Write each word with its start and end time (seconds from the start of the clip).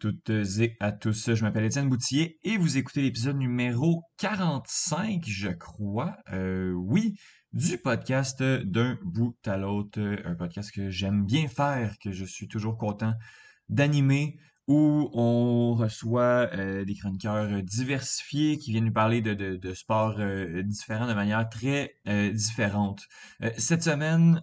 Toutes 0.00 0.30
et 0.30 0.78
à 0.80 0.92
tous. 0.92 1.34
Je 1.34 1.42
m'appelle 1.42 1.66
Étienne 1.66 1.90
Boutillier 1.90 2.38
et 2.42 2.56
vous 2.56 2.78
écoutez 2.78 3.02
l'épisode 3.02 3.36
numéro 3.36 4.02
45, 4.16 5.22
je 5.26 5.50
crois. 5.50 6.16
Euh, 6.32 6.72
oui, 6.72 7.16
du 7.52 7.76
podcast 7.76 8.42
d'un 8.42 8.98
bout 9.04 9.36
à 9.44 9.58
l'autre. 9.58 10.00
Un 10.24 10.34
podcast 10.36 10.72
que 10.72 10.88
j'aime 10.88 11.26
bien 11.26 11.48
faire, 11.48 11.98
que 12.02 12.12
je 12.12 12.24
suis 12.24 12.48
toujours 12.48 12.78
content 12.78 13.12
d'animer, 13.68 14.38
où 14.66 15.10
on 15.12 15.74
reçoit 15.74 16.48
euh, 16.54 16.86
des 16.86 16.94
chroniqueurs 16.94 17.62
diversifiés 17.62 18.56
qui 18.56 18.72
viennent 18.72 18.86
nous 18.86 18.92
parler 18.94 19.20
de, 19.20 19.34
de, 19.34 19.74
sports 19.74 20.16
euh, 20.18 20.62
différents 20.62 21.08
de 21.08 21.14
manière 21.14 21.46
très 21.50 21.94
différente. 22.32 23.06
cette 23.58 23.82
semaine, 23.82 24.40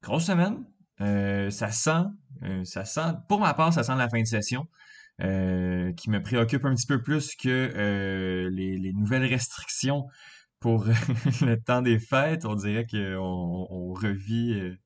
grosse 0.00 0.26
semaine, 0.26 0.64
euh, 1.00 1.50
ça 1.50 1.70
sent, 1.70 2.04
euh, 2.42 2.64
ça 2.64 2.84
sent, 2.84 3.14
pour 3.28 3.40
ma 3.40 3.54
part, 3.54 3.72
ça 3.72 3.82
sent 3.82 3.96
la 3.96 4.08
fin 4.08 4.20
de 4.20 4.26
session. 4.26 4.66
Euh, 5.20 5.92
qui 5.94 6.10
me 6.10 6.22
préoccupe 6.22 6.64
un 6.64 6.76
petit 6.76 6.86
peu 6.86 7.02
plus 7.02 7.34
que 7.34 8.48
les, 8.52 8.92
nouvelles 8.92 9.24
restrictions 9.24 10.04
pour 10.60 10.84
le 11.42 11.56
temps 11.56 11.82
des 11.82 11.98
fêtes. 11.98 12.44
On 12.44 12.54
dirait 12.54 12.86
qu'on 12.86 13.66
on 13.68 13.92
revit 13.94 14.76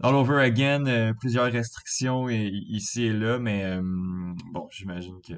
all 0.00 0.14
over 0.14 0.40
again 0.40 1.12
plusieurs 1.18 1.50
restrictions 1.50 2.28
ici 2.28 3.06
et 3.06 3.12
là, 3.12 3.40
mais 3.40 3.76
bon, 4.52 4.68
j'imagine 4.70 5.20
que 5.20 5.34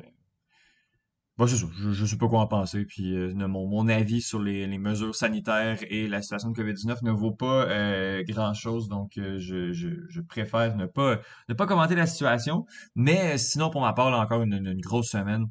Bon, 1.38 1.46
c'est 1.46 1.56
ça. 1.56 1.66
Je, 1.78 1.92
je 1.92 2.04
sais 2.04 2.16
pas 2.16 2.26
quoi 2.26 2.40
en 2.40 2.48
penser. 2.48 2.84
Puis 2.84 3.16
euh, 3.16 3.32
mon, 3.32 3.68
mon 3.68 3.86
avis 3.88 4.20
sur 4.20 4.42
les, 4.42 4.66
les 4.66 4.78
mesures 4.78 5.14
sanitaires 5.14 5.78
et 5.88 6.08
la 6.08 6.20
situation 6.20 6.50
de 6.50 6.60
COVID-19 6.60 7.04
ne 7.04 7.12
vaut 7.12 7.30
pas 7.30 7.64
euh, 7.68 8.24
grand-chose. 8.24 8.88
Donc, 8.88 9.16
euh, 9.18 9.38
je, 9.38 9.72
je, 9.72 9.88
je, 10.08 10.20
préfère 10.20 10.74
ne 10.76 10.86
pas 10.86 11.20
ne 11.48 11.54
pas 11.54 11.66
commenter 11.66 11.94
la 11.94 12.06
situation. 12.06 12.66
Mais 12.96 13.38
sinon, 13.38 13.70
pour 13.70 13.82
ma 13.82 13.92
part, 13.92 14.10
là, 14.10 14.18
encore 14.18 14.42
une, 14.42 14.54
une 14.54 14.80
grosse 14.80 15.10
semaine 15.10 15.46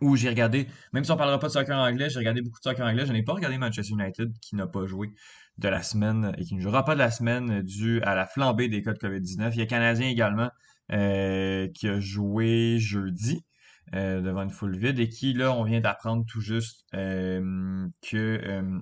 où 0.00 0.16
j'ai 0.16 0.28
regardé, 0.28 0.66
même 0.92 1.04
si 1.04 1.12
on 1.12 1.16
parlera 1.16 1.38
pas 1.38 1.46
de 1.46 1.52
soccer 1.52 1.78
anglais, 1.78 2.10
j'ai 2.10 2.18
regardé 2.18 2.42
beaucoup 2.42 2.58
de 2.58 2.64
soccer 2.64 2.84
anglais. 2.84 3.06
Je 3.06 3.12
n'ai 3.12 3.22
pas 3.22 3.32
regardé 3.32 3.58
Manchester 3.58 3.92
United 3.92 4.32
qui 4.40 4.56
n'a 4.56 4.66
pas 4.66 4.86
joué 4.86 5.12
de 5.58 5.68
la 5.68 5.84
semaine 5.84 6.34
et 6.36 6.44
qui 6.44 6.56
ne 6.56 6.60
jouera 6.60 6.84
pas 6.84 6.94
de 6.94 6.98
la 6.98 7.12
semaine 7.12 7.62
dû 7.62 8.02
à 8.02 8.16
la 8.16 8.26
flambée 8.26 8.68
des 8.68 8.82
cas 8.82 8.92
de 8.92 8.98
COVID-19. 8.98 9.50
Il 9.52 9.58
y 9.58 9.62
a 9.62 9.66
Canadien 9.66 10.08
également 10.08 10.50
qui 10.90 11.88
a 11.88 12.00
joué 12.00 12.78
jeudi. 12.80 13.45
Euh, 13.94 14.20
devant 14.20 14.42
une 14.42 14.50
foule 14.50 14.76
vide 14.76 14.98
et 14.98 15.08
qui, 15.08 15.32
là, 15.32 15.52
on 15.52 15.62
vient 15.62 15.80
d'apprendre 15.80 16.24
tout 16.26 16.40
juste 16.40 16.84
euh, 16.94 17.86
que 18.02 18.16
euh, 18.16 18.80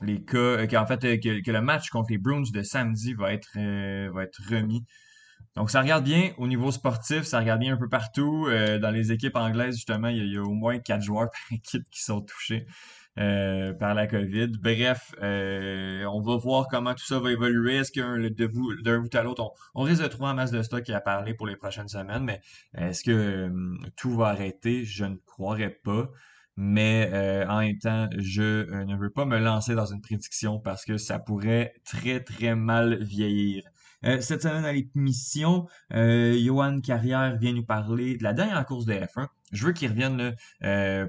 les 0.00 0.24
cas, 0.24 0.66
qu'en 0.66 0.86
fait, 0.86 1.20
que, 1.20 1.50
le 1.50 1.60
match 1.60 1.90
contre 1.90 2.10
les 2.10 2.18
Bruins 2.18 2.42
de 2.50 2.62
samedi 2.62 3.12
va 3.12 3.34
être, 3.34 3.58
va 4.10 4.22
être 4.22 4.40
remis. 4.48 4.84
Donc, 5.56 5.70
ça 5.70 5.82
regarde 5.82 6.04
bien 6.04 6.32
au 6.38 6.46
niveau 6.46 6.70
sportif, 6.70 7.24
ça 7.24 7.40
regarde 7.40 7.60
bien 7.60 7.74
un 7.74 7.76
peu 7.76 7.88
partout. 7.88 8.46
dans 8.80 8.90
les 8.90 9.12
équipes 9.12 9.36
anglaises, 9.36 9.74
justement, 9.74 10.08
il 10.08 10.32
y, 10.32 10.36
a, 10.36 10.42
au 10.42 10.54
moins 10.54 10.78
quatre 10.78 11.02
joueurs 11.02 11.30
par 11.30 11.52
équipe 11.52 11.84
qui 11.90 12.02
sont 12.02 12.22
touchés. 12.22 12.66
Euh, 13.18 13.72
par 13.72 13.94
la 13.94 14.06
COVID. 14.06 14.52
Bref, 14.62 15.12
euh, 15.22 16.04
on 16.04 16.20
va 16.20 16.36
voir 16.36 16.68
comment 16.68 16.94
tout 16.94 17.04
ça 17.04 17.18
va 17.18 17.32
évoluer. 17.32 17.78
Est-ce 17.78 17.90
qu'un 17.90 18.16
d'un 18.20 19.00
bout 19.00 19.14
à 19.14 19.22
l'autre, 19.24 19.52
on, 19.74 19.82
risque 19.82 20.02
de 20.02 20.06
trouver 20.06 20.28
un 20.28 20.34
masse 20.34 20.52
de 20.52 20.62
stock 20.62 20.88
à 20.90 21.00
parler 21.00 21.34
pour 21.34 21.48
les 21.48 21.56
prochaines 21.56 21.88
semaines, 21.88 22.22
mais 22.22 22.40
est-ce 22.76 23.02
que 23.02 23.10
euh, 23.10 23.76
tout 23.96 24.14
va 24.14 24.28
arrêter? 24.28 24.84
Je 24.84 25.04
ne 25.04 25.16
croirais 25.26 25.80
pas. 25.82 26.08
Mais 26.56 27.10
en 27.48 27.60
même 27.60 27.78
temps, 27.78 28.08
je 28.18 28.82
ne 28.82 28.96
veux 28.96 29.10
pas 29.10 29.24
me 29.24 29.38
lancer 29.38 29.76
dans 29.76 29.86
une 29.86 30.00
prédiction 30.00 30.58
parce 30.58 30.84
que 30.84 30.96
ça 30.96 31.20
pourrait 31.20 31.74
très 31.84 32.18
très 32.18 32.56
mal 32.56 33.00
vieillir. 33.00 33.62
cette 34.02 34.42
semaine 34.42 34.64
à 34.64 34.72
l'émission, 34.72 35.68
Johan 35.92 36.80
Carrière 36.80 37.36
vient 37.36 37.52
nous 37.52 37.64
parler 37.64 38.16
de 38.16 38.24
la 38.24 38.32
dernière 38.32 38.66
course 38.66 38.86
de 38.86 38.92
F1. 38.92 39.28
Je 39.52 39.66
veux 39.66 39.72
qu'il 39.72 39.90
revienne 39.90 40.34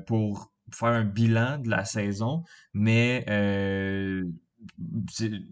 pour 0.05 0.51
faire 0.75 0.89
un 0.89 1.03
bilan 1.03 1.59
de 1.59 1.69
la 1.69 1.85
saison, 1.85 2.43
mais 2.73 3.25
euh, 3.29 4.23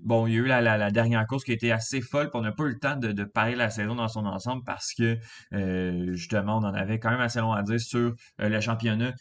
bon, 0.04 0.28
il 0.28 0.34
y 0.34 0.36
a 0.38 0.40
eu 0.40 0.46
la, 0.46 0.92
dernière 0.92 1.26
course 1.28 1.44
qui 1.44 1.52
a 1.52 1.54
été 1.54 1.72
assez 1.72 2.02
folle, 2.02 2.30
puis 2.30 2.40
on 2.40 2.42
n'a 2.42 2.52
pas 2.52 2.64
eu 2.64 2.70
le 2.70 2.80
temps 2.80 2.96
de, 2.96 3.12
de 3.12 3.24
parler 3.24 3.56
la 3.56 3.70
saison 3.70 3.96
dans 3.96 4.08
son 4.08 4.26
ensemble 4.26 4.64
parce 4.66 4.94
que 4.94 5.18
euh, 5.54 6.14
justement, 6.14 6.58
on 6.58 6.64
en 6.64 6.74
avait 6.74 7.00
quand 7.00 7.12
même 7.12 7.22
assez 7.22 7.40
long 7.40 7.54
à 7.54 7.64
dire 7.64 7.80
sur 7.80 8.14
euh, 8.42 8.50
le 8.50 8.60
championnat 8.60 9.14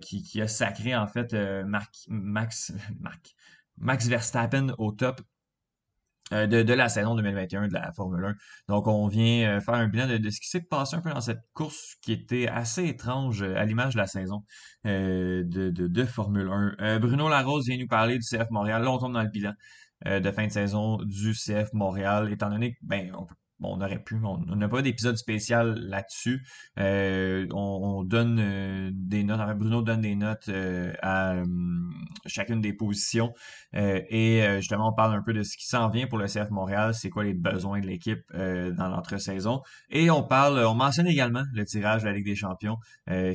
qui, 0.00 0.22
qui, 0.22 0.40
a 0.40 0.48
sacré 0.48 0.96
en 0.96 1.06
fait 1.06 1.34
Max, 1.64 2.08
Max 3.78 4.06
Verstappen 4.08 4.74
au 4.78 4.92
top 4.92 5.20
de, 6.46 6.62
de, 6.62 6.74
la 6.74 6.88
saison 6.88 7.14
2021 7.14 7.68
de 7.68 7.74
la 7.74 7.92
Formule 7.92 8.24
1. 8.24 8.34
Donc, 8.68 8.86
on 8.86 9.06
vient 9.08 9.56
euh, 9.56 9.60
faire 9.60 9.74
un 9.74 9.88
bilan 9.88 10.06
de, 10.06 10.30
ce 10.30 10.40
qui 10.40 10.48
s'est 10.48 10.62
passé 10.62 10.96
un 10.96 11.00
peu 11.00 11.10
dans 11.10 11.20
cette 11.20 11.42
course 11.54 11.96
qui 12.02 12.12
était 12.12 12.48
assez 12.48 12.86
étrange 12.86 13.42
euh, 13.42 13.56
à 13.56 13.64
l'image 13.64 13.94
de 13.94 13.98
la 13.98 14.06
saison 14.06 14.44
de, 14.84 15.44
de, 15.46 15.70
de, 15.70 16.04
Formule 16.04 16.50
1. 16.78 16.98
Bruno 16.98 17.28
Larose 17.28 17.66
vient 17.66 17.78
nous 17.78 17.86
parler 17.86 18.18
du 18.18 18.24
CF 18.24 18.50
Montréal. 18.50 18.82
Là, 18.82 18.90
on 18.90 18.98
tombe 18.98 19.14
dans 19.14 19.22
le 19.22 19.30
bilan 19.30 19.52
de 20.04 20.30
fin 20.30 20.46
de 20.46 20.52
saison 20.52 20.98
du 20.98 21.32
CF 21.32 21.72
Montréal, 21.72 22.30
étant 22.30 22.50
donné 22.50 22.74
que, 22.74 22.78
ben, 22.82 23.10
on 23.16 23.24
peut 23.24 23.34
Bon, 23.60 23.76
on 23.76 23.80
aurait 23.80 24.02
pu, 24.02 24.16
on 24.24 24.56
n'a 24.56 24.68
pas 24.68 24.82
d'épisode 24.82 25.16
spécial 25.16 25.78
là-dessus. 25.88 26.44
Euh, 26.80 27.46
on, 27.52 28.02
donne 28.02 28.38
euh, 28.40 28.90
des 28.92 29.22
notes, 29.22 29.38
enfin, 29.40 29.54
Bruno 29.54 29.80
donne 29.80 30.00
des 30.00 30.16
notes 30.16 30.48
euh, 30.48 30.92
à 31.02 31.36
chacune 32.26 32.60
des 32.60 32.72
positions. 32.72 33.32
et 33.72 34.44
justement, 34.56 34.88
on 34.88 34.92
parle 34.92 35.14
un 35.14 35.22
peu 35.22 35.32
de 35.32 35.42
ce 35.44 35.56
qui 35.56 35.66
s'en 35.66 35.88
vient 35.88 36.08
pour 36.08 36.18
le 36.18 36.26
CF 36.26 36.50
Montréal, 36.50 36.94
c'est 36.94 37.10
quoi 37.10 37.22
les 37.22 37.34
besoins 37.34 37.80
de 37.80 37.86
l'équipe 37.86 38.24
dans 38.32 38.88
l'entre-saison? 38.88 39.62
Et 39.90 40.10
on 40.10 40.22
parle, 40.22 40.58
on 40.58 40.74
mentionne 40.74 41.06
également 41.06 41.44
le 41.52 41.64
tirage 41.64 42.02
de 42.02 42.08
la 42.08 42.14
Ligue 42.14 42.26
des 42.26 42.36
Champions 42.36 42.78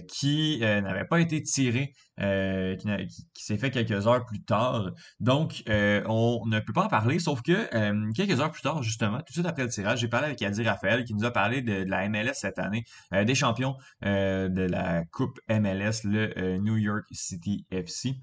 qui 0.07 0.59
n'avait 0.59 1.05
pas 1.05 1.19
été 1.19 1.41
tiré 1.41 1.93
euh, 2.21 2.75
qui, 2.75 3.43
s'est 3.43 3.57
fait 3.57 3.71
quelques 3.71 4.07
heures 4.07 4.25
plus 4.25 4.41
tard. 4.41 4.91
Donc, 5.19 5.63
euh, 5.69 6.03
on 6.07 6.45
ne 6.45 6.59
peut 6.59 6.73
pas 6.73 6.83
en 6.83 6.87
parler, 6.87 7.19
sauf 7.19 7.41
que 7.41 7.73
euh, 7.73 8.11
quelques 8.13 8.39
heures 8.39 8.51
plus 8.51 8.61
tard, 8.61 8.83
justement, 8.83 9.17
tout 9.19 9.25
de 9.29 9.33
suite 9.33 9.45
après 9.45 9.63
le 9.63 9.69
tirage, 9.69 9.99
j'ai 9.99 10.07
parlé 10.07 10.27
avec 10.27 10.41
Adi 10.41 10.63
Raphaël 10.63 11.05
qui 11.05 11.13
nous 11.13 11.25
a 11.25 11.31
parlé 11.31 11.61
de, 11.61 11.83
de 11.83 11.89
la 11.89 12.07
MLS 12.09 12.33
cette 12.33 12.59
année, 12.59 12.83
des 13.11 13.35
champions 13.35 13.75
de 14.01 14.67
la 14.69 15.03
Coupe 15.05 15.39
MLS, 15.49 16.03
le 16.03 16.57
New 16.57 16.77
York 16.77 17.05
City 17.11 17.65
FC. 17.71 18.15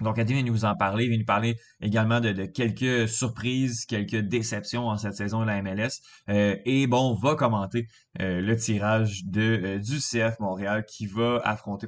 Donc, 0.00 0.18
Adi 0.18 0.34
vient 0.34 0.42
nous 0.42 0.64
en 0.64 0.74
parler, 0.74 1.04
il 1.04 1.10
vient 1.10 1.18
nous 1.18 1.24
parler 1.24 1.56
également 1.80 2.20
de, 2.20 2.44
quelques 2.46 3.08
surprises, 3.08 3.86
quelques 3.86 4.16
déceptions 4.16 4.88
en 4.88 4.96
cette 4.96 5.14
saison 5.14 5.40
de 5.40 5.46
la 5.46 5.62
MLS. 5.62 6.00
et 6.28 6.86
bon, 6.86 7.12
on 7.12 7.14
va 7.14 7.36
commenter 7.36 7.86
le 8.18 8.54
tirage 8.54 9.24
de, 9.24 9.78
du 9.78 9.98
CF 9.98 10.40
Montréal 10.40 10.84
qui 10.84 11.06
va 11.06 11.40
affronter 11.44 11.86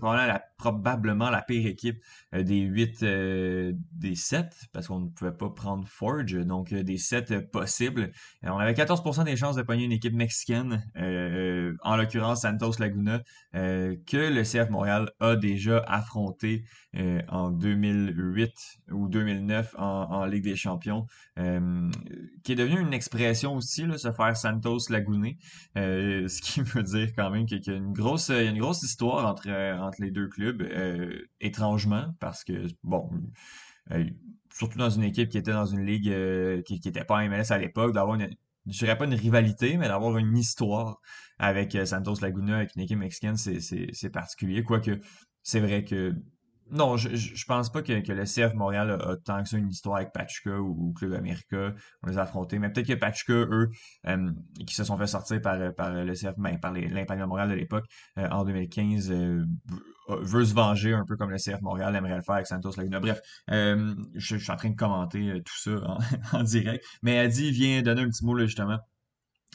probablement 0.57 1.31
la 1.31 1.43
pire 1.43 1.67
équipe 1.67 2.01
euh, 2.35 2.43
des 2.43 2.61
8, 2.61 3.03
euh, 3.03 3.73
des 3.93 4.15
7, 4.15 4.55
parce 4.73 4.89
qu'on 4.89 5.01
ne 5.01 5.09
pouvait 5.09 5.33
pas 5.33 5.49
prendre 5.51 5.87
Forge, 5.87 6.35
donc 6.35 6.73
euh, 6.73 6.83
des 6.83 6.99
7 6.99 7.51
possibles. 7.51 8.13
on 8.43 8.59
avait 8.59 8.73
14% 8.73 9.25
des 9.25 9.37
chances 9.37 9.57
de 9.57 9.63
pogner 9.63 9.85
une 9.85 9.93
équipe 9.93 10.15
mexicaine, 10.15 10.85
en 11.83 11.97
l'occurrence 11.97 12.43
Santos 12.43 12.79
Laguna, 12.79 13.23
que 13.53 14.17
le 14.17 14.43
CF 14.43 14.71
Montréal 14.71 15.11
a 15.21 15.37
déjà 15.37 15.79
affronté 15.87 16.65
en 17.29 17.51
2008 17.97 18.53
ou 18.93 19.09
2009 19.09 19.75
en, 19.79 20.25
Ligue 20.27 20.45
des 20.45 20.57
Champions, 20.57 21.07
qui 21.37 22.53
est 22.53 22.57
devenu 22.57 22.81
une 22.81 22.93
expression 22.93 23.57
aussi, 23.57 23.87
là, 23.87 23.99
se 23.99 24.13
faire 24.13 24.37
Santos 24.37 24.89
Laguna, 24.91 25.29
ce 25.75 26.41
qui 26.41 26.61
veut 26.63 26.83
dire 26.83 27.09
quand 27.15 27.31
même 27.31 27.47
qu'il 27.47 27.63
y 27.65 27.71
a 27.71 27.75
une 27.75 27.93
grosse, 27.93 28.29
il 28.29 28.45
y 28.45 28.49
a 28.49 28.51
une 28.51 28.59
grosse 28.59 28.83
histoire 28.83 29.27
entre, 29.27 29.49
entre 29.81 30.01
les 30.01 30.11
deux 30.11 30.29
clubs 30.29 30.63
euh, 30.63 31.29
étrangement, 31.41 32.15
parce 32.21 32.45
que, 32.45 32.67
bon, 32.83 33.11
euh, 33.93 34.05
surtout 34.53 34.79
dans 34.79 34.91
une 34.91 35.05
équipe 35.05 35.29
qui 35.29 35.39
était 35.39 35.53
dans 35.53 35.67
une 35.67 35.85
ligue 35.85 36.09
euh, 36.09 36.63
qui 36.63 36.81
n'était 36.85 37.05
pas 37.05 37.27
MLS 37.29 37.51
à 37.51 37.59
l'époque, 37.59 37.93
d'avoir 37.93 38.17
une, 38.17 38.29
je 38.67 38.79
dirais 38.79 38.97
pas 38.97 39.05
une 39.05 39.15
rivalité, 39.15 39.77
mais 39.77 39.89
d'avoir 39.89 40.17
une 40.19 40.37
histoire 40.37 41.01
avec 41.39 41.77
Santos 41.87 42.21
Laguna, 42.21 42.57
avec 42.57 42.75
une 42.77 42.83
équipe 42.83 42.99
mexicaine, 42.99 43.37
c'est 43.37 44.11
particulier. 44.11 44.63
Quoique, 44.63 44.99
c'est 45.43 45.61
vrai 45.61 45.85
que 45.85 46.15
non, 46.71 46.97
je, 46.97 47.15
je 47.15 47.45
pense 47.45 47.71
pas 47.71 47.83
que, 47.83 48.01
que 48.01 48.13
le 48.13 48.25
CF 48.25 48.55
Montréal 48.55 48.91
a, 48.91 49.17
tant 49.17 49.43
que 49.43 49.49
ça 49.49 49.57
une 49.57 49.69
histoire 49.69 49.97
avec 49.97 50.13
Pachuca 50.13 50.59
ou, 50.59 50.93
Club 50.95 51.15
America. 51.15 51.73
On 52.03 52.09
les 52.09 52.19
a 52.19 52.23
affrontés. 52.23 52.59
Mais 52.59 52.71
peut-être 52.71 52.89
que 52.89 52.95
Pachuca, 52.95 53.33
eux, 53.33 53.71
euh, 54.07 54.31
qui 54.67 54.75
se 54.75 54.85
sont 54.85 54.99
fait 54.99 55.07
sortir 55.07 55.41
par, 55.41 55.75
par 55.75 55.93
le 55.93 56.13
CF, 56.13 56.35
ben, 56.39 56.59
par 56.59 56.73
l'Impact 56.73 57.21
de 57.21 57.27
Montréal 57.27 57.51
de 57.51 57.55
l'époque, 57.55 57.87
euh, 58.19 58.29
en 58.31 58.45
2015, 58.45 59.11
euh, 59.11 59.45
veut 60.09 60.45
se 60.45 60.55
venger 60.55 60.93
un 60.93 61.05
peu 61.05 61.17
comme 61.17 61.31
le 61.31 61.39
CF 61.39 61.61
Montréal 61.63 61.95
aimerait 61.95 62.17
le 62.17 62.23
faire 62.23 62.37
avec 62.37 62.47
Santos 62.47 62.73
Laguna. 62.77 63.01
Bref, 63.01 63.21
je, 63.49 64.37
suis 64.37 64.51
en 64.51 64.57
train 64.57 64.71
de 64.71 64.77
commenter 64.77 65.43
tout 65.45 65.59
ça 65.59 65.99
en, 66.33 66.43
direct. 66.43 66.85
Mais 67.03 67.19
Adi 67.19 67.51
vient 67.53 67.83
donner 67.83 68.03
un 68.03 68.09
petit 68.09 68.25
mot 68.25 68.35
là, 68.35 68.47
justement 68.47 68.79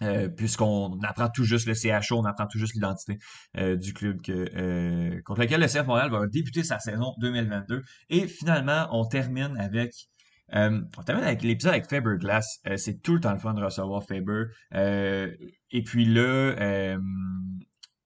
euh, 0.01 0.29
puisqu'on 0.29 0.99
apprend 1.03 1.29
tout 1.29 1.43
juste 1.43 1.67
le 1.67 1.75
CHO, 1.75 2.17
on 2.17 2.25
apprend 2.25 2.47
tout 2.47 2.57
juste 2.57 2.73
l'identité 2.73 3.19
euh, 3.57 3.75
du 3.75 3.93
club 3.93 4.19
euh, 4.29 5.21
contre 5.25 5.41
lequel 5.41 5.61
le 5.61 5.67
CF 5.67 5.85
Montréal 5.85 6.09
va 6.09 6.25
débuter 6.27 6.63
sa 6.63 6.79
saison 6.79 7.13
2022. 7.19 7.83
Et 8.09 8.27
finalement, 8.27 8.87
on 8.91 9.05
termine 9.05 9.57
avec 9.59 9.91
on 10.53 11.03
termine 11.05 11.23
avec 11.23 11.43
l'épisode 11.43 11.71
avec 11.71 11.89
Faber 11.89 12.17
Glass. 12.17 12.59
c'est 12.75 13.01
tout 13.01 13.13
le 13.13 13.21
temps 13.21 13.31
le 13.31 13.39
fun 13.39 13.53
de 13.53 13.63
recevoir 13.63 14.03
Faber. 14.03 14.47
et 14.73 15.83
puis 15.85 16.03
là, 16.03 16.97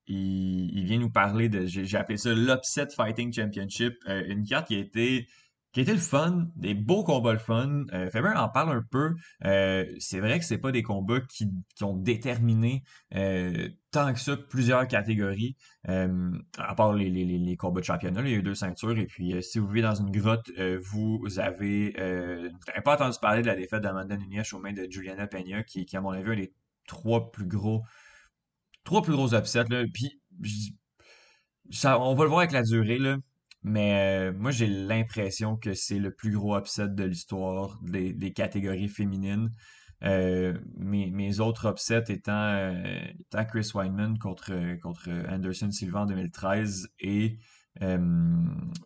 il, 0.06 0.86
vient 0.86 1.00
nous 1.00 1.09
parler 1.09 1.50
de, 1.50 1.65
j'ai 1.65 1.98
appelé 1.98 2.18
ça 2.18 2.36
l'Upset 2.36 2.89
Fighting 2.95 3.33
Championship, 3.33 3.95
une 4.07 4.45
carte 4.45 4.68
qui 4.68 4.75
a 4.75 4.77
été 4.77 5.27
qui 5.75 5.81
était 5.81 5.92
le 5.92 6.00
fun, 6.00 6.48
des 6.56 6.74
beaux 6.74 7.04
combats 7.04 7.33
le 7.33 7.38
fun. 7.38 7.83
Euh, 7.92 8.10
Faber 8.10 8.31
en 8.38 8.48
parle 8.48 8.77
un 8.77 8.81
peu. 8.89 9.13
Euh, 9.44 9.86
c'est 10.00 10.22
vrai 10.22 10.39
que 10.39 10.45
c'est 10.45 10.57
pas 10.57 10.72
des 10.72 10.83
combats 10.83 11.19
qui, 11.19 11.51
ont 11.81 11.98
déterminé 11.98 12.81
euh, 13.13 13.68
tant 13.92 14.13
que 14.13 14.19
ça 14.22 14.38
plusieurs 14.38 14.88
catégories. 14.88 15.57
à 15.83 16.75
part 16.77 16.94
les, 16.94 17.57
combats 17.57 17.81
de 17.81 17.86
championnat, 17.86 18.22
il 18.22 18.30
y 18.30 18.33
a 18.36 18.38
eu 18.38 18.42
deux 18.42 18.56
ceintures. 18.56 18.98
Et 18.98 19.06
puis, 19.06 19.44
si 19.44 19.60
vous 19.60 19.68
vivez 19.68 19.81
dans 19.81 19.95
une 19.95 20.12
grotte, 20.12 20.50
vous 20.81 21.22
avez, 21.39 21.92
vous 21.92 22.81
pas 22.86 22.95
entendu 22.95 23.18
parler 23.22 23.42
de 23.42 23.48
la 23.48 23.56
défaite 23.57 23.81
d'Amanda 23.81 24.16
Nunes 24.16 24.44
aux 24.54 24.60
mains 24.60 24.72
de 24.72 24.88
Juliana 24.89 25.27
Peña, 25.27 25.62
qui, 25.63 25.86
qui, 25.86 25.98
à 25.98 26.00
mon 26.00 26.12
avis, 26.12 26.31
est 26.31 26.36
les 26.36 26.54
trois 26.88 27.33
plus 27.33 27.48
gros, 27.48 27.83
trois 28.86 29.01
plus 29.01 29.13
gros 29.13 29.33
upsets. 29.33 29.66
Là. 29.69 29.83
Puis, 29.94 30.22
ça, 31.69 32.00
on 32.00 32.16
va 32.16 32.24
le 32.24 32.30
voir 32.30 32.39
avec 32.39 32.54
la 32.54 32.63
durée. 32.63 32.98
Là. 32.98 33.18
Mais 33.67 34.29
euh, 34.29 34.31
moi, 34.31 34.51
j'ai 34.51 34.67
l'impression 34.67 35.57
que 35.57 35.73
c'est 35.73 35.97
le 35.97 36.13
plus 36.13 36.29
gros 36.29 36.56
upset 36.56 36.88
de 36.88 37.03
l'histoire 37.03 37.79
des, 37.81 38.31
catégories 38.31 38.88
féminines. 38.89 39.50
Euh, 40.03 40.53
mes, 40.77 41.39
autres 41.39 41.71
upsets 41.71 42.03
étant, 42.09 42.44
euh, 42.53 43.01
Chris 43.50 43.71
Weinman 43.73 44.19
contre, 44.19 44.53
contre 44.81 45.09
Anderson 45.27 45.71
Silva 45.71 46.01
en 46.01 46.06
2013 46.06 46.89
et 47.00 47.39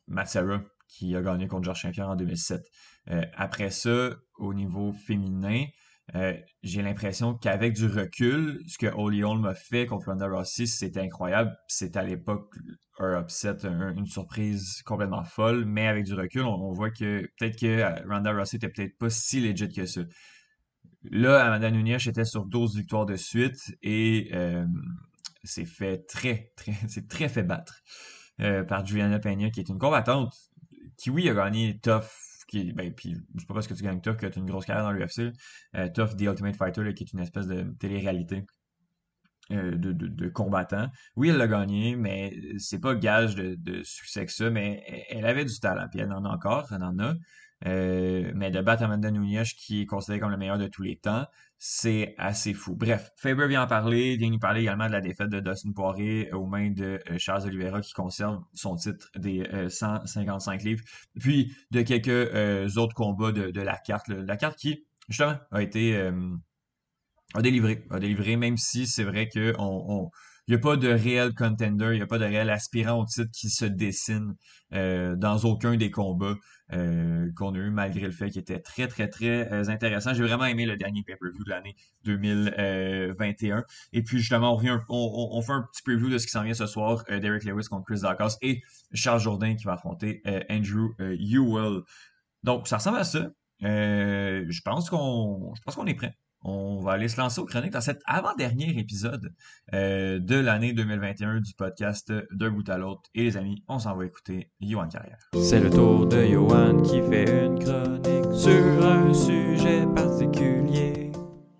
Matsara 0.08 0.62
qui 0.88 1.14
a 1.14 1.22
gagné 1.22 1.48
contre 1.48 1.66
Georges 1.66 1.82
Saint-Pierre 1.82 2.10
en 2.10 2.16
2007. 2.16 2.66
après 3.36 3.72
ça, 3.72 4.12
au 4.38 4.54
niveau 4.54 4.94
féminin, 4.94 5.66
euh, 6.16 6.34
j'ai 6.64 6.82
l'impression 6.82 7.36
qu'avec 7.36 7.74
du 7.74 7.86
recul, 7.86 8.62
ce 8.68 8.78
que 8.78 8.88
Holly 8.88 9.24
Holm 9.24 9.46
a 9.46 9.54
fait 9.54 9.86
contre 9.86 10.08
Ronda 10.08 10.28
Rousey, 10.28 10.66
c'était 10.66 11.02
incroyable. 11.02 11.56
C'était 11.68 12.00
à 12.00 12.04
l'époque 12.04 12.56
un 12.98 13.22
upset, 13.22 13.58
une 13.64 14.08
surprise 14.08 14.82
complètement 14.86 15.24
folle, 15.24 15.66
mais 15.66 15.88
avec 15.88 16.06
du 16.06 16.14
recul, 16.14 16.42
on, 16.42 16.72
voit 16.72 16.90
que 16.90 17.30
peut-être 17.38 17.60
que 17.60 17.68
euh, 17.68 17.96
Ronda 18.10 18.32
Rousey 18.32 18.58
était 18.58 18.70
peut-être 18.70 18.98
pas 18.98 19.10
si 19.10 19.40
legit 19.40 19.70
que 19.70 19.86
ça. 19.86 20.02
Là, 21.04 21.46
Amanda 21.46 21.72
Nunes 21.72 21.88
était 21.88 22.26
sur 22.26 22.46
12 22.46 22.76
victoires 22.76 23.06
de 23.06 23.16
suite 23.16 23.74
et 23.82 24.30
euh, 24.34 24.66
c'est 25.44 25.66
fait 25.66 26.06
très, 26.08 26.52
très, 26.58 26.74
c'est 26.88 27.08
très 27.08 27.30
fait 27.30 27.44
battre 27.44 27.82
par 28.70 28.86
Juliana 28.86 29.20
Peña, 29.20 29.50
qui 29.50 29.60
est 29.60 29.68
une 29.68 29.78
combattante 29.78 30.34
qui, 30.96 31.10
oui, 31.10 31.28
a 31.30 31.34
gagné 31.34 31.78
tough 31.80 32.29
qui 32.50 32.74
ben, 32.74 32.94
puis 32.94 33.16
sais 33.38 33.46
pas 33.46 33.54
parce 33.54 33.68
que 33.68 33.74
tu 33.74 33.84
gagnes 33.84 34.02
Tough 34.02 34.18
que 34.18 34.26
tu 34.26 34.40
as 34.40 34.42
une 34.42 34.50
grosse 34.50 34.66
carrière 34.66 34.84
dans 34.84 34.92
l'UFC. 34.92 35.32
Euh, 35.76 35.88
The 35.90 36.22
Ultimate 36.22 36.56
Fighter, 36.56 36.94
qui 36.94 37.04
est 37.04 37.14
une 37.14 37.20
espèce 37.20 37.48
de 37.48 37.64
télé-réalité. 37.80 38.46
Euh, 39.52 39.76
de, 39.76 39.94
de, 39.94 40.30
combattant. 40.30 40.92
Oui, 41.16 41.30
elle 41.30 41.38
l'a 41.38 41.48
gagné, 41.48 41.96
mais 41.96 42.40
c'est 42.60 42.80
pas 42.80 42.94
gage 42.94 43.34
de, 43.34 43.56
de, 43.56 43.82
succès 43.82 44.24
que 44.28 44.32
ça, 44.32 44.52
mais 44.52 45.08
elle 45.10 45.26
avait 45.26 45.44
du 45.44 45.60
talent, 45.60 45.88
puis 45.90 46.02
elle 46.02 46.14
en 46.14 46.24
a 46.24 46.30
encore, 46.30 46.72
elle 46.72 46.84
en 46.84 47.00
a. 47.00 47.16
Euh, 47.66 48.32
mais 48.36 48.52
de 48.52 48.62
battre 48.62 48.84
Amanda 48.84 49.12
Nunes, 49.12 49.44
qui 49.58 49.82
est 49.82 49.86
considérée 49.86 50.20
comme 50.20 50.32
le 50.32 50.38
meilleur 50.38 50.58
de 50.58 50.68
tous 50.68 50.82
les 50.82 50.96
temps, 50.96 51.26
c'est 51.58 52.16
assez 52.18 52.54
fou. 52.54 52.76
Bref, 52.76 53.12
Faber 53.18 53.48
vient 53.48 53.64
en 53.64 53.68
parler, 53.68 54.16
vient 54.16 54.30
nous 54.30 54.40
parler 54.40 54.62
également 54.62 54.88
de 54.88 54.94
la 54.94 55.02
défaite 55.02 55.30
de 55.30 55.42
Dustin 55.42 55.74
Poirier 55.74 56.32
aux 56.32 56.46
mains 56.46 56.72
de 56.72 57.02
euh, 57.10 57.18
Charles 57.18 57.48
Oliveira 57.48 57.82
qui 57.82 57.92
conserve 57.92 58.42
son 58.54 58.76
titre 58.76 59.10
des 59.18 59.44
155 59.68 60.62
euh, 60.62 60.64
livres, 60.64 60.84
puis 61.20 61.54
de 61.72 61.82
quelques 61.82 62.78
autres 62.78 62.96
combats 62.96 63.34
de, 63.34 63.62
la 63.62 63.76
carte. 63.78 64.08
La 64.08 64.38
carte 64.38 64.58
qui, 64.58 64.86
justement, 65.10 65.36
a 65.52 65.62
été 65.62 66.12
a 67.34 67.42
délivré, 67.42 67.86
a 67.92 68.00
délivré, 68.00 68.38
même 68.38 68.58
si 68.58 68.88
c'est 68.88 69.04
vrai 69.04 69.28
que 69.28 69.54
on 69.60 70.10
n'y 70.50 70.56
a 70.56 70.60
pas 70.60 70.78
de 70.78 70.88
réel 70.88 71.34
contender, 71.34 71.90
il 71.92 71.98
n'y 71.98 72.02
a 72.02 72.08
pas 72.08 72.18
de 72.18 72.26
réel 72.26 72.50
aspirant 72.50 73.02
au 73.02 73.06
titre 73.06 73.30
qui 73.32 73.50
se 73.50 73.66
dessine 73.66 74.36
euh, 74.74 75.16
dans 75.16 75.38
aucun 75.46 75.76
des 75.78 75.92
combats 75.92 76.36
euh, 76.74 77.32
qu'on 77.36 77.54
a 77.54 77.58
eu, 77.58 77.70
malgré 77.70 78.06
le 78.06 78.12
fait 78.12 78.30
qu'il 78.30 78.42
était 78.42 78.60
très, 78.60 78.88
très, 78.88 79.08
très 79.08 79.52
euh, 79.52 79.70
intéressant. 79.70 80.14
J'ai 80.14 80.24
vraiment 80.24 80.46
aimé 80.46 80.66
le 80.66 80.76
dernier 80.76 81.04
pay-per-view 81.04 81.44
de 81.44 81.50
l'année 81.50 81.76
2021. 82.06 83.64
Et 83.94 84.04
puis, 84.04 84.18
justement, 84.20 84.54
on, 84.54 84.56
revient, 84.56 84.80
on, 84.90 85.42
fait 85.42 85.54
un 85.54 85.68
petit 85.72 85.84
preview 85.84 86.10
de 86.10 86.18
ce 86.18 86.26
qui 86.26 86.32
s'en 86.32 86.44
vient 86.44 86.54
ce 86.54 86.68
soir. 86.68 87.04
Derek 87.10 87.44
Lewis 87.44 87.68
contre 87.70 87.86
Chris 87.86 88.02
Dawkins 88.02 88.36
et 88.42 88.62
Charles 88.94 89.20
Jourdain 89.20 89.56
qui 89.56 89.66
va 89.66 89.74
affronter 89.74 90.22
Andrew 90.50 90.94
Ewell. 91.00 91.82
Donc, 92.44 92.68
ça 92.68 92.78
ressemble 92.78 92.98
à 92.98 93.04
ça. 93.04 93.30
je 93.62 94.62
pense 94.62 94.90
qu'on 94.90 95.54
je 95.56 95.62
pense 95.62 95.76
qu'on 95.76 95.88
est 95.88 95.96
prêt 95.96 96.14
on 96.42 96.80
va 96.80 96.94
aller 96.94 97.08
se 97.08 97.20
lancer 97.20 97.42
aux 97.42 97.46
chroniques 97.46 97.74
dans 97.74 97.82
cet 97.82 98.02
avant-dernier 98.06 98.78
épisode 98.80 99.34
euh, 99.74 100.20
de 100.20 100.36
l'année 100.36 100.74
2021 100.74 101.42
du 101.42 101.54
podcast 101.54 102.14
D'un 102.32 102.50
bout 102.50 102.68
à 102.70 102.78
l'autre. 102.78 103.10
Et 103.14 103.24
les 103.24 103.38
amis, 103.38 103.64
on 103.68 103.80
s'en 103.80 103.96
va 103.96 104.06
écouter 104.06 104.52
Johan 104.62 104.88
Carrière. 104.88 105.18
C'est 105.34 105.60
le 105.60 105.70
tour 105.70 106.08
de 106.08 106.26
Johan 106.26 106.82
qui 106.82 107.02
fait 107.02 107.46
une 107.46 107.60
chronique 107.60 108.34
sur 108.34 108.86
un 108.86 109.14
sujet 109.14 109.86
particulier. 109.94 111.12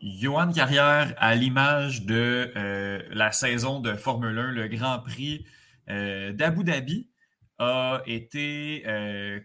Johan 0.02 0.52
Carrière, 0.52 1.14
à 1.18 1.36
l'image 1.36 2.06
de 2.06 2.52
euh, 2.56 3.02
la 3.12 3.32
saison 3.32 3.82
de 3.82 3.94
Formule 3.94 4.38
1, 4.38 4.52
le 4.52 4.68
Grand 4.70 5.00
Prix 5.00 5.46
euh, 5.90 6.32
d'Abu 6.32 6.64
Dhabi, 6.64 7.10
a 7.58 8.02
été 8.06 8.86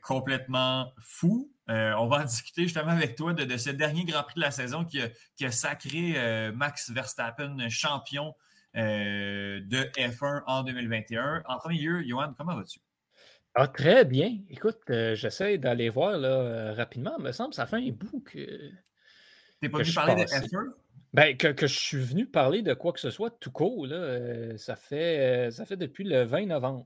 complètement 0.00 0.92
fou 1.00 1.50
euh, 1.70 1.94
on 1.98 2.06
va 2.06 2.18
en 2.18 2.24
discuter 2.24 2.62
justement 2.62 2.90
avec 2.90 3.16
toi 3.16 3.32
de, 3.32 3.56
ce 3.56 3.70
dernier 3.70 4.04
Grand 4.04 4.22
Prix 4.22 4.36
de 4.36 4.40
la 4.40 4.50
saison 4.50 4.84
qui 4.84 5.00
a, 5.00 5.50
sacré 5.50 6.14
euh, 6.16 6.52
Max 6.52 6.90
Verstappen 6.90 7.68
champion 7.68 8.34
euh, 8.76 9.60
de 9.60 9.84
F1 9.96 10.42
en 10.46 10.62
2021. 10.62 11.42
En 11.46 11.58
premier 11.58 11.78
lieu, 11.78 12.02
Johan, 12.06 12.34
comment 12.36 12.56
vas-tu? 12.56 12.80
Ah, 13.54 13.68
très 13.68 14.04
bien. 14.04 14.38
Écoute, 14.50 14.80
j'essaie 14.88 15.58
d'aller 15.58 15.88
voir 15.88 16.18
là, 16.18 16.74
rapidement. 16.74 17.14
Il 17.18 17.24
me 17.24 17.32
semble 17.32 17.50
que 17.50 17.56
ça 17.56 17.66
fait 17.66 17.76
un 17.76 17.90
bout 17.92 18.20
que. 18.20 18.70
T'es 19.60 19.68
pas 19.68 19.78
venu 19.78 19.92
parler 19.92 20.16
de 20.16 20.28
F1? 20.28 20.72
Ben, 21.12 21.36
que, 21.36 21.54
je 21.60 21.78
suis 21.78 22.00
venu 22.00 22.26
parler 22.26 22.62
de 22.62 22.74
quoi 22.74 22.92
que 22.92 22.98
ce 22.98 23.10
soit 23.10 23.30
tout 23.38 23.52
court, 23.52 23.86
là, 23.86 24.58
ça, 24.58 24.74
fait, 24.74 25.52
ça 25.52 25.64
fait 25.64 25.76
depuis 25.76 26.02
le 26.02 26.24
20 26.24 26.46
novembre. 26.46 26.84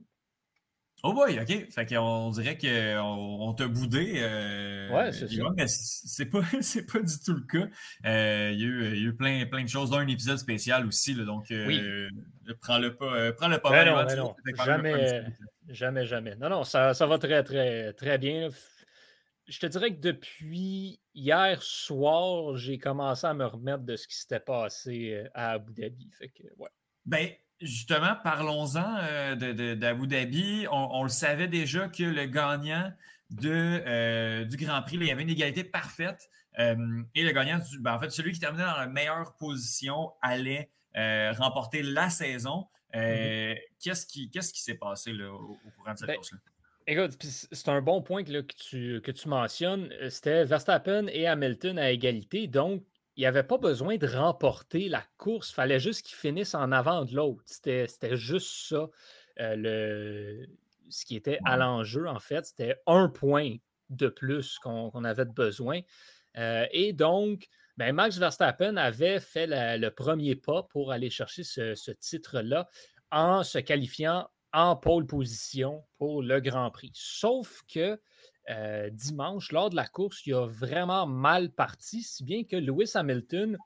Oh 1.03 1.13
boy, 1.13 1.39
OK. 1.39 1.71
Fait 1.71 1.85
qu'on 1.85 2.29
dirait 2.31 2.57
qu'on 2.57 3.37
on, 3.41 3.53
t'a 3.53 3.67
boudé. 3.67 4.15
Euh, 4.17 4.89
ouais, 4.91 5.11
c'est 5.11 5.29
ça. 5.29 5.43
Mais 5.55 5.67
c'est 5.67 6.25
pas, 6.25 6.41
pas 6.91 6.99
du 6.99 7.19
tout 7.25 7.33
le 7.33 7.41
cas. 7.41 7.69
Euh, 8.05 8.51
il, 8.53 8.59
y 8.59 8.63
a 8.63 8.67
eu, 8.67 8.95
il, 8.95 9.03
y 9.03 9.05
a 9.05 9.09
eu, 9.09 9.15
plein, 9.15 9.45
plein 9.45 9.63
de 9.63 9.69
choses, 9.69 9.91
dans 9.91 9.97
un 9.97 10.07
épisode 10.07 10.37
spécial 10.37 10.85
aussi. 10.85 11.13
Là, 11.13 11.23
donc, 11.23 11.51
euh, 11.51 12.09
prends-le 12.61 12.95
pas, 12.95 13.13
euh, 13.13 13.31
prends 13.31 13.47
-le 13.49 13.59
pas 13.59 13.69
ben 13.69 13.93
mal. 13.93 14.17
Non, 14.17 14.35
ben 14.43 14.55
non. 14.55 14.65
Jamais, 14.65 15.25
jamais, 15.69 16.05
jamais. 16.05 16.35
Non, 16.35 16.49
non, 16.49 16.63
ça, 16.63 16.93
ça 16.93 17.05
va 17.05 17.17
très, 17.17 17.43
très, 17.43 17.93
très 17.93 18.17
bien. 18.17 18.49
Je 19.49 19.59
te 19.59 19.65
dirais 19.65 19.95
que 19.95 19.99
depuis 19.99 20.99
hier 21.15 21.61
soir, 21.63 22.55
j'ai 22.55 22.77
commencé 22.77 23.25
à 23.25 23.33
me 23.33 23.45
remettre 23.45 23.83
de 23.83 23.95
ce 23.95 24.07
qui 24.07 24.15
s'était 24.15 24.39
passé 24.39 25.13
euh, 25.13 25.29
à 25.33 25.51
Abu 25.51 25.73
Dhabi. 25.73 26.11
Fait 26.17 26.29
que, 26.29 26.43
ouais. 26.57 26.69
Ben, 27.05 27.29
Justement, 27.61 28.15
parlons-en 28.23 28.97
euh, 29.01 29.75
d'Abu 29.75 30.07
Dhabi. 30.07 30.65
On, 30.71 31.03
le 31.03 31.09
savait 31.09 31.49
déjà 31.49 31.89
que 31.89 32.03
le 32.03 32.25
gagnant 32.25 32.91
de, 33.29 33.81
euh, 33.85 34.45
du 34.45 34.55
Grand 34.55 34.81
Prix, 34.81 34.95
il 34.95 35.03
y 35.03 35.11
avait 35.11 35.23
une 35.23 35.29
égalité 35.29 35.65
parfaite. 35.65 36.29
Euh, 36.57 37.01
et 37.15 37.23
le 37.23 37.31
gagnant, 37.31 37.59
du, 37.59 37.79
ben, 37.79 37.95
en 37.95 37.99
fait, 37.99 38.11
celui 38.11 38.31
qui 38.31 38.39
terminait 38.39 38.63
dans 38.63 38.77
la 38.77 38.87
meilleure 38.87 39.35
position 39.35 40.11
allait 40.21 40.69
remporter 40.95 41.83
la 41.83 42.09
saison. 42.09 42.65
Mm-hmm. 42.93 43.57
Qu'est-ce 43.81 44.53
qui 44.53 44.61
s'est 44.61 44.75
passé 44.75 45.11
au, 45.11 45.57
courant 45.77 45.93
de 45.93 45.99
cette 45.99 46.07
ben, 46.07 46.15
course-là? 46.15 46.37
Écoute, 46.87 47.21
c'est 47.21 47.69
un 47.69 47.81
bon 47.81 48.01
point 48.01 48.23
que, 48.23 48.41
tu, 48.41 49.01
que 49.01 49.11
tu 49.11 49.27
mentionnes. 49.27 49.93
C'était 50.09 50.45
Verstappen 50.45 51.07
et 51.07 51.27
Hamilton 51.27 51.77
à 51.77 51.91
égalité. 51.91 52.47
Donc, 52.47 52.83
il 53.19 53.23
n'y 53.23 53.25
avait 53.25 53.43
pas 53.43 53.57
besoin 53.57 53.97
de 53.97 54.07
remporter 54.07 54.87
la 54.87 55.03
course. 55.17 55.49
Il 55.49 55.55
fallait 55.55 55.81
juste 55.81 56.05
qu'ils 56.05 56.15
finissent 56.15 56.55
en 56.55 56.71
avant 56.71 57.03
de 57.03 57.13
l'autre. 57.13 57.43
C'était 57.45 58.15
juste 58.15 58.69
ça. 58.69 58.87
Euh, 59.41 59.55
le, 59.57 60.47
ce 60.87 61.03
qui 61.03 61.17
était 61.17 61.37
à 61.43 61.57
l'enjeu, 61.57 62.07
en 62.07 62.19
fait, 62.21 62.45
c'était 62.45 62.77
un 62.87 63.09
point 63.09 63.57
de 63.89 64.07
plus 64.07 64.57
qu'on 64.59 65.03
avait 65.03 65.25
besoin. 65.25 65.81
Euh, 66.37 66.65
et 66.71 66.93
donc, 66.93 67.49
ben, 67.75 67.91
Max 67.91 68.17
Verstappen 68.17 68.77
avait 68.77 69.19
fait 69.19 69.47
le 69.49 69.89
premier 69.89 70.37
pas 70.37 70.63
pour 70.63 70.93
aller 70.93 71.09
chercher 71.09 71.43
ce, 71.43 71.75
ce 71.75 71.91
titre-là 71.91 72.69
en 73.11 73.43
se 73.43 73.57
qualifiant 73.57 74.29
en 74.53 74.77
pole 74.77 75.05
position 75.05 75.83
pour 75.97 76.23
le 76.23 76.39
Grand 76.39 76.71
Prix. 76.71 76.93
Sauf 76.93 77.63
que 77.67 77.99
euh, 78.49 78.89
dimanche, 78.89 79.51
lors 79.51 79.69
de 79.69 79.75
la 79.75 79.85
course, 79.85 80.25
il 80.25 80.33
a 80.33 80.47
vraiment 80.47 81.05
mal 81.05 81.51
parti, 81.51 82.01
si 82.01 82.23
bien 82.23 82.43
que 82.43 82.55
Lewis 82.55 82.91
Hamilton, 82.95 83.57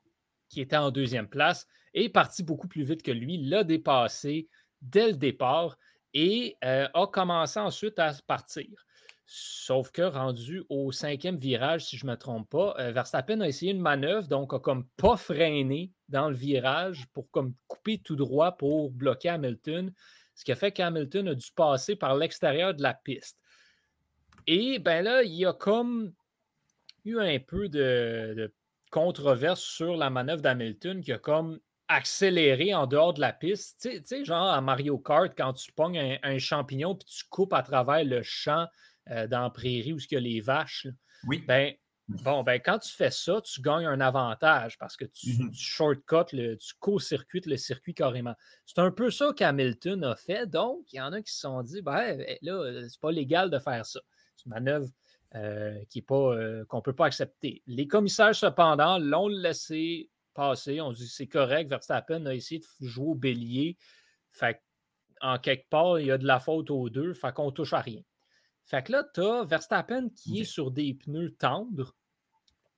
qui 0.48 0.60
était 0.60 0.76
en 0.76 0.90
deuxième 0.90 1.28
place, 1.28 1.66
est 1.94 2.08
parti 2.08 2.42
beaucoup 2.42 2.68
plus 2.68 2.82
vite 2.82 3.02
que 3.02 3.10
lui, 3.10 3.38
l'a 3.38 3.64
dépassé 3.64 4.48
dès 4.82 5.08
le 5.08 5.16
départ 5.16 5.78
et 6.12 6.56
euh, 6.64 6.88
a 6.92 7.06
commencé 7.06 7.58
ensuite 7.58 7.98
à 7.98 8.12
partir. 8.26 8.68
Sauf 9.26 9.90
que 9.90 10.02
rendu 10.02 10.62
au 10.68 10.92
cinquième 10.92 11.36
virage, 11.36 11.86
si 11.86 11.96
je 11.96 12.04
ne 12.04 12.10
me 12.10 12.16
trompe 12.16 12.48
pas, 12.50 12.74
euh, 12.78 12.92
Verstappen 12.92 13.40
a 13.40 13.48
essayé 13.48 13.72
une 13.72 13.80
manœuvre, 13.80 14.28
donc 14.28 14.52
a 14.52 14.58
comme 14.58 14.86
pas 14.96 15.16
freiné 15.16 15.92
dans 16.08 16.28
le 16.28 16.36
virage 16.36 17.06
pour 17.14 17.30
comme 17.30 17.54
couper 17.66 17.98
tout 17.98 18.16
droit 18.16 18.52
pour 18.52 18.90
bloquer 18.90 19.30
Hamilton, 19.30 19.92
ce 20.34 20.44
qui 20.44 20.52
a 20.52 20.56
fait 20.56 20.72
qu'Hamilton 20.72 21.28
a 21.28 21.34
dû 21.34 21.50
passer 21.54 21.96
par 21.96 22.16
l'extérieur 22.16 22.74
de 22.74 22.82
la 22.82 22.92
piste. 22.92 23.43
Et 24.46 24.78
ben 24.78 25.02
là, 25.02 25.22
il 25.22 25.34
y 25.34 25.46
a 25.46 25.52
comme 25.52 26.12
eu 27.04 27.18
un 27.18 27.38
peu 27.38 27.68
de, 27.68 28.52
controverse 28.90 29.60
sur 29.60 29.96
la 29.96 30.08
manœuvre 30.08 30.40
d'Hamilton 30.40 31.00
qui 31.00 31.12
a 31.12 31.18
comme 31.18 31.58
accéléré 31.88 32.74
en 32.74 32.86
dehors 32.86 33.12
de 33.12 33.20
la 33.20 33.32
piste. 33.32 33.80
Tu 33.82 34.00
sais, 34.04 34.24
genre 34.24 34.48
à 34.48 34.60
Mario 34.60 34.98
Kart, 34.98 35.32
quand 35.36 35.52
tu 35.52 35.72
pognes 35.72 35.98
un, 35.98 36.18
un 36.22 36.38
champignon 36.38 36.94
puis 36.94 37.06
tu 37.06 37.24
coupes 37.28 37.52
à 37.52 37.62
travers 37.62 38.04
le 38.04 38.22
champ 38.22 38.66
euh, 39.10 39.26
dans 39.26 39.42
la 39.42 39.50
prairie 39.50 39.92
où 39.92 39.98
il 39.98 40.12
y 40.12 40.16
a 40.16 40.20
les 40.20 40.40
vaches. 40.40 40.86
Oui. 41.26 41.44
Ben, 41.46 41.74
bon, 42.08 42.42
ben, 42.42 42.58
quand 42.58 42.78
tu 42.78 42.90
fais 42.90 43.10
ça, 43.10 43.40
tu 43.42 43.60
gagnes 43.60 43.84
un 43.84 44.00
avantage 44.00 44.78
parce 44.78 44.96
que 44.96 45.04
tu, 45.04 45.30
mm 45.30 45.50
le, 46.32 46.54
tu 46.56 46.72
co-circuites 46.78 47.46
le 47.46 47.56
circuit 47.58 47.92
carrément. 47.92 48.34
C'est 48.64 48.78
un 48.78 48.90
peu 48.90 49.10
ça 49.10 49.32
qu'Hamilton 49.36 50.04
a 50.04 50.16
fait. 50.16 50.46
Donc, 50.46 50.90
il 50.92 50.96
y 50.96 51.00
en 51.00 51.12
a 51.12 51.20
qui 51.20 51.32
se 51.32 51.40
sont 51.40 51.62
dit, 51.62 51.82
ben, 51.82 52.18
eh, 52.26 52.38
là, 52.40 52.88
c'est 52.88 53.00
pas 53.00 53.12
légal 53.12 53.50
de 53.50 53.58
faire 53.58 53.84
ça. 53.84 54.00
C'est 54.36 54.46
une 54.46 54.50
manœuvre 54.50 54.88
euh, 55.34 55.82
qui 55.90 55.98
est 55.98 56.02
pas, 56.02 56.34
euh, 56.34 56.64
qu'on 56.66 56.78
ne 56.78 56.82
peut 56.82 56.94
pas 56.94 57.06
accepter. 57.06 57.62
Les 57.66 57.86
commissaires, 57.86 58.34
cependant, 58.34 58.98
l'ont 58.98 59.28
laissé 59.28 60.10
passer. 60.32 60.80
On 60.80 60.92
dit 60.92 61.08
c'est 61.08 61.26
correct. 61.26 61.68
Verstappen 61.68 62.26
a 62.26 62.34
essayé 62.34 62.60
de 62.60 62.86
jouer 62.86 63.06
au 63.06 63.14
bélier. 63.14 63.76
Fait 64.30 64.60
en 65.20 65.38
quelque 65.38 65.68
part, 65.68 65.98
il 65.98 66.06
y 66.06 66.10
a 66.10 66.18
de 66.18 66.26
la 66.26 66.40
faute 66.40 66.70
aux 66.70 66.90
deux. 66.90 67.14
Fait 67.14 67.32
qu'on 67.32 67.50
touche 67.50 67.72
à 67.72 67.80
rien. 67.80 68.02
Fait 68.64 68.82
que 68.82 68.92
là, 68.92 69.04
tu 69.14 69.20
as 69.20 69.44
Verstappen 69.44 70.08
qui 70.10 70.40
est 70.40 70.44
sur 70.44 70.70
des 70.70 70.94
pneus 70.94 71.34
tendres 71.36 71.94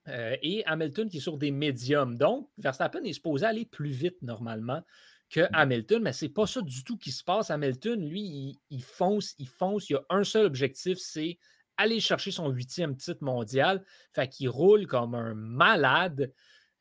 euh, 0.09 0.37
et 0.43 0.65
Hamilton 0.67 1.09
qui 1.09 1.19
est 1.19 1.21
sur 1.21 1.39
des 1.39 1.51
médiums. 1.51 2.17
Donc, 2.17 2.49
Verstappen 2.59 3.03
est 3.05 3.13
supposé 3.13 3.47
aller 3.47 3.65
plus 3.65 3.91
vite 3.91 4.21
normalement 4.23 4.83
que. 5.31 5.49
Hamilton, 5.53 6.03
mais 6.03 6.13
c'est 6.13 6.29
pas 6.29 6.47
ça 6.47 6.63
du 6.63 6.85
tout 6.85 6.97
qui 6.97 7.11
se 7.11 7.25
passe. 7.25 7.51
Hamilton, 7.51 8.01
lui, 8.09 8.59
il, 8.71 8.83
fonce, 8.83 9.35
il 9.39 9.49
fonce. 9.49 9.91
Il 9.91 9.97
a 9.97 10.05
un 10.11 10.25
seul 10.25 10.47
objectif, 10.47 10.99
c'est 10.99 11.39
aller 11.77 12.01
chercher 12.01 12.31
son 12.31 12.49
huitième 12.49 12.97
titre 12.97 13.23
mondial. 13.23 13.85
Fait 14.13 14.29
qu'il 14.29 14.49
roule 14.49 14.87
comme 14.87 15.15
un 15.15 15.35
malade. 15.35 16.33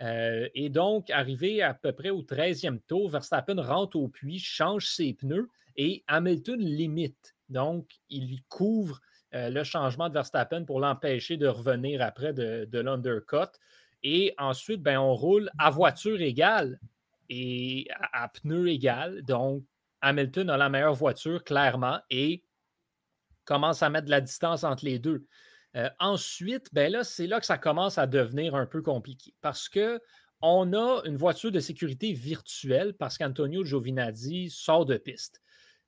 Euh, 0.02 0.50
et 0.54 0.70
donc, 0.70 1.10
arrivé 1.10 1.62
à 1.62 1.74
peu 1.74 1.94
près 1.94 2.10
au 2.10 2.22
13e 2.22 2.80
tour, 2.88 3.10
Verstappen 3.10 3.62
rentre 3.62 3.98
au 3.98 4.10
puits, 4.10 4.40
change 4.40 4.88
ses 4.88 5.14
pneus 5.14 5.50
et 5.78 6.04
Hamilton 6.08 6.60
limite. 6.60 7.36
Donc, 7.50 7.90
il 8.10 8.28
lui 8.28 8.44
couvre 8.50 9.00
euh, 9.34 9.50
le 9.50 9.64
changement 9.64 10.10
de 10.10 10.14
Verstappen 10.14 10.66
pour 10.66 10.80
l'empêcher 10.80 11.38
de 11.38 11.48
revenir 11.48 12.02
après 12.02 12.34
de, 12.34 12.80
l'undercut. 12.80 13.58
Et 14.04 14.34
ensuite, 14.38 14.82
ben, 14.82 15.00
on 15.00 15.14
roule 15.14 15.50
à 15.58 15.70
voiture 15.70 16.22
égale 16.22 16.80
et 17.30 17.88
à, 18.14 18.28
pneus 18.30 18.70
égal. 18.70 19.22
Donc, 19.24 19.64
Hamilton 20.02 20.50
a 20.50 20.58
la 20.58 20.70
meilleure 20.70 20.94
voiture, 20.94 21.44
clairement, 21.44 22.00
et 22.10 22.44
commence 23.46 23.84
à 23.84 23.90
mettre 23.90 24.06
de 24.06 24.12
la 24.12 24.22
distance 24.22 24.64
entre 24.64 24.86
les 24.86 25.00
deux. 25.00 25.26
Euh, 25.76 25.90
ensuite, 26.00 26.74
ben 26.74 26.92
là, 26.92 27.04
c'est 27.04 27.28
là 27.28 27.40
que 27.40 27.46
ça 27.46 27.58
commence 27.58 27.98
à 27.98 28.08
devenir 28.08 28.56
un 28.56 28.66
peu 28.66 28.82
compliqué 28.82 29.34
parce 29.42 29.68
que 29.68 30.02
on 30.42 30.74
a 30.74 31.02
une 31.06 31.18
voiture 31.18 31.52
de 31.52 31.60
sécurité 31.60 32.14
virtuelle 32.14 32.94
parce 32.94 33.18
qu'Antonio 33.18 33.64
Giovinazzi 33.64 34.50
sort 34.50 34.86
de 34.86 34.98
piste. 34.98 35.42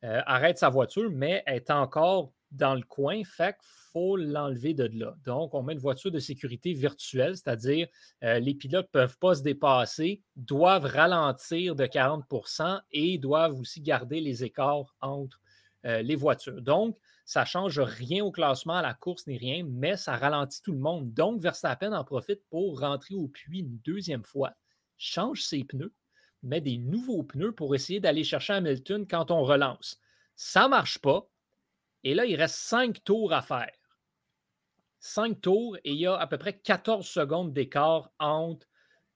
Euh, 0.04 0.22
arrête 0.26 0.58
sa 0.58 0.70
voiture, 0.70 1.10
mais 1.12 1.44
est 1.48 1.70
encore 1.70 2.34
dans 2.52 2.76
le 2.76 2.84
coin, 2.84 3.24
fait 3.24 3.54
qu'il 3.54 3.70
faut 3.92 4.16
l'enlever 4.16 4.74
de 4.74 4.90
là. 4.94 5.16
Donc, 5.26 5.54
on 5.54 5.64
met 5.64 5.74
une 5.74 5.80
voiture 5.80 6.12
de 6.12 6.20
sécurité 6.20 6.74
virtuelle, 6.74 7.36
c'est-à-dire 7.36 7.88
euh, 8.24 8.40
les 8.40 8.54
pilotes 8.54 8.88
ne 8.88 8.92
peuvent 8.92 9.18
pas 9.18 9.36
se 9.36 9.44
dépasser, 9.44 10.22
doivent 10.36 10.86
ralentir 10.86 11.76
de 11.76 11.86
40% 11.86 12.80
et 12.92 13.18
doivent 13.18 13.60
aussi 13.60 13.82
garder 13.82 14.22
les 14.22 14.44
écarts 14.44 14.96
entre 15.02 15.42
euh, 15.86 16.02
les 16.02 16.16
voitures. 16.16 16.62
Donc, 16.62 16.98
ça 17.26 17.42
ne 17.42 17.46
change 17.46 17.80
rien 17.80 18.24
au 18.24 18.32
classement, 18.32 18.76
à 18.76 18.82
la 18.82 18.94
course 18.94 19.28
ni 19.28 19.38
rien, 19.38 19.66
mais 19.68 19.98
ça 19.98 20.16
ralentit 20.16 20.62
tout 20.62 20.72
le 20.72 20.80
monde. 20.80 21.14
Donc, 21.14 21.42
Verstappen 21.42 21.92
en 21.92 22.04
profite 22.04 22.42
pour 22.50 22.80
rentrer 22.80 23.16
au 23.16 23.28
puits 23.28 23.60
une 23.60 23.78
deuxième 23.84 24.24
fois, 24.24 24.54
change 24.98 25.44
ses 25.44 25.64
pneus, 25.64 25.94
met 26.44 26.62
des 26.62 26.78
nouveaux 26.78 27.24
pneus 27.24 27.52
pour 27.52 27.76
essayer 27.76 28.00
d'aller 28.00 28.24
chercher 28.24 28.54
Hamilton 28.54 29.06
quand 29.08 29.32
on 29.32 29.44
relance. 29.44 30.00
Ça 30.36 30.64
ne 30.64 30.70
marche 30.70 31.00
pas. 31.00 31.30
Et 32.08 32.14
là, 32.14 32.26
il 32.26 32.38
reste 32.38 32.56
cinq 32.56 33.04
tours 33.04 33.34
à 33.34 33.42
faire. 33.42 33.74
Cinq 34.98 35.42
tours 35.42 35.76
et 35.84 35.92
il 35.92 36.00
y 36.00 36.08
a 36.08 36.16
à 36.16 36.26
peu 36.26 36.38
près 36.38 36.58
14 36.58 37.06
secondes 37.06 37.52
d'écart 37.52 38.10
entre 38.18 38.66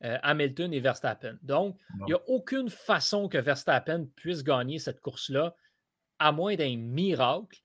euh, 0.04 0.18
Hamilton 0.24 0.74
et 0.74 0.82
Verstappen. 0.82 1.38
Donc, 1.42 1.80
il 2.02 2.08
n'y 2.08 2.14
a 2.14 2.22
aucune 2.28 2.70
façon 2.70 3.30
que 3.30 3.38
Verstappen 3.38 4.08
puisse 4.18 4.44
gagner 4.44 4.78
cette 4.78 5.00
course-là, 5.00 5.56
à 6.20 6.34
moins 6.34 6.56
d'un 6.56 6.76
miracle. 6.76 7.62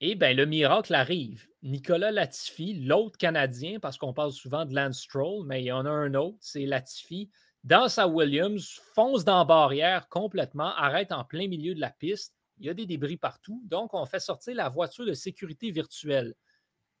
Et 0.00 0.14
bien, 0.14 0.34
le 0.34 0.46
miracle 0.46 0.94
arrive. 0.94 1.48
Nicolas 1.64 2.12
Latifi, 2.12 2.74
l'autre 2.74 3.18
Canadien, 3.18 3.80
parce 3.80 3.98
qu'on 3.98 4.14
parle 4.14 4.30
souvent 4.30 4.64
de 4.64 4.72
Lance 4.72 5.00
Stroll, 5.00 5.44
mais 5.46 5.62
il 5.62 5.66
y 5.66 5.72
en 5.72 5.84
a 5.84 5.90
un 5.90 6.14
autre, 6.14 6.38
c'est 6.38 6.64
Latifi, 6.64 7.28
dans 7.64 7.88
sa 7.88 8.06
Williams, 8.06 8.80
fonce 8.94 9.24
dans 9.24 9.38
la 9.38 9.44
barrière 9.46 10.08
complètement, 10.08 10.72
arrête 10.76 11.10
en 11.10 11.24
plein 11.24 11.48
milieu 11.48 11.74
de 11.74 11.80
la 11.80 11.90
piste. 11.90 12.36
Il 12.58 12.66
y 12.66 12.70
a 12.70 12.74
des 12.74 12.86
débris 12.86 13.16
partout. 13.16 13.62
Donc, 13.64 13.94
on 13.94 14.06
fait 14.06 14.20
sortir 14.20 14.54
la 14.54 14.68
voiture 14.68 15.06
de 15.06 15.14
sécurité 15.14 15.70
virtuelle. 15.70 16.34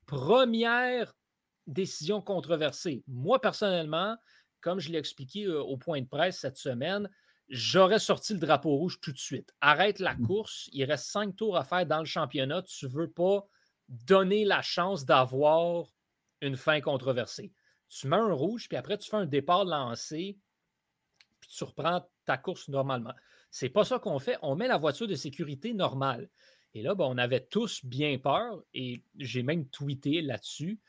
Première 0.06 1.14
décision 1.66 2.20
controversée. 2.20 3.02
Moi, 3.06 3.40
personnellement, 3.40 4.16
comme 4.60 4.80
je 4.80 4.90
l'ai 4.90 4.98
expliqué 4.98 5.44
euh, 5.44 5.62
au 5.62 5.76
point 5.76 6.00
de 6.00 6.06
presse 6.06 6.38
cette 6.38 6.56
semaine, 6.56 7.08
j'aurais 7.48 7.98
sorti 7.98 8.34
le 8.34 8.40
drapeau 8.40 8.70
rouge 8.76 9.00
tout 9.00 9.12
de 9.12 9.18
suite. 9.18 9.54
Arrête 9.60 9.98
la 9.98 10.14
mmh. 10.14 10.26
course. 10.26 10.68
Il 10.72 10.84
reste 10.84 11.06
cinq 11.06 11.36
tours 11.36 11.56
à 11.56 11.64
faire 11.64 11.86
dans 11.86 12.00
le 12.00 12.04
championnat. 12.04 12.62
Tu 12.62 12.86
ne 12.86 12.90
veux 12.90 13.10
pas 13.10 13.46
donner 13.88 14.44
la 14.44 14.62
chance 14.62 15.04
d'avoir 15.04 15.86
une 16.40 16.56
fin 16.56 16.80
controversée. 16.80 17.52
Tu 17.88 18.08
mets 18.08 18.16
un 18.16 18.32
rouge, 18.32 18.68
puis 18.68 18.76
après, 18.76 18.98
tu 18.98 19.08
fais 19.08 19.16
un 19.16 19.26
départ 19.26 19.64
lancé 19.64 20.38
puis 21.44 21.56
tu 21.56 21.64
reprends 21.64 22.08
ta 22.24 22.38
course 22.38 22.68
normalement. 22.68 23.14
C'est 23.54 23.68
pas 23.68 23.84
ça 23.84 24.00
qu'on 24.00 24.18
fait. 24.18 24.36
On 24.42 24.56
met 24.56 24.66
la 24.66 24.78
voiture 24.78 25.06
de 25.06 25.14
sécurité 25.14 25.74
normale. 25.74 26.28
Et 26.74 26.82
là, 26.82 26.96
ben, 26.96 27.04
on 27.04 27.16
avait 27.16 27.38
tous 27.38 27.84
bien 27.84 28.18
peur 28.18 28.64
et 28.74 29.04
j'ai 29.16 29.44
même 29.44 29.68
tweeté 29.68 30.22
là-dessus. 30.22 30.80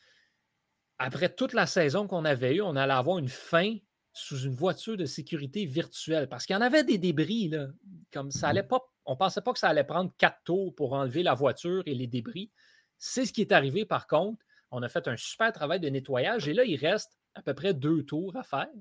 Après 0.98 1.30
toute 1.30 1.54
la 1.54 1.68
saison 1.68 2.08
qu'on 2.08 2.26
avait 2.26 2.56
eue, 2.56 2.64
on 2.64 2.76
allait 2.76 2.94
avoir 2.94 3.20
une 3.20 3.30
fin 3.30 3.78
sous 4.14 4.40
une 4.40 4.56
voiture 4.56 4.98
de 4.98 5.06
sécurité 5.06 5.68
virtuelle 5.68 6.28
parce 6.28 6.48
qu'il 6.48 6.56
y 6.56 6.58
en 6.58 6.62
avait 6.62 6.84
des 6.84 6.98
débris. 6.98 7.50
Là, 7.50 7.68
comme 8.12 8.32
ça 8.32 8.48
allait 8.48 8.64
pas, 8.64 8.82
on 9.06 9.16
pensait 9.16 9.42
pas 9.42 9.54
que 9.54 9.60
ça 9.60 9.70
allait 9.70 9.84
prendre 9.84 10.12
quatre 10.18 10.42
tours 10.44 10.74
pour 10.74 10.94
enlever 10.94 11.22
la 11.22 11.36
voiture 11.36 11.84
et 11.86 11.94
les 11.94 12.08
débris. 12.08 12.50
C'est 12.98 13.28
ce 13.28 13.32
qui 13.32 13.42
est 13.42 13.52
arrivé 13.52 13.86
par 13.86 14.08
contre. 14.08 14.44
On 14.72 14.82
a 14.82 14.90
fait 14.90 15.08
un 15.08 15.18
super 15.18 15.52
travail 15.52 15.80
de 15.80 15.90
nettoyage 15.90 16.48
et 16.48 16.54
là, 16.56 16.64
il 16.64 16.78
reste 16.78 17.16
à 17.36 17.44
peu 17.44 17.54
près 17.54 17.76
deux 17.76 18.02
tours 18.02 18.36
à 18.36 18.42
faire. 18.42 18.74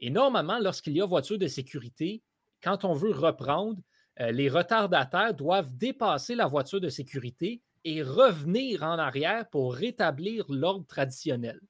Et 0.00 0.10
normalement, 0.10 0.58
lorsqu'il 0.58 0.94
y 0.94 1.00
a 1.00 1.06
voiture 1.06 1.38
de 1.38 1.46
sécurité, 1.46 2.20
quand 2.62 2.84
on 2.84 2.94
veut 2.94 3.12
reprendre, 3.12 3.80
euh, 4.20 4.30
les 4.30 4.48
retardataires 4.48 5.34
doivent 5.34 5.74
dépasser 5.76 6.34
la 6.34 6.46
voiture 6.46 6.80
de 6.80 6.88
sécurité 6.88 7.62
et 7.84 8.02
revenir 8.02 8.82
en 8.82 8.98
arrière 8.98 9.48
pour 9.50 9.74
rétablir 9.74 10.46
l'ordre 10.48 10.86
traditionnel. 10.86 11.60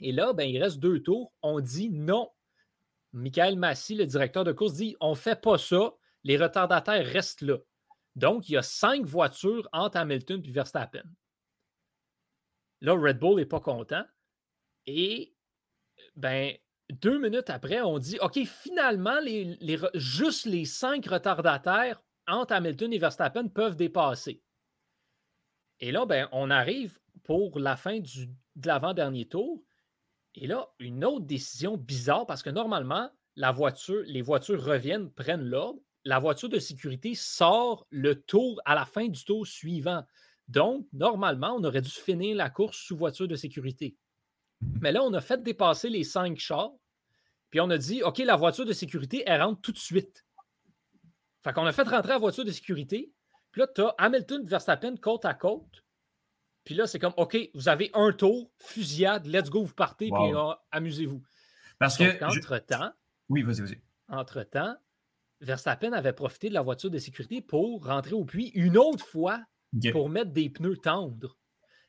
Et 0.00 0.12
là, 0.12 0.32
ben, 0.32 0.44
il 0.44 0.62
reste 0.62 0.78
deux 0.78 1.02
tours. 1.02 1.32
On 1.42 1.60
dit 1.60 1.90
non. 1.90 2.30
Michael 3.12 3.56
Massy, 3.56 3.94
le 3.94 4.04
directeur 4.04 4.44
de 4.44 4.52
course, 4.52 4.74
dit 4.74 4.96
on 5.00 5.10
ne 5.10 5.14
fait 5.14 5.40
pas 5.40 5.56
ça. 5.56 5.94
Les 6.24 6.36
retardataires 6.36 7.06
restent 7.06 7.42
là. 7.42 7.58
Donc, 8.14 8.48
il 8.48 8.52
y 8.52 8.56
a 8.56 8.62
cinq 8.62 9.04
voitures 9.06 9.68
entre 9.72 9.96
Hamilton 9.98 10.42
et 10.44 10.50
Verstappen. 10.50 11.04
Là, 12.80 12.92
Red 12.92 13.18
Bull 13.18 13.36
n'est 13.36 13.46
pas 13.46 13.60
content. 13.60 14.04
Et 14.86 15.34
ben, 16.14 16.54
deux 16.90 17.18
minutes 17.18 17.50
après, 17.50 17.80
on 17.80 17.98
dit 17.98 18.18
OK, 18.20 18.38
finalement, 18.44 19.18
juste 19.94 20.46
les 20.46 20.64
cinq 20.64 21.06
retardataires 21.06 22.00
entre 22.26 22.54
Hamilton 22.54 22.92
et 22.92 22.98
Verstappen 22.98 23.48
peuvent 23.48 23.76
dépasser. 23.76 24.42
Et 25.80 25.92
là, 25.92 26.06
ben, 26.06 26.28
on 26.32 26.50
arrive 26.50 26.98
pour 27.24 27.58
la 27.58 27.76
fin 27.76 27.98
de 28.00 28.66
l'avant-dernier 28.66 29.26
tour. 29.26 29.62
Et 30.34 30.46
là, 30.46 30.68
une 30.78 31.04
autre 31.04 31.26
décision 31.26 31.76
bizarre 31.76 32.26
parce 32.26 32.42
que 32.42 32.50
normalement, 32.50 33.10
les 33.36 34.22
voitures 34.22 34.64
reviennent, 34.64 35.10
prennent 35.10 35.44
l'ordre. 35.44 35.80
La 36.04 36.18
voiture 36.20 36.48
de 36.48 36.58
sécurité 36.58 37.14
sort 37.14 37.86
le 37.90 38.22
tour 38.22 38.60
à 38.64 38.74
la 38.74 38.84
fin 38.84 39.08
du 39.08 39.24
tour 39.24 39.46
suivant. 39.46 40.04
Donc, 40.48 40.86
normalement, 40.92 41.56
on 41.56 41.64
aurait 41.64 41.82
dû 41.82 41.90
finir 41.90 42.36
la 42.36 42.48
course 42.48 42.78
sous 42.78 42.96
voiture 42.96 43.26
de 43.26 43.34
sécurité. 43.34 43.96
Mais 44.80 44.92
là, 44.92 45.02
on 45.02 45.12
a 45.14 45.20
fait 45.20 45.42
dépasser 45.42 45.88
les 45.88 46.04
cinq 46.04 46.38
chars. 46.38 46.72
Puis 47.50 47.60
on 47.60 47.70
a 47.70 47.78
dit, 47.78 48.02
OK, 48.02 48.18
la 48.18 48.36
voiture 48.36 48.64
de 48.66 48.72
sécurité, 48.72 49.22
elle 49.26 49.42
rentre 49.42 49.60
tout 49.60 49.72
de 49.72 49.78
suite. 49.78 50.24
Fait 51.42 51.52
qu'on 51.52 51.64
a 51.66 51.72
fait 51.72 51.82
rentrer 51.84 52.10
la 52.12 52.18
voiture 52.18 52.44
de 52.44 52.50
sécurité. 52.50 53.12
Puis 53.52 53.60
là, 53.60 53.68
tu 53.74 53.80
as 53.82 53.94
Hamilton 53.98 54.44
Verstappen 54.44 54.96
côte 54.96 55.24
à 55.24 55.34
côte. 55.34 55.84
Puis 56.64 56.74
là, 56.74 56.86
c'est 56.86 56.98
comme, 56.98 57.14
OK, 57.16 57.36
vous 57.54 57.68
avez 57.68 57.90
un 57.94 58.12
tour, 58.12 58.50
fusillade, 58.58 59.26
let's 59.26 59.48
go, 59.48 59.62
vous 59.62 59.72
partez, 59.74 60.06
puis 60.06 60.34
euh, 60.34 60.52
amusez-vous. 60.72 61.22
Parce 61.78 61.96
Sauf 61.96 62.06
que. 62.08 62.12
je- 62.12 62.18
qu'entre-temps, 62.18 62.90
Oui, 63.28 63.42
vas-y, 63.42 63.60
vas-y. 63.60 63.80
entre-temps, 64.08 64.74
Verstappen 65.40 65.92
avait 65.92 66.12
profité 66.12 66.48
de 66.48 66.54
la 66.54 66.62
voiture 66.62 66.90
de 66.90 66.98
sécurité 66.98 67.40
pour 67.40 67.86
rentrer 67.86 68.14
au 68.14 68.24
puits 68.24 68.48
une 68.54 68.76
autre 68.76 69.06
fois 69.06 69.40
pour 69.92 70.08
mettre 70.08 70.32
des 70.32 70.50
pneus 70.50 70.78
tendres. 70.78 71.36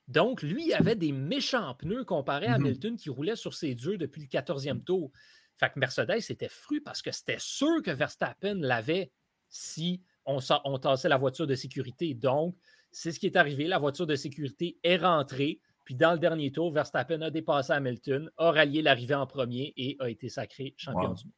Donc, 0.07 0.41
lui, 0.41 0.67
il 0.67 0.73
avait 0.73 0.95
des 0.95 1.11
méchants 1.11 1.75
pneus 1.75 2.05
comparé 2.05 2.47
à 2.47 2.57
Mhm. 2.57 2.65
Hamilton 2.65 2.95
qui 2.97 3.09
roulait 3.09 3.35
sur 3.35 3.53
ses 3.53 3.75
durs 3.75 3.97
depuis 3.97 4.21
le 4.21 4.27
14e 4.27 4.81
tour. 4.83 5.11
Fait 5.57 5.69
que 5.69 5.79
Mercedes 5.79 6.21
était 6.29 6.49
fru 6.49 6.81
parce 6.81 7.01
que 7.01 7.11
c'était 7.11 7.37
sûr 7.39 7.81
que 7.83 7.91
Verstappen 7.91 8.55
l'avait 8.59 9.11
si 9.49 10.01
on, 10.25 10.39
sa- 10.39 10.61
on 10.65 10.77
tassait 10.77 11.09
la 11.09 11.17
voiture 11.17 11.47
de 11.47 11.55
sécurité. 11.55 12.13
Donc, 12.13 12.55
c'est 12.91 13.11
ce 13.11 13.19
qui 13.19 13.25
est 13.25 13.35
arrivé. 13.35 13.65
La 13.67 13.79
voiture 13.79 14.05
de 14.07 14.15
sécurité 14.15 14.77
est 14.83 14.97
rentrée. 14.97 15.59
Puis 15.83 15.95
dans 15.95 16.13
le 16.13 16.19
dernier 16.19 16.51
tour, 16.51 16.71
Verstappen 16.71 17.21
a 17.21 17.29
dépassé 17.29 17.73
Hamilton, 17.73 18.29
a 18.37 18.51
rallié 18.51 18.81
l'arrivée 18.81 19.15
en 19.15 19.25
premier 19.25 19.73
et 19.77 19.95
a 19.99 20.09
été 20.09 20.29
sacré 20.29 20.73
champion 20.77 21.09
Wow. 21.09 21.15
du 21.15 21.23
monde. 21.25 21.33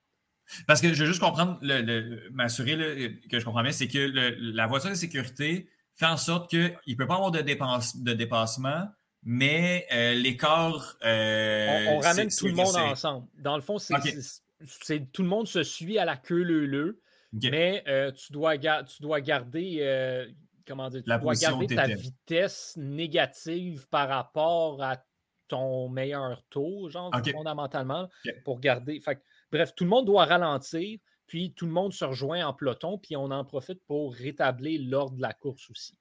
Parce 0.65 0.81
que 0.81 0.91
je 0.93 1.01
veux 1.03 1.05
juste 1.07 1.19
comprendre, 1.21 1.59
le- 1.61 1.81
le- 1.81 2.29
m'assurer 2.31 3.19
que 3.29 3.39
je 3.39 3.45
comprends 3.45 3.61
bien, 3.61 3.71
c'est 3.71 3.87
que 3.87 3.99
le- 3.99 4.31
la 4.53 4.65
voiture 4.65 4.89
de 4.89 4.95
sécurité 4.95 5.69
fait 5.99 6.05
en 6.05 6.17
sorte 6.17 6.49
qu'il 6.49 6.73
ne 6.87 6.95
peut 6.95 7.07
pas 7.07 7.15
avoir 7.15 7.31
de, 7.31 7.41
dépense, 7.41 7.97
de 7.97 8.13
dépassement, 8.13 8.87
mais 9.23 9.85
euh, 9.91 10.13
l'écart. 10.13 10.95
euh, 11.03 11.85
on, 11.89 11.97
on 11.97 11.99
ramène 11.99 12.29
tout 12.29 12.47
le 12.47 12.53
monde 12.53 12.75
ensemble. 12.75 13.27
Dans 13.37 13.57
le 13.57 13.61
fond, 13.61 13.77
c'est, 13.77 15.11
tout 15.11 15.23
le 15.23 15.27
monde 15.27 15.47
se 15.47 15.63
suit 15.63 15.99
à 15.99 16.05
la 16.05 16.15
queue 16.15 16.41
leu-leu, 16.41 17.01
mais 17.33 17.83
euh, 17.87 18.11
tu, 18.11 18.31
dois 18.31 18.57
tu 18.57 19.01
dois 19.01 19.19
garder, 19.19 19.79
euh, 19.81 20.25
comment 20.65 20.89
dire, 20.89 21.03
tu 21.03 21.09
La 21.09 21.17
dois 21.17 21.35
garder 21.35 21.67
ta 21.67 21.87
vitesse 21.87 22.73
négative 22.77 23.87
par 23.89 24.07
rapport 24.07 24.81
à 24.81 25.03
ton 25.49 25.89
meilleur 25.89 26.43
tour, 26.49 26.89
genre 26.89 27.11
fondamentalement, 27.33 28.07
pour 28.45 28.59
garder. 28.59 29.01
Fait 29.01 29.21
bref, 29.51 29.73
tout 29.75 29.83
le 29.83 29.89
monde 29.89 30.05
doit 30.05 30.25
ralentir, 30.25 30.99
puis 31.29 31.53
tout 31.53 31.65
le 31.65 31.71
monde 31.71 31.93
se 31.93 32.03
rejoint 32.03 32.45
en 32.45 32.53
peloton, 32.53 32.97
puis 32.97 33.15
on 33.15 33.31
en 33.31 33.45
profite 33.45 33.81
pour 33.85 34.13
rétablir 34.13 34.81
l'ordre 34.83 35.15
de 35.15 35.21
la 35.21 35.31
course 35.33 35.69
aussi. 35.69 35.97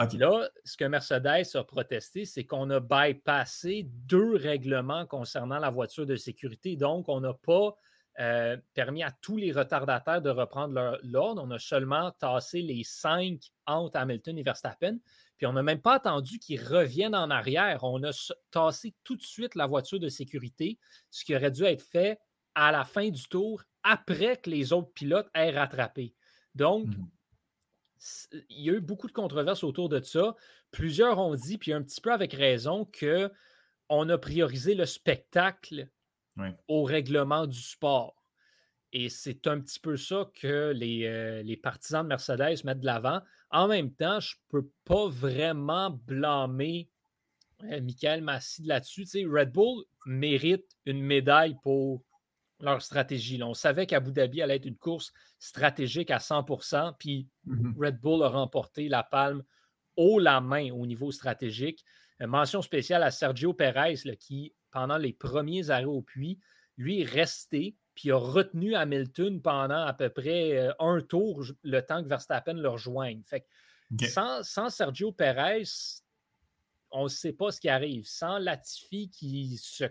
Ok. 0.00 0.14
Là, 0.14 0.48
ce 0.64 0.76
que 0.76 0.86
Mercedes 0.86 1.54
a 1.54 1.64
protesté, 1.64 2.24
c'est 2.24 2.44
qu'on 2.44 2.70
a 2.70 2.80
bypassé 2.80 3.86
deux 3.86 4.36
règlements 4.36 5.06
concernant 5.06 5.58
la 5.58 5.70
voiture 5.70 6.06
de 6.06 6.16
sécurité. 6.16 6.76
Donc, 6.76 7.10
on 7.10 7.20
n'a 7.20 7.34
pas 7.34 7.76
euh, 8.18 8.56
permis 8.72 9.02
à 9.02 9.10
tous 9.10 9.36
les 9.36 9.52
retardataires 9.52 10.22
de 10.22 10.30
reprendre 10.30 10.74
leur- 10.74 10.98
l'ordre. 11.02 11.42
On 11.44 11.50
a 11.50 11.58
seulement 11.58 12.10
tassé 12.10 12.62
les 12.62 12.84
cinq 12.84 13.52
entre 13.66 13.96
Hamilton 13.96 14.38
et 14.38 14.42
Verstappen. 14.42 14.98
Puis 15.36 15.46
on 15.46 15.52
n'a 15.52 15.62
même 15.62 15.80
pas 15.80 15.94
attendu 15.94 16.38
qu'ils 16.38 16.62
reviennent 16.62 17.14
en 17.14 17.30
arrière. 17.30 17.84
On 17.84 18.02
a 18.02 18.12
tassé 18.50 18.94
tout 19.04 19.16
de 19.16 19.22
suite 19.22 19.54
la 19.54 19.66
voiture 19.66 20.00
de 20.00 20.08
sécurité, 20.08 20.78
ce 21.10 21.24
qui 21.24 21.36
aurait 21.36 21.50
dû 21.50 21.64
être 21.64 21.82
fait 21.82 22.18
à 22.54 22.70
la 22.70 22.84
fin 22.84 23.08
du 23.08 23.24
tour, 23.28 23.62
après 23.84 24.36
que 24.36 24.50
les 24.50 24.72
autres 24.72 24.92
pilotes 24.92 25.28
aient 25.34 25.50
rattrapé. 25.50 26.14
Donc, 26.54 26.86
Mhm. 26.86 27.08
il 28.50 28.60
y 28.60 28.70
a 28.70 28.74
eu 28.74 28.80
beaucoup 28.80 29.06
de 29.06 29.12
controverses 29.12 29.64
autour 29.64 29.88
de 29.88 30.00
ça. 30.02 30.34
Plusieurs 30.70 31.18
ont 31.18 31.34
dit, 31.34 31.58
puis 31.58 31.72
un 31.72 31.82
petit 31.82 32.00
peu 32.00 32.12
avec 32.12 32.32
raison, 32.32 32.84
que 32.84 33.30
on 33.88 34.08
a 34.08 34.18
priorisé 34.18 34.74
le 34.74 34.86
spectacle 34.86 35.88
Oui. 36.36 36.48
au 36.68 36.82
règlement 36.82 37.46
du 37.46 37.60
sport. 37.60 38.16
Et 38.94 39.08
c'est 39.08 39.46
un 39.46 39.60
petit 39.60 39.80
peu 39.80 39.96
ça 39.96 40.30
que 40.34 40.72
les, 40.74 41.04
euh, 41.06 41.42
les 41.42 41.56
partisans 41.56 42.02
de 42.02 42.08
Mercedes 42.08 42.64
mettent 42.64 42.80
de 42.80 42.86
l'avant. 42.86 43.20
En 43.50 43.68
même 43.68 43.92
temps, 43.94 44.20
je 44.20 44.34
ne 44.36 44.60
peux 44.60 44.68
pas 44.84 45.08
vraiment 45.08 45.90
blâmer 45.90 46.88
euh, 47.64 47.80
Michael 47.80 48.22
Massy 48.22 48.62
de 48.62 48.68
là-dessus. 48.68 49.02
Tu 49.04 49.08
sais, 49.08 49.24
Red 49.24 49.52
Bull 49.52 49.84
mérite 50.06 50.66
une 50.84 51.02
médaille 51.02 51.56
pour 51.62 52.02
leur 52.62 52.80
stratégie. 52.80 53.36
là. 53.36 53.46
On 53.46 53.54
savait 53.54 53.86
qu'Abu 53.86 54.12
Dhabi 54.12 54.40
allait 54.40 54.56
être 54.56 54.66
une 54.66 54.76
course 54.76 55.12
stratégique 55.38 56.10
à 56.10 56.18
100% 56.18 56.94
puis 56.98 57.28
Mhm. 57.44 57.74
Red 57.78 58.00
Bull 58.00 58.22
a 58.22 58.28
remporté 58.28 58.88
la 58.88 59.02
palme 59.02 59.42
haut 59.96 60.18
la 60.18 60.40
main 60.40 60.70
au 60.72 60.86
niveau 60.86 61.12
stratégique. 61.12 61.84
Euh, 62.22 62.26
mention 62.26 62.62
spéciale 62.62 63.02
à 63.02 63.10
Sergio 63.10 63.52
Perez, 63.52 63.96
là, 64.04 64.16
qui, 64.16 64.54
pendant 64.70 64.96
les 64.96 65.12
premiers 65.12 65.68
arrêts 65.70 65.84
au 65.84 66.00
puits, 66.02 66.38
lui 66.78 67.00
est 67.02 67.04
resté, 67.10 67.76
puis 67.94 68.10
a 68.10 68.16
retenu 68.16 68.74
Hamilton 68.74 69.42
pendant 69.42 69.84
à 69.84 69.92
peu 69.92 70.08
près 70.08 70.56
euh, 70.56 70.72
un 70.78 71.02
tour, 71.02 71.44
le 71.62 71.80
temps 71.80 72.02
que 72.02 72.08
Verstappen 72.08 72.54
le 72.54 72.68
rejoigne. 72.68 73.22
Fait 73.24 73.40
que 73.40 73.46
sans, 74.08 74.42
sans 74.42 74.70
Sergio 74.70 75.12
Perez, 75.12 75.64
on 76.90 77.04
ne 77.04 77.08
sait 77.08 77.32
pas 77.34 77.50
ce 77.50 77.60
qui 77.60 77.68
arrive. 77.68 78.06
Sans 78.06 78.38
Latifi 78.38 79.10
qui 79.10 79.58
se 79.58 79.84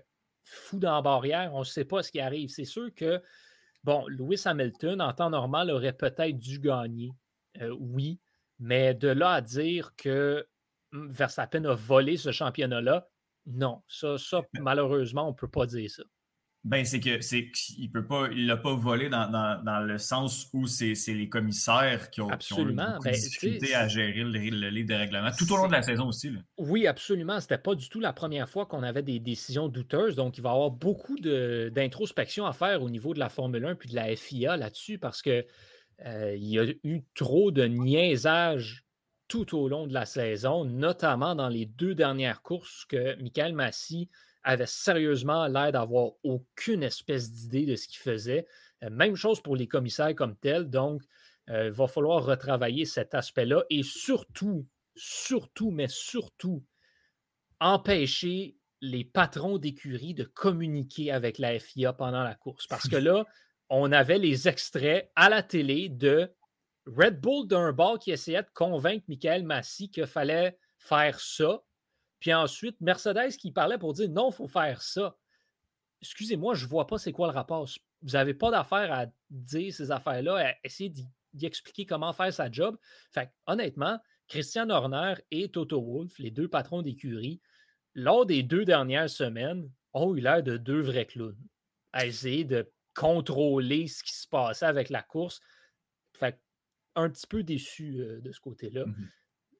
fout 0.52 0.80
dans 0.80 0.96
la 0.96 1.02
barrière, 1.02 1.54
on 1.54 1.60
ne 1.60 1.66
sait 1.66 1.86
pas 1.86 2.04
ce 2.04 2.12
qui 2.12 2.20
arrive. 2.20 2.50
C'est 2.50 2.66
sûr 2.66 2.94
que, 2.94 3.22
bon, 3.84 4.06
Lewis 4.08 4.42
Hamilton, 4.46 5.02
en 5.02 5.14
temps 5.14 5.30
normal, 5.30 5.72
aurait 5.72 5.94
peut-être 5.94 6.38
dû 6.38 6.60
gagner. 6.60 7.14
Euh, 7.62 7.76
oui, 7.80 8.20
mais 8.60 8.94
de 8.94 9.08
là 9.08 9.32
à 9.34 9.42
dire 9.42 9.96
que 9.96 10.48
hum, 10.94 11.12
Verstappen 11.12 11.66
a 11.66 11.74
volé 11.74 12.18
ce 12.18 12.32
championnat-là, 12.32 13.08
non. 13.46 13.82
Ça, 13.88 14.18
ça 14.18 14.42
malheureusement, 14.54 15.28
on 15.28 15.32
ne 15.32 15.36
peut 15.36 15.48
pas 15.50 15.66
dire 15.66 15.90
ça. 15.90 16.04
Ben, 16.63 16.86
c'est 16.86 17.00
que 17.00 17.21
c'est 17.21 17.50
qu'il 17.50 17.91
peut 17.91 18.06
pas, 18.06 18.28
il 18.32 18.45
l'a 18.45 18.56
pas 18.56 18.76
volé 18.76 19.10
dans, 19.10 19.28
dans- 19.32 19.63
dans 19.63 19.80
le 19.80 19.97
sens 19.97 20.47
où 20.54 20.67
c'est 20.67 20.93
les 21.08 21.28
commissaires 21.28 22.12
qui 22.12 22.21
ont, 22.21 22.28
qui 22.38 22.54
ont 22.54 22.58
eu 22.58 22.62
Absolument. 22.62 22.91
beaucoup 22.91 23.04
Ben, 23.06 23.13
difficultés 23.13 23.74
à 23.74 23.88
gérer 23.88 24.24
le, 24.24 24.30
le 24.30 24.69
livre 24.69 24.89
de 24.89 24.93
règlement 24.93 25.32
tout 25.36 25.52
au 25.52 25.58
long 25.58 25.65
de 25.67 25.71
la 25.71 25.82
saison 25.82 26.08
aussi. 26.10 26.30
là. 26.30 26.39
Oui, 26.58 26.86
absolument. 26.86 27.39
C'était 27.39 27.58
pas 27.58 27.74
du 27.74 27.89
tout 27.89 28.00
la 28.00 28.13
première 28.13 28.47
fois 28.47 28.67
qu'on 28.67 28.84
avait 28.84 29.02
des 29.02 29.19
décisions 29.19 29.69
douteuses. 29.69 30.15
Donc, 30.15 30.38
il 30.38 30.41
va 30.41 30.50
y 30.50 30.54
avoir 30.54 30.69
beaucoup 30.69 31.17
d'introspection 31.19 32.45
à 32.45 32.54
faire 32.54 32.82
au 32.84 32.89
niveau 32.89 33.13
de 33.13 33.19
la 33.19 33.30
Formule 33.30 33.65
1 33.65 33.76
puis 33.76 33.89
de 33.89 33.95
la 33.95 34.15
FIA 34.15 34.58
là-dessus 34.58 34.97
parce 35.00 35.21
que 35.21 35.45
euh, 36.06 36.36
il 36.36 36.47
y 36.47 36.60
a 36.60 36.65
eu 36.84 37.02
trop 37.15 37.52
de 37.52 37.65
niaisage 37.65 38.84
tout 39.28 39.58
au 39.58 39.67
long 39.69 39.88
de 39.88 39.93
la 39.93 40.06
saison, 40.06 40.65
notamment 40.65 41.36
dans 41.36 41.47
les 41.50 41.65
deux 41.65 41.95
dernières 41.95 42.41
courses 42.41 42.86
que 42.86 43.15
Michael 43.21 43.54
Massy 43.54 44.10
avait 44.43 44.65
sérieusement 44.65 45.47
l'air 45.47 45.71
d'avoir 45.71 46.12
aucune 46.23 46.84
espèce 46.84 47.32
d'idée 47.32 47.65
de 47.65 47.75
ce 47.75 47.88
qu'il 47.88 47.99
faisait. 47.99 48.47
Euh, 48.84 48.89
même 48.89 49.15
chose 49.15 49.41
pour 49.41 49.56
les 49.56 49.67
commissaires 49.67 50.15
comme 50.15 50.36
tels. 50.36 50.69
Donc, 50.69 51.04
euh, 51.49 51.65
il 51.67 51.71
va 51.71 51.88
falloir 51.88 52.23
retravailler 52.23 52.86
cet 52.86 53.13
aspect-là 53.13 53.63
et 53.69 53.84
surtout, 53.84 54.67
surtout, 54.95 55.71
mais 55.71 55.88
surtout, 55.88 56.63
empêcher 57.60 58.58
les 58.82 59.04
patrons 59.04 59.58
d'écurie 59.58 60.13
de 60.13 60.23
communiquer 60.23 61.12
avec 61.12 61.38
la 61.38 61.58
FIA 61.60 61.93
pendant 61.93 62.23
la 62.23 62.36
course. 62.36 62.67
Parce 62.67 62.88
que 62.88 62.95
là, 62.95 63.25
on 63.69 63.91
avait 63.91 64.17
les 64.17 64.47
extraits 64.47 65.12
à 65.15 65.30
la 65.30 65.43
télé 65.43 65.88
de 65.88 66.34
Red 66.88 67.21
Bull 67.21 67.47
d'un 67.47 67.71
bord 67.71 67.99
qui 67.99 68.12
essayait 68.12 68.41
de 68.41 68.49
convaincre 68.54 69.06
Michael 69.08 69.43
Massy 69.43 69.89
qu'il 69.89 70.08
fallait 70.08 70.58
faire 70.77 71.19
ça. 71.19 71.62
Puis 72.21 72.34
ensuite, 72.34 72.79
Mercedes 72.79 73.36
qui 73.38 73.51
parlait 73.51 73.79
pour 73.79 73.93
dire 73.93 74.10
non, 74.10 74.29
il 74.29 74.34
faut 74.34 74.47
faire 74.47 74.81
ça. 74.81 75.17
Excusez-moi, 76.01 76.53
je 76.53 76.65
ne 76.65 76.69
vois 76.69 76.88
pas 76.88 76.99
c'est 76.99 77.12
quoi 77.12 77.27
le 77.27 77.34
rapport. 77.34 77.67
Vous 78.03 78.12
n'avez 78.12 78.36
pas 78.36 78.51
d'affaire 78.51 78.93
à 78.93 79.07
dire 79.29 79.73
ces 79.73 79.91
affaires-là, 79.91 80.49
à 80.49 80.53
essayer 80.63 80.89
d'y 80.89 81.45
expliquer 81.45 81.86
comment 81.86 82.13
faire 82.13 82.31
sa 82.31 82.49
job. 82.49 82.77
Fait 83.12 83.31
honnêtement, 83.47 83.99
Christian 84.27 84.69
Horner 84.69 85.15
et 85.31 85.49
Toto 85.49 85.81
Wolff, 85.81 86.19
les 86.19 86.29
deux 86.29 86.47
patrons 86.47 86.84
d'écurie, 86.84 87.41
lors 87.95 88.25
des 88.27 88.43
deux 88.43 88.65
dernières 88.65 89.10
semaines, 89.10 89.69
ont 89.93 90.15
eu 90.15 90.21
l'air 90.21 90.43
de 90.43 90.57
deux 90.57 90.79
vrais 90.79 91.07
clowns 91.07 91.38
à 91.91 92.05
essayer 92.05 92.45
de 92.45 92.71
contrôler 92.95 93.88
ce 93.88 94.03
qui 94.03 94.13
se 94.13 94.27
passait 94.27 94.65
avec 94.65 94.89
la 94.89 95.01
course. 95.01 95.41
Fait 96.13 96.39
un 96.95 97.10
petit 97.10 97.27
peu 97.27 97.41
déçu 97.41 97.99
euh, 97.99 98.21
de 98.21 98.31
ce 98.31 98.39
côté-là. 98.39 98.86
Mhm. 98.86 99.10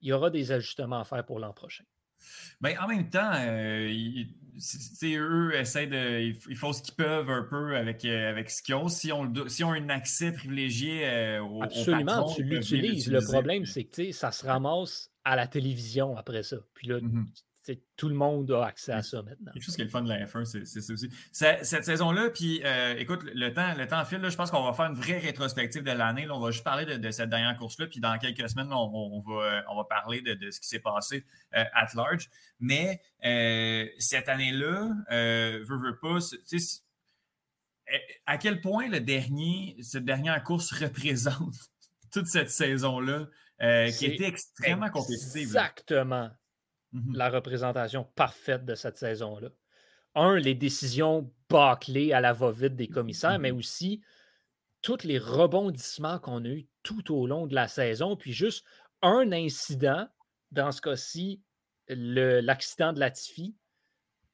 Il 0.02 0.10
y 0.10 0.14
aura 0.14 0.30
des 0.30 0.52
ajustements 0.52 1.00
à 1.00 1.06
faire 1.06 1.26
pour 1.26 1.40
l'an 1.40 1.54
prochain. 1.54 1.84
Ben, 2.62 2.78
en 2.80 2.88
même 2.88 3.10
temps, 3.10 3.32
euh, 3.34 3.88
ils- 3.90 4.36
eux 5.18 5.56
essaient 5.56 5.88
de. 5.88 6.20
Ils, 6.50 6.56
font 6.56 6.74
ce 6.74 6.82
qu'ils 6.82 6.94
peuvent 6.96 7.30
un 7.30 7.44
peu 7.44 7.76
avec, 7.76 8.06
euh, 8.06 8.30
avec 8.30 8.50
ce 8.52 8.62
qu'ils 8.62 8.76
ont. 8.76 8.90
Si 8.90 9.12
on, 9.12 9.32
si 9.48 9.64
on 9.64 9.72
a 9.72 9.78
un 9.78 9.90
accès 9.90 10.32
privilégié 10.32 11.08
euh, 11.08 11.42
au, 11.42 11.60
au 11.60 11.64
Absolument, 11.64 12.06
patron, 12.06 12.34
tu 12.36 12.44
l'utilises. 12.44 13.10
Le 13.12 13.22
problème, 13.22 13.66
c'est 13.66 13.86
que 13.86 14.12
ça 14.12 14.32
se 14.32 14.46
ramasse 14.46 15.12
à 15.24 15.36
la 15.36 15.48
télévision 15.48 16.18
après 16.18 16.44
ça. 16.44 16.58
Puis 16.74 16.88
là, 16.88 17.00
Mhm. 17.02 17.28
sais, 17.34 17.44
tout 17.98 18.10
le 18.10 18.16
monde 18.16 18.50
a 18.52 18.66
accès 18.66 18.92
à 18.92 18.98
Oui. 18.98 19.04
ça 19.04 19.22
maintenant. 19.22 19.52
Quelque 19.52 19.64
chose 19.64 19.76
qui 19.76 19.82
est 19.82 19.86
le 19.86 19.90
fun 19.90 20.02
de 20.02 20.10
la 20.10 20.26
F1, 20.26 20.46
c'est 20.46 20.82
ça 20.82 20.94
aussi. 20.94 21.10
Cette 21.32 21.86
saison-là, 21.86 22.30
puis 22.30 22.62
euh, 22.64 22.96
écoute, 22.98 23.22
le 23.24 23.54
temps, 23.54 23.74
le 23.76 23.88
temps 23.88 24.04
file, 24.06 24.20
là, 24.20 24.30
je 24.30 24.36
pense 24.38 24.50
qu'on 24.52 24.64
va 24.64 24.74
faire 24.74 24.88
une 24.88 24.96
vraie 24.96 25.20
rétrospective 25.20 25.84
de 25.84 25.92
l'année. 25.92 26.28
On 26.30 26.40
va 26.40 26.52
juste 26.52 26.64
parler 26.64 26.86
de, 26.86 26.96
de 26.96 27.12
cette 27.12 27.30
dernière 27.30 27.56
course-là, 27.58 27.88
puis 27.88 28.00
dans 28.00 28.18
quelques 28.18 28.50
semaines, 28.50 28.72
on, 28.72 28.90
on 28.94 29.20
va, 29.20 29.64
on 29.70 29.78
va 29.78 29.84
parler 29.86 30.22
de, 30.22 30.34
de 30.34 30.52
ce 30.52 30.60
qui 30.60 30.68
s'est 30.68 30.80
passé 30.80 31.26
euh, 31.56 31.64
at 31.74 31.88
large. 31.96 32.30
Mais 32.60 33.02
euh, 33.26 33.86
cette 34.00 34.30
année-là, 34.30 34.90
euh, 35.12 35.64
veux, 35.68 35.78
veux 35.78 35.98
pas, 36.00 36.18
à 38.26 38.38
quel 38.38 38.62
point 38.62 38.88
le 38.88 39.00
dernier, 39.00 39.76
cette 39.82 40.06
dernière 40.06 40.42
course 40.44 40.72
représente 40.72 41.56
toute 42.14 42.28
cette 42.28 42.50
saison-là, 42.50 43.28
qui 43.98 44.06
était 44.06 44.26
extrêmement 44.26 44.90
compétitive. 44.90 45.54
là? 45.54 45.64
Mm-hmm. 46.94 47.16
la 47.16 47.30
représentation 47.30 48.04
parfaite 48.16 48.66
de 48.66 48.76
cette 48.76 48.98
saison-là. 48.98 49.50
Un, 50.14 50.36
les 50.36 50.56
décisions 50.56 51.32
bâclées 51.50 52.12
à 52.12 52.20
la 52.20 52.34
va-vite 52.34 52.76
des 52.76 52.90
commissaires, 52.90 53.40
mais 53.40 53.52
mm-hmm. 53.52 53.58
aussi 53.58 54.02
tous 54.82 55.04
les 55.04 55.18
rebondissements 55.18 56.20
qu'on 56.20 56.44
a 56.44 56.50
eus 56.50 56.68
tout 56.84 57.14
au 57.16 57.28
long 57.28 57.48
de 57.48 57.56
la 57.56 57.70
saison, 57.70 58.18
puis 58.18 58.34
juste 58.34 58.66
un 59.02 59.32
incident, 59.32 60.08
dans 60.52 60.72
ce 60.74 60.82
cas-ci, 60.82 61.42
l'accident 61.88 62.92
de 62.92 63.00
Latifi, 63.00 63.56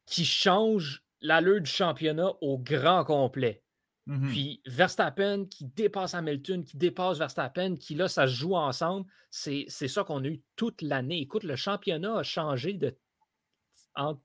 qui 0.08 0.26
change 0.26 1.04
l'allure 1.22 1.62
du 1.62 1.70
championnat 1.70 2.32
au 2.42 2.58
grand 2.58 3.04
complet. 3.04 3.62
Mmh 4.08 4.30
Puis 4.30 4.62
Verstappen 4.66 5.46
qui 5.46 5.66
dépasse 5.66 6.14
Hamilton, 6.14 6.64
qui 6.64 6.78
dépasse 6.78 7.18
Verstappen, 7.18 7.76
qui 7.76 7.94
là, 7.94 8.08
ça 8.08 8.26
se 8.26 8.34
joue 8.34 8.56
ensemble. 8.56 9.06
C'est 9.30 9.68
ça 9.70 10.06
qu'on 10.06 10.24
a 10.24 10.28
eu 10.28 10.42
toute 10.56 10.82
l'année. 10.82 11.20
Écoute, 11.20 11.44
le 11.44 11.58
championnat 11.58 12.18
a 12.18 12.24
changé 12.24 12.74
de, 12.74 12.98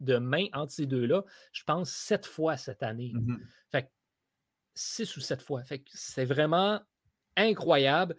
de 0.01 0.19
main 0.19 0.47
entre 0.53 0.73
ces 0.73 0.87
deux-là, 0.87 1.25
je 1.53 1.65
pense, 1.65 1.91
sept 1.91 2.27
fois 2.27 2.57
cette 2.57 2.83
année. 2.83 3.13
Mmh 3.13 3.39
fait 3.73 3.91
six 4.75 5.17
ou 5.17 5.21
sept 5.21 5.43
fois. 5.43 5.65
Fait 5.65 5.83
c'est 5.93 6.25
vraiment 6.25 6.81
incroyable. 7.37 8.17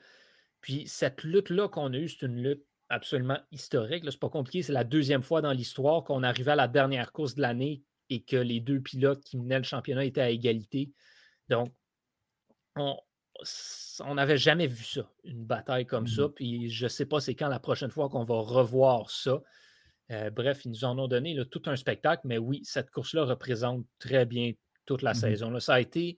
Puis 0.60 0.88
cette 0.88 1.24
lutte-là 1.24 1.70
qu'on 1.70 1.94
a 1.94 1.98
eue, 1.98 2.10
c'est 2.10 2.26
une 2.26 2.44
lutte 2.44 2.66
absolument 2.90 3.40
historique. 3.52 4.04
C'est 4.06 4.20
pas 4.20 4.30
compliqué. 4.30 4.64
C'est 4.64 4.74
la 4.74 4.84
deuxième 4.84 5.24
fois 5.24 5.42
dans 5.42 5.54
l'histoire 5.54 6.04
qu'on 6.04 6.24
arrivait 6.24 6.52
à 6.52 6.56
la 6.56 6.68
dernière 6.68 7.14
course 7.14 7.36
de 7.36 7.42
l'année 7.42 7.84
et 8.10 8.22
que 8.24 8.36
les 8.36 8.60
deux 8.60 8.82
pilotes 8.82 9.24
qui 9.24 9.38
menaient 9.38 9.58
le 9.58 9.64
championnat 9.64 10.04
étaient 10.04 10.22
à 10.22 10.30
égalité. 10.30 10.92
Donc, 11.50 11.72
on 12.76 14.16
n'avait 14.16 14.38
jamais 14.38 14.68
vu 14.68 14.84
ça, 14.84 15.10
une 15.24 15.44
bataille 15.44 15.86
comme 15.86 16.08
ça. 16.08 16.24
Mmh 16.24 16.34
puis 16.34 16.70
je 16.70 16.86
ne 16.86 16.90
sais 16.90 17.06
pas 17.06 17.20
c'est 17.20 17.36
quand 17.36 17.50
la 17.50 17.60
prochaine 17.60 17.92
fois 17.92 18.10
qu'on 18.10 18.24
va 18.24 18.36
revoir 18.36 19.10
ça. 19.10 19.42
Euh, 20.12 20.30
bref, 20.30 20.66
ils 20.66 20.70
nous 20.70 20.86
en 20.86 20.98
ont 21.00 21.08
donné 21.08 21.38
tout 21.50 21.62
un 21.66 21.76
spectacle, 21.76 22.22
mais 22.26 22.38
oui, 22.38 22.62
cette 22.64 22.92
course-là 22.92 23.26
représente 23.26 23.86
très 24.00 24.26
bien 24.26 24.54
toute 24.86 25.02
la 25.02 25.12
mmh 25.12 25.16
saison. 25.16 25.60
Ça 25.60 25.76
a 25.76 25.80
été 25.80 26.18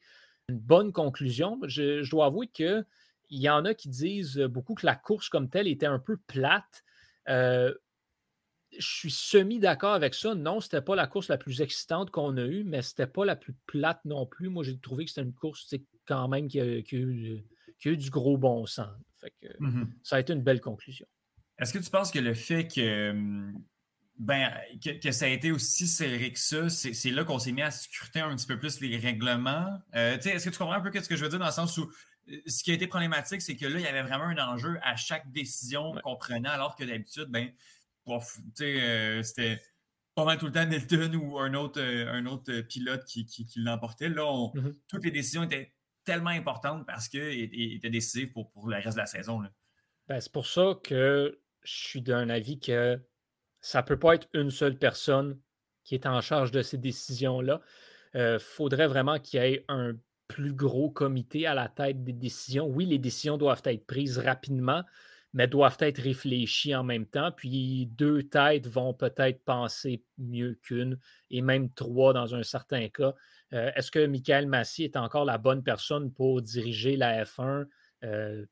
une 0.50 0.60
bonne 0.60 0.92
conclusion. 0.92 1.60
Je, 1.64 2.08
dois 2.10 2.28
avouer 2.28 2.48
qu'il 2.48 2.86
y 3.30 3.50
en 3.50 3.66
a 3.66 3.74
qui 3.74 3.90
disent 3.90 4.40
beaucoup 4.40 4.76
que 4.76 4.86
la 4.86 4.96
course 4.96 5.30
comme 5.30 5.50
telle 5.50 5.68
était 5.68 5.86
un 5.86 6.00
peu 6.00 6.18
plate. 6.18 6.84
Euh, 7.30 7.74
je 8.78 8.88
suis 8.88 9.12
semi 9.12 9.60
d'accord 9.60 9.94
avec 9.94 10.14
ça. 10.14 10.36
Non, 10.36 10.60
ce 10.60 10.68
n'était 10.68 10.82
pas 10.82 10.96
la 10.96 11.08
course 11.08 11.30
la 11.30 11.38
plus 11.38 11.62
excitante 11.62 12.12
qu'on 12.12 12.38
a 12.38 12.44
eue, 12.44 12.64
mais 12.64 12.82
ce 12.82 12.92
n'était 12.92 13.12
pas 13.12 13.26
la 13.26 13.36
plus 13.36 13.54
plate 13.66 14.04
non 14.06 14.26
plus. 14.26 14.50
Moi, 14.50 14.64
j'ai 14.64 14.78
trouvé 14.78 15.06
que 15.06 15.12
c'était 15.12 15.24
une 15.24 15.34
course 15.34 15.74
quand 16.06 16.28
même 16.28 16.48
qui 16.48 16.60
a, 16.60 16.66
eu, 16.66 17.44
du 17.84 18.10
gros 18.10 18.38
bon 18.38 18.66
sens. 18.66 18.90
Mmh 19.60 19.86
ça 20.04 20.18
a 20.18 20.20
été 20.20 20.34
une 20.34 20.44
belle 20.44 20.62
conclusion. 20.62 21.08
Est-ce 21.58 21.74
que 21.74 21.80
tu 21.80 21.90
penses 21.90 22.12
que 22.12 22.20
le 22.20 22.34
fait 22.34 22.68
que, 22.68 23.14
ben, 24.20 24.52
que, 25.02 25.12
ça 25.12 25.26
a 25.26 25.30
été 25.30 25.52
aussi 25.52 25.88
serré 25.88 26.32
que 26.32 26.40
ça, 26.40 26.70
c'est 26.70 27.12
là 27.12 27.24
qu'on 27.24 27.40
s'est 27.40 27.52
mis 27.52 27.62
à 27.62 27.72
scruter 27.72 28.20
un 28.20 28.36
petit 28.36 28.46
peu 28.46 28.60
plus 28.60 28.82
les 28.82 28.98
règlements? 28.98 29.80
Euh, 29.96 30.18
est-ce 30.18 30.46
que 30.46 30.50
tu 30.50 30.58
comprends 30.58 30.74
un 30.74 30.82
peu 30.82 30.92
ce 31.02 31.10
que 31.10 31.16
je 31.16 31.24
veux 31.24 31.30
dire 31.30 31.40
dans 31.40 31.46
le 31.46 31.52
sens 31.52 31.78
où 31.78 31.90
euh, 32.30 32.38
ce 32.46 32.64
qui 32.64 32.72
a 32.72 32.74
été 32.74 32.88
problématique, 32.88 33.42
c'est 33.42 33.56
que 33.56 33.66
là, 33.66 33.80
il 33.80 33.84
y 33.84 33.88
avait 33.88 34.04
vraiment 34.04 34.26
un 34.26 34.38
enjeu 34.38 34.78
à 34.82 34.96
chaque 34.96 35.32
décision 35.32 35.94
qu'on 36.04 36.16
prenait, 36.16 36.50
alors 36.50 36.76
que 36.76 36.84
d'habitude, 36.84 37.28
ben, 37.30 37.52
euh, 38.08 39.24
c'était 39.24 39.62
pas 40.14 40.26
mal 40.26 40.38
tout 40.38 40.46
le 40.46 40.52
temps 40.52 40.66
Nelton 40.66 41.14
ou 41.16 41.40
un 41.40 41.54
autre, 41.54 41.82
euh, 41.82 42.12
un 42.12 42.26
autre 42.26 42.62
pilote 42.62 43.04
qui, 43.06 43.48
l'emportait. 43.58 44.10
Là, 44.10 44.24
mm-hmm. 44.24 44.74
toutes 44.88 45.04
les 45.04 45.12
décisions 45.12 45.44
étaient 45.44 45.74
tellement 46.04 46.30
importantes 46.30 46.86
parce 46.86 47.10
qu'elles 47.10 47.50
étaient 47.52 47.90
décisives 47.90 48.32
pour, 48.32 48.52
pour 48.52 48.68
le 48.68 48.76
reste 48.76 48.94
de 48.94 49.02
la 49.02 49.06
saison. 49.06 49.42
Ben, 50.08 50.22
c'est 50.22 50.32
pour 50.32 50.46
ça 50.46 50.80
que 50.84 51.40
je 51.64 51.74
suis 51.74 52.02
d'un 52.02 52.30
avis 52.30 52.60
que 52.60 53.00
ça 53.60 53.82
ne 53.82 53.88
peut 53.88 53.98
pas 53.98 54.16
être 54.16 54.28
une 54.34 54.52
seule 54.52 54.78
personne 54.78 55.40
qui 55.84 55.96
est 55.96 56.06
en 56.06 56.22
charge 56.22 56.52
de 56.52 56.62
ces 56.62 56.78
décisions-là. 56.78 57.62
Il 58.14 58.20
euh, 58.20 58.40
faudrait 58.40 58.88
vraiment 58.88 59.20
qu'il 59.20 59.42
y 59.42 59.44
ait 59.44 59.66
un 59.68 59.94
plus 60.28 60.54
gros 60.54 60.90
comité 60.90 61.46
à 61.48 61.54
la 61.54 61.68
tête 61.68 62.04
des 62.04 62.14
décisions. 62.14 62.68
Oui, 62.68 62.86
les 62.86 62.98
décisions 62.98 63.38
doivent 63.38 63.62
être 63.66 63.86
prises 63.86 64.18
rapidement, 64.18 64.84
mais 65.36 65.48
doivent 65.48 65.78
être 65.82 66.02
réfléchis 66.02 66.74
en 66.74 66.84
même 66.84 67.06
temps. 67.06 67.30
Puis 67.32 67.88
deux 67.88 68.24
têtes 68.24 68.68
vont 68.68 68.94
peut-être 68.94 69.44
penser 69.44 70.02
mieux 70.18 70.58
qu'une, 70.64 70.98
et 71.30 71.42
même 71.42 71.70
trois 71.74 72.14
dans 72.14 72.34
un 72.34 72.42
certain 72.42 72.88
cas. 72.88 73.14
Euh, 73.54 73.70
est-ce 73.76 73.92
que 73.92 74.08
Michael 74.08 74.48
Massy 74.48 74.86
est 74.86 74.96
encore 74.96 75.26
la 75.26 75.38
bonne 75.38 75.62
personne 75.62 76.12
pour 76.12 76.42
diriger 76.42 76.96
la 76.96 77.26
F1 77.26 77.66
euh, 78.06 78.46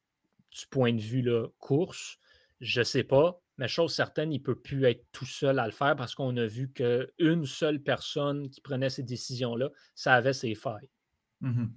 du 0.51 0.67
point 0.69 0.93
de 0.93 0.99
vue 0.99 1.21
là, 1.21 1.47
course? 1.57 2.19
Je 2.59 2.81
ne 2.81 2.83
sais 2.83 3.03
pas, 3.03 3.41
mais 3.57 3.69
chose 3.69 3.95
certaine, 3.95 4.33
il 4.33 4.39
ne 4.39 4.43
peut 4.43 4.59
plus 4.59 4.83
être 4.83 5.05
tout 5.13 5.25
seul 5.25 5.59
à 5.59 5.65
le 5.65 5.71
faire 5.71 5.95
parce 5.95 6.13
qu'on 6.13 6.35
a 6.35 6.45
vu 6.45 6.69
qu'une 6.69 7.45
seule 7.45 7.79
personne 7.79 8.49
qui 8.49 8.59
prenait 8.59 8.89
ces 8.89 9.03
décisions-là, 9.03 9.69
ça 9.95 10.15
avait 10.15 10.33
ses 10.33 10.53
failles. 10.53 10.89
Mmh 11.39 11.67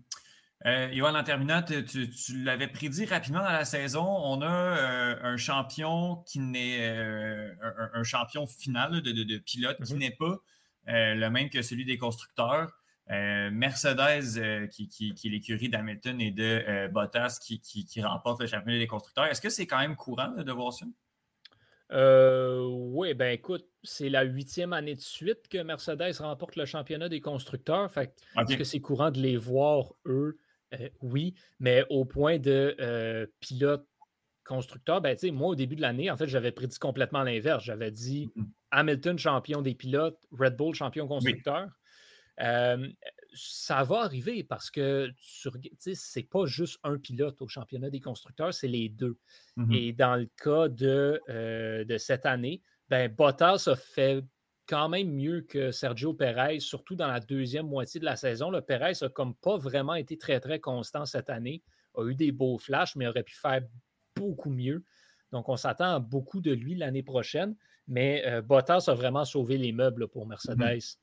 euh, 0.65 0.89
Yoann, 0.93 1.15
en 1.15 1.23
terminant, 1.23 1.63
tu, 1.63 2.09
l'avais 2.43 2.69
prédit 2.69 3.05
rapidement 3.05 3.41
dans 3.41 3.53
la 3.53 3.65
saison. 3.65 4.05
On 4.05 4.41
a 4.41 4.47
euh, 4.47 5.17
un 5.23 5.37
champion 5.37 6.23
qui 6.27 6.41
n'est 6.41 6.79
euh, 6.81 7.53
un, 7.93 8.03
champion 8.03 8.47
final 8.47 9.03
de, 9.03 9.39
pilote 9.39 9.77
qui 9.85 9.93
mhm. 9.93 10.01
n'est 10.01 10.11
pas 10.11 10.37
le 10.87 11.29
même 11.29 11.51
que 11.51 11.63
celui 11.63 11.85
des 11.85 11.99
constructeurs. 11.99 12.73
Mercedes, 13.09 14.69
qui, 14.71 15.15
est 15.25 15.29
l'écurie 15.29 15.69
d'Hamilton 15.69 16.21
et 16.21 16.33
de 16.33 16.89
Bottas, 16.89 17.39
qui, 17.41 18.03
remporte 18.03 18.41
le 18.41 18.47
championnat 18.47 18.79
des 18.79 18.87
constructeurs. 18.87 19.27
Est-ce 19.27 19.41
que 19.41 19.51
c'est 19.51 19.67
quand 19.67 19.79
même 19.79 19.95
courant 19.95 20.31
de 20.31 20.53
voir 20.53 20.73
ça? 20.73 20.87
oui, 21.93 23.15
ben 23.15 23.33
écoute, 23.33 23.69
c'est 23.85 24.09
la 24.09 24.23
huitième 24.25 24.73
année 24.73 24.97
de 24.97 25.01
suite 25.01 25.47
que 25.49 25.59
Mercedes 25.59 26.19
remporte 26.19 26.57
le 26.57 26.65
championnat 26.65 27.09
des 27.09 27.21
constructeurs. 27.21 27.97
Est-ce 27.97 28.57
que 28.57 28.65
c'est 28.65 28.81
courant 28.81 29.13
de 29.13 29.21
les 29.21 29.37
voir, 29.37 29.93
eux, 30.07 30.37
euh, 30.75 30.89
oui, 31.01 31.35
mais 31.61 31.85
au 31.91 32.05
point 32.05 32.39
de 32.39 32.77
euh, 32.81 33.27
pilote 33.41 33.87
constructeur, 34.45 35.01
ben, 35.01 35.17
moi, 35.33 35.49
au 35.49 35.55
début 35.55 35.77
de 35.77 35.83
l'année, 35.83 36.11
en 36.11 36.17
fait, 36.17 36.29
j'avais 36.29 36.53
prédit 36.53 36.79
complètement 36.79 37.23
l'inverse. 37.23 37.65
J'avais 37.65 37.91
dit 37.91 38.31
mm-hmm. 38.37 38.45
Hamilton 38.71 39.19
champion 39.19 39.63
des 39.63 39.75
pilotes, 39.75 40.19
Red 40.31 40.57
Bull 40.57 40.75
champion 40.75 41.09
constructeur. 41.09 41.69
Euh, 42.41 42.89
ça 43.35 43.83
va 43.83 44.03
arriver 44.03 44.45
parce 44.45 44.71
que 44.71 45.11
c'est 45.95 46.29
pas 46.29 46.47
juste 46.47 46.79
un 46.85 46.99
pilote 46.99 47.41
au 47.43 47.49
championnat 47.49 47.91
des 47.91 48.01
constructeurs, 48.01 48.55
c'est 48.55 48.69
les 48.69 48.89
deux. 48.89 49.19
Mm-hmm. 49.57 49.77
Et 49.77 49.93
dans 49.93 50.17
le 50.17 50.29
cas 50.43 50.69
de, 50.69 51.85
de 51.85 51.99
cette 51.99 52.25
année, 52.25 52.63
ben, 52.89 53.13
Bottas 53.13 53.65
a 53.67 53.77
fait 53.77 54.23
quand 54.67 54.89
même 54.89 55.11
mieux 55.11 55.43
que 55.43 55.71
Sergio 55.71 56.13
Perez, 56.13 56.61
surtout 56.61 56.97
dans 56.97 57.07
la 57.07 57.21
deuxième 57.21 57.67
moitié 57.67 58.01
de 58.01 58.05
la 58.05 58.17
saison. 58.17 58.51
Le 58.51 58.61
Perez 58.61 58.93
n'a 59.01 59.09
comme 59.09 59.35
pas 59.35 59.57
vraiment 59.57 59.95
été 59.95 60.19
très, 60.19 60.41
très 60.41 60.61
constant 60.61 61.07
cette 61.07 61.31
année. 61.31 61.63
A 61.95 62.05
eu 62.05 62.15
des 62.15 62.33
beaux 62.33 62.59
flashs, 62.59 62.97
mais 62.97 63.07
aurait 63.07 63.23
pu 63.23 63.35
faire 63.35 63.63
beaucoup 64.17 64.51
mieux. 64.51 64.85
Donc, 65.33 65.49
on 65.49 65.57
s'attend 65.57 65.95
à 65.95 65.99
beaucoup 65.99 66.41
de 66.41 66.53
lui 66.53 66.75
l'année 66.75 67.03
prochaine. 67.03 67.57
Mais 67.89 68.25
euh, 68.27 68.43
Bottas 68.43 68.85
a 68.89 68.95
vraiment 68.95 69.25
sauvé 69.25 69.59
les 69.59 69.73
meubles 69.73 70.09
pour 70.09 70.27
Mercedes 70.27 70.57
mm-hmm. 70.57 70.97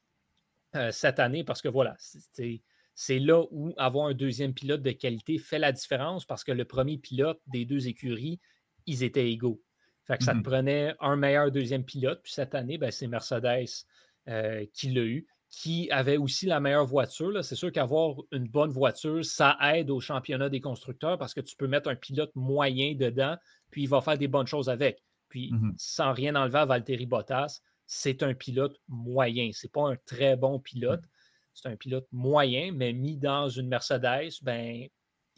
euh, 0.76 0.92
cette 0.92 1.20
année 1.20 1.44
parce 1.44 1.62
que 1.62 1.70
voilà, 1.70 1.96
c'est 1.98 3.20
là 3.20 3.46
où 3.52 3.74
avoir 3.78 4.08
un 4.08 4.14
deuxième 4.14 4.54
pilote 4.54 4.82
de 4.82 4.92
qualité 4.92 5.38
fait 5.38 5.60
la 5.60 5.72
différence 5.72 6.26
parce 6.26 6.44
que 6.44 6.52
le 6.52 6.66
premier 6.66 6.98
pilote 6.98 7.40
des 7.48 7.64
deux 7.66 7.88
écuries, 7.88 8.40
ils 8.86 9.04
étaient 9.04 9.32
égaux. 9.32 9.62
Fait 10.06 10.18
que 10.18 10.24
ça 10.24 10.34
te 10.34 10.40
mmh 10.40 10.44
prenait 10.44 10.96
un 11.00 11.16
meilleur 11.16 11.52
deuxième 11.52 11.86
pilote. 11.86 12.22
Puis 12.24 12.34
cette 12.34 12.56
année, 12.56 12.78
ben, 12.78 12.92
c'est 12.92 13.08
Mercedes 13.08 13.86
euh, 14.28 14.66
qui 14.74 14.92
l'a 14.92 15.02
eu, 15.02 15.28
qui 15.50 15.90
avait 15.92 16.18
aussi 16.18 16.46
la 16.46 16.60
meilleure 16.60 16.86
voiture. 16.86 17.44
C'est 17.44 17.56
sûr 17.56 17.72
qu'avoir 17.72 18.16
une 18.32 18.48
bonne 18.48 18.72
voiture, 18.72 19.24
ça 19.24 19.58
aide 19.74 19.90
au 19.90 20.02
championnat 20.02 20.50
des 20.50 20.60
constructeurs 20.60 21.18
parce 21.18 21.34
que 21.34 21.42
tu 21.42 21.56
peux 21.56 21.68
mettre 21.68 21.90
un 21.90 21.96
pilote 21.96 22.32
moyen 22.36 22.96
dedans, 22.96 23.38
puis 23.72 23.84
il 23.84 23.90
va 23.90 24.02
faire 24.02 24.18
des 24.18 24.28
bonnes 24.28 24.48
choses 24.48 24.70
avec. 24.70 25.04
Puis, 25.30 25.52
mmh 25.52 25.74
sans 25.78 26.14
rien 26.14 26.36
enlever 26.36 26.60
à 26.60 26.66
Valtteri 26.66 27.06
Bottas, 27.06 27.62
c'est 27.86 28.24
un 28.24 28.34
pilote 28.34 28.80
moyen. 28.88 29.52
Ce 29.54 29.66
n'est 29.66 29.72
pas 29.72 29.90
un 29.90 29.96
très 30.06 30.36
bon 30.36 30.60
pilote. 30.60 31.02
Mmh. 31.02 31.10
C'est 31.54 31.70
un 31.70 31.76
pilote 31.76 32.08
moyen, 32.12 32.72
mais 32.72 32.94
mis 32.94 33.18
dans 33.18 33.48
une 33.48 33.68
Mercedes, 33.68 34.32
ben, 34.42 34.88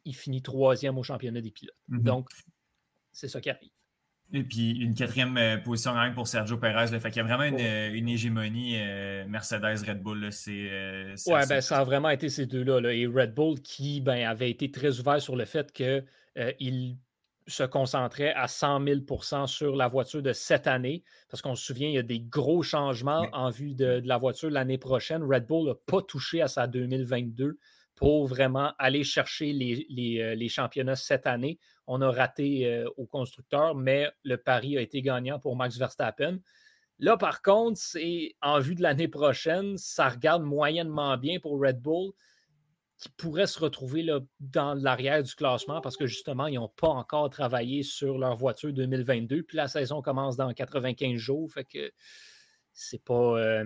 il 0.06 0.16
finit 0.16 0.42
troisième 0.42 0.98
au 0.98 1.04
championnat 1.04 1.42
des 1.42 1.52
pilotes. 1.52 1.76
Donc, 1.88 2.30
c'est 3.12 3.28
ça 3.28 3.42
qui 3.42 3.50
arrive. 3.50 3.72
Et 4.34 4.44
puis 4.44 4.72
une 4.72 4.96
quatrième 4.96 5.38
euh, 5.38 5.58
position 5.58 5.94
rien 5.94 6.12
pour 6.12 6.28
Sergio 6.28 6.58
Perez. 6.58 6.92
Là, 6.92 7.00
fait 7.00 7.12
qu'il 7.12 7.22
y 7.22 7.26
a 7.26 7.28
vraiment 7.28 7.44
une, 7.44 7.60
euh, 7.60 8.08
hégémonie 8.08 8.76
euh, 8.78 9.26
Mercedes-Red 9.28 10.02
Bull. 10.02 10.32
C'est, 10.32 10.70
ouais, 11.28 11.46
ben, 11.48 11.62
ça 11.62 11.80
a 11.80 11.84
vraiment 11.84 12.10
été 12.10 12.30
ces 12.30 12.46
deux-là. 12.46 12.92
Et 12.92 13.06
Red 13.06 13.34
Bull 13.34 13.60
qui 13.62 14.02
ben, 14.02 14.28
avait 14.28 14.50
été 14.50 14.72
très 14.72 15.00
ouvert 15.00 15.22
sur 15.22 15.36
le 15.36 15.46
fait 15.46 15.72
qu'il 15.72 16.98
se 17.48 17.64
concentrait 17.64 18.34
à 18.34 18.48
100 18.48 18.82
000% 18.82 19.46
sur 19.46 19.76
la 19.76 19.88
voiture 19.88 20.24
de 20.24 20.34
cette 20.34 20.66
année. 20.66 21.04
Parce 21.30 21.44
qu'on 21.44 21.56
se 21.56 21.64
souvient, 21.64 21.88
il 21.88 21.94
y 21.94 22.00
a 22.00 22.04
des 22.04 22.20
gros 22.20 22.64
changements 22.64 23.28
en 23.32 23.52
vue 23.52 23.76
de, 23.76 24.00
de 24.00 24.08
la 24.08 24.18
voiture 24.18 24.50
l'année 24.50 24.80
prochaine. 24.80 25.24
Red 25.24 25.46
Bull 25.46 25.68
n'a 25.68 25.76
pas 25.86 26.02
touché 26.02 26.42
à 26.42 26.48
sa 26.48 26.66
2022 26.66 27.60
pour 27.96 28.28
vraiment 28.28 28.74
aller 28.78 29.04
chercher 29.04 29.54
les, 29.54 29.86
les 29.90 30.50
championnats 30.50 30.96
cette 30.96 31.28
année. 31.28 31.60
On 31.88 32.02
a 32.02 32.12
raté 32.12 32.68
euh, 32.68 32.90
au 32.98 33.06
constructeur, 33.06 33.76
mais 33.76 34.12
le 34.24 34.38
pari 34.38 34.78
a 34.78 34.82
été 34.82 35.02
gagnant 35.02 35.40
pour 35.40 35.56
Max 35.56 35.78
Verstappen. 35.78 36.40
Là, 37.00 37.18
par 37.18 37.42
contre, 37.42 37.80
c'est 37.80 38.36
en 38.42 38.60
vue 38.60 38.76
de 38.76 38.82
l'année 38.82 39.08
prochaine, 39.08 39.78
ça 39.78 40.10
regarde 40.10 40.44
moyennement 40.44 41.18
bien 41.18 41.40
pour 41.40 41.60
Red 41.60 41.82
Bull 41.82 42.12
qui 42.98 43.10
pourrait 43.10 43.48
se 43.48 43.60
retrouver 43.60 44.04
là, 44.04 44.22
dans 44.40 44.74
l'arrière 44.74 45.22
du 45.22 45.36
classement 45.36 45.82
parce 45.82 45.98
que 45.98 46.08
justement, 46.08 46.48
ils 46.48 46.56
n'ont 46.56 46.70
pas 46.70 46.88
encore 46.88 47.30
travaillé 47.30 47.84
sur 47.84 48.18
leur 48.18 48.38
voiture 48.38 48.72
2022. 48.72 49.44
Puis 49.44 49.58
la 49.58 49.68
saison 49.68 50.02
commence 50.02 50.38
dans 50.38 50.54
95 50.54 51.18
jours. 51.18 51.52
Fait 51.52 51.66
que 51.66 51.92
c'est 52.72 53.04
pas, 53.04 53.38
euh, 53.38 53.66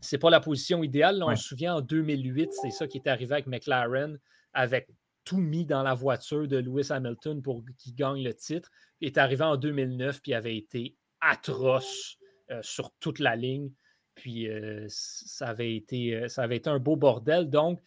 c'est 0.00 0.18
pas 0.18 0.30
la 0.30 0.40
position 0.40 0.82
idéale. 0.82 1.22
on 1.22 1.34
se 1.34 1.42
souvient 1.42 1.76
en 1.76 1.80
2008, 1.80 2.52
c'est 2.52 2.70
ça 2.70 2.86
qui 2.86 2.98
est 2.98 3.08
arrivé 3.08 3.32
avec 3.34 3.46
McLaren, 3.46 4.18
avec 4.52 4.88
tout 5.24 5.38
mis 5.38 5.66
dans 5.66 5.82
la 5.82 5.94
voiture 5.94 6.48
de 6.48 6.56
Lewis 6.56 6.88
Hamilton 6.90 7.42
pour 7.42 7.62
qu'il 7.76 7.94
gagne 7.94 8.22
le 8.22 8.34
titre. 8.34 8.70
Il 9.00 9.08
est 9.08 9.18
arrivé 9.18 9.44
en 9.44 9.56
2009 9.56 10.22
puis 10.22 10.34
avait 10.34 10.56
été 10.56 10.96
atroce 11.20 12.16
euh, 12.50 12.60
sur 12.62 12.90
toute 13.00 13.18
la 13.18 13.36
ligne. 13.36 13.70
Puis 14.14 14.48
euh, 14.48 14.86
ça, 14.88 15.48
avait 15.48 15.76
été, 15.76 16.28
ça 16.28 16.42
avait 16.42 16.56
été 16.56 16.70
un 16.70 16.78
beau 16.78 16.96
bordel. 16.96 17.50
Donc, 17.50 17.80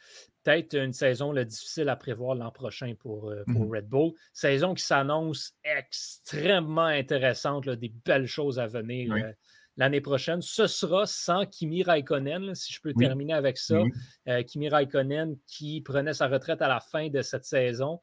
peut-être 0.44 0.76
une 0.76 0.94
saison 0.94 1.34
difficile 1.34 1.90
à 1.90 1.96
prévoir 1.96 2.36
l'an 2.36 2.52
prochain 2.52 2.94
pour, 3.00 3.30
euh, 3.30 3.44
mmh 3.48 3.72
Red 3.72 3.88
Bull. 3.88 4.12
Saison 4.34 4.74
qui 4.74 4.84
s'annonce 4.84 5.54
extrêmement 5.64 6.86
intéressante, 6.86 7.70
des 7.70 7.94
belles 8.06 8.28
choses 8.28 8.60
à 8.60 8.68
venir 8.68 9.14
euh, 9.14 9.32
l'année 9.78 10.02
prochaine. 10.02 10.42
Ce 10.42 10.68
sera 10.68 11.06
sans 11.06 11.46
Kimi 11.46 11.84
Raikkonen, 11.84 12.54
si 12.56 12.74
je 12.74 12.82
peux 12.82 12.94
terminer 12.94 13.34
avec 13.34 13.58
ça. 13.58 13.82
Euh, 14.28 14.44
Kimi 14.44 14.70
Raikkonen 14.70 15.38
qui 15.48 15.82
prenait 15.82 16.14
sa 16.14 16.28
retraite 16.28 16.62
à 16.62 16.68
la 16.68 16.80
fin 16.80 17.10
de 17.10 17.22
cette 17.22 17.46
saison 17.46 18.00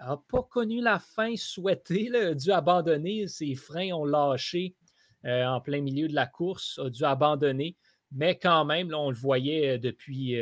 n'a 0.00 0.16
pas 0.28 0.42
connu 0.44 0.80
la 0.80 1.00
fin 1.00 1.34
souhaitée, 1.36 2.14
a 2.14 2.34
dû 2.34 2.52
abandonner. 2.52 3.26
Ses 3.26 3.54
freins 3.56 3.92
ont 3.92 4.04
lâché 4.04 4.76
en 5.24 5.60
plein 5.60 5.80
milieu 5.80 6.06
de 6.06 6.14
la 6.14 6.26
course, 6.26 6.78
a 6.78 6.88
dû 6.88 7.04
abandonner. 7.04 7.76
Mais 8.12 8.38
quand 8.38 8.64
même, 8.64 8.94
on 8.94 9.10
le 9.10 9.16
voyait 9.16 9.78
depuis 9.78 10.36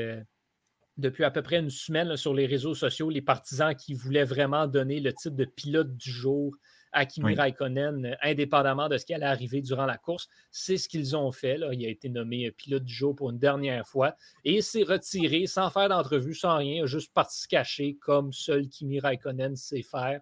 depuis 0.96 1.24
à 1.24 1.30
peu 1.30 1.42
près 1.42 1.58
une 1.58 1.70
semaine 1.70 2.16
sur 2.16 2.34
les 2.34 2.46
réseaux 2.46 2.74
sociaux, 2.74 3.10
les 3.10 3.22
partisans 3.22 3.74
qui 3.74 3.94
voulaient 3.94 4.24
vraiment 4.24 4.66
donner 4.66 5.00
le 5.00 5.12
titre 5.12 5.36
de 5.36 5.44
pilote 5.44 5.94
du 5.96 6.10
jour 6.10 6.54
à 6.92 7.06
Kimi 7.06 7.34
Raikkonen, 7.34 8.06
euh, 8.06 8.14
indépendamment 8.22 8.88
de 8.88 8.98
ce 8.98 9.04
qui 9.04 9.14
allait 9.14 9.26
arriver 9.26 9.60
durant 9.60 9.86
la 9.86 9.96
course. 9.98 10.28
C'est 10.50 10.76
ce 10.76 10.88
qu'ils 10.88 11.16
ont 11.16 11.32
fait. 11.32 11.56
Là. 11.56 11.72
Il 11.72 11.84
a 11.84 11.88
été 11.88 12.08
nommé 12.08 12.46
euh, 12.46 12.50
pilote 12.50 12.84
du 12.84 12.94
jour 12.94 13.14
pour 13.14 13.30
une 13.30 13.38
dernière 13.38 13.86
fois 13.86 14.16
et 14.44 14.62
s'est 14.62 14.82
retiré 14.82 15.46
sans 15.46 15.70
faire 15.70 15.88
d'entrevue, 15.88 16.34
sans 16.34 16.56
rien, 16.56 16.86
juste 16.86 17.12
parti 17.12 17.40
se 17.40 17.48
cacher 17.48 17.96
comme 18.00 18.32
seul 18.32 18.68
Kimi 18.68 19.00
Raikkonen 19.00 19.56
sait 19.56 19.82
faire. 19.82 20.20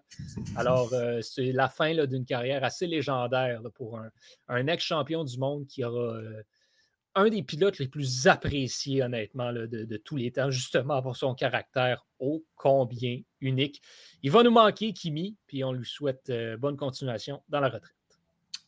Alors, 0.55 0.93
euh, 0.93 1.21
c'est 1.21 1.51
la 1.51 1.69
fin 1.69 1.93
d'une 2.05 2.25
carrière 2.25 2.63
assez 2.63 2.87
légendaire 2.87 3.61
pour 3.75 3.99
un, 4.47 4.67
ex-champion 4.67 5.23
du 5.23 5.37
monde 5.37 5.67
qui 5.67 5.83
aura 5.83 6.19
un 7.15 7.29
des 7.29 7.43
pilotes 7.43 7.79
les 7.79 7.87
plus 7.87 8.27
appréciés, 8.27 9.01
honnêtement, 9.01 9.51
de, 9.53 9.97
tous 9.97 10.17
les 10.17 10.31
temps, 10.31 10.51
justement 10.51 11.01
pour 11.01 11.15
son 11.15 11.33
caractère 11.33 12.05
ô 12.19 12.43
combien 12.55 13.21
unique. 13.39 13.81
Il 14.21 14.31
va 14.31 14.43
nous 14.43 14.51
manquer, 14.51 14.93
Kimi, 14.93 15.37
puis 15.47 15.63
on 15.63 15.71
lui 15.71 15.85
souhaite 15.85 16.29
euh, 16.29 16.57
bonne 16.57 16.77
continuation 16.77 17.41
dans 17.49 17.61
la 17.61 17.69
retraite. 17.69 17.91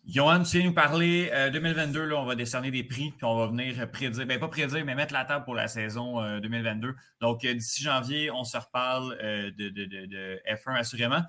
Johan, 0.06 0.44
tu 0.44 0.58
viens 0.58 0.68
nous 0.68 0.74
parler 0.74 1.30
2022, 1.52 2.00
euh, 2.00 2.06
là, 2.06 2.16
on 2.16 2.26
va 2.26 2.36
décerner 2.36 2.72
des 2.72 2.86
prix, 2.86 3.12
puis 3.12 3.26
on 3.26 3.36
va 3.36 3.48
venir 3.48 3.92
prédire, 3.92 4.26
bien 4.26 4.40
pas 4.40 4.48
prédire, 4.48 4.86
mais 4.86 4.96
mettre 4.96 5.14
la 5.14 5.26
table 5.26 5.44
pour 5.44 5.54
la 5.54 5.68
saison 5.68 6.40
2022. 6.40 6.88
Euh, 6.88 6.94
Donc, 7.20 7.46
d'ici 7.46 7.84
janvier, 7.84 8.32
on 8.32 8.46
se 8.46 8.56
reparle 8.56 9.18
de, 9.18 10.42
F1 10.50 10.78
assurément. 10.78 11.24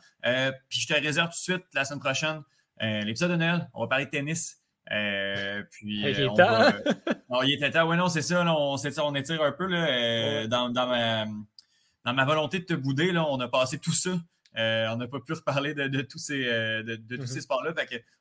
puis 0.69 0.81
je 0.81 0.87
te 0.87 0.95
réserve 0.95 1.31
tout 1.31 1.53
de 1.53 1.59
suite 1.59 1.65
la 1.75 1.85
semaine 1.85 2.01
prochaine 2.01 2.43
l'épisode 2.81 3.33
de 3.33 3.37
Noël. 3.37 3.69
On 3.75 3.81
va 3.81 3.89
parler 3.89 4.05
de 4.05 4.11
tennis. 4.11 4.63
Euh, 4.91 5.63
puis, 5.71 6.01
il, 6.01 6.21
euh, 6.21 6.29
va... 6.37 6.73
non, 7.31 7.43
il 7.43 7.53
était 7.53 7.71
temps. 7.71 7.89
Oui, 7.89 7.97
non, 7.97 8.09
c'est 8.09 8.23
ça, 8.23 8.43
on, 8.43 8.77
on, 8.77 9.15
étire 9.15 9.43
un 9.43 9.53
peu 9.53 9.67
là, 9.67 9.87
euh, 9.87 10.47
dans, 10.47 10.71
dans, 10.71 10.87
ma, 10.87 11.27
dans, 12.05 12.15
ma, 12.15 12.25
volonté 12.25 12.61
de 12.61 12.65
te 12.65 12.75
bouder. 12.75 13.13
Là, 13.13 13.27
on 13.29 13.39
a 13.41 13.49
passé 13.49 13.79
tout 13.79 13.93
ça. 13.93 14.19
on 14.55 14.97
n'a 14.97 15.09
pas 15.09 15.21
pu 15.21 15.35
reparler 15.35 15.75
de, 15.75 15.89
de 15.89 16.01
tous 16.01 16.19
ces, 16.19 16.43
de, 16.43 17.17
tous 17.17 17.27
ces 17.27 17.41
mm-hmm. 17.41 17.43
sports-là. 17.43 17.75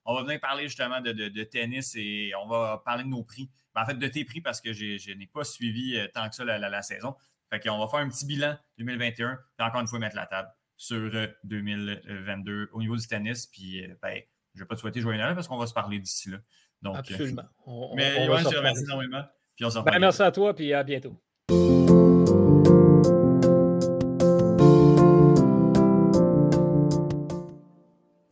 On 0.05 0.15
va 0.15 0.23
venir 0.23 0.39
parler 0.39 0.63
justement 0.63 0.99
de, 0.99 1.43
tennis 1.43 1.95
et 1.95 2.31
on 2.43 2.47
va 2.47 2.81
parler 2.83 3.03
de 3.03 3.09
nos 3.09 3.23
prix. 3.23 3.49
Ben, 3.73 3.83
en 3.83 3.85
fait, 3.85 3.95
de 3.97 4.07
tes 4.07 4.25
prix 4.25 4.41
parce 4.41 4.59
que 4.59 4.73
je 4.73 5.13
n'ai 5.13 5.27
pas 5.27 5.45
suivi 5.45 5.97
tant 6.13 6.27
que 6.27 6.35
ça 6.35 6.43
la, 6.43 6.57
la, 6.57 6.81
saison. 6.81 7.15
Fait 7.49 7.61
qu'on 7.61 7.77
va 7.77 7.87
faire 7.87 7.99
un 8.01 8.09
petit 8.09 8.25
bilan 8.25 8.57
2021 8.77 9.39
et 9.59 9.63
encore 9.63 9.79
une 9.79 9.87
fois 9.87 9.99
mettre 9.99 10.17
la 10.17 10.25
table 10.25 10.49
sur 10.75 11.09
2022 11.45 12.69
au 12.73 12.81
niveau 12.81 12.97
du 12.97 13.07
tennis. 13.07 13.47
Puis, 13.47 13.87
ben, 14.01 14.21
je 14.57 14.63
ne 14.63 14.65
vais 14.65 14.69
pas 14.69 14.75
te 14.75 14.81
souhaiter 14.81 15.01
joyeux 15.01 15.19
Noël 15.19 15.35
parce 15.35 15.47
qu'on 15.47 15.57
va 15.57 15.67
se 15.67 15.73
parler 15.73 15.99
d'ici 15.99 16.31
là. 16.31 16.37
Donc, 16.81 16.95
euh, 16.95 16.99
Absolument. 16.99 17.43
mais 17.95 18.25
je 18.25 18.49
te 18.49 18.55
remercie 18.55 18.83
énormément. 18.83 19.23
Puis 19.55 19.65
on 19.65 19.81
ben, 19.81 19.99
merci 19.99 20.21
à 20.21 20.31
toi, 20.31 20.55
puis 20.55 20.73
à 20.73 20.83
bientôt. 20.83 21.15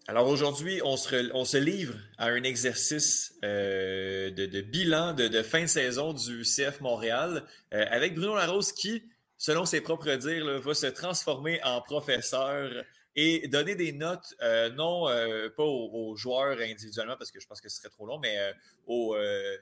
Alors 0.07 0.27
aujourd'hui, 0.29 0.81
on 0.83 0.97
se, 0.97 1.31
on 1.33 1.45
se, 1.45 1.57
livre 1.57 1.95
à 2.17 2.27
un 2.27 2.43
exercice 2.43 3.35
euh, 3.43 4.31
de, 4.31 4.61
bilan 4.61 5.13
de, 5.13 5.41
fin 5.43 5.63
de 5.63 5.67
saison 5.67 6.13
du 6.13 6.43
CF 6.43 6.79
Montréal 6.81 7.43
euh, 7.73 7.85
avec 7.89 8.15
Bruno 8.15 8.35
Larose 8.35 8.71
qui, 8.71 9.03
selon 9.37 9.65
ses 9.65 9.81
propres 9.81 10.13
dires, 10.15 10.61
va 10.61 10.73
se 10.73 10.87
transformer 10.87 11.59
en 11.63 11.81
professeur 11.81 12.71
et 13.15 13.47
donner 13.47 13.75
des 13.75 13.93
notes, 13.93 14.35
euh, 14.41 14.69
non 14.71 15.07
euh, 15.09 15.49
pas 15.55 15.63
aux, 15.63 16.15
joueurs 16.15 16.59
individuellement, 16.59 17.15
parce 17.17 17.31
que 17.31 17.39
je 17.39 17.47
pense 17.47 17.61
que 17.61 17.69
ce 17.69 17.77
serait 17.77 17.89
trop 17.89 18.05
long, 18.05 18.19
mais 18.19 18.37
euh, 18.37 19.57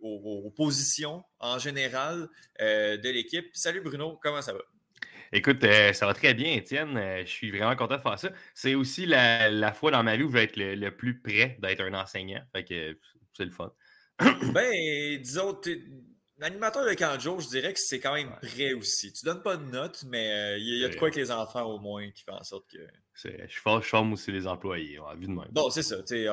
aux, 0.00 0.50
positions 0.56 1.24
en 1.38 1.58
général 1.58 2.28
de 2.60 3.10
l'équipe. 3.10 3.46
Salut 3.54 3.80
Bruno, 3.80 4.18
comment 4.22 4.42
ça 4.42 4.52
va? 4.52 4.60
Écoute, 5.32 5.64
ça 5.92 6.06
va 6.06 6.14
très 6.14 6.34
bien, 6.34 6.52
Étienne. 6.52 6.96
je 7.24 7.30
suis 7.30 7.50
vraiment 7.50 7.74
content 7.74 7.96
de 7.96 8.02
faire 8.02 8.18
ça. 8.18 8.30
C'est 8.54 8.74
aussi 8.74 9.04
la, 9.06 9.72
fois 9.72 9.90
dans 9.90 10.02
ma 10.02 10.16
vie 10.16 10.22
où 10.22 10.28
je 10.28 10.34
vais 10.34 10.44
être 10.44 10.56
le, 10.56 10.90
plus 10.90 11.20
près 11.20 11.56
d'être 11.60 11.80
un 11.80 11.94
enseignant. 11.94 12.42
Fait 12.52 12.64
que 12.64 12.96
c'est 13.32 13.44
le 13.44 13.50
fun. 13.50 13.72
ben, 14.52 15.20
disons, 15.20 15.60
L'animateur 16.38 16.84
de 16.84 16.94
Kanjo, 16.94 17.38
je 17.38 17.48
dirais 17.48 17.72
que 17.72 17.78
c'est 17.78 18.00
quand 18.00 18.14
même 18.14 18.34
prêt 18.42 18.72
aussi. 18.72 19.12
Tu 19.12 19.24
donnes 19.24 19.42
pas 19.42 19.56
de 19.56 19.64
notes, 19.64 20.04
mais 20.08 20.60
il 20.60 20.80
y, 20.80 20.84
a 20.84 20.88
de 20.88 20.96
quoi 20.96 21.08
avec 21.08 21.16
les 21.16 21.30
enfants 21.30 21.64
au 21.64 21.78
moins 21.78 22.10
qui 22.10 22.24
fait 22.24 22.32
en 22.32 22.42
sorte 22.42 22.68
que. 22.70 22.78
Je 23.14 23.60
forme 23.82 24.12
aussi 24.12 24.32
les 24.32 24.46
employés, 24.46 24.98
à 25.08 25.14
vue 25.14 25.26
de 25.26 25.32
même. 25.32 25.46
Bon, 25.52 25.70
c'est 25.70 25.84
ça. 25.84 26.02
tu, 26.02 26.26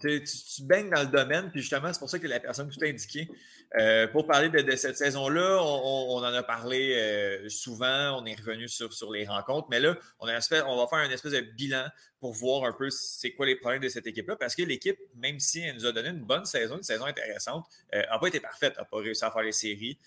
tu, 0.00 0.62
baignes 0.62 0.88
dans 0.88 1.00
le 1.00 1.08
domaine, 1.08 1.50
puis 1.50 1.60
justement, 1.60 1.92
c'est 1.92 1.98
pour 1.98 2.08
ça 2.08 2.20
que 2.20 2.26
la 2.28 2.38
personne 2.38 2.68
que 2.68 2.74
tu 2.74 2.84
as 2.84 2.88
indiquée, 2.88 3.28
euh, 3.78 4.06
pour 4.06 4.26
parler 4.26 4.48
de, 4.48 4.76
cette 4.76 4.96
saison-là, 4.96 5.58
on, 5.60 6.18
en 6.18 6.22
a 6.22 6.42
parlé 6.44 6.94
euh, 6.94 7.48
souvent, 7.48 8.20
on 8.20 8.24
est 8.26 8.38
revenu 8.38 8.68
sur, 8.68 8.92
sur 8.92 9.10
les 9.10 9.26
rencontres, 9.26 9.66
mais 9.70 9.80
là, 9.80 9.96
on, 10.20 10.28
a 10.28 10.38
on 10.66 10.76
va 10.76 10.86
faire 10.86 10.98
un 11.00 11.10
espèce 11.10 11.32
de 11.32 11.40
bilan 11.40 11.86
pour 12.20 12.32
voir 12.32 12.64
un 12.64 12.72
peu 12.72 12.90
c'est 12.90 13.32
quoi 13.32 13.46
les 13.46 13.56
problèmes 13.56 13.82
de 13.82 13.88
cette 13.88 14.06
équipe-là, 14.06 14.36
parce 14.36 14.54
que 14.54 14.62
l'équipe, 14.62 14.98
même 15.16 15.40
si 15.40 15.60
elle 15.60 15.74
nous 15.74 15.86
a 15.86 15.92
donné 15.92 16.10
une 16.10 16.24
bonne 16.24 16.44
saison, 16.44 16.76
une 16.76 16.82
saison 16.84 17.06
intéressante, 17.06 17.66
n'a 17.92 18.14
euh, 18.14 18.18
pas 18.18 18.28
été 18.28 18.38
parfaite, 18.38 18.76
n'a 18.76 18.84
pas 18.84 18.98
réussi 18.98 19.24
à 19.24 19.32
faire 19.32 19.42
les 19.42 19.52
séries 19.52 19.98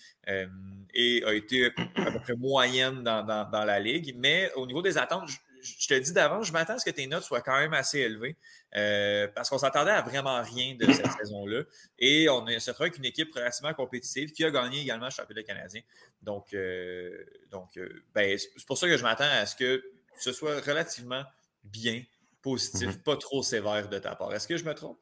et 0.94 1.24
a 1.26 1.34
été 1.34 1.66
à 1.66 2.12
peu 2.12 2.20
près 2.20 2.36
moyenne 2.36 3.04
dans, 3.04 3.24
dans 3.24 3.66
la 3.66 3.80
ligue, 3.80 4.16
mais 4.18 4.52
au 4.56 4.66
niveau 4.66 4.82
des 4.82 4.98
attentes, 4.98 5.30
je 5.64 5.88
te 5.88 5.94
dis 5.94 6.14
d'avance, 6.14 6.48
je 6.48 6.52
m'attends 6.52 6.74
à 6.74 6.80
ce 6.80 6.86
que 6.86 6.92
tes 6.92 7.08
notes 7.08 7.24
soient 7.24 7.42
quand 7.42 7.58
même 7.58 7.74
assez 7.74 8.00
élevées 8.00 8.36
euh, 8.76 9.28
parce 9.34 9.50
qu'on 9.50 9.58
s'attendait 9.58 9.92
à 9.92 10.02
vraiment 10.02 10.42
rien 10.42 10.76
de 10.76 10.92
cette 10.92 11.12
saison-là. 11.20 11.64
Et 11.98 12.30
on 12.30 12.46
se 12.48 12.70
retrouve 12.70 12.88
avec 12.88 12.98
une 12.98 13.06
équipe 13.06 13.34
relativement 13.34 13.74
compétitive 13.74 14.32
qui 14.32 14.44
a 14.44 14.52
gagné 14.52 14.82
également 14.82 15.06
le 15.06 15.12
championnat 15.12 15.44
canadien. 15.44 15.82
Donc, 16.22 16.54
euh, 16.54 17.26
donc 17.50 17.78
euh, 17.78 18.04
ben, 18.14 18.38
c'est 18.38 18.66
pour 18.66 18.78
ça 18.78 18.88
que 18.88 18.98
je 18.98 19.04
m'attends 19.04 19.24
à 19.24 19.46
ce 19.46 19.56
que 19.56 19.84
ce 20.18 20.32
soit 20.32 20.60
relativement 20.62 21.24
bien, 21.64 22.04
positif, 22.42 22.90
mhm. 22.90 23.04
pas 23.04 23.18
trop 23.18 23.42
sévère 23.42 23.88
de 23.88 24.00
ta 24.00 24.16
part. 24.16 24.34
Est-ce 24.34 24.48
que 24.48 24.58
je 24.58 24.66
me 24.66 24.74
trompe? 24.74 25.00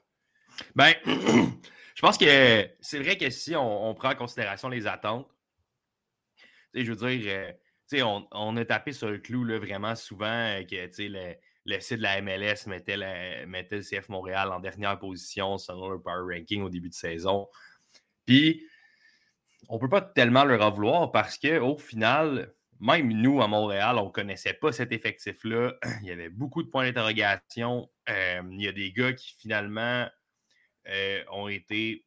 Ben, 0.75 0.93
je 1.05 2.01
pense 2.01 2.17
que 2.17 2.69
c'est 2.81 2.99
vrai 2.99 3.17
que 3.17 3.29
si 3.29 3.55
on, 3.55 3.95
prend 3.95 4.11
en 4.11 4.15
considération 4.15 4.69
les 4.69 4.85
attentes, 4.85 5.27
je 6.73 6.91
veux 6.91 7.17
dire, 7.17 7.53
on, 8.01 8.57
a 8.57 8.65
tapé 8.65 8.93
sur 8.93 9.09
le 9.09 9.17
clou 9.17 9.43
là, 9.43 9.59
vraiment 9.59 9.95
souvent 9.95 10.25
euh, 10.25 10.63
que 10.63 10.75
le, 11.65 11.79
site 11.79 11.97
de 11.97 12.03
la 12.03 12.21
MLS 12.21 12.67
mettait, 12.67 12.97
le 12.97 13.81
CF 13.81 14.09
Montréal 14.09 14.51
en 14.51 14.59
dernière 14.59 14.97
position 14.99 15.57
selon 15.57 15.89
le 15.89 16.01
power 16.01 16.35
ranking 16.35 16.61
au 16.61 16.69
début 16.69 16.89
de 16.89 16.93
saison. 16.93 17.47
Puis, 18.25 18.65
on 19.69 19.75
ne 19.75 19.79
peut 19.79 19.89
pas 19.89 20.01
tellement 20.01 20.43
leur 20.43 20.61
en 20.61 20.71
vouloir 20.71 21.11
parce 21.11 21.37
qu'au 21.37 21.77
final, 21.77 22.53
même 22.79 23.11
nous 23.13 23.41
à 23.41 23.47
Montréal, 23.47 23.97
on 23.97 24.05
ne 24.05 24.11
connaissait 24.11 24.53
pas 24.53 24.71
cet 24.71 24.91
effectif-là. 24.91 25.73
Il 26.01 26.07
y 26.07 26.11
avait 26.11 26.29
beaucoup 26.29 26.63
de 26.63 26.69
points 26.69 26.85
d'interrogation. 26.85 27.89
Euh, 28.09 28.41
il 28.51 28.61
y 28.61 28.67
a 28.67 28.71
des 28.71 28.91
gars 28.91 29.13
qui 29.13 29.35
finalement 29.37 30.07
euh, 30.87 31.23
ont 31.31 31.47
été 31.47 32.05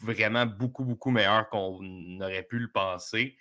vraiment 0.00 0.46
beaucoup, 0.46 0.84
beaucoup 0.84 1.10
meilleurs 1.10 1.48
qu'on 1.48 2.20
aurait 2.20 2.44
pu 2.44 2.58
le 2.58 2.70
penser 2.70 3.36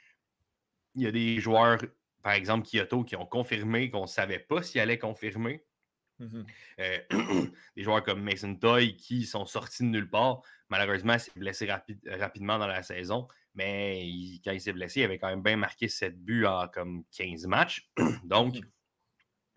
il 0.96 1.04
y 1.04 1.08
a 1.08 1.12
des 1.12 1.40
joueurs, 1.40 1.80
par 2.22 2.34
exemple 2.34 2.68
Kyoto, 2.68 3.04
qui 3.04 3.16
ont 3.16 3.26
confirmé 3.26 3.90
qu'on 3.90 4.04
ne 4.04 4.08
savait 4.08 4.40
pas 4.40 4.62
s'ils 4.64 4.82
allaient 4.82 5.00
confirmer. 5.00 5.66
Mhm. 6.20 6.46
Euh, 6.80 7.00
des 7.76 7.84
joueurs 7.84 8.04
comme 8.04 8.22
Mason 8.24 8.56
Toy 8.56 8.96
qui 8.96 9.26
sont 9.26 9.46
sortis 9.46 9.84
de 9.84 9.90
nulle 9.90 10.10
part. 10.10 10.42
Malheureusement, 10.70 11.14
il 11.14 11.20
s'est 11.20 11.32
blessé 11.36 11.66
rapi- 11.66 12.00
rapidement 12.20 12.60
dans 12.60 12.68
la 12.68 12.84
saison. 12.84 13.28
Mais 13.56 14.08
il- 14.08 14.42
quand 14.44 14.52
il 14.52 14.62
s'est 14.62 14.74
blessé, 14.74 15.02
il 15.02 15.04
avait 15.06 15.18
quand 15.18 15.28
même 15.30 15.42
bien 15.44 15.58
marqué 15.58 15.88
7 15.88 16.18
buts 16.24 16.46
en 16.46 16.68
comme 16.68 17.04
15 17.12 17.46
matchs. 17.48 17.90
Donc, 18.24 18.56
Mhm. 18.56 18.62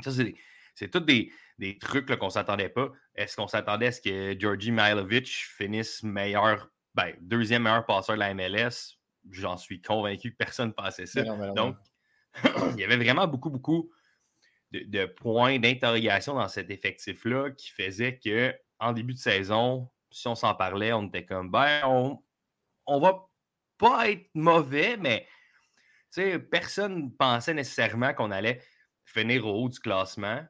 ça, 0.02 0.10
c'est, 0.12 0.34
c'est 0.74 0.90
tous 0.90 1.00
des, 1.00 1.30
des 1.58 1.78
trucs 1.78 2.06
qu'on 2.18 2.26
ne 2.26 2.30
s'attendait 2.30 2.68
pas. 2.70 2.90
Est-ce 3.14 3.36
qu'on 3.36 3.48
s'attendait 3.48 3.86
à 3.88 3.92
ce 3.92 4.00
que 4.00 4.34
Georgi 4.38 4.72
Mihailovic 4.72 5.28
finisse 5.28 6.02
meilleur, 6.02 6.70
ben, 6.94 7.14
deuxième 7.20 7.62
meilleur 7.62 7.84
passeur 7.86 8.16
de 8.16 8.20
la 8.20 8.34
MLS? 8.34 8.95
J'en 9.30 9.56
suis 9.56 9.80
convaincu 9.82 10.32
que 10.32 10.36
personne 10.36 10.68
ne 10.68 10.74
pensait 10.74 11.06
ça. 11.06 11.24
Non, 11.24 11.36
mais 11.36 11.46
non, 11.46 11.54
Donc, 11.54 11.76
il 12.44 12.80
y 12.80 12.84
avait 12.84 12.96
vraiment 12.96 13.26
beaucoup, 13.26 13.50
beaucoup 13.50 13.90
de, 14.72 14.80
de 14.80 15.06
points 15.06 15.58
d'interrogation 15.58 16.34
dans 16.34 16.48
cet 16.48 16.70
effectif-là 16.70 17.50
qui 17.52 17.70
faisait 17.70 18.18
que 18.18 18.54
en 18.78 18.92
début 18.92 19.14
de 19.14 19.18
saison, 19.18 19.90
si 20.10 20.28
on 20.28 20.34
s'en 20.34 20.54
parlait, 20.54 20.92
on 20.92 21.06
était 21.06 21.24
comme 21.24 21.50
ben, 21.50 21.82
on, 21.86 22.22
on 22.86 23.00
va 23.00 23.28
pas 23.78 24.10
être 24.10 24.28
mauvais, 24.34 24.96
mais 24.96 25.26
tu 26.12 26.22
sais, 26.22 26.38
personne 26.38 27.04
ne 27.04 27.10
pensait 27.10 27.54
nécessairement 27.54 28.14
qu'on 28.14 28.30
allait 28.30 28.62
finir 29.04 29.46
au 29.46 29.64
haut 29.64 29.68
du 29.68 29.78
classement. 29.80 30.44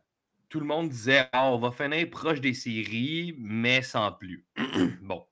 Tout 0.48 0.60
le 0.60 0.66
monde 0.66 0.90
disait 0.90 1.28
Ah, 1.32 1.50
on 1.50 1.58
va 1.58 1.72
finir 1.72 2.08
proche 2.10 2.40
des 2.40 2.54
séries, 2.54 3.34
mais 3.38 3.82
sans 3.82 4.12
plus. 4.12 4.46
bon. 5.02 5.25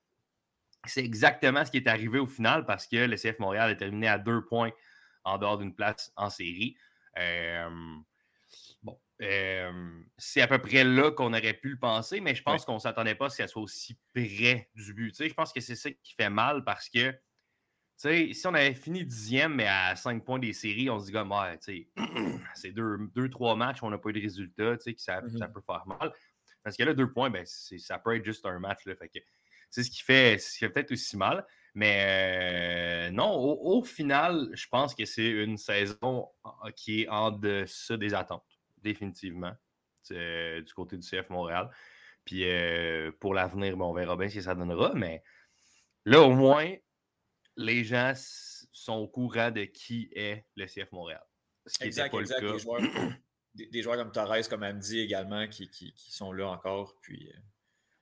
C'est 0.87 1.03
exactement 1.03 1.63
ce 1.65 1.71
qui 1.71 1.77
est 1.77 1.87
arrivé 1.87 2.19
au 2.19 2.27
final 2.27 2.65
parce 2.65 2.87
que 2.87 2.97
le 2.97 3.15
CF 3.15 3.39
Montréal 3.39 3.71
est 3.71 3.77
terminé 3.77 4.07
à 4.07 4.17
deux 4.17 4.43
points 4.45 4.71
en 5.23 5.37
dehors 5.37 5.57
d'une 5.57 5.73
place 5.73 6.11
en 6.15 6.29
série. 6.29 6.75
Euh, 7.17 7.69
bon, 8.83 8.99
euh, 9.21 10.01
c'est 10.17 10.41
à 10.41 10.47
peu 10.47 10.59
près 10.59 10.83
là 10.83 11.11
qu'on 11.11 11.33
aurait 11.33 11.53
pu 11.53 11.69
le 11.69 11.79
penser, 11.79 12.19
mais 12.19 12.35
je 12.35 12.43
pense 12.43 12.65
qu'on 12.65 12.75
ne 12.75 12.79
s'attendait 12.79 13.15
pas 13.15 13.27
à 13.27 13.29
ce 13.29 13.37
qu'elle 13.37 13.49
soit 13.49 13.61
aussi 13.61 13.97
près 14.13 14.69
du 14.75 14.93
but. 14.93 15.11
Tu 15.11 15.15
sais, 15.15 15.29
je 15.29 15.33
pense 15.33 15.53
que 15.53 15.61
c'est 15.61 15.75
ça 15.75 15.89
qui 15.91 16.13
fait 16.15 16.29
mal 16.29 16.63
parce 16.63 16.89
que 16.89 17.11
tu 17.97 18.09
sais, 18.09 18.33
si 18.33 18.45
on 18.45 18.53
avait 18.53 18.73
fini 18.73 19.05
dixième, 19.05 19.55
mais 19.55 19.67
à 19.67 19.95
cinq 19.95 20.25
points 20.25 20.37
des 20.37 20.51
séries, 20.51 20.89
on 20.89 20.99
se 20.99 21.05
dit 21.05 21.11
comme, 21.13 21.31
ouais, 21.31 21.57
tu 21.59 21.63
sais, 21.63 21.89
c'est 22.53 22.71
deux, 22.71 22.97
deux, 23.15 23.29
trois 23.29 23.55
matchs 23.55 23.81
où 23.81 23.85
on 23.85 23.89
n'a 23.89 23.97
pas 23.97 24.09
eu 24.09 24.13
de 24.13 24.19
résultat, 24.21 24.75
que 24.77 24.91
ça, 24.97 25.21
Mhm. 25.21 25.37
ça 25.37 25.47
peut 25.47 25.61
faire 25.65 25.87
mal. 25.87 26.11
Parce 26.61 26.75
que 26.75 26.83
là, 26.83 26.93
deux 26.93 27.09
points, 27.09 27.29
ben, 27.29 27.45
ça 27.45 27.97
peut 27.99 28.15
être 28.17 28.25
juste 28.25 28.45
un 28.45 28.59
match. 28.59 28.85
Là, 28.85 28.95
fait 28.97 29.07
que 29.07 29.19
c'est 29.69 29.83
ce 29.83 29.91
qui 29.91 30.01
fait, 30.01 30.37
ce 30.37 30.53
qui 30.53 30.59
fait 30.59 30.69
peut-être 30.69 30.91
aussi 30.91 31.17
mal. 31.17 31.45
Mais 31.75 33.09
euh, 33.09 33.11
non, 33.11 33.35
au, 33.35 33.79
au 33.79 33.83
final, 33.83 34.49
je 34.53 34.65
pense 34.69 34.95
que 34.95 35.03
c'est 35.03 35.29
une 35.29 35.57
saison 35.57 36.29
qui 36.75 37.01
est 37.01 37.09
en 37.09 37.31
deçà 37.31 37.97
des 37.97 38.13
attentes, 38.13 38.47
définitivement, 38.77 39.51
euh, 40.11 40.61
du 40.61 40.73
côté 40.73 40.97
du 40.97 41.05
CF 41.05 41.29
Montréal. 41.29 41.69
Puis 42.23 42.49
euh, 42.49 43.11
pour 43.19 43.33
l'avenir, 43.33 43.77
on 43.77 43.93
verra 43.93 44.15
bien 44.15 44.29
ce 44.29 44.35
que 44.35 44.41
ça 44.41 44.55
donnera. 44.55 44.93
Mais 44.93 45.21
là, 46.05 46.21
au 46.21 46.31
moins, 46.31 46.73
les 47.57 47.83
gens 47.83 48.13
sont 48.71 48.95
au 48.95 49.09
courant 49.09 49.51
de 49.51 49.65
qui 49.65 50.09
est 50.15 50.45
le 50.55 50.67
CF 50.67 50.89
Montréal. 50.93 51.23
Ce 51.65 51.77
qui 51.77 51.83
Exact, 51.85 52.11
pas 52.11 52.19
exact. 52.19 52.41
le 52.41 52.47
cas. 52.47 52.53
Des 52.53 52.59
joueurs, 52.59 52.81
des, 53.53 53.65
des 53.67 53.81
joueurs 53.81 53.97
comme 53.97 54.11
Torres, 54.13 54.47
comme 54.49 54.63
Amdi 54.63 54.99
également, 54.99 55.45
qui, 55.49 55.69
qui, 55.69 55.93
qui 55.93 56.11
sont 56.11 56.31
là 56.31 56.47
encore. 56.47 56.95
Puis, 57.01 57.29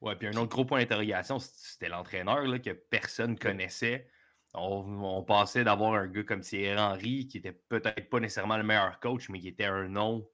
Ouais, 0.04 0.18
puis 0.18 0.28
un 0.28 0.34
autre 0.34 0.50
gros 0.50 0.66
point 0.66 0.80
d'interrogation, 0.80 1.40
c'était 1.40 1.88
l'entraîneur 1.88 2.42
là, 2.42 2.60
que 2.60 2.72
personne 2.72 3.40
connaissait. 3.40 4.06
On, 4.54 5.02
on 5.02 5.24
passait 5.24 5.64
d'avoir 5.64 5.94
un 5.94 6.08
gars 6.08 6.24
comme 6.24 6.42
Thierry 6.42 6.78
Henry, 6.78 7.28
qui 7.30 7.38
était 7.38 7.54
peut-être 7.54 8.10
pas 8.10 8.20
nécessairement 8.20 8.58
le 8.58 8.64
meilleur 8.64 9.00
coach, 9.00 9.30
mais 9.30 9.40
qui 9.40 9.48
était 9.48 9.64
un 9.64 9.88
nom 9.88 10.30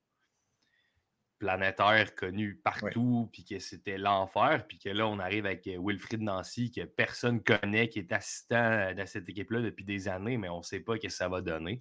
planétaire 1.37 2.15
connu 2.15 2.55
partout, 2.55 3.29
puis 3.31 3.45
que 3.45 3.59
c'était 3.59 3.99
l'enfer, 3.99 4.65
puis 4.67 4.79
que 4.79 4.89
là, 4.89 5.07
on 5.07 5.19
arrive 5.19 5.45
avec 5.45 5.65
euh, 5.67 5.79
Wilfried 5.79 6.21
Nancy, 6.21 6.71
que 6.71 6.81
personne 6.81 7.41
connaît, 7.41 7.89
qui 7.89 7.99
est 7.99 8.11
assistant 8.11 8.93
de 8.93 9.05
cette 9.05 9.29
équipe-là 9.29 9.61
depuis 9.61 9.85
des 9.85 10.07
années, 10.07 10.37
mais 10.37 10.49
on 10.49 10.57
ne 10.57 10.63
sait 10.63 10.81
pas 10.81 10.95
ce 10.95 11.01
que 11.01 11.09
ça 11.09 11.29
va 11.29 11.41
donner. 11.41 11.79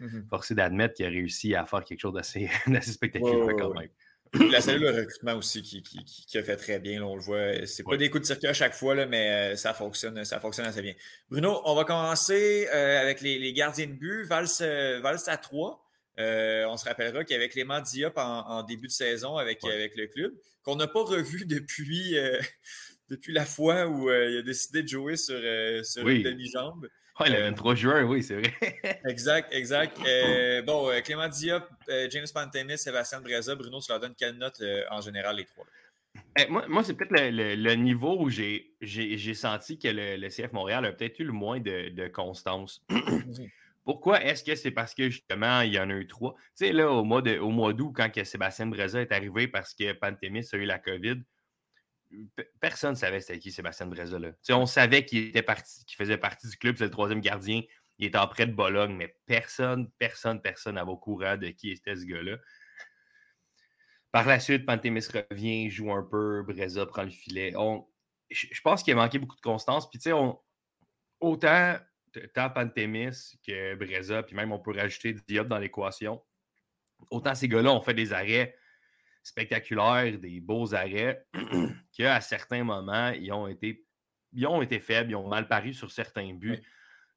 mhm. 0.00 0.26
Forcé 0.28 0.54
d'admettre 0.54 0.94
qu'il 0.94 1.06
a 1.06 1.08
réussi 1.08 1.54
à 1.54 1.64
faire 1.64 1.82
quelque 1.84 2.00
chose 2.00 2.14
d'assez 2.14 2.48
d'assez 2.68 2.92
spectaculaire 2.92 3.38
Ouais, 3.38 3.54
ouais, 3.54 3.60
quand 3.60 3.74
même. 3.74 3.88
La 4.50 4.60
cellule 4.62 4.82
de 4.92 5.00
recrutement 5.00 5.34
aussi 5.34 5.62
qui, 5.62 5.82
qui, 5.82 6.02
qui- 6.04 6.38
a 6.38 6.42
fait 6.42 6.56
très 6.56 6.78
bien, 6.78 7.00
là, 7.00 7.06
on 7.06 7.16
le 7.16 7.20
voit. 7.22 7.66
C'est 7.66 7.82
pas 7.82 7.90
Ouais. 7.90 7.96
des 7.98 8.08
coups 8.08 8.22
de 8.22 8.26
circuit 8.26 8.46
à 8.48 8.54
chaque 8.54 8.74
fois, 8.74 8.94
là, 8.94 9.04
mais 9.06 9.52
euh, 9.52 9.56
ça 9.56 9.74
fonctionne, 9.74 10.24
ça 10.24 10.40
fonctionne 10.40 10.64
assez 10.66 10.80
bien. 10.80 10.94
Bruno, 11.30 11.60
on 11.66 11.74
va 11.74 11.84
commencer 11.84 12.66
euh, 12.72 13.00
avec 13.00 13.20
les, 13.20 13.38
les 13.38 13.52
gardiens 13.52 13.86
de 13.86 13.92
but. 13.92 14.24
Vals, 14.24 14.46
euh, 14.62 15.00
Vals 15.02 15.18
à 15.26 15.36
3. 15.36 15.84
on 16.18 16.76
se 16.78 16.84
rappellera 16.86 17.24
qu'il 17.24 17.34
y 17.34 17.36
avait 17.36 17.50
Clément 17.50 17.80
Diop 17.80 18.16
en, 18.16 18.48
en 18.48 18.62
début 18.62 18.86
de 18.86 18.92
saison 18.92 19.36
avec, 19.36 19.62
Ouais. 19.64 19.72
avec 19.74 19.96
le 19.96 20.06
club, 20.06 20.32
qu'on 20.62 20.76
n'a 20.76 20.86
pas 20.88 21.02
revu 21.02 21.44
depuis, 21.46 22.16
euh, 22.16 22.40
depuis 23.10 23.34
la 23.34 23.44
fois 23.44 23.86
où 23.86 24.10
il 24.10 24.38
a 24.38 24.42
décidé 24.42 24.82
de 24.82 24.88
jouer 24.88 25.16
sur, 25.18 25.38
sur 25.84 26.04
Oui. 26.04 26.16
une 26.16 26.22
demi-jambe. 26.22 26.88
Ouais, 27.22 27.30
le 27.30 27.36
Euh, 27.36 27.42
23 27.50 27.74
juin, 27.74 28.02
oui, 28.04 28.22
c'est 28.22 28.34
vrai. 28.40 28.54
Exact, 29.08 29.52
exact. 29.52 29.98
Euh, 30.06 30.62
bon, 30.62 30.88
euh, 30.90 31.00
Clément 31.00 31.28
Diop, 31.28 31.64
euh, 31.88 32.08
James 32.10 32.26
Pantemis, 32.32 32.78
Sébastien 32.78 33.20
Breza, 33.20 33.54
Bruno, 33.54 33.80
tu 33.80 33.90
leur 33.90 34.00
donnes 34.00 34.14
quelle 34.16 34.36
note 34.36 34.60
euh, 34.60 34.82
en 34.90 35.00
général, 35.00 35.36
les 35.36 35.44
trois? 35.44 35.64
Eh, 36.38 36.46
moi, 36.48 36.66
moi, 36.68 36.82
c'est 36.84 36.94
peut-être 36.94 37.10
le, 37.12 37.30
le- 37.30 37.54
le 37.54 37.74
niveau 37.74 38.16
où 38.20 38.28
j'ai 38.30 38.74
senti 39.34 39.78
que 39.78 39.88
le, 39.88 40.16
le 40.16 40.28
CF 40.28 40.52
Montréal 40.52 40.84
a 40.84 40.92
peut-être 40.92 41.18
eu 41.20 41.24
le 41.24 41.32
moins 41.32 41.60
de, 41.60 41.88
de 41.90 42.08
constance. 42.08 42.82
Pourquoi 43.84 44.22
est-ce 44.24 44.44
que 44.44 44.54
c'est 44.54 44.70
parce 44.70 44.94
que 44.94 45.10
justement, 45.10 45.62
il 45.62 45.72
y 45.74 45.78
en 45.80 45.90
a 45.90 45.94
eu 45.94 46.06
trois? 46.06 46.34
Tu 46.56 46.66
sais, 46.66 46.72
là, 46.72 46.88
au 46.90 47.02
mois 47.02 47.20
de- 47.22 47.38
au 47.38 47.50
mois 47.50 47.72
d'août, 47.72 47.92
quand 47.96 48.10
que 48.10 48.22
Sébastien 48.24 48.66
Breza 48.66 49.00
est 49.00 49.10
arrivé 49.12 49.48
parce 49.48 49.74
que 49.74 49.92
Pantémis 49.92 50.46
a 50.52 50.56
eu 50.56 50.64
la 50.64 50.78
COVID, 50.78 51.20
personne 52.60 52.90
ne 52.90 52.96
savait 52.96 53.20
c'était 53.20 53.38
qui 53.38 53.52
Sébastien 53.52 53.86
Breza. 53.86 54.18
Là. 54.18 54.32
On 54.50 54.66
savait 54.66 55.04
qu'il 55.04 55.28
était 55.28 55.42
parti, 55.42 55.84
qu'il 55.84 55.96
faisait 55.96 56.18
partie 56.18 56.48
du 56.48 56.56
club, 56.56 56.76
c'est 56.76 56.84
le 56.84 56.90
troisième 56.90 57.20
gardien. 57.20 57.62
Il 57.98 58.06
était 58.06 58.18
en 58.18 58.26
prêt 58.26 58.46
de 58.46 58.52
Bologne, 58.52 58.94
mais 58.94 59.16
personne, 59.26 59.90
personne, 59.98 60.40
personne 60.40 60.74
n'avait 60.74 60.90
au 60.90 60.96
courant 60.96 61.36
de 61.36 61.48
qui 61.48 61.70
était 61.70 61.96
ce 61.96 62.04
gars-là. 62.04 62.36
Par 64.10 64.26
la 64.26 64.40
suite, 64.40 64.66
Pantémis 64.66 65.06
revient, 65.30 65.70
joue 65.70 65.92
un 65.92 66.02
peu, 66.02 66.42
Breza 66.42 66.84
prend 66.86 67.04
le 67.04 67.10
filet. 67.10 67.54
On, 67.56 67.86
je, 68.30 68.60
pense 68.62 68.82
qu'il 68.82 68.92
a 68.92 68.96
manqué 68.96 69.18
beaucoup 69.18 69.36
de 69.36 69.40
constance. 69.40 69.88
Puis, 69.88 69.98
tu 69.98 70.10
sais, 70.10 70.16
autant 71.20 71.76
tant 72.34 72.50
Pantémis 72.50 73.38
que 73.46 73.74
Breza, 73.74 74.22
puis 74.22 74.36
même 74.36 74.52
on 74.52 74.58
peut 74.58 74.72
rajouter 74.72 75.14
Diop 75.28 75.48
dans 75.48 75.58
l'équation, 75.58 76.22
autant 77.10 77.34
ces 77.34 77.48
gars-là 77.48 77.72
ont 77.72 77.80
fait 77.80 77.94
des 77.94 78.12
arrêts 78.12 78.54
spectaculaires, 79.22 80.18
des 80.18 80.40
beaux 80.40 80.74
arrêts, 80.74 81.24
qu'à 81.96 82.20
certains 82.20 82.64
moments, 82.64 83.10
ils 83.10 83.32
ont 83.32 83.46
été 83.48 83.84
ils 84.34 84.46
ont 84.46 84.62
été 84.62 84.80
faibles, 84.80 85.10
ils 85.10 85.14
ont 85.16 85.28
mal 85.28 85.46
paru 85.46 85.74
sur 85.74 85.90
certains 85.90 86.32
buts. 86.32 86.58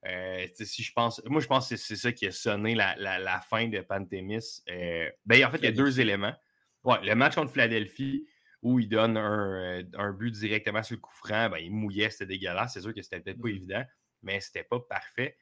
Euh, 0.05 0.45
si 0.53 0.83
je 0.83 0.91
pense, 0.93 1.21
moi, 1.25 1.39
je 1.39 1.47
pense 1.47 1.69
que 1.69 1.77
c'est 1.77 1.95
ça 1.95 2.11
qui 2.11 2.27
a 2.27 2.31
sonné 2.31 2.75
la, 2.75 2.93
la- 2.97 3.19
la 3.19 3.39
fin 3.39 3.67
de 3.69 3.79
Pantémis. 3.79 4.61
Euh, 4.69 5.09
ben, 5.25 5.45
en 5.45 5.49
fait, 5.49 5.57
il 5.59 5.63
y 5.63 5.67
a 5.67 5.71
deux 5.71 5.99
éléments. 6.01 6.35
Ouais, 6.83 6.97
le 7.03 7.15
match 7.15 7.35
contre 7.35 7.53
Philadelphie, 7.53 8.27
où 8.61 8.79
il 8.79 8.89
donne 8.89 9.15
un, 9.15 9.79
euh, 9.79 9.83
un 9.97 10.11
but 10.11 10.31
directement 10.31 10.83
sur 10.83 10.95
le 10.97 11.01
coup 11.01 11.13
franc, 11.13 11.49
ben, 11.49 11.57
il 11.59 11.71
mouillait, 11.71 12.09
c'était 12.09 12.25
dégueulasse. 12.25 12.73
C'est 12.73 12.81
sûr 12.81 12.93
que 12.93 13.01
c'était 13.01 13.21
peut-être 13.21 13.41
pas 13.41 13.47
Mhm. 13.47 13.55
évident, 13.55 13.83
mais 14.21 14.39
c'était 14.41 14.63
pas 14.65 14.79
parfait. 14.81 15.37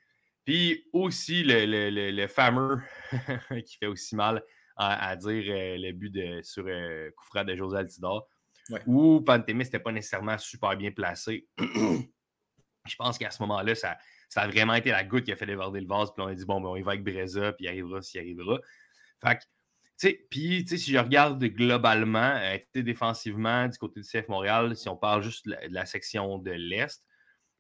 Puis 0.46 0.86
aussi, 0.94 1.44
le, 1.44 1.66
le- 1.66 1.90
le- 1.90 2.12
le 2.12 2.28
fameux 2.28 2.80
qui 3.66 3.78
fait 3.78 3.88
aussi 3.88 4.16
mal 4.16 4.44
à, 4.76 5.10
à 5.10 5.16
dire 5.16 5.44
euh, 5.48 5.78
le 5.78 5.92
but 5.92 6.10
de, 6.10 6.42
sur 6.44 6.66
euh, 6.68 7.10
de 7.46 7.56
José 7.56 7.78
Altidore, 7.78 8.28
Ouais. 8.70 8.80
où 8.86 9.20
Pantémis 9.20 9.66
n'était 9.66 9.80
pas 9.80 9.92
nécessairement 9.92 10.38
super 10.38 10.78
bien 10.78 10.90
placé. 10.92 11.48
Je 11.60 12.96
pense 12.98 13.18
qu'à 13.18 13.30
ce 13.32 13.42
moment-là, 13.44 13.76
ça, 13.76 13.98
ça 14.30 14.42
a 14.44 14.48
vraiment 14.48 14.74
été 14.74 14.90
la 14.92 15.04
goutte 15.04 15.26
qui 15.26 15.32
a 15.32 15.36
fait 15.36 15.46
déborder 15.46 15.82
le 15.82 15.88
vase. 15.88 16.14
Puis 16.14 16.24
on 16.24 16.28
a 16.28 16.34
dit, 16.36 16.46
bon, 16.46 16.60
ben, 16.62 16.70
on 16.70 16.76
y 16.78 16.82
va 16.82 16.92
avec 16.92 17.04
Breza, 17.04 17.54
puis 17.54 17.66
il 17.66 17.68
arrivera 17.70 18.02
s'il 18.02 18.20
arrivera. 18.22 18.60
Fait 19.22 19.38
que, 19.38 19.44
puis, 20.30 20.66
si 20.68 20.92
je 20.92 20.98
regarde 20.98 21.44
globalement, 21.44 22.36
euh, 22.38 22.58
défensivement, 22.76 23.68
du 23.68 23.78
côté 23.78 24.02
du 24.02 24.08
CF 24.08 24.28
Montréal, 24.28 24.76
si 24.76 24.90
on 24.90 24.98
parle 24.98 25.24
juste 25.24 25.46
de 25.46 25.52
la, 25.52 25.68
de 25.68 25.74
la 25.74 25.86
section 25.86 26.38
de 26.40 26.52
l'Est, 26.52 27.04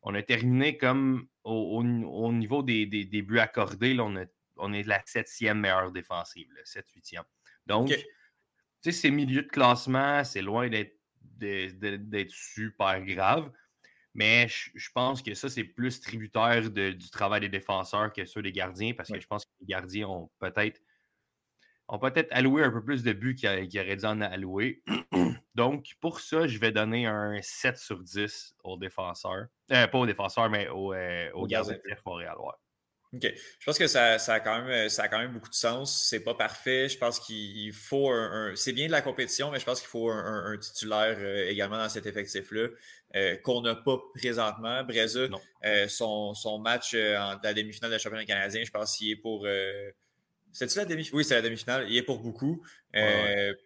on 0.01 0.13
a 0.15 0.21
terminé 0.23 0.77
comme 0.77 1.27
au, 1.45 1.79
au- 1.81 2.25
au 2.25 2.33
niveau 2.33 2.63
des, 2.63 2.85
des- 2.85 3.05
des 3.05 3.21
buts 3.21 3.39
accordés, 3.39 3.93
là, 3.93 4.03
on, 4.03 4.15
a- 4.17 4.25
on 4.57 4.73
est 4.73 4.83
de 4.83 4.89
la 4.89 5.01
septième 5.05 5.59
meilleure 5.59 5.91
défensive, 5.91 6.47
7-8e. 6.63 7.23
Donc, 7.65 7.89
Ok. 7.91 7.97
tu 7.97 8.05
sais, 8.81 8.91
ces 8.91 9.11
milieux 9.11 9.43
de 9.43 9.47
classement, 9.47 10.23
c'est 10.23 10.41
loin 10.41 10.69
d'être 10.69 12.29
super 12.31 13.01
grave. 13.03 13.51
Mais 14.15 14.47
je, 14.47 14.69
je 14.75 14.89
pense 14.93 15.21
que 15.23 15.33
ça, 15.33 15.49
c'est 15.49 15.63
plus 15.63 15.99
tributaire 15.99 16.69
de- 16.69 16.91
du 16.91 17.09
travail 17.09 17.41
des 17.41 17.49
défenseurs 17.49 18.13
que 18.13 18.25
ceux 18.25 18.43
des 18.43 18.51
gardiens, 18.51 18.93
parce 18.93 19.09
que 19.11 19.19
je 19.19 19.25
pense 19.27 19.45
que 19.45 19.51
les 19.61 19.65
gardiens 19.67 20.07
ont 20.07 20.29
peut-être 20.39 20.79
ont 21.89 21.99
peut-être 21.99 22.29
alloué 22.31 22.63
un 22.63 22.71
peu 22.71 22.83
plus 22.83 23.03
de 23.03 23.11
buts 23.11 23.35
qu'ils 23.35 23.67
qu'ils 23.67 23.81
auraient 23.81 23.97
dû 23.97 24.05
en 24.05 24.21
allouer. 24.21 24.83
Donc, 25.55 25.93
pour 25.99 26.19
ça, 26.21 26.47
je 26.47 26.57
vais 26.57 26.71
donner 26.71 27.05
un 27.05 27.39
7 27.41 27.77
sur 27.77 28.01
10 28.01 28.55
aux 28.63 28.77
défenseurs. 28.77 29.47
Euh, 29.71 29.87
pas 29.87 29.97
aux 29.99 30.05
défenseurs, 30.05 30.49
mais 30.49 30.67
aux, 30.69 30.93
euh, 30.93 31.29
aux 31.33 31.45
gardiens 31.45 31.73
de 31.73 31.81
CF 31.89 32.05
Montréal. 32.05 32.35
ouais. 32.39 32.53
OK. 33.13 33.31
Je 33.59 33.65
pense 33.65 33.77
que 33.77 33.85
ça, 33.85 34.17
ça, 34.17 34.35
a 34.35 34.39
quand 34.39 34.63
même, 34.63 34.89
ça 34.89 35.03
a 35.03 35.07
quand 35.07 35.19
même 35.19 35.33
beaucoup 35.33 35.49
de 35.49 35.53
sens. 35.53 36.07
C'est 36.09 36.21
pas 36.21 36.33
parfait. 36.33 36.89
Je 36.89 36.97
pense 36.97 37.19
qu'il 37.19 37.71
faut 37.71 38.09
un. 38.09 38.53
c'est 38.55 38.73
bien 38.73 38.87
de 38.87 38.91
la 38.91 39.01
compétition, 39.01 39.51
mais 39.51 39.59
je 39.59 39.65
pense 39.65 39.81
qu'il 39.81 39.89
faut 39.89 40.09
un, 40.09 40.57
titulaire 40.57 41.17
euh, 41.19 41.47
également 41.47 41.77
dans 41.77 41.89
cet 41.89 42.07
effectif-là 42.07 42.69
euh, 43.15 43.35
qu'on 43.37 43.61
n'a 43.61 43.75
pas 43.75 43.99
présentement. 44.15 44.83
Breza, 44.83 45.27
euh, 45.63 45.87
son, 45.87 46.33
son, 46.33 46.57
match 46.57 46.95
en 46.95 47.39
la 47.43 47.53
demi-finale 47.53 47.91
de 47.91 47.95
la 47.95 47.99
championnat 47.99 48.25
canadien, 48.25 48.63
je 48.65 48.71
pense 48.71 48.97
qu'il 48.97 49.11
est 49.11 49.15
pour. 49.15 49.47
C'est-tu 50.51 50.77
la 50.79 50.85
demi-finale? 50.85 51.17
Oui, 51.17 51.23
c'est 51.23 51.35
la 51.35 51.41
demi-finale. 51.43 51.85
Il 51.89 51.97
est 51.97 52.03
pour 52.03 52.19
beaucoup, 52.19 52.65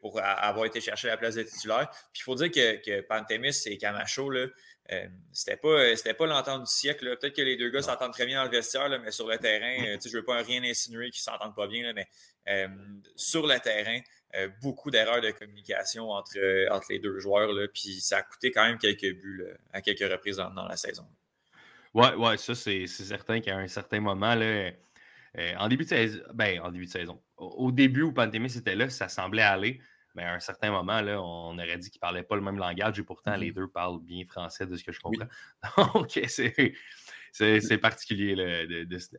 pour 0.02 0.20
avoir 0.22 0.66
été 0.66 0.82
chercher 0.82 1.08
la 1.08 1.16
place 1.16 1.36
de 1.36 1.44
titulaire. 1.44 1.90
Puis 2.12 2.22
il 2.22 2.24
faut 2.24 2.36
dire 2.36 2.52
que, 2.52 2.84
que 2.84 3.70
et 3.70 3.78
Camacho, 3.78 4.30
là, 4.30 4.48
euh, 4.92 5.08
c'était 5.34 5.58
pas, 5.58 5.68
euh, 5.68 6.14
pas 6.18 6.28
l'entente 6.28 6.64
du 6.64 6.72
siècle. 6.72 7.18
Peut-être 7.18 7.36
que 7.36 7.42
les 7.42 7.58
deux 7.58 7.70
gars 7.70 7.82
s'entendent 7.82 8.14
très 8.14 8.26
bien 8.26 8.38
dans 8.38 8.50
le 8.50 8.56
vestiaire, 8.56 8.90
mais 9.02 9.12
sur 9.12 9.28
le 9.28 9.38
terrain, 9.38 9.86
euh, 9.86 9.98
je 10.02 10.10
ne 10.10 10.14
veux 10.14 10.24
pas 10.24 10.42
rien 10.42 10.64
insinuer 10.64 11.10
qu'ils 11.10 11.20
ne 11.20 11.38
s'entendent 11.38 11.56
pas 11.56 11.68
bien, 11.68 11.92
mais 11.94 12.08
sur 13.18 13.46
le 13.46 13.60
terrain, 13.60 14.00
beaucoup 14.62 14.90
d'erreurs 14.90 15.20
de 15.20 15.32
communication 15.32 16.10
entre, 16.12 16.38
entre 16.72 16.86
les 16.90 17.00
deux 17.00 17.20
joueurs. 17.20 17.52
Là, 17.52 17.68
puis 17.68 18.00
ça 18.00 18.20
a 18.20 18.22
coûté 18.22 18.52
quand 18.52 18.66
même 18.66 18.78
quelques 18.78 19.14
buts 19.20 19.46
à 19.74 19.82
quelques 19.82 20.10
reprises 20.10 20.38
dans, 20.38 20.66
la 20.66 20.78
saison. 20.78 21.06
Oui, 21.94 22.08
ouais, 22.18 22.38
ça, 22.38 22.56
c'est 22.56 22.88
certain 22.88 23.42
qu'à 23.42 23.58
un 23.58 23.68
certain 23.68 24.00
moment, 24.00 24.34
là, 24.34 24.72
en 25.58 25.68
début 25.68 25.84
de 25.84 25.90
saison, 25.90 26.22
ben, 26.34 26.62
en 26.62 26.72
début 26.72 26.86
de 26.86 26.92
saison, 26.92 27.22
au, 27.36 27.70
début 27.74 28.04
où 28.04 28.14
Pantémis 28.14 28.56
était 28.56 28.76
là, 28.76 28.90
ça 28.90 29.10
semblait 29.10 29.42
aller. 29.42 29.82
Mais 30.18 30.24
à 30.24 30.34
un 30.34 30.40
certain 30.40 30.72
moment, 30.72 31.00
là, 31.00 31.22
on 31.22 31.54
aurait 31.54 31.78
dit 31.78 31.92
qu'ils 31.92 32.00
ne 32.00 32.02
parlaient 32.02 32.24
pas 32.24 32.36
le 32.36 32.42
même 32.42 32.58
langage 32.58 32.98
et 32.98 33.04
pourtant, 33.04 33.36
les 33.36 33.52
mm-hmm. 33.52 33.54
deux 33.54 33.68
parlent 33.68 34.02
bien 34.02 34.26
français 34.28 34.66
de 34.66 34.76
ce 34.76 34.84
que 34.84 34.92
je 34.92 35.00
comprends. 35.00 35.28
Donc, 35.94 36.20
c'est 37.32 37.78
particulier 37.78 38.34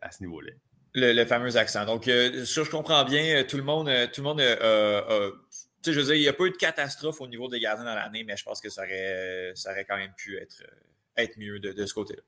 à 0.03 0.11
ce 0.11 0.23
niveau-là. 0.25 0.51
Le, 0.95 1.25
fameux 1.25 1.57
accent. 1.57 1.85
Donc, 1.85 2.09
euh, 2.09 2.45
je 2.45 2.69
comprends 2.69 3.05
bien, 3.05 3.37
euh, 3.37 3.45
tout 3.45 3.59
le 3.59 3.63
monde, 3.63 3.89
euh, 3.89 4.09
tout 4.13 4.23
le 4.23 4.27
monde 4.27 4.41
je 4.41 5.93
veux 5.93 6.05
dire, 6.05 6.15
il 6.15 6.21
n'y 6.21 6.29
a 6.29 6.33
pas 6.33 6.45
eu 6.45 6.51
de 6.51 6.57
catastrophe 6.57 7.21
au 7.21 7.29
niveau 7.29 7.49
des 7.49 7.61
gardiens 7.61 7.85
dans 7.85 7.95
l'année, 7.95 8.25
mais 8.25 8.37
je 8.37 8.43
pense 8.43 8.61
que 8.61 8.69
ça 8.69 8.83
aurait, 8.83 9.53
ça 9.55 9.71
aurait 9.71 9.85
quand 9.85 9.97
même 9.97 10.13
pu 10.17 10.37
être, 10.37 10.65
être 11.17 11.39
mieux 11.39 11.61
de 11.61 11.87
ce 11.87 11.95
côté-là. 11.95 12.23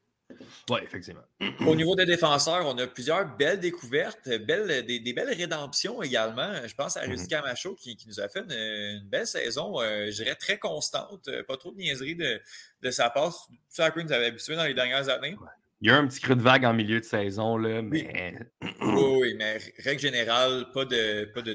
Oui, 0.70 0.80
effectivement. 0.82 1.22
Au 1.66 1.74
niveau 1.74 1.94
des 1.94 2.06
défenseurs, 2.06 2.66
on 2.66 2.76
a 2.78 2.86
plusieurs 2.86 3.36
belles 3.36 3.60
découvertes, 3.60 4.28
belles, 4.46 4.84
des, 4.84 5.12
belles 5.12 5.34
rédemptions 5.34 6.02
également. 6.02 6.52
Je 6.66 6.74
pense 6.74 6.96
à 6.96 7.02
Rudy 7.02 7.22
mhm. 7.22 7.28
Camacho 7.28 7.74
qui, 7.74 7.96
nous 8.06 8.20
a 8.20 8.28
fait 8.28 8.40
une, 8.40 9.08
belle 9.08 9.26
saison, 9.26 9.80
euh, 9.80 10.06
je 10.10 10.22
dirais 10.22 10.34
très 10.34 10.58
constante, 10.58 11.28
euh, 11.28 11.42
pas 11.42 11.56
trop 11.56 11.72
de 11.72 11.78
niaiserie 11.78 12.16
de, 12.16 12.90
sa 12.90 13.10
part, 13.10 13.48
ce 13.68 13.82
à 13.82 13.90
quoi 13.90 14.02
nous 14.02 14.12
avait 14.12 14.26
habitués 14.26 14.56
dans 14.56 14.64
les 14.64 14.74
dernières 14.74 15.08
années. 15.08 15.36
Il 15.82 15.88
y 15.88 15.92
a 15.92 15.96
un 15.96 16.06
petit 16.06 16.20
creux 16.20 16.36
de 16.36 16.42
vague 16.42 16.64
en 16.64 16.74
milieu 16.74 17.00
de 17.00 17.04
saison, 17.04 17.56
là, 17.56 17.80
mais. 17.80 18.36
Oui, 18.82 19.34
mais 19.36 19.58
règle 19.78 20.00
générale, 20.00 20.66
pas 20.74 20.84
de, 20.84 21.24
pas 21.32 21.40
de, 21.40 21.54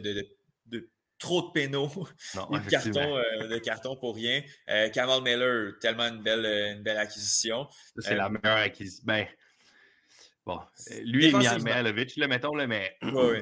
trop 1.19 1.41
de 1.41 1.51
pénaux, 1.51 1.89
de, 2.35 2.69
cartons, 2.69 3.17
euh, 3.17 3.47
de 3.47 3.57
cartons 3.57 3.95
pour 3.95 4.15
rien. 4.15 4.41
Euh, 4.69 4.89
Kamal 4.89 5.21
Miller, 5.21 5.73
tellement 5.79 6.07
une 6.07 6.21
belle, 6.21 6.45
une 6.75 6.83
belle 6.83 6.97
acquisition. 6.97 7.67
C'est 7.97 8.15
la 8.15 8.27
euh, 8.27 8.29
meilleure 8.29 8.57
acquisition. 8.57 9.03
Ben, 9.05 9.25
bon, 10.45 10.59
lui 11.01 11.27
et 11.27 11.33
Mihailovic, 11.33 12.15
le 12.17 12.27
mettons, 12.27 12.55
là, 12.55 12.67
mais 12.67 12.97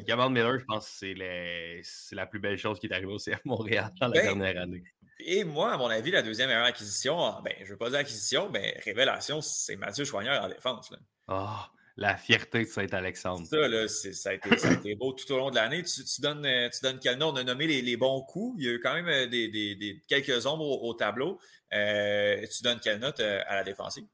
Kamal 0.05 0.30
Miller, 0.32 0.59
je 0.59 0.65
pense 0.65 0.86
que 0.89 1.82
c'est 1.84 2.15
la 2.15 2.26
plus 2.26 2.39
belle 2.39 2.57
chose 2.57 2.80
qui 2.80 2.88
est 2.88 2.93
arrivée 2.93 3.13
au 3.13 3.17
CF 3.17 3.41
Montréal 3.45 3.91
dans 3.99 4.07
la 4.07 4.13
ben, 4.13 4.38
dernière 4.39 4.63
année. 4.63 4.84
Et 5.26 5.43
moi, 5.43 5.74
à 5.74 5.78
mon 5.78 5.88
avis, 5.88 6.11
la 6.11 6.21
deuxième 6.21 6.49
meilleure 6.49 6.65
acquisition, 6.65 7.41
ben, 7.43 7.53
je 7.59 7.65
ne 7.65 7.69
veux 7.69 7.78
pas 7.78 7.89
dire 7.89 7.99
acquisition, 7.99 8.49
mais 8.49 8.80
révélation, 8.84 9.41
c'est 9.41 9.76
Mathieu 9.76 10.05
Choigneur 10.05 10.43
en 10.43 10.49
défense. 10.49 10.91
Là. 10.91 10.97
Oh, 11.30 11.82
la 11.96 12.18
fierté 12.18 12.60
de 12.60 12.70
Saint-Alexandre. 12.70 13.46
Ça, 13.46 13.68
là, 13.68 13.88
ça, 13.88 14.30
a 14.30 14.34
été, 14.34 14.58
ça, 14.58 14.70
a 14.70 14.74
été, 14.74 14.96
beau 14.96 15.14
tout 15.14 15.32
au 15.32 15.38
long 15.38 15.50
de 15.52 15.56
l'année. 15.56 15.84
Tu, 15.84 16.22
donnes, 16.22 16.46
euh, 16.46 16.70
tu 16.70 16.80
donnes 16.82 17.00
quel 17.00 17.18
nom? 17.18 17.28
On 17.28 17.36
a 17.36 17.44
nommé 17.44 17.68
les, 17.68 17.98
bons 17.98 18.22
coups. 18.22 18.56
Il 18.60 18.66
y 18.66 18.70
a 18.70 18.74
eu 18.74 18.80
quand 18.80 18.94
même 18.94 19.08
euh, 19.08 19.28
des, 19.28 19.48
des, 19.48 20.02
quelques 20.08 20.46
ombres 20.46 20.66
au, 20.84 20.94
tableau. 20.94 21.39
Euh, 21.74 22.46
tu 22.48 22.64
donnes 22.64 22.80
quelle 22.80 23.00
note 23.00 23.20
à 23.20 23.56
la 23.56 23.64
défensive? 23.64 24.06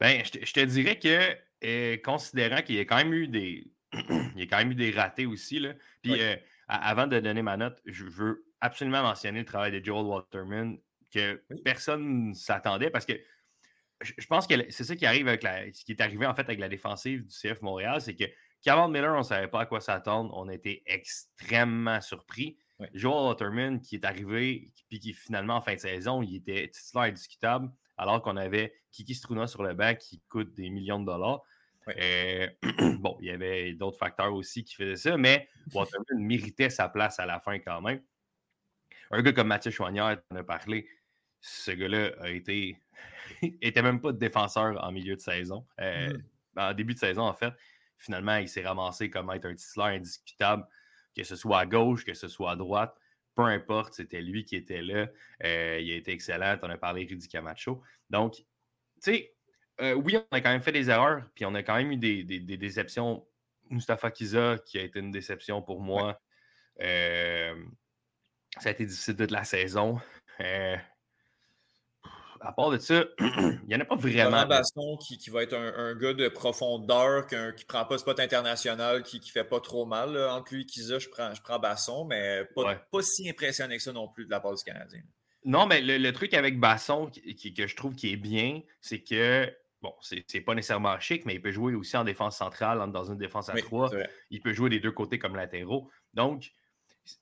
Ben, 0.00 0.22
je, 0.24 0.30
te, 0.30 0.44
je 0.44 0.52
te 0.52 0.60
dirais 0.60 0.98
que, 0.98 1.96
considérant 2.02 2.62
qu'il 2.62 2.76
y 2.76 2.80
a 2.80 2.84
quand 2.84 2.96
même 2.96 3.12
eu 3.12 3.26
des. 3.26 3.72
il 3.92 4.32
y 4.36 4.42
a 4.42 4.46
quand 4.46 4.58
même 4.58 4.70
eu 4.72 4.76
des 4.76 4.90
ratés 4.90 5.26
aussi. 5.26 5.58
Là. 5.58 5.72
Puis 6.02 6.20
avant 6.68 7.06
de 7.06 7.18
donner 7.18 7.42
ma 7.42 7.56
note, 7.56 7.80
je 7.86 8.04
veux 8.04 8.44
absolument 8.60 9.02
mentionner 9.02 9.40
le 9.40 9.44
travail 9.44 9.72
de 9.72 9.84
Joel 9.84 10.04
Waterman 10.04 10.78
que 11.12 11.42
personne 11.64 12.28
ne 12.28 12.34
s'attendait 12.34 12.90
parce 12.90 13.06
que 13.06 13.14
je 14.02 14.26
pense 14.26 14.46
que 14.46 14.54
c'est 14.70 14.84
ça 14.84 14.96
qui 14.96 15.06
arrive 15.06 15.28
avec 15.28 15.42
la, 15.42 15.72
ce 15.72 15.84
qui 15.84 15.92
est 15.92 16.00
arrivé 16.00 16.26
en 16.26 16.34
fait 16.34 16.42
avec 16.42 16.60
la 16.60 16.68
défensive 16.68 17.26
du 17.26 17.34
CF 17.34 17.62
Montréal, 17.62 18.00
c'est 18.00 18.14
que 18.14 18.24
Cameron 18.62 18.88
Miller, 18.88 19.14
on 19.14 19.18
ne 19.18 19.22
savait 19.22 19.48
pas 19.48 19.62
à 19.62 19.66
quoi 19.66 19.80
s'attendre. 19.80 20.32
On 20.36 20.48
été 20.48 20.82
extrêmement 20.86 22.00
surpris. 22.00 22.58
Joel 22.94 23.30
Otterman, 23.30 23.80
qui 23.80 23.96
est 23.96 24.04
arrivé, 24.04 24.70
puis 24.88 25.00
qui 25.00 25.12
finalement 25.12 25.56
en 25.56 25.60
fin 25.60 25.74
de 25.74 25.80
saison, 25.80 26.22
il 26.22 26.36
était 26.36 26.68
titulaire 26.68 27.04
indiscutable, 27.04 27.70
alors 27.96 28.22
qu'on 28.22 28.36
avait 28.36 28.72
Kiki 28.92 29.14
Struna 29.14 29.46
sur 29.46 29.62
le 29.62 29.74
banc 29.74 29.94
qui 29.96 30.20
coûte 30.28 30.54
des 30.54 30.70
millions 30.70 31.00
de 31.00 31.06
dollars. 31.06 31.42
Euh, 31.88 32.48
bon, 33.00 33.16
il 33.20 33.26
y 33.26 33.30
avait 33.30 33.72
d'autres 33.72 33.98
facteurs 33.98 34.32
aussi 34.34 34.64
qui 34.64 34.74
faisaient 34.74 35.10
ça, 35.10 35.16
mais 35.16 35.48
Waterman 35.74 36.24
méritait 36.24 36.70
sa 36.70 36.88
place 36.88 37.18
à 37.18 37.26
la 37.26 37.40
fin 37.40 37.58
quand 37.58 37.80
même. 37.80 38.02
Un 39.10 39.22
gars 39.22 39.32
comme 39.32 39.48
Mathieu 39.48 39.70
Chouanière, 39.70 40.20
on 40.30 40.36
a 40.36 40.44
parlé, 40.44 40.88
ce 41.40 41.70
gars-là 41.70 42.12
a 42.20 42.30
été 42.30 42.78
était 43.62 43.82
même 43.82 44.00
pas 44.00 44.12
défenseur 44.12 44.82
en 44.82 44.92
milieu 44.92 45.16
de 45.16 45.20
saison. 45.20 45.66
Euh, 45.80 46.12
mmh. 46.12 46.22
En 46.56 46.74
début 46.74 46.94
de 46.94 46.98
saison, 46.98 47.22
en 47.22 47.34
fait. 47.34 47.52
Finalement, 47.98 48.36
il 48.36 48.48
s'est 48.48 48.62
ramassé 48.62 49.10
comme 49.10 49.30
être 49.30 49.44
un 49.44 49.54
titulaire 49.54 49.88
indiscutable, 49.88 50.66
que 51.16 51.24
ce 51.24 51.36
soit 51.36 51.60
à 51.60 51.66
gauche, 51.66 52.04
que 52.04 52.14
ce 52.14 52.28
soit 52.28 52.52
à 52.52 52.56
droite. 52.56 52.96
Peu 53.34 53.42
importe, 53.44 53.94
c'était 53.94 54.20
lui 54.20 54.44
qui 54.44 54.56
était 54.56 54.82
là. 54.82 55.08
Euh, 55.44 55.78
il 55.80 55.92
a 55.92 55.96
été 55.96 56.12
excellent. 56.12 56.56
On 56.62 56.70
a 56.70 56.78
parlé 56.78 57.06
Rudy 57.08 57.28
Camacho. 57.28 57.82
Donc, 58.10 58.36
tu 58.36 58.44
sais, 59.00 59.34
euh, 59.80 59.94
oui, 59.94 60.16
on 60.16 60.36
a 60.36 60.40
quand 60.40 60.50
même 60.50 60.62
fait 60.62 60.72
des 60.72 60.90
erreurs, 60.90 61.24
puis 61.34 61.44
on 61.44 61.54
a 61.54 61.62
quand 61.62 61.76
même 61.76 61.92
eu 61.92 61.96
des, 61.96 62.22
déceptions. 62.40 63.24
Mustafa 63.70 64.10
Kiza, 64.10 64.56
qui 64.64 64.78
a 64.78 64.82
été 64.82 64.98
une 64.98 65.10
déception 65.10 65.60
pour 65.60 65.80
moi. 65.80 66.20
ça 66.78 66.86
a 68.64 68.70
été 68.70 68.86
difficile 68.86 69.16
toute 69.16 69.30
la 69.30 69.44
saison 69.44 70.00
à 72.40 72.52
part 72.52 72.70
de 72.70 72.78
ça, 72.78 73.04
il 73.20 73.60
n'y 73.68 73.74
en 73.74 73.80
a 73.80 73.84
pas 73.84 73.96
vraiment. 73.96 74.46
Basson 74.46 74.96
qui, 74.96 75.18
qui 75.18 75.30
va 75.30 75.42
être 75.42 75.54
un, 75.54 75.94
gars 75.94 76.14
de 76.14 76.28
profondeur, 76.28 77.26
qui 77.26 77.34
ne 77.34 77.52
prend 77.66 77.84
pas 77.84 77.98
spot 77.98 78.20
international, 78.20 79.02
qui 79.02 79.18
ne 79.18 79.24
fait 79.24 79.44
pas 79.44 79.60
trop 79.60 79.86
mal. 79.86 80.16
Entre 80.16 80.54
lui 80.54 80.62
et 80.62 80.66
Kiza, 80.66 80.98
je 80.98 81.08
prends, 81.08 81.34
je 81.34 81.42
prends 81.42 81.58
Basson, 81.58 82.04
mais 82.04 82.44
pas, 82.54 82.74
pas, 82.74 83.02
si 83.02 83.28
impressionné 83.28 83.76
que 83.76 83.82
ça 83.82 83.92
non 83.92 84.08
plus 84.08 84.26
de 84.26 84.30
la 84.30 84.40
part 84.40 84.54
du 84.54 84.62
Canadien. 84.62 85.00
Non, 85.44 85.66
mais 85.66 85.80
le, 85.80 86.12
truc 86.12 86.34
avec 86.34 86.58
Basson 86.58 87.06
qui, 87.06 87.54
que 87.54 87.66
je 87.66 87.76
trouve 87.76 87.94
qui 87.94 88.12
est 88.12 88.16
bien, 88.16 88.60
c'est 88.80 89.00
que 89.00 89.50
bon, 89.80 89.94
c'est 90.00 90.40
pas 90.40 90.54
nécessairement 90.54 90.98
chic, 90.98 91.24
mais 91.24 91.34
il 91.34 91.42
peut 91.42 91.52
jouer 91.52 91.74
aussi 91.74 91.96
en 91.96 92.04
défense 92.04 92.36
centrale, 92.36 92.90
dans 92.92 93.04
une 93.04 93.18
défense 93.18 93.48
à 93.48 93.54
trois. 93.54 93.90
Il 94.30 94.40
peut 94.40 94.52
jouer 94.52 94.70
des 94.70 94.80
deux 94.80 94.92
côtés 94.92 95.18
comme 95.18 95.36
latéraux. 95.36 95.90
Donc, 96.14 96.52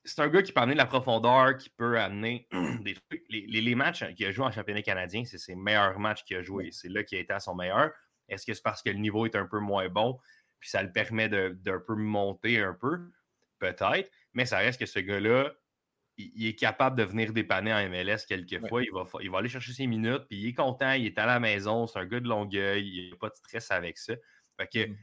c'est 0.03 0.21
un 0.21 0.27
gars 0.27 0.41
qui 0.41 0.51
peut 0.51 0.61
amener 0.61 0.73
de 0.73 0.79
la 0.79 0.85
profondeur, 0.85 1.57
qui 1.57 1.69
peut 1.69 1.99
amener 1.99 2.47
des 2.81 2.95
trucs. 2.95 3.23
Les, 3.29 3.75
matchs 3.75 4.03
qu'il 4.15 4.25
a 4.25 4.31
joué 4.31 4.45
en 4.45 4.51
championnat 4.51 4.81
canadien, 4.81 5.23
c'est 5.25 5.37
ses 5.37 5.55
meilleurs 5.55 5.99
matchs 5.99 6.23
qu'il 6.23 6.37
a 6.37 6.41
joué. 6.41 6.71
C'est 6.71 6.89
là 6.89 7.03
qu'il 7.03 7.17
a 7.17 7.21
été 7.21 7.33
à 7.33 7.39
son 7.39 7.55
meilleur. 7.55 7.91
Est-ce 8.29 8.45
que 8.45 8.53
c'est 8.53 8.63
parce 8.63 8.81
que 8.81 8.89
le 8.89 8.97
niveau 8.97 9.25
est 9.25 9.35
un 9.35 9.45
peu 9.45 9.59
moins 9.59 9.87
bon, 9.87 10.19
puis 10.59 10.69
ça 10.69 10.83
le 10.83 10.91
permet 10.91 11.29
d'un 11.29 11.79
peu 11.79 11.95
monter 11.95 12.61
un 12.61 12.73
peu? 12.73 13.09
Peut-être. 13.59 14.11
Mais 14.33 14.45
ça 14.45 14.57
reste 14.57 14.79
que 14.79 14.85
ce 14.85 14.99
gars-là, 14.99 15.53
il, 16.17 16.47
est 16.47 16.55
capable 16.55 16.97
de 16.97 17.03
venir 17.03 17.31
dépanner 17.31 17.73
en 17.73 17.89
MLS 17.89 18.25
quelquefois. 18.27 18.83
Il, 18.83 18.91
va, 18.91 19.05
il 19.21 19.29
va 19.29 19.37
aller 19.37 19.49
chercher 19.49 19.71
ses 19.71 19.87
minutes, 19.87 20.23
puis 20.27 20.39
il 20.39 20.47
est 20.49 20.53
content, 20.53 20.91
il 20.91 21.05
est 21.05 21.17
à 21.17 21.25
la 21.25 21.39
maison, 21.39 21.87
c'est 21.87 21.99
un 21.99 22.05
gars 22.05 22.19
de 22.19 22.27
Longueuil, 22.27 22.85
il 22.85 23.09
n'a 23.11 23.15
pas 23.17 23.29
de 23.29 23.35
stress 23.35 23.71
avec 23.71 23.97
ça. 23.97 24.13
Fait 24.57 24.67
que. 24.67 24.89
Mm 24.89 24.97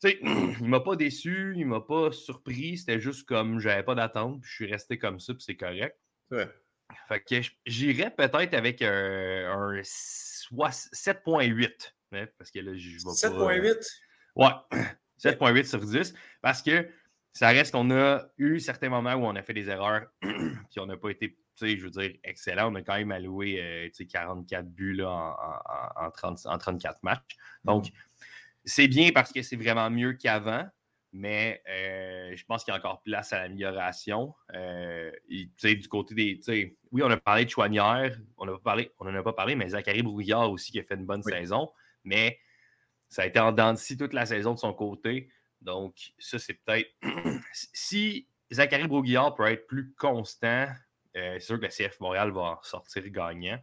sais, 0.00 0.18
il 0.22 0.68
m'a 0.68 0.80
pas 0.80 0.96
déçu, 0.96 1.54
il 1.56 1.66
m'a 1.66 1.80
pas 1.80 2.12
surpris. 2.12 2.78
C'était 2.78 3.00
juste 3.00 3.26
comme 3.26 3.60
j'avais 3.60 3.82
pas 3.82 3.94
d'attente, 3.94 4.40
puis 4.40 4.50
je 4.50 4.54
suis 4.54 4.70
resté 4.70 4.98
comme 4.98 5.20
ça, 5.20 5.34
puis 5.34 5.42
c'est 5.42 5.56
correct. 5.56 5.98
Ouais. 6.30 6.48
Fait 7.08 7.20
que 7.20 7.40
j'irais 7.66 8.10
peut-être 8.10 8.54
avec 8.54 8.80
un, 8.82 9.50
un 9.50 9.80
7.8. 9.80 11.94
parce 12.38 12.50
que 12.50 12.60
là, 12.60 12.76
je 12.76 12.90
vais 12.90 12.96
7.8? 12.96 13.76
Ouais, 14.36 14.52
7.8 15.18 15.64
sur 15.64 15.80
10. 15.80 16.14
Parce 16.42 16.62
que 16.62 16.88
ça 17.32 17.48
reste 17.48 17.72
qu'on 17.72 17.90
a 17.90 18.24
eu 18.38 18.60
certains 18.60 18.88
moments 18.88 19.14
où 19.14 19.26
on 19.26 19.34
a 19.36 19.42
fait 19.42 19.52
des 19.52 19.68
erreurs, 19.68 20.06
puis 20.20 20.78
on 20.78 20.86
n'a 20.86 20.96
pas 20.96 21.10
été, 21.10 21.36
je 21.60 21.82
veux 21.82 21.90
dire, 21.90 22.12
excellent. 22.24 22.72
On 22.72 22.74
a 22.76 22.82
quand 22.82 22.96
même 22.96 23.12
alloué 23.12 23.90
44 24.10 24.60
euh, 24.60 24.62
buts 24.68 24.94
là, 24.94 25.10
en, 25.10 26.06
en, 26.06 26.10
30, 26.10 26.46
en 26.46 26.58
34 26.58 27.02
matchs. 27.02 27.36
Donc, 27.64 27.88
mm. 27.88 27.92
C'est 28.66 28.88
bien 28.88 29.10
parce 29.12 29.32
que 29.32 29.42
c'est 29.42 29.56
vraiment 29.56 29.88
mieux 29.90 30.12
qu'avant, 30.14 30.68
mais 31.12 31.62
euh, 31.68 32.36
je 32.36 32.44
pense 32.44 32.64
qu'il 32.64 32.72
y 32.72 32.76
a 32.76 32.78
encore 32.78 33.02
place 33.02 33.32
à 33.32 33.38
l'amélioration. 33.38 34.34
Euh, 34.54 35.10
du 35.30 35.88
côté 35.88 36.14
des. 36.14 36.76
Oui, 36.92 37.02
on 37.02 37.10
a 37.10 37.16
parlé 37.16 37.44
de 37.44 37.50
Chouanière, 37.50 38.16
on 38.36 38.44
n'en 38.44 38.54
a, 38.54 38.56
pas 38.58 38.62
parlé, 38.62 38.90
a 39.00 39.22
pas 39.22 39.32
parlé, 39.32 39.54
mais 39.54 39.68
Zachary 39.70 40.02
Brouillard 40.02 40.50
aussi 40.50 40.72
qui 40.72 40.80
a 40.80 40.84
fait 40.84 40.96
une 40.96 41.06
bonne 41.06 41.22
saison. 41.22 41.70
Mais 42.04 42.38
Ça 43.08 43.22
a 43.22 43.26
été 43.26 43.38
en 43.38 43.52
dents 43.52 43.72
de 43.72 43.78
scie 43.78 43.96
toute 43.96 44.12
la 44.12 44.26
saison 44.26 44.54
de 44.54 44.58
son 44.58 44.74
côté. 44.74 45.30
Donc, 45.60 45.94
ça, 46.18 46.38
c'est 46.38 46.54
peut-être. 46.54 46.90
si 47.52 48.28
Zachary 48.50 48.86
Broguillard 48.86 49.34
peut 49.34 49.46
être 49.46 49.66
plus 49.66 49.94
constant, 49.94 50.66
euh, 51.16 51.36
c'est 51.38 51.46
sûr 51.46 51.58
que 51.58 51.66
le 51.66 51.68
CF 51.68 51.98
Montréal 52.00 52.30
va 52.32 52.40
en 52.40 52.58
sortir 52.62 53.08
gagnant. 53.08 53.58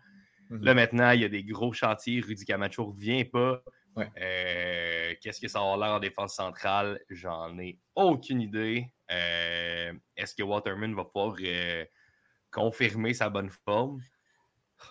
Mhm. 0.50 0.64
Là, 0.64 0.74
maintenant, 0.74 1.12
il 1.12 1.22
y 1.22 1.26
a 1.26 1.30
des 1.30 1.44
gros 1.44 1.74
chantiers. 1.74 2.22
Rudy 2.22 2.46
Camacho 2.46 2.84
ne 2.84 2.88
revient 2.88 3.26
pas. 3.26 3.62
Ouais. 3.96 4.10
Euh, 4.20 5.14
Qu'est-ce 5.22 5.40
que 5.40 5.48
ça 5.48 5.60
va 5.60 5.78
l'air 5.78 5.96
en 5.96 6.00
défense 6.00 6.36
centrale? 6.36 7.00
J'en 7.10 7.58
ai 7.60 7.78
aucune 7.96 8.42
idée. 8.42 8.88
Euh, 9.12 9.94
Est-ce 10.18 10.34
que 10.36 10.44
Waterman 10.44 10.96
va 10.96 11.06
pouvoir 11.06 11.36
euh, 11.42 11.86
confirmer 12.52 13.14
sa 13.14 13.30
bonne 13.30 13.50
forme? 13.66 14.02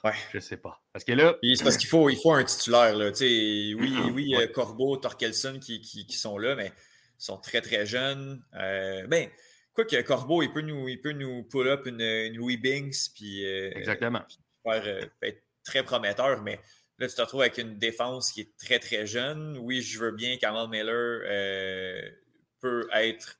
Ouais. 0.05 0.13
Je 0.33 0.39
sais 0.39 0.57
pas. 0.57 0.81
Parce 0.93 1.05
que 1.05 1.13
là, 1.13 1.37
C'est 1.43 1.65
parce 1.65 1.77
qu'il 1.77 1.89
faut, 1.89 2.09
il 2.09 2.17
faut 2.17 2.33
un 2.33 2.45
titulaire. 2.45 2.97
Là. 2.97 3.11
Tu 3.11 3.19
sais, 3.19 3.75
Oui, 3.75 3.95
oui 4.13 4.35
euh, 4.37 4.47
Corbeau, 4.47 4.97
Torkelson 4.97 5.59
qui, 5.59 5.81
qui- 5.81 6.07
qui 6.07 6.17
sont 6.17 6.39
là, 6.39 6.55
mais 6.55 6.69
ils 6.69 7.25
sont 7.25 7.37
très, 7.39 7.61
très 7.61 7.85
jeunes. 7.85 8.43
Euh, 8.55 9.07
ben, 9.07 9.29
quoi 9.75 9.85
que 9.85 10.01
Corbeau, 10.03 10.43
il 10.43 10.53
peut 10.53 10.63
nous, 10.63 10.89
il 10.89 11.01
peut 11.01 11.13
nous 11.13 11.43
pull 11.45 11.69
up 11.69 11.87
une, 11.87 12.01
une 12.01 12.37
Louis 12.37 12.57
Binks, 12.57 13.13
puis 13.15 13.45
euh, 13.45 13.71
exactement. 13.75 14.23
faire, 14.63 14.83
peut 15.21 15.27
être 15.27 15.43
très 15.65 15.83
prometteur, 15.83 16.43
mais 16.43 16.59
là, 16.99 17.09
tu 17.09 17.15
te 17.15 17.21
retrouves 17.21 17.41
avec 17.43 17.59
une 17.59 17.79
défense 17.79 18.33
qui 18.33 18.43
est 18.43 18.57
très, 18.59 18.79
très 18.79 19.07
jeune. 19.07 19.59
Oui, 19.59 19.83
je 19.83 19.99
veux 19.99 20.13
bien 20.13 20.37
qu'Amal 20.37 20.69
Miller 20.69 21.21
euh, 21.25 22.11
peut 22.61 22.89
être. 22.95 23.39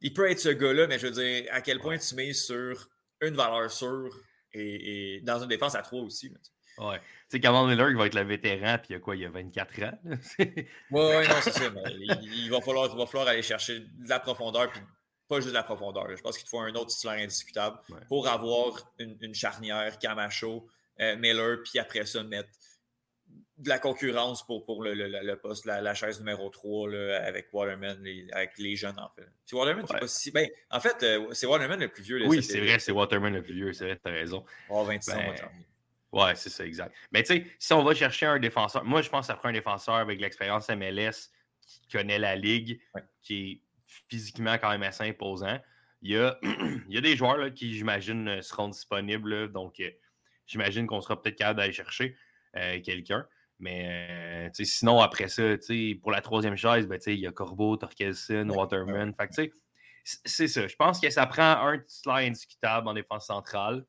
Il 0.00 0.12
peut 0.12 0.30
être 0.30 0.40
ce 0.40 0.48
gars-là, 0.50 0.86
mais 0.86 0.98
je 0.98 1.06
veux 1.06 1.12
dire, 1.12 1.46
à 1.50 1.60
quel 1.62 1.78
point 1.80 1.96
tu 1.98 2.14
mets 2.14 2.32
sur 2.34 2.88
une 3.20 3.34
valeur 3.34 3.70
sûre 3.70 4.14
et, 4.52 5.16
et 5.16 5.20
dans 5.22 5.40
une 5.42 5.48
défense 5.48 5.74
à 5.74 5.82
trois 5.82 6.02
aussi. 6.02 6.28
là, 6.28 6.36
tu 6.44 6.50
sais. 6.50 6.82
Ouais. 6.84 6.98
Tu 6.98 7.04
sais, 7.28 7.40
Cameron 7.40 7.66
Miller, 7.68 7.88
il 7.90 7.96
va 7.96 8.06
être 8.06 8.14
le 8.14 8.22
vétéran, 8.24 8.76
puis 8.78 8.88
il 8.90 8.92
y 8.94 8.96
a 8.96 9.00
quoi? 9.00 9.16
Il 9.16 9.22
y 9.22 9.24
a 9.24 9.30
24 9.30 9.82
ans. 9.84 9.98
Oui, 10.38 10.66
ouais, 10.90 11.28
non, 11.28 11.34
c'est 11.40 11.52
ça. 11.52 11.70
Mais 11.70 11.82
il, 11.92 12.34
il 12.44 12.50
va 12.50 12.60
falloir, 12.60 12.90
il 12.92 12.98
va 12.98 13.06
falloir 13.06 13.28
aller 13.28 13.42
chercher 13.42 13.80
de 13.80 14.08
la 14.08 14.18
profondeur, 14.20 14.70
puis 14.70 14.80
pas 15.28 15.36
juste 15.36 15.48
de 15.50 15.54
la 15.54 15.62
profondeur. 15.62 16.14
Je 16.14 16.20
pense 16.20 16.36
qu'il 16.36 16.44
te 16.44 16.50
faut 16.50 16.60
un 16.60 16.74
autre 16.74 16.90
titulaire 16.90 17.22
indiscutable 17.22 17.78
Ouais. 17.88 18.00
pour 18.08 18.28
avoir 18.28 18.92
une, 18.98 19.16
une 19.20 19.34
charnière, 19.34 19.98
Camacho, 19.98 20.68
euh, 21.00 21.16
Miller, 21.16 21.58
puis 21.64 21.78
après 21.78 22.06
ça, 22.06 22.22
mettre 22.22 22.48
de 23.56 23.68
la 23.68 23.78
concurrence 23.78 24.44
pour, 24.44 24.64
pour 24.64 24.82
le, 24.82 24.94
le- 24.94 25.36
poste, 25.36 25.64
la, 25.64 25.80
la 25.80 25.94
chaise 25.94 26.18
numéro 26.18 26.50
3 26.50 26.90
là, 26.90 27.24
avec 27.24 27.48
Waterman, 27.52 28.02
les- 28.02 28.26
avec 28.32 28.58
les 28.58 28.74
jeunes, 28.74 28.98
en 28.98 29.08
fait. 29.10 29.28
Puis 29.46 29.56
Waterman, 29.56 29.86
c'est 29.86 29.94
Ouais. 29.94 30.00
pas 30.00 30.08
si. 30.08 30.30
Ben, 30.32 30.48
en 30.70 30.80
fait, 30.80 31.02
euh, 31.04 31.32
c'est 31.32 31.46
Waterman 31.46 31.78
le 31.78 31.88
plus 31.88 32.02
vieux. 32.02 32.18
là, 32.18 32.26
oui, 32.26 32.42
c'est 32.42 32.58
vrai, 32.60 32.78
c'est 32.80 32.90
Waterman 32.92 33.32
le 33.32 33.42
plus 33.42 33.54
vieux, 33.54 33.72
c'est 33.72 33.84
vrai, 33.84 34.00
t'as 34.02 34.10
raison. 34.10 34.44
Oh, 34.68 34.84
26 34.84 35.10
ans, 35.12 35.16
Ben, 35.16 35.24
moi, 35.26 35.36
Charlie. 35.36 35.64
Ouais, 36.12 36.34
c'est 36.36 36.50
ça, 36.50 36.64
exact. 36.66 36.94
Mais 37.12 37.22
tu 37.22 37.34
sais, 37.34 37.46
si 37.58 37.72
on 37.72 37.82
va 37.82 37.94
chercher 37.94 38.26
un 38.26 38.38
défenseur, 38.38 38.84
moi 38.84 39.02
je 39.02 39.08
pense 39.10 39.26
que 39.26 39.32
ça 39.32 39.34
prend 39.36 39.48
un 39.48 39.52
défenseur 39.52 39.94
avec 39.96 40.20
l'expérience 40.20 40.68
MLS 40.68 41.30
qui 41.66 41.80
connaît 41.90 42.18
la 42.20 42.36
ligue, 42.36 42.80
Ouais. 42.94 43.02
qui 43.22 43.50
est 43.50 43.60
physiquement 44.08 44.56
quand 44.58 44.70
même 44.70 44.82
assez 44.84 45.04
imposant. 45.04 45.58
Il 46.02 46.12
y 46.12 46.16
a, 46.16 46.38
il 46.88 46.94
y 46.94 46.98
a 46.98 47.00
des 47.00 47.16
joueurs 47.16 47.36
là, 47.38 47.50
qui, 47.50 47.74
j'imagine, 47.74 48.42
seront 48.42 48.68
disponibles. 48.68 49.28
là. 49.42 49.48
donc, 49.48 49.80
euh, 49.80 49.90
j'imagine 50.46 50.86
qu'on 50.86 51.00
sera 51.00 51.20
peut-être 51.20 51.36
capable 51.36 51.58
d'aller 51.58 51.72
chercher 51.72 52.16
euh, 52.56 52.80
quelqu'un. 52.80 53.26
Mais 53.58 54.48
euh, 54.48 54.64
sinon, 54.64 55.00
après 55.00 55.28
ça, 55.28 55.42
pour 56.02 56.10
la 56.10 56.20
troisième 56.20 56.56
chaise, 56.56 56.86
ben, 56.86 56.98
il 57.06 57.20
y 57.20 57.26
a 57.26 57.32
Corbeau, 57.32 57.76
Torkelson, 57.76 58.48
Waterman. 58.50 59.14
Fait 59.14 59.28
que, 59.28 59.54
c'est 60.04 60.48
ça. 60.48 60.66
Je 60.66 60.76
pense 60.76 61.00
que 61.00 61.08
ça 61.10 61.26
prend 61.26 61.66
un 61.66 61.78
titulaire 61.78 62.28
indiscutable 62.28 62.88
en 62.88 62.94
défense 62.94 63.26
centrale. 63.26 63.86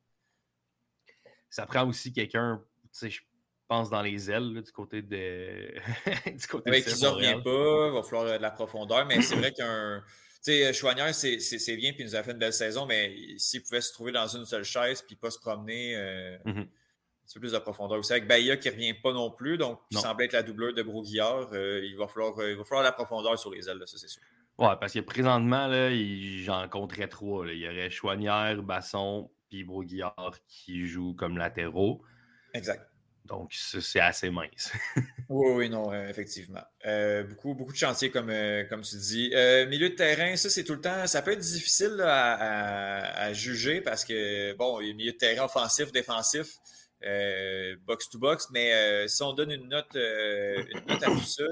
Ça 1.49 1.65
prend 1.65 1.87
aussi 1.87 2.13
quelqu'un, 2.13 2.63
je 3.01 3.19
pense 3.67 3.89
dans 3.89 4.01
les 4.01 4.29
ailes, 4.29 4.53
là, 4.53 4.61
du 4.61 4.71
côté 4.71 5.01
de. 5.01 5.73
du 6.37 6.47
côté 6.47 6.69
Avec 6.69 6.85
qui 6.85 7.01
ne 7.01 7.07
revient 7.07 7.41
pas, 7.43 7.87
il 7.87 7.93
va 7.93 8.03
falloir 8.03 8.25
euh, 8.25 8.37
de 8.37 8.41
la 8.41 8.51
profondeur, 8.51 9.05
mais 9.05 9.21
c'est 9.21 9.35
vrai 9.35 9.51
qu'un. 9.51 10.03
Tu 10.45 10.51
sais, 10.51 10.73
Chouanière, 10.73 11.15
c'est 11.15 11.39
c'est- 11.39 11.57
c'est 11.57 11.75
bien, 11.75 11.91
puis 11.93 12.03
il 12.03 12.05
nous 12.05 12.15
a 12.15 12.21
fait 12.21 12.31
une 12.31 12.37
belle 12.37 12.53
saison, 12.53 12.85
mais 12.85 13.15
s'il 13.37 13.63
pouvait 13.63 13.81
se 13.81 13.91
trouver 13.93 14.11
dans 14.11 14.27
une 14.27 14.45
seule 14.45 14.63
chaise, 14.63 15.01
puis 15.01 15.15
pas 15.15 15.31
se 15.31 15.39
promener, 15.39 15.95
euh, 15.95 16.37
Mhm. 16.45 16.57
un 16.59 16.63
petit 17.25 17.33
peu 17.33 17.39
plus 17.39 17.51
de 17.53 17.57
profondeur 17.57 17.97
aussi. 17.97 18.11
Avec 18.13 18.27
Bahia 18.27 18.55
qui 18.57 18.67
ne 18.67 18.73
revient 18.73 18.93
pas 18.93 19.11
non 19.11 19.31
plus, 19.31 19.57
donc 19.57 19.79
qui 19.89 19.95
Non. 19.95 20.01
semble 20.01 20.23
être 20.23 20.33
la 20.33 20.43
doubleur 20.43 20.73
de 20.73 20.83
Broguillard, 20.83 21.49
euh, 21.53 21.81
il, 21.83 21.97
va 21.97 22.07
falloir, 22.07 22.37
euh, 22.39 22.51
il 22.51 22.57
va 22.57 22.63
falloir 22.63 22.83
la 22.83 22.91
profondeur 22.91 23.39
sur 23.39 23.51
les 23.51 23.67
ailes, 23.67 23.77
là, 23.79 23.87
ça 23.87 23.97
c'est 23.97 24.07
sûr. 24.07 24.21
Ouais, 24.59 24.75
parce 24.79 24.93
que 24.93 24.99
présentement, 24.99 25.65
là, 25.67 25.89
il- 25.89 26.43
j'en 26.43 26.69
compterais 26.69 27.07
trois. 27.07 27.45
là. 27.47 27.51
Il 27.51 27.59
y 27.59 27.67
aurait 27.67 27.89
Chouanière, 27.89 28.61
Basson, 28.61 29.31
puis 29.49 29.63
Broguillard 29.63 30.37
qui 30.47 30.85
jouent 30.87 31.15
comme 31.15 31.37
latéraux. 31.39 32.03
Exact. 32.53 32.87
Donc, 33.25 33.51
c'est 33.53 33.99
assez 33.99 34.29
mince. 34.29 34.71
Oui, 35.27 35.49
oui, 35.53 35.69
non, 35.71 35.91
euh, 35.91 36.07
effectivement. 36.07 36.61
Euh, 36.85 37.23
beaucoup, 37.23 37.55
beaucoup 37.55 37.71
de 37.71 37.77
chantiers, 37.77 38.11
comme, 38.11 38.29
euh, 38.29 38.63
comme 38.65 38.81
tu 38.81 38.95
dis. 38.95 39.29
Milieu 39.67 39.89
de 39.89 39.95
terrain, 39.95 40.35
ça, 40.35 40.51
c'est 40.51 40.63
tout 40.63 40.75
le 40.75 40.81
temps. 40.81 41.07
Ça 41.07 41.23
peut 41.23 41.31
être 41.31 41.39
difficile 41.39 41.99
à, 42.01 43.33
juger 43.33 43.81
parce 43.81 44.05
que, 44.05 44.53
bon, 44.53 44.79
il 44.81 44.89
y 44.89 44.91
a 44.91 44.93
milieu 44.93 45.11
de 45.13 45.17
terrain 45.17 45.45
offensif, 45.45 45.91
défensif, 45.91 46.59
box-to-box, 47.87 48.49
mais 48.51 49.07
si 49.07 49.23
on 49.23 49.33
donne 49.33 49.51
une 49.51 49.67
note, 49.67 49.95
une 49.95 50.85
note 50.87 51.01
à 51.01 51.07
tout 51.07 51.19
ça, 51.21 51.43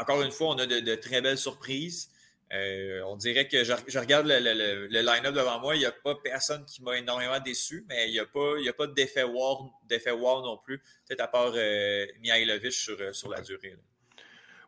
encore 0.00 0.22
une 0.22 0.32
fois, 0.32 0.48
on 0.48 0.58
a 0.58 0.66
de 0.66 0.94
très 0.96 1.20
belles 1.20 1.38
surprises. 1.38 2.10
Euh, 2.52 3.02
on 3.06 3.16
dirait 3.16 3.48
que 3.48 3.64
je, 3.64 3.72
je 3.88 3.98
regarde 3.98 4.26
le, 4.26 4.38
le- 4.38 4.54
le- 4.54 4.86
le 4.86 5.00
line-up 5.00 5.34
devant 5.34 5.58
moi, 5.58 5.74
il 5.74 5.80
n'y 5.80 5.84
a 5.84 5.90
pas 5.92 6.14
personne 6.14 6.64
qui 6.64 6.80
m'a 6.82 6.96
énormément 6.96 7.40
déçu, 7.40 7.84
mais 7.88 8.08
il 8.08 8.12
n'y 8.12 8.20
a 8.20 8.26
pas, 8.26 8.54
il 8.58 8.64
y 8.64 8.68
a 8.68 8.72
pas 8.72 8.86
d'effet 8.86 9.24
wow, 9.24 9.72
wow 9.90 10.42
non 10.42 10.56
plus, 10.58 10.78
peut-être 10.78 11.22
à 11.22 11.28
part 11.28 11.52
euh, 11.56 12.06
Mihailovic 12.20 12.72
sur, 12.72 13.00
euh, 13.00 13.12
sur 13.12 13.30
la 13.30 13.40
durée. 13.40 13.76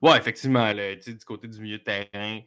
Ouais, 0.03 0.17
effectivement, 0.19 0.73
là, 0.73 0.97
du 0.97 1.19
côté 1.25 1.47
du 1.47 1.61
milieu 1.61 1.79
de 1.79 1.85
terrain, 1.85 2.41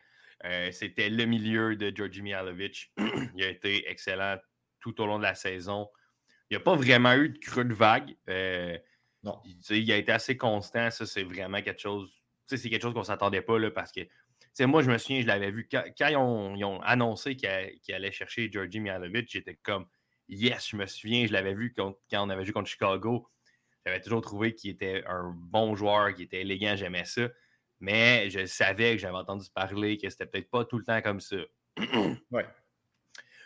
euh, 0.43 0.69
c'était 0.71 1.09
le 1.09 1.25
milieu 1.25 1.75
de 1.77 1.95
Georgi 1.95 2.21
Mihalovic. 2.21 2.91
il 3.35 3.43
a 3.43 3.47
été 3.47 3.89
excellent 3.89 4.37
tout 4.81 4.99
au 5.01 5.05
long 5.05 5.17
de 5.17 5.23
la 5.23 5.35
saison. 5.35 5.87
Il 6.49 6.55
n'y 6.55 6.57
a 6.57 6.63
pas 6.63 6.75
vraiment 6.75 7.13
eu 7.13 7.29
de 7.29 7.37
creux 7.37 7.63
de 7.63 7.73
vague. 7.73 8.15
Non. 9.23 9.39
il, 9.69 9.91
a 9.91 9.97
été 9.97 10.11
assez 10.11 10.35
constant. 10.35 10.89
Ça, 10.89 11.05
c'est 11.05 11.23
vraiment 11.23 11.61
quelque 11.61 11.79
chose. 11.79 12.11
C'est 12.47 12.57
quelque 12.69 12.81
chose 12.81 12.93
qu'on 12.93 12.99
ne 13.01 13.05
s'attendait 13.05 13.41
pas 13.43 13.59
là, 13.59 13.69
parce 13.71 13.91
que 13.91 14.01
sais, 14.53 14.65
moi, 14.65 14.81
je 14.83 14.91
me 14.91 14.97
souviens, 14.97 15.21
je 15.21 15.27
l'avais 15.27 15.51
vu 15.51 15.67
quand, 15.69 15.83
quand 15.97 16.07
ils, 16.07 16.17
ont, 16.17 16.55
ils 16.55 16.65
ont 16.65 16.81
annoncé 16.81 17.35
qu'ils 17.35 17.95
allaient 17.95 18.11
chercher 18.11 18.51
Georgi 18.51 18.79
Mihalovic, 18.79 19.29
j'étais 19.31 19.55
comme 19.55 19.85
Yes, 20.27 20.69
je 20.69 20.77
me 20.77 20.85
souviens, 20.85 21.27
je 21.27 21.33
l'avais 21.33 21.53
vu 21.53 21.73
contre- 21.73 21.99
quand 22.09 22.25
on 22.25 22.29
avait 22.29 22.45
joué 22.45 22.53
contre 22.53 22.69
Chicago. 22.69 23.27
J'avais 23.85 23.99
toujours 23.99 24.21
trouvé 24.21 24.55
qu'il 24.55 24.71
était 24.71 25.03
un 25.05 25.33
bon 25.35 25.75
joueur, 25.75 26.13
qu'il 26.13 26.25
était 26.25 26.41
élégant, 26.41 26.75
j'aimais 26.75 27.03
ça. 27.03 27.27
Mais 27.81 28.29
je 28.29 28.45
savais 28.45 28.93
que 28.93 28.99
j'avais 28.99 29.17
entendu 29.17 29.47
parler 29.53 29.97
que 29.97 30.09
c'était 30.09 30.27
peut-être 30.27 30.49
pas 30.49 30.63
tout 30.63 30.77
le 30.77 30.85
temps 30.85 31.01
comme 31.01 31.19
ça. 31.19 31.37
Ouais. 32.31 32.45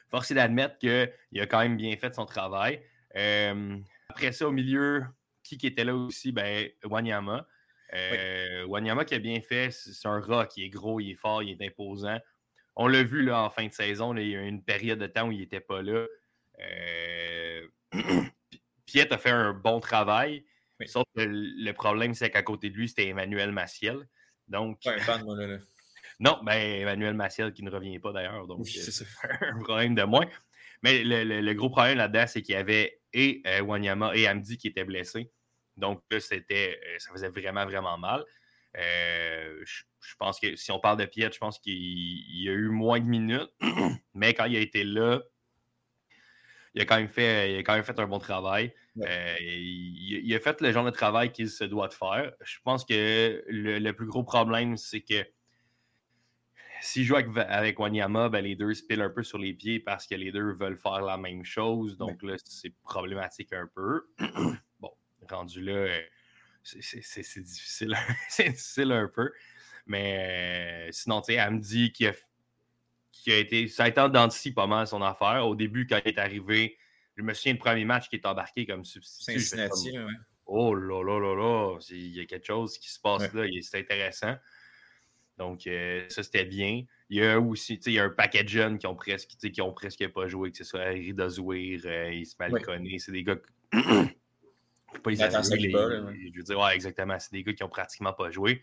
Force 0.10 0.30
est 0.30 0.36
d'admettre 0.36 0.78
qu'il 0.78 1.42
a 1.42 1.48
quand 1.48 1.60
même 1.60 1.78
bien 1.78 1.96
fait 1.98 2.14
son 2.14 2.26
travail. 2.26 2.84
Euh, 3.16 3.78
après 4.10 4.32
ça, 4.32 4.48
au 4.48 4.52
milieu, 4.52 5.04
qui, 5.42 5.58
qui 5.58 5.68
était 5.68 5.84
là 5.84 5.96
aussi? 5.96 6.32
Ben, 6.32 6.70
Wanyama. 6.84 7.48
Euh, 7.96 8.66
Wanyama 8.66 9.06
qui 9.06 9.16
a 9.16 9.20
bien 9.20 9.40
fait, 9.42 9.72
c'est 9.72 10.08
un 10.08 10.20
rat 10.20 10.48
qui 10.48 10.64
est 10.64 10.70
gros, 10.70 11.00
il 11.00 11.12
est 11.12 11.16
fort, 11.16 11.42
il 11.44 11.50
est 11.52 11.66
imposant. 11.66 12.20
On 12.76 12.88
l'a 12.88 13.04
vu 13.04 13.24
là, 13.24 13.42
en 13.44 13.50
fin 13.50 13.66
de 13.68 13.74
saison, 13.74 14.12
là, 14.12 14.22
il 14.22 14.30
y 14.30 14.36
a 14.36 14.42
eu 14.42 14.48
une 14.48 14.64
période 14.64 15.00
de 15.00 15.08
temps 15.08 15.28
où 15.28 15.32
il 15.32 15.40
n'était 15.40 15.62
pas 15.62 15.82
là. 15.82 16.06
Euh, 16.60 17.68
Piet 18.86 19.12
a 19.12 19.18
fait 19.18 19.30
un 19.32 19.54
bon 19.54 19.80
travail. 19.80 20.46
Oui. 20.80 20.88
Sauf 20.88 21.04
que 21.16 21.22
le 21.26 21.72
problème, 21.72 22.14
c'est 22.14 22.30
qu'à 22.30 22.44
côté 22.44 22.70
de 22.70 22.76
lui, 22.76 22.90
c'était 22.90 23.08
Emmanuel 23.08 23.52
Maciel. 23.52 24.08
Donc, 24.48 24.80
fan, 25.00 25.24
moi, 25.26 25.38
là. 25.38 25.48
là. 25.48 25.58
non, 26.20 26.40
ben, 26.44 26.82
Emmanuel 26.82 27.14
Maciel 27.14 27.54
qui 27.54 27.64
ne 27.64 27.72
revient 27.72 28.00
pas 28.00 28.12
d'ailleurs. 28.12 28.46
Donc, 28.46 28.60
Oui, 28.60 28.74
euh, 28.78 28.82
c'est 28.82 28.92
ça. 28.92 29.06
un 29.42 29.60
problème 29.64 29.96
de 29.96 30.04
moins. 30.04 30.26
Mais 30.84 31.04
le, 31.04 31.24
le- 31.24 31.42
le 31.42 31.54
gros 31.54 31.70
problème 31.70 31.98
là-dedans, 31.98 32.26
c'est 32.28 32.42
qu'il 32.42 32.54
y 32.56 32.58
avait 32.58 33.00
et 33.14 33.42
euh, 33.48 33.62
Wanyama 33.62 34.14
et 34.16 34.28
Amdi 34.28 34.58
qui 34.58 34.68
étaient 34.68 34.84
blessés. 34.84 35.32
Donc 35.78 36.02
là, 36.10 36.20
c'était, 36.20 36.80
euh, 36.86 37.00
ça 37.00 37.12
faisait 37.12 37.30
vraiment, 37.30 37.66
vraiment 37.66 37.98
mal. 37.98 38.24
Euh, 38.78 39.62
je, 39.66 39.84
je 40.02 40.16
pense 40.18 40.40
que 40.40 40.56
si 40.56 40.72
on 40.72 40.80
parle 40.80 40.98
de 40.98 41.06
Piet, 41.06 41.32
je 41.32 41.38
pense 41.38 41.60
qu'il 41.60 41.74
il 41.74 42.44
y 42.44 42.50
a 42.50 42.54
eu 42.54 42.70
moins 42.70 43.00
de 43.00 43.06
minutes. 43.06 43.52
Mais 44.14 44.34
quand 44.34 44.46
il 44.46 44.56
a 44.58 44.60
été 44.60 44.84
là, 44.84 45.22
il 46.74 46.82
a 46.82 46.86
quand 46.86 46.98
même 46.98 47.08
fait, 47.08 47.54
il 47.54 47.58
a 47.58 47.64
quand 47.64 47.74
même 47.74 47.84
fait 47.84 48.00
un 48.00 48.08
bon 48.08 48.20
travail. 48.20 48.74
Ouais. 48.98 49.08
Euh, 49.08 49.36
il, 49.40 50.22
il 50.26 50.36
a 50.36 50.40
fait 50.40 50.60
le 50.62 50.72
genre 50.72 50.86
de 50.86 50.90
travail 50.90 51.32
qu'il 51.32 51.50
se 51.50 51.64
doit 51.64 51.88
de 51.88 51.94
faire. 51.94 52.34
Je 52.44 52.58
pense 52.64 52.84
que 52.86 53.44
le, 53.48 53.80
le 53.80 53.94
plus 53.94 54.08
gros 54.08 54.24
problème, 54.24 54.76
c'est 54.76 55.02
que 55.02 55.26
s'il 56.82 57.04
joue 57.04 57.16
avec, 57.16 57.30
avec 57.38 57.80
Wanyama, 57.80 58.30
ben, 58.30 58.44
les 58.44 58.56
deux 58.56 58.74
se 58.74 58.84
pilent 58.84 59.02
un 59.02 59.10
peu 59.10 59.24
sur 59.24 59.38
les 59.38 59.54
pieds 59.54 59.80
parce 59.80 60.06
que 60.06 60.16
les 60.16 60.32
deux 60.32 60.54
veulent 60.54 60.78
faire 60.78 61.02
la 61.02 61.18
même 61.18 61.46
chose. 61.46 61.98
Donc 61.98 62.22
là, 62.22 62.36
c'est 62.44 62.74
problématique 62.84 63.54
un 63.54 63.68
peu. 63.74 64.04
rendu 65.32 65.62
là, 65.62 65.74
euh, 65.74 66.02
c'est- 66.64 67.42
difficile, 67.42 67.96
c'est 68.30 68.50
difficile 68.50 68.92
un 68.92 69.08
peu. 69.08 69.32
Mais 69.86 70.88
euh, 70.88 70.92
sinon, 70.92 71.22
tu 71.22 71.34
sais, 71.34 71.40
Amdi 71.40 71.92
qui 71.92 72.08
a, 72.08 72.14
qui 73.12 73.32
a 73.32 73.38
été. 73.38 73.68
Ça 73.68 73.84
a 73.84 73.88
été 73.88 74.00
en 74.02 74.10
dents 74.10 74.28
de 74.28 74.32
scie 74.32 74.52
pas 74.52 74.68
mal 74.68 74.88
son 74.88 75.02
affaire. 75.02 75.48
Au 75.48 75.56
début, 75.56 75.86
quand 75.88 76.00
il 76.04 76.10
est 76.10 76.18
arrivé, 76.18 76.78
je 77.16 77.24
me 77.24 77.34
souviens 77.34 77.54
du 77.54 77.60
premier 77.60 77.86
match 77.86 78.10
qui 78.10 78.16
est 78.16 78.26
embarqué 78.26 78.66
comme 78.66 78.84
substitut. 78.84 79.40
Cincinnati, 79.40 79.94
comme, 79.94 80.06
ouais. 80.06 80.14
Oh 80.48 80.76
là 80.76 81.04
là 81.04 81.20
là 81.20 81.36
là, 81.36 81.80
il 81.90 82.16
y 82.16 82.20
a 82.20 82.26
quelque 82.26 82.46
chose 82.46 82.78
qui 82.78 82.90
se 82.92 83.00
passe 83.00 83.34
là, 83.34 83.46
c'est 83.62 83.80
intéressant. 83.80 84.36
Donc, 85.38 85.68
euh, 85.68 86.06
ça, 86.10 86.24
c'était 86.24 86.46
bien. 86.46 86.84
Il 87.10 87.18
y 87.18 87.26
a 87.26 87.40
aussi, 87.40 87.76
il 87.86 87.94
y 87.94 88.00
a 88.00 88.04
un 88.04 88.10
paquet 88.10 88.44
de 88.44 88.50
jeunes 88.50 88.78
qui 88.78 88.88
ont 88.88 88.96
presque, 88.96 89.30
qui 89.30 89.62
ont 89.62 89.74
presque 89.74 90.08
pas 90.10 90.28
joué, 90.28 90.52
que 90.52 90.58
ce 90.58 90.64
soit 90.64 90.86
Rida 90.86 91.30
Zouir, 91.30 91.82
euh, 91.86 92.14
Ismaël 92.14 92.54
oui. 92.54 93.00
c'est 93.00 93.12
des 93.12 93.24
gars. 93.24 93.38
pas 95.14 95.56
les, 95.56 95.72
Je 95.72 96.38
veux 96.38 96.44
dire, 96.44 96.60
ouais, 96.60 96.76
exactement. 96.76 97.18
C'est 97.20 97.32
des 97.32 97.44
gars 97.44 97.54
qui 97.54 97.64
ont 97.64 97.70
pratiquement 97.70 98.14
pas 98.14 98.32
joué. 98.32 98.62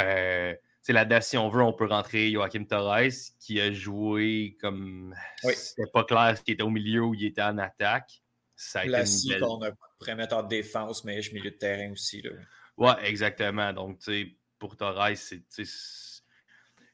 Euh, 0.00 0.54
là-dedans, 0.88 1.20
si 1.20 1.36
on 1.38 1.48
veut, 1.48 1.62
on 1.62 1.72
peut 1.72 1.86
rentrer 1.86 2.30
Joachim 2.32 2.64
Torres, 2.64 3.10
qui 3.40 3.60
a 3.60 3.72
joué 3.72 4.56
comme. 4.60 5.14
C'était 5.42 5.90
pas 5.92 6.04
clair 6.04 6.36
ce 6.36 6.42
qui 6.42 6.52
était 6.52 6.62
au 6.62 6.70
milieu 6.70 7.02
ou 7.02 7.14
il 7.14 7.24
était 7.24 7.42
en 7.42 7.58
attaque. 7.58 8.22
Ça 8.56 8.80
a 8.80 8.86
belle... 8.86 9.06
on 9.42 9.62
a 9.62 9.70
pourrait 9.98 10.14
mettre 10.14 10.36
en 10.36 10.42
défense, 10.42 11.04
mais 11.04 11.22
je 11.22 11.32
milieu 11.32 11.50
de 11.50 11.56
terrain 11.56 11.90
aussi. 11.92 12.22
Là. 12.22 12.30
Ouais, 12.76 13.08
exactement. 13.08 13.72
Donc, 13.72 13.98
tu 13.98 14.04
sais, 14.04 14.36
pour 14.58 14.76
Torres, 14.76 15.10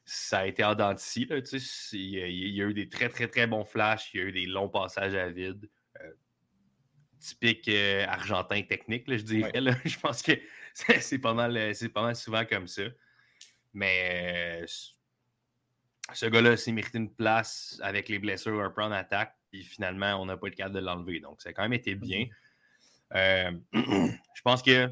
ça 0.05 0.39
a 0.39 0.45
été 0.45 0.63
en 0.63 0.75
dents 0.75 0.95
il, 1.13 1.35
il, 1.93 2.55
y 2.55 2.61
a 2.61 2.65
eu 2.65 2.73
des 2.73 2.89
très, 2.89 3.09
très, 3.09 3.27
très 3.27 3.47
bons 3.47 3.65
flashs. 3.65 4.13
Il 4.13 4.19
y 4.19 4.23
a 4.23 4.25
eu 4.25 4.31
des 4.31 4.45
longs 4.45 4.69
passages 4.69 5.15
à 5.15 5.29
vide. 5.29 5.69
Euh, 7.21 7.27
typique 7.27 7.67
euh, 7.67 8.05
argentin 8.07 8.61
technique, 8.63 9.03
je 9.07 9.23
dirais. 9.23 9.51
Je 9.85 9.99
pense 9.99 10.21
que 10.21 10.33
c'est 10.73 11.19
pas, 11.19 11.33
mal, 11.33 11.55
euh, 11.55 11.73
pas 11.93 12.01
mal 12.01 12.15
souvent 12.15 12.45
comme 12.45 12.67
ça. 12.67 12.83
Mais 13.73 14.63
ce 16.13 16.25
gars-là 16.25 16.57
s'est 16.57 16.71
mérité 16.71 16.97
une 16.97 17.13
place 17.13 17.79
avec 17.83 18.09
les 18.09 18.19
blessures 18.19 18.61
un 18.61 18.69
peu 18.69 18.83
en 18.83 18.91
attaque. 18.91 19.35
Puis 19.51 19.63
finalement, 19.63 20.15
on 20.15 20.25
n'a 20.25 20.37
pas 20.37 20.47
le 20.47 20.55
cas 20.55 20.69
de 20.69 20.79
l'enlever. 20.79 21.19
Donc, 21.19 21.41
ça 21.41 21.49
a 21.49 21.53
quand 21.53 21.63
même 21.63 21.73
été 21.73 21.95
bien. 21.95 22.27
Mm-hmm. 23.13 24.17
je 24.35 24.41
pense 24.41 24.61
que 24.61 24.89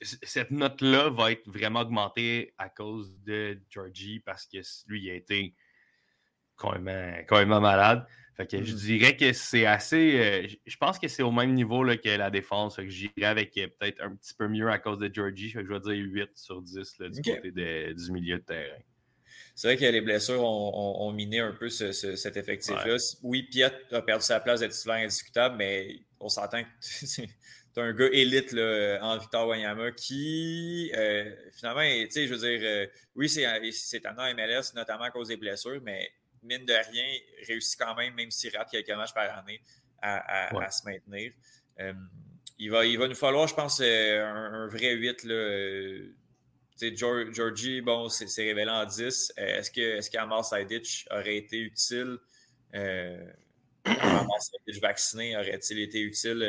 cette 0.00 0.50
note-là 0.50 1.10
va 1.10 1.30
être 1.32 1.48
vraiment 1.48 1.80
augmentée 1.80 2.54
à 2.58 2.68
cause 2.68 3.16
de 3.22 3.60
Georgie 3.70 4.20
parce 4.20 4.46
que 4.46 4.58
lui, 4.88 5.02
il 5.02 5.10
a 5.10 5.14
été 5.14 5.54
quand 6.56 6.78
même, 6.78 7.60
malade. 7.60 8.06
Fait 8.42 8.58
que 8.58 8.64
je 8.64 8.72
mm-hmm. 8.72 8.84
dirais 8.84 9.16
que 9.16 9.32
c'est 9.32 9.66
assez. 9.66 10.18
Euh, 10.18 10.48
je 10.66 10.76
pense 10.76 10.98
que 10.98 11.08
c'est 11.08 11.22
au 11.22 11.32
même 11.32 11.54
niveau 11.54 11.84
là, 11.84 11.96
que 11.96 12.08
la 12.08 12.30
défense. 12.30 12.76
Fait 12.76 12.84
que 12.84 12.90
j'irais 12.90 13.24
avec 13.24 13.56
euh, 13.58 13.68
peut-être 13.78 14.02
un 14.02 14.14
petit 14.14 14.34
peu 14.34 14.48
mieux 14.48 14.68
à 14.68 14.78
cause 14.78 14.98
de 14.98 15.10
Georgie. 15.12 15.50
Fait 15.50 15.60
que 15.62 15.68
je 15.68 15.72
vais 15.72 15.80
dire 15.80 16.04
8 16.12 16.30
sur 16.34 16.62
10 16.62 16.98
du 17.10 17.22
côté 17.22 17.50
du 17.50 18.12
milieu 18.12 18.38
de 18.38 18.44
terrain. 18.44 18.78
C'est 19.54 19.68
vrai 19.68 19.76
que 19.76 19.84
les 19.84 20.00
blessures 20.00 20.42
ont, 20.42 21.12
miné 21.12 21.40
un 21.40 21.52
peu 21.52 21.68
cet 21.68 22.36
effectif-là. 22.36 22.96
Oui, 23.22 23.42
Piet 23.42 23.70
a 23.90 24.00
perdu 24.00 24.24
sa 24.24 24.40
place 24.40 24.60
d'être 24.60 24.72
titulaire 24.72 25.04
indiscutable, 25.04 25.56
mais 25.58 26.00
on 26.20 26.28
s'entend 26.28 26.62
que 26.62 26.68
tu 27.74 27.80
un 27.80 27.92
gars 27.92 28.08
élite 28.12 28.52
là, 28.52 28.98
en 29.02 29.18
Victor 29.18 29.48
Wanyama 29.48 29.92
qui, 29.92 30.92
euh, 30.94 31.30
finalement, 31.52 31.82
tu 31.82 32.10
sais, 32.10 32.26
je 32.26 32.34
veux 32.34 32.40
dire, 32.40 32.60
euh, 32.62 32.86
oui, 33.14 33.28
c'est 33.28 33.46
un 33.46 34.34
MLS, 34.34 34.74
notamment 34.74 35.04
à 35.04 35.10
cause 35.10 35.28
des 35.28 35.36
blessures, 35.36 35.80
mais 35.82 36.10
mine 36.42 36.64
de 36.64 36.72
rien, 36.72 37.18
réussit 37.46 37.78
quand 37.78 37.94
même, 37.94 38.14
même 38.14 38.30
s'il 38.30 38.56
rate 38.56 38.70
quelques 38.70 38.90
matchs 38.90 39.14
par 39.14 39.38
année, 39.38 39.60
à, 40.00 40.70
se 40.70 40.84
maintenir. 40.84 41.32
Euh, 41.80 41.92
il, 42.58 42.70
va, 42.70 42.84
il 42.84 42.98
va 42.98 43.08
nous 43.08 43.14
falloir, 43.14 43.46
je 43.46 43.54
pense, 43.54 43.80
un, 43.80 44.66
vrai 44.66 44.92
8. 44.92 45.24
Là, 45.24 45.98
Georgie, 47.32 47.80
bon, 47.80 48.08
c'est 48.08 48.42
révélé 48.42 48.70
en 48.70 48.84
10. 48.84 49.34
Est-ce 49.36 49.70
que 49.70 49.98
est 49.98 50.10
qu'Amar 50.10 50.44
Saidic 50.44 51.06
aurait 51.10 51.36
été 51.36 51.58
utile? 51.58 52.18
Euh, 52.74 53.24
Amar 53.84 54.38
vacciné 54.80 55.36
aurait-il 55.36 55.78
été 55.78 56.00
utile? 56.00 56.42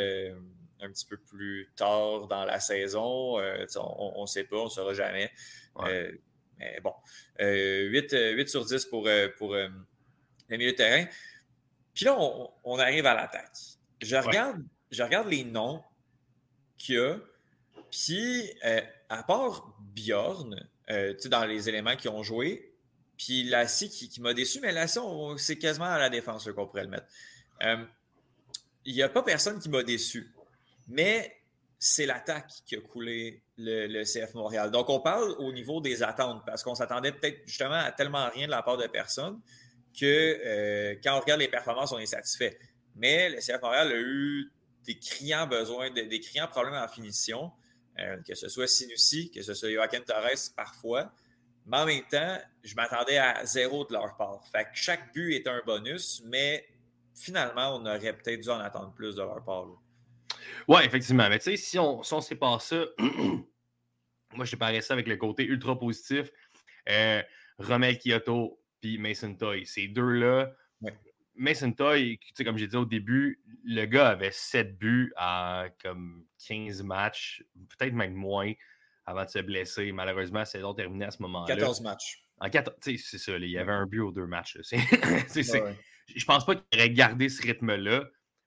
un 0.83 0.89
petit 0.89 1.05
peu 1.05 1.17
plus 1.17 1.71
tard 1.75 2.27
dans 2.27 2.45
la 2.45 2.59
saison? 2.59 3.39
Euh, 3.39 3.65
on 3.77 4.21
ne 4.21 4.27
sait 4.27 4.43
pas, 4.43 4.57
on 4.57 4.65
ne 4.65 4.69
saura 4.69 4.93
jamais. 4.93 5.31
Euh, 5.79 6.11
mais 6.57 6.79
bon, 6.81 6.93
8, 7.39 8.13
euh, 8.13 8.31
8, 8.33 8.49
sur 8.49 8.65
10 8.65 8.85
pour, 8.85 9.07
pour 9.37 9.55
le 9.55 9.69
milieu 10.49 10.71
de 10.71 10.77
terrain. 10.77 11.05
Puis 11.93 12.05
là, 12.05 12.17
on, 12.63 12.79
arrive 12.79 13.05
à 13.05 13.13
l'attaque. 13.13 13.55
Je 14.01 14.15
regarde, 14.15 14.63
je 14.91 15.03
regarde 15.03 15.29
les 15.29 15.43
noms 15.43 15.83
qu'il 16.77 16.95
y 16.95 16.97
a. 16.99 17.17
Puis, 17.91 18.51
à 19.09 19.23
part 19.23 19.77
Bjorn, 19.79 20.67
dans 21.25 21.45
les 21.45 21.69
éléments 21.69 21.95
qui 21.95 22.09
ont 22.09 22.23
joué, 22.23 22.73
puis 23.17 23.43
Lassie 23.43 23.89
qui, 23.89 24.09
qui 24.09 24.21
m'a 24.21 24.33
déçu, 24.33 24.59
mais 24.59 24.71
Lassie, 24.71 24.99
c'est 25.37 25.57
quasiment 25.57 25.85
à 25.85 25.99
la 25.99 26.09
défense 26.09 26.51
qu'on 26.51 26.65
pourrait 26.65 26.85
le 26.85 26.89
mettre. 26.89 27.07
Il 28.85 28.93
n'y 28.93 29.03
a 29.03 29.09
pas 29.09 29.21
personne 29.21 29.59
qui 29.59 29.69
m'a 29.69 29.83
déçu. 29.83 30.33
Mais 30.87 31.37
c'est 31.79 32.05
l'attaque 32.05 32.51
qui 32.65 32.75
a 32.75 32.81
coulé 32.81 33.42
le, 33.57 34.03
CF 34.03 34.33
Montréal. 34.33 34.71
Donc, 34.71 34.89
on 34.89 34.99
parle 34.99 35.31
au 35.39 35.51
niveau 35.51 35.81
des 35.81 36.03
attentes 36.03 36.43
parce 36.45 36.63
qu'on 36.63 36.75
s'attendait 36.75 37.11
peut-être 37.11 37.41
justement 37.45 37.75
à 37.75 37.91
tellement 37.91 38.29
rien 38.29 38.45
de 38.45 38.51
la 38.51 38.61
part 38.61 38.77
de 38.77 38.87
personne 38.87 39.39
que 39.97 40.05
euh, 40.05 40.95
quand 41.03 41.17
on 41.17 41.19
regarde 41.19 41.39
les 41.39 41.47
performances, 41.47 41.91
on 41.91 41.99
est 41.99 42.07
satisfait. 42.07 42.57
Mais 42.95 43.29
le 43.29 43.37
CF 43.37 43.61
Montréal 43.61 43.91
a 43.91 43.97
eu 43.97 44.51
des 44.85 44.97
criants 44.97 45.47
besoins, 45.47 45.91
des 45.91 46.19
criants 46.19 46.47
problèmes 46.47 46.73
en 46.73 46.87
finition, 46.87 47.51
euh, 47.99 48.17
que 48.27 48.33
ce 48.35 48.49
soit 48.49 48.67
Sinussi, 48.67 49.29
que 49.29 49.41
ce 49.41 49.53
soit 49.53 49.71
Joaquin 49.71 50.01
Torres 50.01 50.51
parfois. 50.55 51.11
Mais 51.65 51.77
en 51.77 51.85
même 51.85 52.03
temps, 52.09 52.37
je 52.63 52.75
m'attendais 52.75 53.17
à 53.17 53.45
zéro 53.45 53.85
de 53.85 53.93
leur 53.93 54.17
part. 54.17 54.41
Fait 54.51 54.65
que 54.65 54.71
chaque 54.73 55.13
but 55.13 55.33
est 55.35 55.47
un 55.47 55.61
bonus, 55.65 56.21
mais 56.25 56.67
finalement, 57.15 57.75
on 57.75 57.85
aurait 57.85 58.13
peut-être 58.13 58.41
dû 58.41 58.49
en 58.49 58.59
attendre 58.59 58.93
plus 58.93 59.15
de 59.15 59.21
leur 59.21 59.43
part. 59.43 59.67
Oui, 60.67 60.81
effectivement. 60.83 61.27
Mais 61.29 61.39
tu 61.39 61.45
sais, 61.45 61.57
si 61.57 61.79
on 61.79 62.03
si 62.03 62.15
ne 62.15 62.21
sait 62.21 62.35
pas 62.35 62.57
ça, 62.59 62.85
moi, 64.33 64.45
je 64.45 64.55
parais 64.55 64.81
ça 64.81 64.93
avec 64.93 65.07
le 65.07 65.17
côté 65.17 65.45
ultra 65.45 65.77
positif. 65.77 66.29
Euh, 66.89 67.21
Romel 67.59 67.97
Kyoto 67.97 68.59
puis 68.81 68.97
Mason 68.97 69.33
Toy. 69.35 69.65
Ces 69.65 69.87
deux-là, 69.87 70.51
Mason 71.35 71.71
Toy, 71.71 72.19
comme 72.43 72.57
j'ai 72.57 72.67
dit 72.67 72.75
au 72.75 72.85
début, 72.85 73.41
le 73.63 73.85
gars 73.85 74.09
avait 74.09 74.31
7 74.31 74.77
buts 74.77 75.13
à 75.15 75.67
comme 75.81 76.25
15 76.47 76.83
matchs, 76.83 77.43
peut-être 77.77 77.93
même 77.93 78.13
moins, 78.13 78.51
avant 79.05 79.23
de 79.23 79.29
se 79.29 79.39
blesser. 79.39 79.91
Malheureusement, 79.91 80.39
la 80.39 80.45
saison 80.45 80.73
terminée 80.73 81.05
à 81.05 81.11
ce 81.11 81.21
moment-là. 81.21 81.55
14 81.55 81.81
matchs. 81.81 82.25
En 82.39 82.49
14, 82.49 82.75
c'est 82.81 83.17
ça, 83.17 83.37
il 83.37 83.49
y 83.49 83.57
avait 83.57 83.71
un 83.71 83.85
but 83.85 84.01
aux 84.01 84.11
deux 84.11 84.25
matchs. 84.25 84.57
Je 86.15 86.25
pense 86.25 86.45
pas 86.45 86.55
qu'il 86.55 86.79
aurait 86.79 86.89
gardé 86.89 87.29
ce 87.29 87.41
rythme-là 87.41 88.03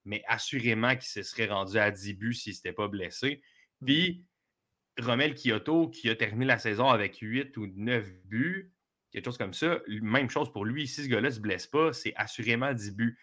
mais 0.07 0.23
assurément 0.27 0.95
qu'il 0.95 1.09
se 1.09 1.23
serait 1.23 1.49
rendu 1.49 1.77
à 1.79 1.91
10 1.91 2.15
buts 2.15 2.33
s'il 2.33 2.55
s'était 2.55 2.73
pas 2.73 2.89
blessé. 2.89 3.43
Puis, 3.85 4.25
Romel 4.99 5.35
Kyoto, 5.35 5.89
qui 5.89 6.09
a 6.09 6.17
terminé 6.17 6.47
la 6.47 6.59
saison 6.59 6.89
avec 6.89 7.19
8 7.19 7.57
ou 7.59 7.67
9 7.67 8.11
buts, 8.25 8.73
quelque 9.11 9.25
chose 9.27 9.37
comme 9.37 9.53
ça, 9.53 9.81
même 9.89 10.31
chose 10.31 10.51
pour 10.53 10.65
lui. 10.65 10.87
Si 10.87 11.03
ce 11.05 11.09
gars-là 11.09 11.29
ne 11.29 11.35
se 11.35 11.41
blesse 11.41 11.67
pas, 11.67 11.93
c'est 11.93 12.15
assurément 12.17 12.73
10 12.73 12.95
buts. 12.95 13.19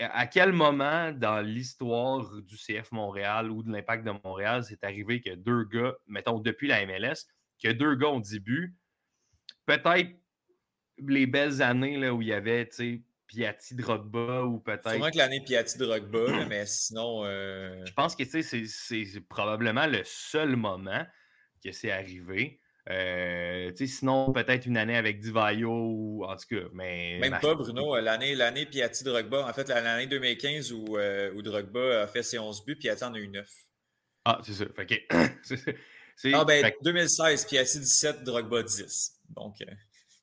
À 0.00 0.26
quel 0.26 0.52
moment 0.52 1.12
dans 1.12 1.40
l'histoire 1.40 2.30
du 2.42 2.56
CF 2.56 2.90
Montréal 2.90 3.50
ou 3.50 3.62
de 3.62 3.70
l'Impact 3.70 4.04
de 4.04 4.12
Montréal, 4.24 4.64
c'est 4.64 4.82
arrivé 4.82 5.20
que 5.20 5.34
deux 5.34 5.64
gars, 5.64 5.94
mettons 6.06 6.40
depuis 6.40 6.68
la 6.68 6.84
MLS, 6.86 7.26
que 7.62 7.70
deux 7.70 7.94
gars 7.94 8.08
ont 8.08 8.20
10 8.20 8.40
buts? 8.40 8.74
Peut-être 9.66 10.10
les 10.98 11.26
belles 11.26 11.62
années 11.62 11.98
là, 11.98 12.12
où 12.14 12.20
il 12.20 12.28
y 12.28 12.32
avait 12.32 12.68
Piatti 13.30 13.76
Drogba 13.76 14.42
ou 14.42 14.58
peut-être. 14.58 14.90
Sûrement 14.90 15.10
que 15.10 15.18
l'année 15.18 15.40
Piatti 15.40 15.78
Drogba, 15.78 16.44
mais 16.48 16.66
sinon. 16.66 17.24
Euh, 17.24 17.84
Je 17.86 17.92
pense 17.92 18.16
que 18.16 18.24
c'est 18.24 19.20
probablement 19.28 19.86
le 19.86 20.02
seul 20.04 20.56
moment 20.56 21.06
que 21.64 21.70
c'est 21.70 21.92
arrivé. 21.92 22.60
Euh, 22.88 23.70
sinon, 23.76 24.32
peut-être 24.32 24.66
une 24.66 24.76
année 24.76 24.96
avec 24.96 25.20
Divayo 25.20 25.70
ou 25.70 26.24
en 26.24 26.34
tout 26.36 26.56
cas. 26.56 26.66
Mais, 26.72 27.18
Même 27.20 27.38
pas, 27.40 27.54
Bruno. 27.54 28.00
L'année 28.00 28.66
Piatti 28.66 29.04
Drogba, 29.04 29.46
en 29.46 29.52
fait, 29.52 29.68
l'année 29.68 30.08
2015 30.08 30.72
où, 30.72 30.96
euh, 30.96 31.32
où, 31.34 31.42
Drogba 31.42 32.02
a 32.02 32.06
fait 32.08 32.24
ses 32.24 32.38
11 32.38 32.64
buts, 32.64 32.76
Piatti 32.76 33.04
en 33.04 33.14
a 33.14 33.18
eu 33.18 33.28
9. 33.28 33.48
Ah, 34.24 34.40
c'est 34.44 34.54
ça. 34.54 34.64
Fait 34.74 35.06
ah, 36.34 36.44
ben, 36.44 36.72
2016, 36.82 37.46
Piatti 37.46 37.78
17, 37.78 38.24
Drogba 38.24 38.64
10. 38.64 39.20
Donc. 39.28 39.62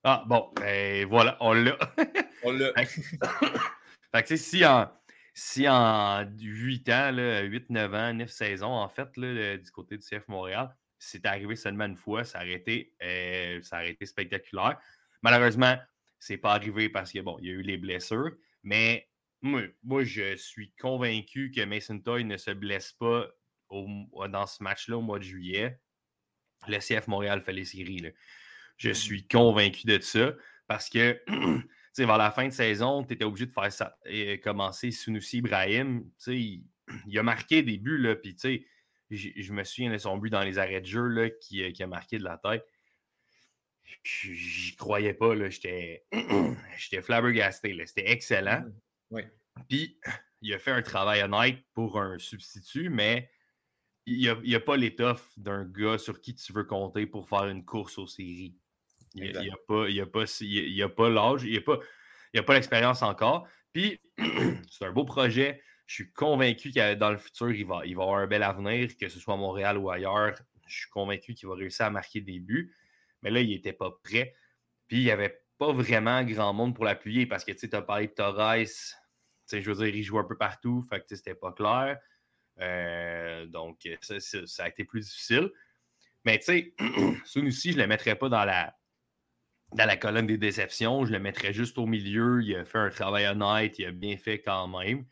Ah, 0.10 0.24
bon, 0.26 0.50
ben 0.56 1.06
voilà, 1.06 1.36
on 1.42 1.52
l'a. 1.52 1.78
on 2.44 2.54
l'a. 2.54 2.72
fait 2.86 4.24
que, 4.24 4.36
si 4.38 4.66
en, 4.66 4.90
si 5.34 5.68
en 5.68 6.26
8 6.40 6.90
ans, 6.92 7.12
8, 7.44 7.70
9 7.70 7.94
ans, 7.94 8.14
9 8.14 8.30
saisons, 8.30 8.72
en 8.72 8.88
fait, 8.88 9.10
là, 9.18 9.58
du 9.58 9.70
côté 9.70 9.98
du 9.98 10.06
CF 10.06 10.26
Montréal, 10.30 10.74
c'est 10.98 11.26
arrivé 11.26 11.58
seulement 11.58 11.88
une 11.88 11.98
fois, 11.98 12.24
ça 12.24 12.38
aurait 12.38 12.54
été, 12.54 12.94
euh, 13.04 13.62
ça 13.64 13.80
aurait 13.80 13.92
été 13.92 14.06
spectaculaire. 14.06 14.80
Malheureusement, 15.24 15.76
c'est 16.20 16.38
pas 16.38 16.54
arrivé 16.54 16.88
parce 16.88 17.12
que, 17.12 17.20
bon, 17.20 17.38
il 17.42 17.48
y 17.48 17.50
a 17.50 17.56
eu 17.56 17.62
les 17.62 17.78
blessures, 17.78 18.32
mais 18.64 19.10
moi, 19.42 19.64
moi 19.84 20.06
je 20.06 20.38
suis 20.38 20.72
convaincu 20.80 21.52
que 21.54 21.66
Mason 21.66 22.00
Toy 22.00 22.24
ne 22.24 22.38
se 22.38 22.52
blesse 22.52 22.94
pas 22.94 23.28
dans 23.70 24.48
ce 24.48 24.64
match-là 24.64 25.00
au 25.00 25.02
mois 25.02 25.20
de 25.20 25.26
juillet. 25.26 25.78
Le 26.70 26.80
CF 26.80 27.08
Montréal 27.08 27.42
fait 27.42 27.52
les 27.52 27.66
séries. 27.66 28.00
Là. 28.00 28.10
Je 28.78 28.92
suis 28.92 29.28
convaincu 29.28 29.86
de 29.86 30.00
ça 30.00 30.34
parce 30.68 30.90
que, 30.90 31.22
tu 31.28 31.68
sais, 31.94 32.06
vers 32.06 32.18
la 32.18 32.32
fin 32.32 32.48
de 32.48 32.54
saison, 32.54 33.04
tu 33.04 33.14
étais 33.14 33.26
obligé 33.26 33.46
de 33.46 33.52
faire 33.52 33.72
ça. 33.72 33.98
Et 34.06 34.40
commencer 34.40 34.92
Sunusi 34.92 35.38
Ibrahim, 35.38 36.04
tu 36.04 36.12
sais, 36.18 36.62
il, 37.08 37.18
a 37.20 37.24
marqué 37.24 37.64
des 37.64 37.78
buts, 37.78 37.98
là, 37.98 38.16
puis 38.16 38.36
tu 38.36 38.42
sais, 38.42 38.66
je 39.10 39.54
me 39.54 39.64
souviens 39.64 39.92
de 39.92 39.98
son 39.98 40.18
but 40.18 40.30
dans 40.30 40.44
les 40.44 40.58
arrêts 40.58 40.82
de 40.82 40.86
jeu 40.86 41.08
là, 41.08 41.30
qui, 41.30 41.72
qui 41.72 41.84
a 41.84 41.88
marqué 41.88 42.18
de 42.18 42.24
la 42.24 42.38
tête. 42.38 42.66
J'y 44.04 44.76
croyais 44.76 45.14
pas. 45.14 45.34
J'étais 45.50 46.04
flabbergasté. 47.02 47.76
C'était 47.86 48.12
excellent. 48.12 48.66
Oui. 49.10 49.22
Puis, 49.70 49.98
il 50.42 50.54
a 50.54 50.60
fait 50.60 50.72
un 50.72 50.82
travail 50.82 51.22
honnête 51.22 51.60
pour 51.74 52.00
un 52.00 52.20
substitut, 52.20 52.90
mais 52.90 53.30
il 54.06 54.34
n'y 54.44 54.56
a, 54.56 54.60
pas 54.60 54.78
l'étoffe 54.78 55.38
d'un 55.38 55.66
gars 55.66 55.98
sur 55.98 56.22
qui 56.22 56.34
tu 56.34 56.54
veux 56.54 56.64
compter 56.64 57.06
pour 57.06 57.28
faire 57.28 57.46
une 57.46 57.66
course 57.66 57.98
aux 57.98 58.08
séries. 58.08 58.56
Il 59.18 59.40
n'y 59.40 59.50
a, 59.50 60.90
pas, 60.90 61.10
l'âge, 61.10 61.44
il 61.44 61.54
n'y 61.54 62.40
a 62.40 62.44
pas, 62.44 62.54
l'expérience 62.54 63.02
encore. 63.02 63.48
Puis, 63.74 64.00
c'est 64.70 64.86
un 64.86 64.92
beau 64.92 65.06
projet. 65.06 65.62
Je 65.86 65.96
suis 65.96 66.12
convaincu 66.12 66.72
que 66.72 66.94
dans 66.96 67.12
le 67.12 67.18
futur, 67.18 67.52
il 67.52 67.66
va, 67.66 67.82
il 67.86 67.96
va 67.96 68.04
avoir 68.04 68.20
un 68.20 68.28
bel 68.28 68.44
avenir, 68.44 68.90
que 68.98 69.10
ce 69.10 69.20
soit 69.20 69.34
à 69.34 69.38
Montréal 69.38 69.78
ou 69.78 69.90
ailleurs. 69.90 70.36
Je 70.68 70.76
suis 70.76 70.90
convaincu 70.90 71.34
qu'il 71.34 71.48
va 71.48 71.56
réussir 71.56 71.86
à 71.86 71.90
marquer 71.90 72.22
des 72.22 72.40
buts. 72.40 72.76
Mais 73.22 73.32
là, 73.32 73.40
il 73.42 73.50
n'était 73.50 73.74
pas 73.74 73.92
prêt. 74.04 74.34
Puis, 74.88 74.98
il 74.98 75.04
n'y 75.04 75.12
avait 75.12 75.42
pas 75.58 75.72
vraiment 75.72 76.24
grand 76.24 76.54
monde 76.54 76.76
pour 76.76 76.86
l'appuyer 76.86 77.26
parce 77.26 77.44
que 77.44 77.52
tu 77.52 77.68
as 77.74 77.82
parlé 77.82 78.08
de 78.08 78.14
Torres. 78.14 78.66
Je 79.52 79.60
veux 79.60 79.86
dire, 79.86 79.96
il 79.96 80.04
joue 80.04 80.20
un 80.20 80.26
peu 80.26 80.38
partout. 80.38 80.86
Fait 80.90 81.00
que 81.00 81.16
c'était 81.16 81.36
pas 81.36 81.54
clair. 81.54 81.98
Euh, 82.60 83.46
donc, 83.48 83.88
ça, 84.02 84.64
a 84.64 84.68
été 84.68 84.84
plus 84.84 85.02
difficile. 85.02 85.52
Mais 86.26 86.40
tu 86.40 86.46
sais, 86.46 86.74
aussi, 87.38 87.72
je 87.72 87.78
ne 87.78 87.84
le 87.84 87.88
mettrais 87.88 88.16
pas 88.16 88.30
dans 88.30 88.44
la, 88.44 88.76
dans 89.74 89.86
la 89.86 89.98
colonne 89.98 90.28
des 90.28 90.38
déceptions. 90.38 91.06
Je 91.06 91.12
le 91.12 91.20
mettrais 91.20 91.54
juste 91.54 91.78
au 91.78 91.86
milieu. 91.86 92.42
Il 92.44 92.56
a 92.56 92.66
fait 92.66 92.78
un 92.78 92.90
travail 92.90 93.28
honnête. 93.28 93.78
Il 93.80 93.86
a 93.86 93.92
bien 93.92 94.18
fait 94.18 94.40
quand 94.40 94.68
même. 94.68 95.06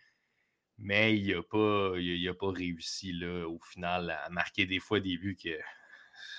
Mais 0.78 1.18
il 1.18 1.34
n'a 1.34 1.42
pas, 1.42 1.94
il, 1.98 2.28
a 2.28 2.34
pas 2.34 2.52
réussi 2.52 3.14
là, 3.14 3.48
au 3.48 3.60
final 3.60 4.10
à 4.10 4.30
marquer 4.30 4.66
des 4.66 4.80
fois 4.80 5.00
des 5.00 5.18
buts 5.18 5.38
que 5.42 5.58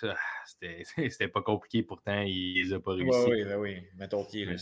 c'était 0.45 1.29
pas 1.29 1.43
compliqué, 1.43 1.83
pourtant, 1.83 2.21
il 2.21 2.63
les 2.63 2.73
a 2.73 2.81
pas 2.81 2.93
réussi. 2.93 3.19
oui, 3.29 3.45
oui, 3.45 3.55
oui, 3.55 3.83
mets 3.97 4.09
ton 4.09 4.25
pied. 4.25 4.45
Là. 4.45 4.55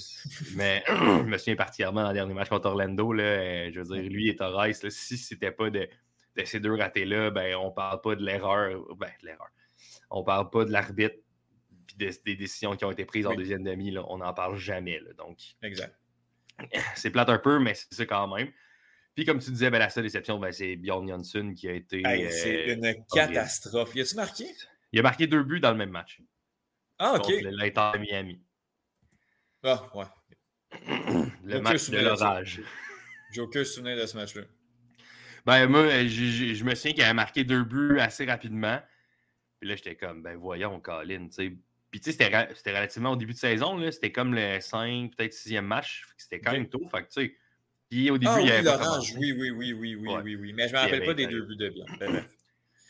Mais 0.54 0.84
je 0.88 1.24
me 1.24 1.38
souviens 1.38 1.56
particulièrement 1.56 2.02
dans 2.02 2.08
le 2.08 2.14
dernier 2.14 2.34
match 2.34 2.48
contre 2.48 2.68
Orlando. 2.68 3.12
Là, 3.12 3.24
euh, 3.24 3.70
je 3.72 3.80
veux 3.80 3.96
dire, 3.96 4.10
lui 4.10 4.28
et 4.28 4.36
Torres, 4.36 4.66
là, 4.66 4.72
si 4.72 5.16
c'était 5.16 5.50
pas 5.50 5.70
de, 5.70 5.88
de, 6.36 6.44
ces 6.44 6.60
deux 6.60 6.74
ratés-là, 6.74 7.30
ben, 7.30 7.56
on 7.56 7.72
parle 7.72 8.00
pas 8.00 8.14
de 8.14 8.24
l'erreur. 8.24 8.80
Ben, 8.96 9.10
de 9.22 9.26
l'erreur. 9.26 9.50
On 10.10 10.22
parle 10.22 10.50
pas 10.50 10.64
de 10.64 10.70
l'arbitre 10.70 11.16
des 11.96 12.36
décisions 12.36 12.76
qui 12.76 12.84
ont 12.84 12.90
été 12.90 13.04
prises 13.04 13.26
en 13.26 13.34
deuxième 13.34 13.62
demi. 13.62 13.90
Là, 13.90 14.04
on 14.08 14.18
n'en 14.18 14.34
parle 14.34 14.56
jamais. 14.56 15.00
Là, 15.00 15.12
donc, 15.14 15.38
exact. 15.62 15.96
C'est 16.94 17.10
plate 17.10 17.28
un 17.28 17.38
peu, 17.38 17.58
mais 17.58 17.74
c'est 17.74 17.92
ça 17.92 18.06
quand 18.06 18.32
même. 18.34 18.50
Puis 19.14 19.24
comme 19.24 19.38
tu 19.38 19.50
disais, 19.50 19.70
ben, 19.70 19.78
la 19.78 19.90
seule 19.90 20.04
déception, 20.04 20.38
ben, 20.38 20.50
c'est 20.50 20.76
Bjorn 20.76 21.08
Johnson 21.08 21.52
qui 21.56 21.68
a 21.68 21.72
été. 21.72 22.02
c'est 22.30 22.70
euh, 22.70 22.74
une 22.74 23.04
catastrophe. 23.12 23.94
Y 23.94 24.00
a-tu 24.00 24.16
marqué? 24.16 24.46
Il 24.92 24.98
a 24.98 25.02
marqué 25.02 25.26
deux 25.26 25.44
buts 25.44 25.60
dans 25.60 25.70
le 25.70 25.76
même 25.76 25.90
match. 25.90 26.20
Ah, 26.98 27.14
OK. 27.14 27.28
L'Inter 27.42 27.98
Miami. 28.00 28.40
Ah, 29.62 29.88
ouais. 29.94 30.04
le 31.44 31.60
match 31.60 31.90
de 31.90 31.98
l'orage. 31.98 32.60
J'ai 33.32 33.40
aucun 33.40 33.64
souvenir 33.64 33.96
de 33.96 34.06
ce 34.06 34.16
match-là. 34.16 34.42
Ben, 35.46 35.66
moi, 35.66 36.06
je, 36.06 36.64
me 36.64 36.74
souviens 36.74 36.92
qu'il 36.92 37.02
a 37.02 37.14
marqué 37.14 37.44
deux 37.44 37.64
buts 37.64 37.98
assez 38.00 38.24
rapidement. 38.24 38.80
Puis 39.60 39.68
là, 39.68 39.76
j'étais 39.76 39.94
comme, 39.94 40.22
ben 40.22 40.36
voyons, 40.36 40.80
Colin, 40.80 41.28
tu 41.28 41.32
sais. 41.32 41.56
Puis 41.94 42.00
tu 42.00 42.10
sais, 42.10 42.18
c'était 42.56 42.72
relativement 42.72 43.12
au 43.12 43.16
début 43.16 43.34
de 43.34 43.38
saison. 43.38 43.80
C'était 43.92 44.10
comme 44.10 44.34
le 44.34 44.58
5, 44.58 45.14
peut-être 45.14 45.32
6e 45.32 45.60
match. 45.60 46.04
C'était 46.16 46.40
quand 46.40 46.50
même 46.50 46.68
tôt. 46.68 46.82
Fait 46.88 47.04
que, 47.04 47.06
tu 47.06 47.22
sais. 47.22 47.36
Puis 47.88 48.10
au 48.10 48.18
début, 48.18 48.32
ah, 48.34 48.40
il 48.40 48.48
y 48.48 48.50
avait. 48.50 48.62
l'orange, 48.62 49.14
oui, 49.16 49.30
oui, 49.30 49.50
oui, 49.50 49.72
oui, 49.72 49.94
oui, 49.94 50.16
oui, 50.24 50.34
oui. 50.34 50.52
Mais 50.54 50.66
je 50.66 50.74
ne 50.74 50.78
me 50.78 50.82
rappelle 50.82 51.04
pas 51.04 51.14
des 51.14 51.28
deux 51.28 51.42
buts 51.42 51.54
de 51.54 51.68
bien. 51.68 51.84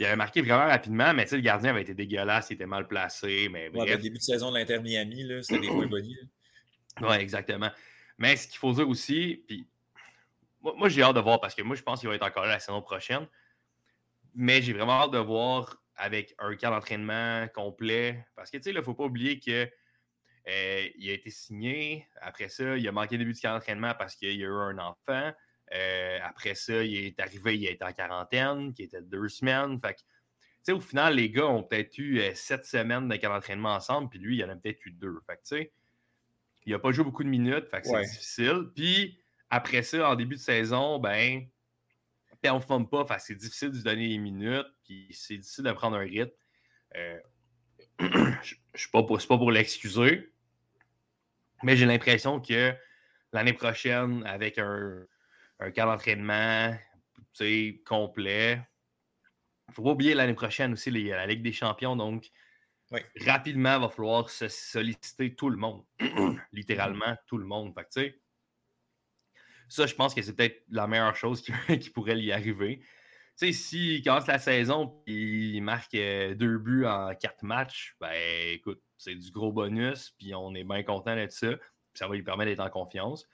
Il 0.00 0.06
avait 0.06 0.16
marqué 0.16 0.40
vraiment 0.40 0.64
rapidement, 0.64 1.12
mais 1.12 1.26
le 1.30 1.40
gardien 1.40 1.72
avait 1.72 1.82
été 1.82 1.92
dégueulasse, 1.92 2.48
il 2.48 2.54
était 2.54 2.64
mal 2.64 2.88
placé. 2.88 3.50
Mais 3.52 3.68
bref. 3.68 3.90
le 3.90 3.98
début 3.98 4.16
de 4.16 4.22
saison 4.22 4.50
de 4.50 4.56
l'Inter 4.56 4.78
Miami, 4.78 5.28
c'était 5.42 5.60
des 5.60 5.68
points 5.68 5.86
bonnies. 5.86 6.16
Oui, 7.02 7.16
exactement. 7.16 7.72
Mais 8.16 8.36
ce 8.36 8.48
qu'il 8.48 8.56
faut 8.56 8.72
dire 8.72 8.88
aussi, 8.88 9.44
puis 9.46 9.66
moi, 10.62 10.88
j'ai 10.88 11.02
hâte 11.02 11.16
de 11.16 11.20
voir 11.20 11.42
parce 11.42 11.54
que 11.54 11.60
moi, 11.60 11.76
je 11.76 11.82
pense 11.82 12.00
qu'il 12.00 12.08
va 12.08 12.14
être 12.14 12.24
encore 12.24 12.44
là 12.44 12.52
la 12.52 12.58
saison 12.58 12.80
prochaine. 12.80 13.26
Mais 14.34 14.62
j'ai 14.62 14.72
vraiment 14.72 15.02
hâte 15.02 15.10
de 15.10 15.18
voir 15.18 15.83
avec 15.96 16.34
un 16.38 16.54
camp 16.56 16.70
d'entraînement 16.70 17.46
complet. 17.48 18.24
Parce 18.36 18.50
que, 18.50 18.56
tu 18.56 18.64
sais, 18.64 18.70
il 18.70 18.76
ne 18.76 18.82
faut 18.82 18.94
pas 18.94 19.04
oublier 19.04 19.38
que 19.40 19.68
euh, 20.48 20.88
il 20.96 21.10
a 21.10 21.12
été 21.12 21.30
signé. 21.30 22.06
Après 22.20 22.48
ça, 22.48 22.76
il 22.76 22.86
a 22.86 22.92
manqué 22.92 23.16
le 23.16 23.24
début 23.24 23.32
du 23.32 23.40
camp 23.40 23.52
d'entraînement 23.52 23.94
parce 23.98 24.14
qu'il 24.16 24.36
y 24.36 24.44
a 24.44 24.46
eu 24.46 24.52
un 24.52 24.78
enfant. 24.78 25.32
Euh, 25.72 26.18
après 26.22 26.54
ça, 26.54 26.84
il 26.84 26.96
est 26.96 27.20
arrivé, 27.20 27.56
il 27.56 27.66
était 27.66 27.84
en 27.84 27.92
quarantaine, 27.92 28.74
qui 28.74 28.82
était 28.82 29.02
deux 29.02 29.28
semaines. 29.28 29.80
Fait 29.80 29.94
que, 29.94 30.72
au 30.72 30.80
final, 30.80 31.14
les 31.16 31.30
gars 31.30 31.46
ont 31.46 31.62
peut-être 31.62 31.96
eu 31.98 32.20
euh, 32.20 32.34
sept 32.34 32.64
semaines 32.66 33.08
de 33.08 33.16
d'entraînement 33.16 33.74
ensemble, 33.74 34.10
puis 34.10 34.18
lui, 34.18 34.36
il 34.36 34.44
en 34.44 34.50
a 34.50 34.56
peut-être 34.56 34.84
eu 34.84 34.90
deux. 34.90 35.18
Fait 35.26 35.36
que, 35.36 35.70
il 36.66 36.72
n'a 36.72 36.78
pas 36.78 36.92
joué 36.92 37.04
beaucoup 37.04 37.24
de 37.24 37.28
minutes, 37.28 37.68
fait 37.68 37.82
que 37.82 37.88
c'est 37.88 38.02
difficile. 38.02 38.70
Puis 38.74 39.18
après 39.50 39.82
ça, 39.82 40.10
en 40.10 40.14
début 40.14 40.36
de 40.36 40.40
saison, 40.40 40.98
ben, 40.98 41.46
on 42.50 42.58
ne 42.58 42.64
forme 42.64 42.88
pas, 42.88 43.06
c'est 43.18 43.34
difficile 43.34 43.70
de 43.70 43.76
lui 43.76 43.82
donner 43.82 44.08
les 44.08 44.18
minutes, 44.18 44.66
puis 44.84 45.08
c'est 45.12 45.38
difficile 45.38 45.64
de 45.64 45.72
prendre 45.72 45.96
un 45.96 46.00
rythme. 46.00 46.32
Euh, 46.96 47.18
je 48.00 48.06
ne 48.06 48.34
suis 48.74 48.90
pas 48.90 49.02
pour, 49.02 49.18
pas 49.18 49.38
pour 49.38 49.50
l'excuser, 49.50 50.32
mais 51.62 51.76
j'ai 51.76 51.86
l'impression 51.86 52.40
que 52.40 52.74
l'année 53.32 53.52
prochaine, 53.52 54.24
avec 54.26 54.58
un, 54.58 55.06
un 55.60 55.70
camp 55.70 55.86
d'entraînement 55.86 56.76
complet. 57.84 58.60
Il 59.68 59.70
ne 59.70 59.74
faut 59.74 59.82
pas 59.82 59.90
oublier 59.90 60.14
l'année 60.14 60.34
prochaine 60.34 60.72
aussi 60.72 60.90
la 60.90 61.26
Ligue 61.26 61.42
des 61.42 61.52
champions. 61.52 61.96
Donc, 61.96 62.30
rapidement, 63.20 63.76
il 63.76 63.80
va 63.80 63.88
falloir 63.88 64.30
se 64.30 64.48
solliciter 64.48 65.34
tout 65.34 65.50
le 65.50 65.56
monde. 65.56 65.84
Littéralement, 66.52 67.16
tout 67.26 67.38
le 67.38 67.46
monde. 67.46 67.74
Fait 67.92 68.20
ça, 69.68 69.86
je 69.86 69.94
pense 69.94 70.14
que 70.14 70.22
c'est 70.22 70.34
peut-être 70.34 70.62
la 70.70 70.86
meilleure 70.86 71.16
chose 71.16 71.42
qui, 71.42 71.52
pourrait 71.94 72.16
lui 72.16 72.32
arriver. 72.32 72.80
Tu 73.36 73.46
sais, 73.46 73.52
s'il 73.52 74.02
commence 74.02 74.26
la 74.26 74.38
saison 74.38 75.02
et 75.06 75.12
il 75.12 75.60
marque 75.62 75.94
euh, 75.94 76.34
deux 76.34 76.58
buts 76.58 76.86
en 76.86 77.14
quatre 77.14 77.42
matchs, 77.42 77.96
ben 78.00 78.12
écoute, 78.52 78.80
c'est 78.96 79.14
du 79.14 79.30
gros 79.30 79.52
bonus, 79.52 80.14
puis 80.18 80.34
on 80.34 80.54
est 80.54 80.64
bien 80.64 80.82
content 80.84 81.16
de 81.16 81.26
ça. 81.28 81.48
ça 81.94 82.06
va 82.06 82.14
lui 82.14 82.22
permettre 82.22 82.50
d'être 82.50 82.60
en 82.60 82.70
confiance. 82.70 83.28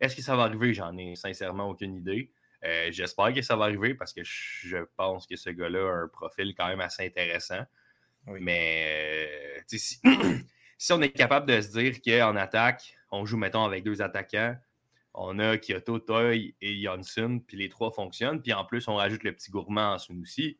Est-ce 0.00 0.14
que 0.14 0.22
ça 0.22 0.36
va 0.36 0.44
arriver? 0.44 0.74
J'en 0.74 0.96
ai 0.96 1.16
sincèrement 1.16 1.68
aucune 1.68 1.96
idée. 1.96 2.30
Euh, 2.64 2.88
j'espère 2.90 3.32
que 3.32 3.42
ça 3.42 3.56
va 3.56 3.64
arriver 3.64 3.94
parce 3.94 4.12
que 4.12 4.22
je 4.24 4.78
pense 4.96 5.26
que 5.26 5.36
ce 5.36 5.50
gars-là 5.50 5.80
a 5.80 5.92
un 6.04 6.08
profil 6.08 6.54
quand 6.56 6.68
même 6.68 6.80
assez 6.80 7.06
intéressant. 7.06 7.64
Mais 8.26 9.58
euh, 9.58 9.62
si, 10.78 10.92
on 10.92 11.00
est 11.00 11.10
capable 11.10 11.46
de 11.46 11.60
se 11.60 11.78
dire 11.78 12.00
qu'en 12.02 12.36
attaque, 12.36 12.96
on 13.10 13.24
joue, 13.24 13.36
mettons, 13.36 13.64
avec 13.64 13.84
deux 13.84 14.02
attaquants, 14.02 14.56
on 15.14 15.38
a 15.38 15.58
Kyoto, 15.58 15.98
Toy 15.98 16.54
et 16.60 16.82
Johnson, 16.82 17.40
puis 17.46 17.56
les 17.56 17.68
trois 17.68 17.90
fonctionnent, 17.90 18.40
puis 18.40 18.52
en 18.52 18.64
plus, 18.64 18.86
on 18.88 18.96
rajoute 18.96 19.24
le 19.24 19.32
petit 19.32 19.50
gourmand 19.50 19.94
en 19.94 20.20
aussi. 20.20 20.58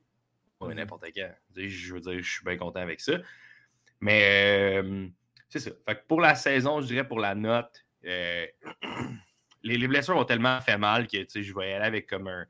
On 0.60 0.68
est 0.68 0.74
mhm. 0.74 0.80
n'importe 0.80 1.06
quand. 1.14 1.30
Je 1.56 1.94
veux 1.94 2.00
dire, 2.00 2.20
je 2.20 2.30
suis 2.30 2.44
bien 2.44 2.56
content 2.56 2.80
avec 2.80 3.00
ça. 3.00 3.18
Mais 4.00 4.80
euh, 4.82 5.06
c'est 5.48 5.60
ça. 5.60 5.70
pour 6.08 6.20
la 6.20 6.34
saison, 6.34 6.80
je 6.80 6.86
dirais 6.86 7.06
pour 7.06 7.20
la 7.20 7.34
note, 7.34 7.84
les, 8.02 9.88
blessures 9.88 10.16
ont 10.16 10.24
tellement 10.24 10.60
fait 10.60 10.78
mal 10.78 11.06
que 11.06 11.18
je 11.18 11.54
vais 11.54 11.70
y 11.70 11.72
aller 11.72 11.84
avec 11.84 12.08
comme 12.08 12.28
un, 12.28 12.46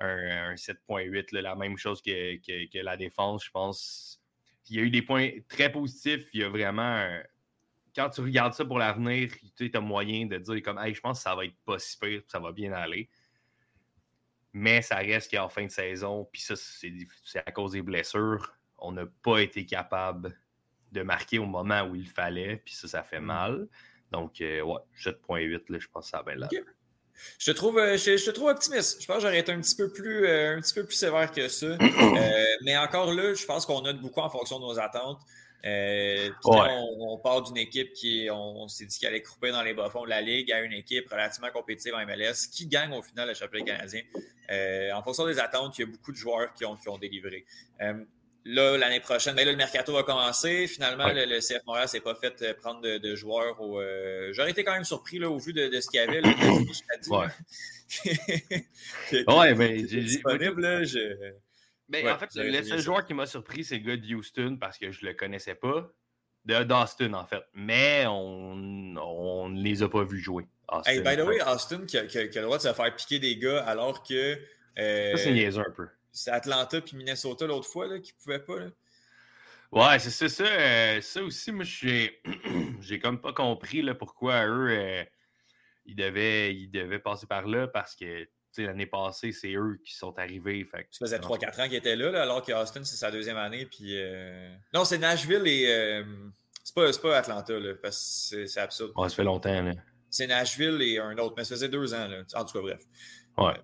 un, 0.00 0.54
7.8, 0.54 1.38
la 1.38 1.54
même 1.54 1.76
chose 1.76 2.02
que, 2.02 2.82
la 2.82 2.96
défense, 2.96 3.44
je 3.44 3.50
pense. 3.50 4.22
Il 4.68 4.76
y 4.76 4.80
a 4.80 4.82
eu 4.82 4.90
des 4.90 5.02
points 5.02 5.30
très 5.48 5.70
positifs. 5.70 6.28
Il 6.32 6.40
y 6.40 6.44
a 6.44 6.48
vraiment. 6.48 7.06
Quand 7.94 8.10
tu 8.10 8.20
regardes 8.20 8.54
ça 8.54 8.64
pour 8.64 8.78
l'avenir, 8.78 9.30
tu 9.56 9.70
as 9.72 9.80
moyen 9.80 10.26
de 10.26 10.38
dire 10.38 10.62
comme 10.62 10.80
je 10.84 11.00
pense 11.00 11.18
que 11.18 11.22
ça 11.22 11.34
va 11.34 11.44
être 11.44 11.56
pas 11.64 11.78
si 11.78 11.98
pire, 11.98 12.22
ça 12.28 12.38
va 12.38 12.52
bien 12.52 12.72
aller. 12.72 13.08
Mais 14.52 14.82
ça 14.82 14.96
reste 14.96 15.30
qu'en 15.30 15.48
fin 15.48 15.64
de 15.64 15.70
saison, 15.70 16.28
puis 16.32 16.42
ça, 16.42 16.54
c'est 16.56 16.92
à 17.46 17.52
cause 17.52 17.72
des 17.72 17.82
blessures, 17.82 18.52
on 18.78 18.92
n'a 18.92 19.04
pas 19.22 19.38
été 19.38 19.64
capable 19.64 20.36
de 20.90 21.02
marquer 21.02 21.38
au 21.38 21.46
moment 21.46 21.82
où 21.82 21.94
il 21.94 22.08
fallait, 22.08 22.56
puis 22.56 22.74
ça, 22.74 22.88
ça 22.88 23.02
fait 23.02 23.20
mm. 23.20 23.24
mal. 23.24 23.68
Donc, 24.10 24.40
euh, 24.40 24.60
ouais, 24.62 24.80
7.8, 24.98 25.78
je 25.78 25.88
pense 25.88 26.06
que 26.06 26.10
ça 26.10 26.18
va 26.18 26.34
bien 26.34 26.36
là. 26.36 26.48
Je 27.38 27.52
te, 27.52 27.56
trouve, 27.56 27.78
euh, 27.78 27.98
je, 27.98 28.24
te 28.24 28.30
trouve 28.30 28.48
optimiste. 28.48 29.02
Je 29.02 29.06
pense 29.06 29.16
que 29.16 29.22
j'aurais 29.22 29.40
été 29.40 29.52
un 29.52 29.60
petit 29.60 29.76
peu 29.76 29.92
plus, 29.92 30.26
euh, 30.26 30.56
un 30.56 30.60
petit 30.60 30.74
peu 30.74 30.84
plus 30.84 30.96
sévère 30.96 31.30
que 31.30 31.48
ça. 31.48 31.76
mais 32.62 32.76
encore 32.78 33.12
là, 33.12 33.34
je 33.34 33.44
pense 33.44 33.66
qu'on 33.66 33.82
note 33.82 34.00
beaucoup 34.00 34.20
en 34.20 34.30
fonction 34.30 34.58
de 34.58 34.64
nos 34.64 34.78
attentes. 34.78 35.20
On, 35.64 37.18
part 37.22 37.42
d'une 37.42 37.58
équipe 37.58 37.92
qui, 37.92 38.28
on, 38.30 38.68
s'est 38.68 38.86
dit 38.86 38.98
qu'elle 38.98 39.10
allait 39.10 39.22
couper 39.22 39.50
dans 39.50 39.62
les 39.62 39.74
bas-fonds 39.74 40.04
de 40.04 40.10
la 40.10 40.20
Ligue 40.20 40.52
à 40.52 40.60
une 40.60 40.72
équipe 40.72 41.08
relativement 41.10 41.50
compétitive 41.50 41.94
en 41.94 42.04
MLS 42.06 42.48
qui 42.52 42.66
gagne 42.66 42.92
au 42.92 43.02
final 43.02 43.28
le 43.28 43.34
championnat 43.34 43.76
canadien. 43.76 44.02
en 44.94 45.02
fonction 45.02 45.26
des 45.26 45.38
attentes, 45.38 45.78
il 45.78 45.82
y 45.82 45.84
a 45.84 45.86
beaucoup 45.86 46.12
de 46.12 46.16
joueurs 46.16 46.52
qui 46.54 46.64
ont, 46.64 46.76
qui 46.76 46.88
ont 46.88 46.98
délivré. 46.98 47.44
Là, 48.46 48.78
l'année 48.78 49.00
prochaine, 49.00 49.34
ben 49.34 49.44
là, 49.44 49.52
le 49.52 49.58
mercato 49.58 49.92
va 49.92 50.02
commencer. 50.02 50.66
Finalement, 50.66 51.08
le, 51.08 51.40
CF 51.40 51.62
Montréal 51.66 51.88
s'est 51.88 52.00
pas 52.00 52.14
fait 52.14 52.40
euh, 52.40 52.54
prendre 52.54 52.80
de, 52.80 53.14
joueurs. 53.14 53.60
Au, 53.60 53.78
euh, 53.78 54.32
J'aurais 54.32 54.52
été 54.52 54.64
quand 54.64 54.72
même 54.72 54.84
surpris 54.84 55.18
là, 55.18 55.28
au 55.28 55.38
vu 55.38 55.52
de, 55.52 55.68
ce 55.78 55.90
qu'il 55.90 56.00
y 56.00 56.02
avait. 56.02 56.22
Là, 56.22 56.30
ouais. 57.10 57.26
ouais, 59.28 59.54
ben, 59.54 59.82
disponible. 59.84 60.62
Là, 60.62 60.84
je... 60.84 61.32
Ouais, 61.92 62.10
en 62.10 62.18
fait, 62.18 62.30
le 62.34 62.62
seul 62.62 62.78
joueur 62.80 63.04
qui 63.04 63.14
m'a 63.14 63.26
surpris, 63.26 63.64
c'est 63.64 63.78
le 63.78 63.84
gars 63.84 63.96
de 63.96 64.14
Houston 64.14 64.56
parce 64.60 64.78
que 64.78 64.92
je 64.92 65.04
le 65.04 65.14
connaissais 65.14 65.54
pas. 65.54 65.90
De 66.46 66.62
d'Austin, 66.62 67.12
en 67.12 67.26
fait. 67.26 67.42
Mais 67.52 68.04
on 68.06 68.96
on 68.96 69.48
ne 69.50 69.60
les 69.60 69.82
a 69.82 69.88
pas 69.88 70.04
vus 70.04 70.20
jouer. 70.20 70.46
Austin. 70.68 70.90
Hey, 70.90 71.00
by 71.00 71.16
the 71.16 71.26
way, 71.26 71.42
Austin 71.42 71.84
qui 71.84 71.98
a, 71.98 72.06
qui 72.06 72.16
a- 72.18 72.28
qui 72.28 72.38
a 72.38 72.40
le 72.40 72.46
droit 72.46 72.56
de 72.56 72.62
se 72.62 72.72
faire 72.72 72.96
piquer 72.96 73.18
des 73.18 73.36
gars 73.36 73.62
alors 73.64 74.02
que 74.02 74.38
euh, 74.78 75.16
ça, 75.16 75.18
c'est 75.24 75.32
niaiseux 75.32 75.60
un 75.66 75.70
peu. 75.70 75.86
c'est 76.12 76.30
Atlanta 76.30 76.80
puis 76.80 76.96
Minnesota 76.96 77.46
l'autre 77.46 77.68
fois 77.68 77.86
là, 77.88 77.98
qui 77.98 78.12
ne 78.14 78.22
pouvaient 78.22 78.44
pas. 78.44 78.58
Là. 78.58 78.70
Ouais, 79.72 79.98
c'est 79.98 80.10
ça. 80.10 80.28
Ça, 80.28 80.44
euh, 80.44 81.00
ça 81.02 81.22
aussi, 81.22 81.52
moi, 81.52 81.64
j'ai 81.64 82.22
j'ai 82.80 82.98
comme 82.98 83.20
pas 83.20 83.32
compris 83.34 83.82
là, 83.82 83.94
pourquoi 83.94 84.46
eux, 84.46 84.68
euh, 84.70 85.04
ils, 85.84 85.94
devaient, 85.94 86.54
ils 86.54 86.70
devaient 86.70 86.98
passer 87.00 87.26
par 87.26 87.46
là 87.46 87.68
parce 87.68 87.94
que 87.94 88.26
l'année 88.58 88.86
passée, 88.86 89.32
c'est 89.32 89.52
eux 89.54 89.78
qui 89.84 89.94
sont 89.94 90.18
arrivés. 90.18 90.64
Fait 90.64 90.86
Ça 90.90 91.04
faisait 91.06 91.18
Non, 91.18 91.28
3-4 91.28 91.60
ans 91.62 91.64
qu'ils 91.68 91.76
étaient 91.76 91.96
là, 91.96 92.10
là, 92.10 92.22
alors 92.22 92.42
que 92.42 92.52
Austin, 92.52 92.82
c'est 92.84 92.96
sa 92.96 93.10
deuxième 93.10 93.36
année. 93.36 93.66
Puis, 93.66 93.96
euh, 93.96 94.52
Non, 94.74 94.84
c'est 94.84 94.98
Nashville 94.98 95.46
et. 95.46 95.66
euh, 95.68 96.04
C'est 96.62 96.74
pas, 96.74 96.92
c'est 96.92 97.00
pas 97.02 97.16
Atlanta, 97.18 97.58
là, 97.58 97.74
parce 97.82 98.28
que 98.32 98.46
c'est- 98.46 98.60
absurde. 98.60 98.92
Ouais, 98.96 99.08
ça 99.08 99.16
fait 99.16 99.24
longtemps. 99.24 99.62
Là. 99.62 99.72
C'est 100.10 100.26
Nashville 100.26 100.80
et 100.82 100.98
un 100.98 101.16
autre, 101.18 101.34
mais 101.36 101.44
ça 101.44 101.54
faisait 101.54 101.68
deux 101.68 101.94
ans. 101.94 102.06
Là. 102.06 102.22
En 102.34 102.44
tout 102.44 102.52
cas, 102.52 102.60
bref. 102.60 102.82
Ouais. 103.38 103.54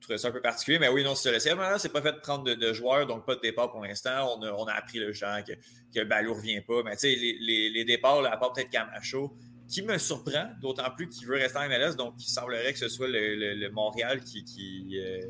Je 0.00 0.06
trouvais 0.06 0.18
ça 0.18 0.28
un 0.28 0.32
peu 0.32 0.40
particulier, 0.42 0.78
mais 0.78 0.88
oui, 0.88 1.02
non, 1.02 1.14
c'est 1.14 1.38
ça. 1.40 1.54
Maintenant, 1.54 1.78
c'est 1.78 1.88
pas 1.92 2.02
fait 2.02 2.12
de 2.12 2.18
prendre 2.18 2.44
de, 2.44 2.54
de 2.54 2.72
joueurs, 2.74 3.06
donc 3.06 3.24
pas 3.26 3.36
de 3.36 3.40
départ 3.40 3.70
pour 3.72 3.82
l'instant. 3.82 4.36
On 4.38 4.42
a, 4.42 4.52
on 4.52 4.64
a 4.66 4.72
appris 4.74 4.98
le 4.98 5.12
genre 5.14 5.42
que, 5.42 5.52
que 5.94 6.04
Balou 6.04 6.34
revient 6.34 6.60
pas. 6.60 6.82
Mais 6.84 6.92
tu 6.92 7.00
sais, 7.00 7.14
les, 7.16 7.38
les, 7.40 7.70
les 7.70 7.84
départs, 7.86 8.20
là, 8.22 8.32
à 8.32 8.36
part 8.36 8.52
peut-être 8.52 8.68
Camacho, 8.70 9.34
qui 9.68 9.82
me 9.82 9.96
surprend, 9.98 10.50
d'autant 10.60 10.90
plus 10.94 11.08
qu'il 11.08 11.26
veut 11.26 11.36
rester 11.36 11.58
en 11.58 11.68
MLS, 11.68 11.96
donc 11.96 12.14
il 12.18 12.28
semblerait 12.28 12.72
que 12.72 12.78
ce 12.78 12.88
soit 12.88 13.08
le, 13.08 13.34
le- 13.34 13.54
le 13.54 13.70
Montréal 13.70 14.20
qui, 14.22 14.44
qui, 14.44 15.00
euh, 15.00 15.20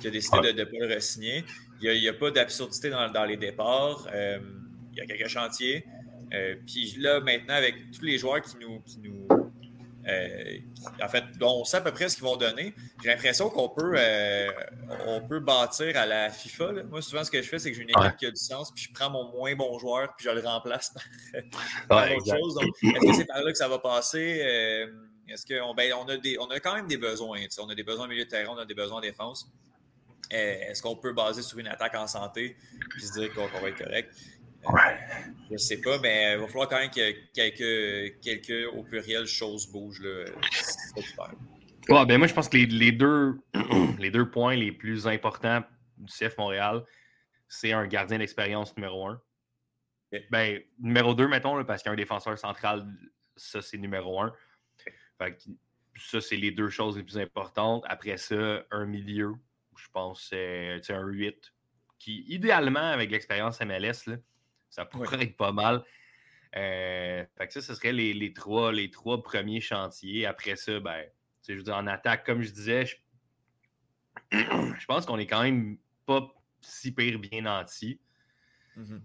qui 0.00 0.08
a 0.08 0.10
décidé 0.10 0.52
de 0.52 0.58
ne 0.60 0.64
pas 0.64 0.76
le 0.86 0.94
re-signer. 0.96 1.44
Il 1.80 1.90
n'y 2.00 2.08
a, 2.08 2.12
pas 2.12 2.30
d'absurdité 2.30 2.90
dans, 2.90 3.10
dans 3.10 3.24
les 3.24 3.36
départs. 3.36 4.08
Euh, 4.12 4.38
il 4.92 4.98
y 4.98 5.00
a 5.00 5.06
quelques 5.06 5.28
chantiers. 5.28 5.84
Euh, 6.32 6.54
puis 6.66 6.94
là, 6.98 7.20
maintenant, 7.20 7.54
avec 7.54 7.90
tous 7.92 8.04
les 8.04 8.16
joueurs 8.18 8.40
qui 8.42 8.56
nous. 8.60 8.80
Qui 8.80 8.98
nous 9.00 9.26
euh, 10.06 10.58
en 11.02 11.08
fait, 11.08 11.24
on 11.40 11.64
sait 11.64 11.78
à 11.78 11.80
peu 11.80 11.92
près 11.92 12.08
ce 12.08 12.16
qu'ils 12.16 12.24
vont 12.24 12.36
donner. 12.36 12.74
J'ai 13.02 13.08
l'impression 13.08 13.48
qu'on 13.48 13.68
peut, 13.68 13.94
euh, 13.96 14.50
on 15.06 15.20
peut 15.22 15.40
bâtir 15.40 15.96
à 15.96 16.06
la 16.06 16.30
FIFA. 16.30 16.72
là. 16.72 16.82
Moi, 16.84 17.00
souvent, 17.02 17.24
ce 17.24 17.30
que 17.30 17.40
je 17.42 17.48
fais, 17.48 17.58
c'est 17.58 17.70
que 17.70 17.76
j'ai 17.76 17.82
une 17.82 17.90
équipe 17.90 18.02
Ouais. 18.02 18.16
qui 18.18 18.26
a 18.26 18.30
du 18.30 18.36
sens, 18.36 18.70
puis 18.72 18.84
je 18.84 18.92
prends 18.92 19.10
mon 19.10 19.30
moins 19.32 19.54
bon 19.54 19.78
joueur, 19.78 20.14
puis 20.16 20.26
je 20.26 20.30
le 20.30 20.40
remplace 20.40 20.92
par, 21.88 22.06
Ouais, 22.08 22.16
autre 22.16 22.36
chose. 22.36 22.58
Est-ce 22.82 23.06
que 23.06 23.12
c'est 23.14 23.24
par 23.26 23.42
là 23.42 23.50
que 23.52 23.58
ça 23.58 23.68
va 23.68 23.78
passer? 23.78 24.40
Euh, 24.44 24.86
est-ce 25.28 25.46
qu'on 25.46 25.74
ben, 25.74 25.92
on 25.94 26.06
a, 26.08 26.16
des, 26.18 26.38
on 26.38 26.46
a 26.50 26.60
quand 26.60 26.74
même 26.74 26.86
des 26.86 26.98
besoins. 26.98 27.40
On 27.58 27.68
a 27.70 27.74
des 27.74 27.82
besoins 27.82 28.04
au 28.04 28.08
milieu 28.08 28.24
de 28.24 28.28
terrain, 28.30 28.52
on 28.54 28.58
a 28.58 28.66
des 28.66 28.74
besoins 28.74 28.98
en 28.98 29.00
défense. 29.00 29.50
Est-ce 30.30 30.82
qu'on 30.82 30.96
peut 30.96 31.12
baser 31.12 31.42
sur 31.42 31.58
une 31.58 31.66
attaque 31.68 31.94
en 31.94 32.06
santé 32.06 32.56
puis 32.90 33.02
se 33.02 33.12
dire 33.20 33.32
qu'on 33.34 33.46
qu'on 33.48 33.60
va 33.60 33.68
être 33.68 33.78
correct? 33.82 34.10
Euh, 34.66 34.78
Je 35.48 35.52
ne 35.52 35.58
sais 35.58 35.80
pas, 35.80 35.98
mais 35.98 36.34
il 36.34 36.40
va 36.40 36.46
falloir 36.46 36.68
quand 36.68 36.78
même 36.78 36.90
que 36.90 37.12
quelques, 37.32 38.20
quelques 38.20 38.72
au 38.74 38.82
pluriel, 38.82 39.26
choses 39.26 39.66
bougent. 39.70 40.02
Là. 40.02 40.24
Ouais, 41.88 42.06
ben 42.06 42.18
moi, 42.18 42.26
je 42.26 42.34
pense 42.34 42.48
que 42.48 42.56
les, 42.56 42.66
les 42.66 42.92
deux, 42.92 43.38
les 43.98 44.10
deux 44.10 44.30
points 44.30 44.56
les 44.56 44.72
plus 44.72 45.06
importants 45.06 45.62
du 45.98 46.12
CF 46.12 46.38
Montréal, 46.38 46.84
c'est 47.48 47.72
un 47.72 47.86
gardien 47.86 48.18
d'expérience 48.18 48.76
numéro 48.76 49.06
un. 49.06 49.20
Ben, 50.30 50.60
numéro 50.78 51.14
deux, 51.14 51.28
mettons, 51.28 51.56
là, 51.56 51.64
parce 51.64 51.82
qu'un 51.82 51.94
défenseur 51.94 52.38
central, 52.38 52.86
ça, 53.36 53.60
c'est 53.62 53.78
numéro 53.78 54.20
un. 54.20 54.32
Fait 55.18 55.34
que 55.34 55.42
ça, 55.96 56.20
c'est 56.20 56.36
les 56.36 56.50
deux 56.50 56.68
choses 56.68 56.96
les 56.96 57.02
plus 57.02 57.18
importantes. 57.18 57.84
Après 57.88 58.16
ça, 58.16 58.64
un 58.70 58.86
milieu, 58.86 59.34
je 59.76 59.86
pense, 59.92 60.28
c'est 60.30 60.80
sais, 60.82 60.92
un 60.92 61.06
8, 61.06 61.52
qui, 61.98 62.24
idéalement, 62.28 62.90
avec 62.90 63.10
l'expérience 63.10 63.60
MLS, 63.60 64.06
là, 64.06 64.16
ça 64.74 64.84
pourrait 64.84 65.22
être 65.22 65.36
pas 65.36 65.52
mal. 65.52 65.84
Euh, 66.56 67.24
fait 67.38 67.46
que 67.46 67.52
ça, 67.52 67.60
ce 67.62 67.74
serait 67.74 67.92
les, 67.92 68.12
les 68.12 68.32
trois, 68.32 68.72
les 68.72 68.90
trois 68.90 69.22
premiers 69.22 69.60
chantiers. 69.60 70.26
Après 70.26 70.56
ça, 70.56 70.80
ben, 70.80 71.04
je 71.48 71.54
veux 71.54 71.62
dire, 71.62 71.76
en 71.76 71.86
attaque, 71.86 72.26
comme 72.26 72.42
je 72.42 72.50
disais, 72.50 72.84
je, 72.86 72.96
je 74.32 74.84
pense 74.86 75.06
qu'on 75.06 75.18
est 75.18 75.28
quand 75.28 75.42
même 75.44 75.78
pas 76.06 76.28
si 76.60 76.92
pire 76.92 77.20
bien 77.20 77.42
nanti. 77.42 78.00
Mhm. 78.76 79.04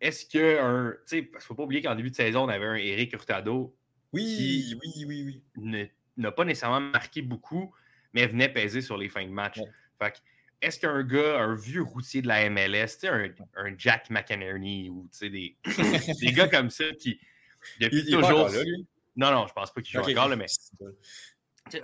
Est-ce 0.00 0.24
que 0.24 0.58
un. 0.60 0.92
Tu 1.06 1.18
sais, 1.18 1.30
faut 1.40 1.54
pas 1.54 1.64
oublier 1.64 1.82
qu'en 1.82 1.94
début 1.94 2.10
de 2.10 2.14
saison, 2.14 2.44
on 2.44 2.48
avait 2.48 2.66
un 2.66 2.76
Eric 2.76 3.12
Hurtado 3.12 3.76
Oui, 4.14 4.22
Qui- 4.24 4.78
oui, 4.82 5.04
oui, 5.06 5.42
oui. 5.56 5.90
n'a 6.16 6.32
pas 6.32 6.44
nécessairement 6.46 6.80
marqué 6.80 7.20
beaucoup, 7.20 7.74
mais 8.14 8.26
venait 8.26 8.48
peser 8.50 8.80
sur 8.80 8.96
les 8.96 9.08
fins 9.10 9.24
de 9.26 9.30
match. 9.30 9.58
Ouais. 9.58 9.66
Fait 10.00 10.12
que, 10.12 10.18
est-ce 10.62 10.78
qu'un 10.78 11.02
gars, 11.02 11.40
un 11.40 11.54
vieux 11.54 11.82
routier 11.82 12.22
de 12.22 12.28
la 12.28 12.48
MLS, 12.48 12.98
un, 13.04 13.28
un 13.56 13.74
Jack 13.76 14.08
McInerney 14.10 14.88
ou 14.88 15.08
des, 15.20 15.56
des 16.20 16.32
gars 16.32 16.48
comme 16.48 16.70
ça 16.70 16.84
qui, 16.98 17.20
depuis 17.80 18.04
Il, 18.06 18.14
toujours. 18.14 18.40
encore 18.40 18.48
là, 18.50 18.62
lui? 18.62 18.86
non, 19.16 19.30
non, 19.32 19.46
je 19.46 19.52
pense 19.52 19.72
pas 19.72 19.82
qu'il 19.82 19.92
joue 19.92 20.08
encore, 20.08 20.28
là, 20.28 20.36
mais 20.36 20.46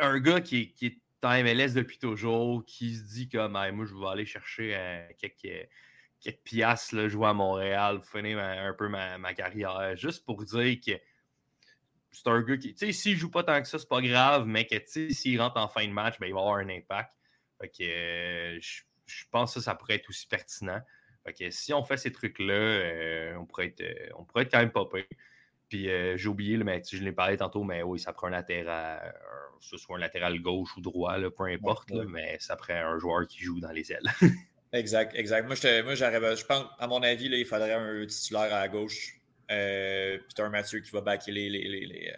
un 0.00 0.18
gars 0.20 0.40
qui 0.40 0.60
est, 0.60 0.66
qui 0.72 0.86
est 0.86 0.98
en 1.22 1.42
MLS 1.42 1.74
depuis 1.74 1.98
toujours, 1.98 2.64
qui 2.64 2.94
se 2.94 3.02
dit 3.02 3.28
comme 3.28 3.56
Hey, 3.56 3.72
moi, 3.72 3.84
je 3.86 3.94
vais 3.94 4.06
aller 4.06 4.26
chercher 4.26 4.74
euh, 4.76 5.08
quelques, 5.18 5.68
quelques 6.20 6.42
piastres, 6.44 6.94
là, 6.94 7.08
jouer 7.08 7.28
à 7.28 7.32
Montréal, 7.32 8.00
finir 8.02 8.36
ma- 8.36 8.62
un 8.62 8.74
peu 8.74 8.88
ma, 8.88 9.18
ma 9.18 9.34
carrière, 9.34 9.96
juste 9.96 10.24
pour 10.24 10.44
dire 10.44 10.78
que 10.84 10.92
c'est 12.10 12.28
un 12.28 12.40
gars 12.42 12.56
qui, 12.56 12.74
tu 12.74 12.86
sais, 12.86 12.92
s'il 12.92 13.16
joue 13.16 13.30
pas 13.30 13.44
tant 13.44 13.60
que 13.60 13.68
ça, 13.68 13.78
c'est 13.78 13.88
pas 13.88 14.00
grave, 14.00 14.46
mais 14.46 14.66
que, 14.66 14.76
tu 14.76 14.84
sais, 14.86 15.10
s'il 15.10 15.40
rentre 15.40 15.58
en 15.58 15.68
fin 15.68 15.86
de 15.86 15.92
match, 15.92 16.18
ben, 16.18 16.26
il 16.26 16.34
va 16.34 16.40
avoir 16.40 16.56
un 16.56 16.68
impact. 16.68 17.12
Fait 17.60 17.68
que 17.68 17.82
euh, 17.82 18.58
je, 18.60 18.82
je 19.06 19.24
pense 19.30 19.54
que 19.54 19.60
ça, 19.60 19.74
pourrait 19.74 19.96
être 19.96 20.08
aussi 20.08 20.26
pertinent. 20.26 20.80
Fait 21.24 21.32
que 21.32 21.50
si 21.50 21.72
on 21.74 21.82
fait 21.84 21.96
ces 21.96 22.12
trucs-là, 22.12 22.54
euh, 22.54 23.36
on, 23.36 23.46
pourrait 23.46 23.66
être, 23.66 23.80
euh, 23.80 24.08
on 24.16 24.24
pourrait 24.24 24.44
être 24.44 24.52
quand 24.52 24.60
même 24.60 24.72
pas 24.72 24.86
pire. 24.86 25.04
Puis 25.68 25.90
euh, 25.90 26.16
j'ai 26.16 26.28
oublié, 26.28 26.56
là, 26.56 26.64
mais 26.64 26.82
je 26.90 27.02
l'ai 27.02 27.12
parlé 27.12 27.36
tantôt, 27.36 27.62
mais 27.62 27.82
oui, 27.82 27.98
ça 27.98 28.12
prend 28.14 28.28
un 28.28 28.30
latéral, 28.30 29.14
un- 29.14 29.56
ce 29.60 29.76
soit 29.76 29.96
un 29.96 30.00
latéral 30.00 30.40
gauche 30.40 30.74
ou 30.76 30.80
droit, 30.80 31.18
là, 31.18 31.30
peu 31.30 31.44
importe, 31.44 31.90
là, 31.90 32.04
mais 32.08 32.38
ça 32.40 32.56
prend 32.56 32.74
un 32.74 32.98
joueur 32.98 33.26
qui 33.26 33.40
joue 33.42 33.60
dans 33.60 33.72
les 33.72 33.92
ailes. 33.92 34.08
Exact, 34.72 35.14
exact. 35.14 35.46
Moi, 35.46 35.54
j'étais- 35.54 35.82
moi 35.82 35.94
j'arrive, 35.94 36.36
je 36.36 36.44
pense, 36.44 36.66
à 36.78 36.86
mon 36.86 37.02
avis, 37.02 37.30
là, 37.30 37.38
il 37.38 37.46
faudrait 37.46 37.72
un 37.72 38.04
titulaire 38.04 38.54
à 38.54 38.68
gauche. 38.68 39.14
Euh, 39.50 40.18
puis 40.18 40.42
un 40.42 40.50
Mathieu 40.50 40.80
qui 40.80 40.90
va 40.90 41.00
backer 41.00 41.32
les, 41.32 41.48
les, 41.48 41.66
les, 41.66 41.86
les, 41.86 42.14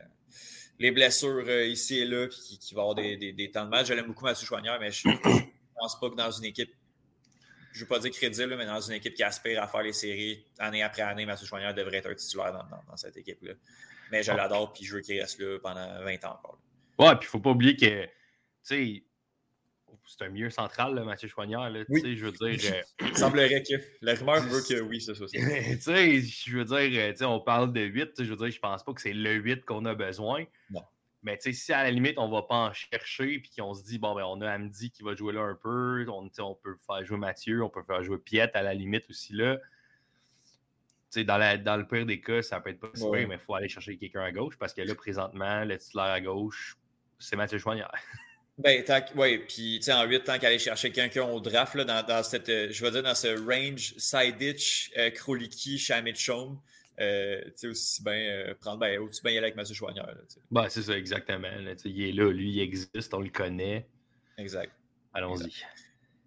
les 0.81 0.91
blessures 0.91 1.45
euh, 1.47 1.67
ici 1.67 1.99
et 1.99 2.05
là, 2.07 2.27
puis 2.27 2.39
qui, 2.41 2.59
qui 2.59 2.75
va 2.75 2.81
avoir 2.81 2.97
des, 2.97 3.17
des, 3.17 3.33
des 3.33 3.51
temps 3.51 3.65
de 3.65 3.71
match. 3.71 3.87
J'aime 3.87 4.05
beaucoup 4.07 4.25
Mathieu 4.25 4.45
Choignard, 4.47 4.81
mais 4.81 4.91
je 4.91 5.07
ne 5.09 5.15
pense 5.79 6.01
pas 6.01 6.11
que 6.11 6.17
dans 6.17 6.31
une 6.33 6.45
équipe, 6.47 6.73
je 7.73 7.79
ne 7.79 7.85
veux 7.85 7.89
pas 7.89 7.99
dire 8.01 8.11
crédible, 8.11 8.57
mais 8.57 8.67
dans 8.67 8.81
une 8.81 8.95
équipe 8.95 9.15
qui 9.15 9.23
aspire 9.23 9.63
à 9.63 9.69
faire 9.69 9.83
les 9.83 9.93
séries 9.93 10.45
année 10.59 10.83
après 10.83 11.03
année, 11.03 11.25
Mathieu 11.27 11.47
Choignard 11.47 11.75
devrait 11.75 11.99
être 11.99 12.11
un 12.11 12.15
titulaire 12.15 12.53
dans, 12.53 12.65
dans- 12.65 12.83
dans 12.89 12.97
cette 12.97 13.17
équipe-là. 13.17 13.53
Mais 14.11 14.23
je 14.25 14.33
Ah. 14.33 14.37
l'adore, 14.37 14.73
puis 14.73 14.85
je 14.85 14.97
veux 14.97 15.01
qu'il 15.03 15.21
reste 15.21 15.39
là 15.39 15.59
pendant 15.63 16.03
20 16.03 16.25
ans 16.25 16.33
encore. 16.43 16.59
ouais, 16.99 17.15
puis 17.17 17.27
il 17.29 17.31
faut 17.31 17.39
pas 17.39 17.51
oublier 17.51 17.77
que, 17.77 18.05
tu 18.05 18.11
sais, 18.63 19.03
c'est 20.19 20.25
un 20.25 20.29
milieu 20.29 20.51
central, 20.51 20.95
là, 20.95 21.05
Mathieu 21.05 21.29
Choignard, 21.29 21.71
là, 21.71 21.85
Oui. 21.89 22.17
je 22.17 22.27
veux 22.27 22.33
dire. 22.33 22.73
euh, 22.73 22.83
Il 23.09 23.17
semblerait 23.17 23.63
que. 23.63 23.75
La 24.01 24.15
rumeur 24.15 24.41
veut 24.43 24.61
que 24.69 24.81
oui, 24.81 25.01
c'est 25.01 25.15
ça. 25.15 25.25
je 25.33 26.57
veux 26.57 26.65
dire, 26.65 27.01
euh, 27.01 27.11
tu 27.13 27.19
sais, 27.19 27.25
on 27.25 27.41
parle 27.41 27.73
de 27.73 27.81
8, 27.83 28.07
tu 28.07 28.11
sais, 28.17 28.25
je 28.25 28.31
veux 28.31 28.37
dire, 28.37 28.51
je 28.51 28.59
pense 28.59 28.83
pas 28.83 28.93
que 28.93 29.01
c'est 29.01 29.13
le 29.13 29.35
8 29.35 29.65
qu'on 29.65 29.85
a 29.85 29.95
besoin. 29.95 30.45
Non. 30.71 30.83
Mais 31.23 31.37
tu 31.37 31.45
sais, 31.45 31.53
si 31.53 31.73
à 31.73 31.85
la 31.85 31.91
limite, 31.91 32.19
on 32.19 32.29
va 32.29 32.43
pas 32.43 32.57
en 32.57 32.73
chercher, 32.73 33.39
puis 33.39 33.51
qu'on 33.57 33.75
se 33.75 33.85
dit, 33.85 33.99
bon, 33.99 34.15
ben, 34.15 34.25
on 34.25 34.41
a 34.41 34.51
Amdi 34.51 34.91
qui 34.91 35.03
va 35.03 35.15
jouer 35.15 35.33
là 35.35 35.43
un 35.43 35.55
peu, 35.55 36.05
on, 36.09 36.29
peut 36.55 36.77
faire 36.87 37.05
jouer 37.05 37.19
Mathieu, 37.19 37.63
on 37.63 37.69
peut 37.69 37.83
faire 37.87 38.03
jouer 38.03 38.19
Piette 38.19 38.57
à 38.57 38.63
la 38.63 38.75
limite 38.75 39.09
aussi 39.11 39.35
là. 39.35 39.59
Tu 41.13 41.21
sais, 41.21 41.25
dans, 41.25 41.37
la- 41.39 41.59
dans 41.59 41.77
le 41.77 41.87
pire 41.87 42.07
des 42.07 42.21
cas, 42.21 42.41
ça 42.43 42.59
peut 42.61 42.71
être 42.71 42.81
pas 42.81 42.91
si 42.95 43.03
Ouais. 43.05 43.27
mais 43.27 43.35
il 43.35 43.41
faut 43.41 43.55
aller 43.55 43.69
chercher 43.69 43.97
quelqu'un 43.99 44.23
à 44.23 44.33
gauche 44.33 44.57
parce 44.59 44.73
que 44.73 44.81
là, 44.83 44.95
présentement, 44.95 45.65
le 45.65 45.77
titulaire 45.77 46.07
à 46.07 46.21
gauche, 46.21 46.77
c'est 47.19 47.37
Mathieu 47.37 47.59
Choignard. 47.59 47.93
Ben, 48.63 48.85
ouais, 49.17 49.39
puis 49.39 49.79
tu 49.79 49.85
sais, 49.85 49.93
en 49.93 50.05
8 50.05 50.25
tant 50.25 50.39
qu'aller 50.39 50.59
chercher 50.59 50.91
quelqu'un 50.91 51.25
au 51.25 51.41
draft, 51.41 51.75
là, 51.75 51.85
dans, 51.85 52.07
dans 52.07 52.23
cette, 52.23 52.49
euh, 52.49 52.69
je 52.71 52.85
vais 52.85 52.91
dire, 52.91 53.03
dans 53.03 53.15
ce 53.15 53.29
range, 53.29 53.95
Siditch, 53.97 54.91
euh, 54.99 55.11
Kroliki, 55.11 55.79
Shamit 55.79 56.15
Chaume, 56.15 56.61
euh, 57.01 57.41
tu 57.45 57.53
sais, 57.57 57.69
aussi 57.69 58.03
bien 58.03 58.13
euh, 58.13 58.55
prendre, 58.61 58.79
ben, 58.79 58.99
aussi 59.01 59.23
bien 59.23 59.33
y 59.33 59.39
aller 59.39 59.47
avec 59.47 59.57
Mathieu. 59.57 59.75
Là, 59.95 60.05
sais. 60.29 60.41
Ben, 60.51 60.69
c'est 60.69 60.83
ça, 60.83 60.97
exactement. 60.97 61.49
là, 61.49 61.73
il 61.85 62.03
est 62.03 62.13
là, 62.13 62.31
lui, 62.31 62.51
il 62.51 62.61
existe, 62.61 63.15
on 63.15 63.21
le 63.21 63.31
connaît. 63.31 63.87
exact. 64.37 64.73
Allons-y. 65.15 65.53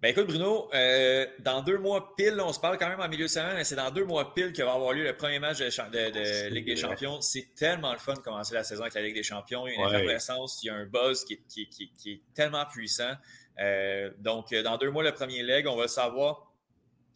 Ben 0.03 0.09
écoute, 0.09 0.27
Bruno, 0.27 0.69
euh, 0.73 1.25
dans 1.39 1.61
deux 1.61 1.77
mois 1.77 2.13
pile, 2.17 2.37
on 2.41 2.51
se 2.51 2.59
parle 2.59 2.77
quand 2.77 2.89
même 2.89 2.99
en 2.99 3.07
milieu 3.07 3.23
de 3.23 3.29
semaine, 3.29 3.55
mais 3.55 3.63
c'est 3.63 3.77
dans 3.77 3.89
deux 3.89 4.03
mois 4.03 4.33
pile 4.33 4.51
que 4.51 4.61
va 4.61 4.73
avoir 4.73 4.91
lieu 4.91 5.05
le 5.05 5.15
premier 5.15 5.39
match 5.39 5.59
de, 5.59 5.63
de- 5.65 6.49
de 6.49 6.53
Ligue 6.53 6.65
des 6.65 6.75
Champions. 6.75 7.21
C'est 7.21 7.55
tellement 7.55 7.93
le 7.93 7.99
fun 7.99 8.15
de 8.15 8.19
commencer 8.19 8.53
la 8.53 8.65
saison 8.65 8.81
avec 8.81 8.95
la 8.95 9.01
Ligue 9.01 9.15
des 9.15 9.23
Champions. 9.23 9.65
Il 9.65 9.69
y 9.71 9.77
a 9.77 9.79
une 9.79 9.85
Ouais. 9.85 9.95
effervescence, 10.03 10.61
il 10.61 10.67
y 10.67 10.69
a 10.71 10.75
un 10.75 10.85
buzz 10.85 11.23
qui, 11.23 11.35
est- 11.35 11.47
qui 11.47 11.61
est- 11.61 11.65
qui 11.67 11.83
est- 11.83 11.91
qui 11.97 12.11
est 12.11 12.21
tellement 12.33 12.65
puissant. 12.65 13.13
Euh, 13.61 14.11
donc, 14.19 14.51
euh, 14.51 14.61
dans 14.61 14.77
deux 14.77 14.91
mois, 14.91 15.03
le 15.03 15.13
premier 15.13 15.41
leg, 15.41 15.67
on 15.67 15.77
va 15.77 15.83
le 15.83 15.87
savoir 15.87 16.51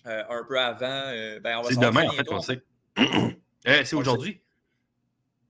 euh, 0.05 0.23
un 0.29 0.45
peu 0.47 0.57
avant. 0.57 1.11
ben, 1.41 1.57
on 1.57 1.63
va 1.63 1.69
C'est 1.69 1.75
demain, 1.75 2.05
en 2.07 2.11
fait, 2.11 2.23
bientôt. 2.23 2.35
qu'on 2.35 2.39
sait. 2.41 2.61
C'est 3.83 3.93
On 3.95 3.97
aujourd'hui. 3.99 4.39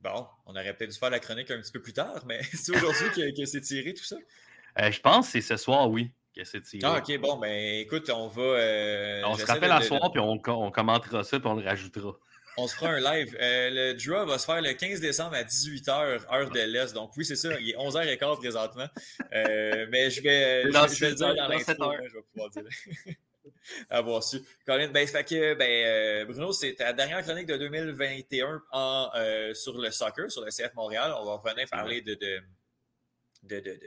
Bon, 0.02 0.26
on 0.48 0.54
aurait 0.56 0.76
peut-être 0.76 0.90
dû 0.92 0.98
faire 0.98 1.12
la 1.12 1.20
chronique 1.20 1.52
un 1.52 1.62
petit 1.62 1.72
peu 1.72 1.84
plus 1.84 1.94
tard, 1.94 2.24
mais 2.26 2.42
c'est 2.54 2.76
aujourd'hui 2.76 3.10
que, 3.12 3.38
que 3.40 3.46
c'est 3.46 3.62
tiré 3.62 3.94
tout 3.94 4.04
ça. 4.06 4.16
Je 4.90 5.00
pense 5.02 5.28
que 5.28 5.32
c'est 5.34 5.42
ce 5.42 5.58
soir, 5.58 5.88
oui, 5.92 6.10
que. 6.44 6.86
Ah, 6.86 6.98
ok, 7.00 7.18
bon, 7.20 7.38
ben 7.38 7.80
écoute, 7.82 8.10
on 8.10 8.28
va. 8.28 8.42
euh, 8.42 9.22
on 9.26 9.36
se 9.36 9.46
rappelle 9.46 9.72
à 9.72 9.82
soir, 9.82 10.12
puis 10.12 10.20
on, 10.22 10.40
on 10.48 10.72
commentera 10.72 11.24
ça, 11.24 11.40
puis 11.40 11.48
on 11.48 11.56
le 11.56 11.66
rajoutera. 11.66 12.18
On 12.60 12.68
se 12.68 12.76
fera 12.76 12.90
un 12.90 13.00
live. 13.00 13.38
Euh, 13.40 13.70
le 13.70 13.94
draw 13.94 14.26
va 14.26 14.40
se 14.40 14.46
faire 14.48 14.62
le 14.62 14.74
15 14.74 15.00
décembre 15.00 15.36
à 15.36 15.44
18h, 15.44 15.92
heure 16.34 16.50
de 16.50 16.60
l'Est. 16.62 16.92
Donc, 16.94 17.12
oui, 17.16 17.24
c'est 17.24 17.36
ça. 17.36 17.50
Il 17.60 17.70
est 17.70 17.76
11h15 17.78 18.38
présentement. 18.38 18.88
Euh, 19.32 19.86
mais 19.92 20.10
je 20.10 20.22
vais, 20.24 20.64
je, 20.64 21.00
vais 21.00 21.10
le 21.10 21.16
dire 21.16 21.36
dans 21.36 21.48
l'intro. 21.48 21.84
heures. 21.84 21.92
hein, 21.92 22.08
Je 22.08 22.14
vais 22.16 22.24
pouvoir 22.34 22.50
dire. 22.50 22.64
Avoir 23.92 24.24
su. 24.24 24.40
Colin, 24.66 24.88
ben, 24.88 25.06
fait 25.08 25.24
que, 25.24 25.54
ben, 25.54 26.26
Bruno, 26.26 26.52
c'est 26.52 26.74
ta 26.74 26.94
dernière 26.94 27.22
chronique 27.22 27.46
de 27.46 27.58
2021 27.58 28.64
en, 28.72 29.10
euh, 29.16 29.54
sur 29.54 29.78
le 29.78 29.92
soccer, 29.92 30.32
sur 30.32 30.44
le 30.44 30.50
CF 30.50 30.74
Montréal. 30.74 31.14
On 31.20 31.26
va 31.26 31.34
revenir 31.36 31.68
parler 31.70 32.02
de, 32.02 32.16
de, 32.16 32.42
de, 33.44 33.60
de, 33.60 33.80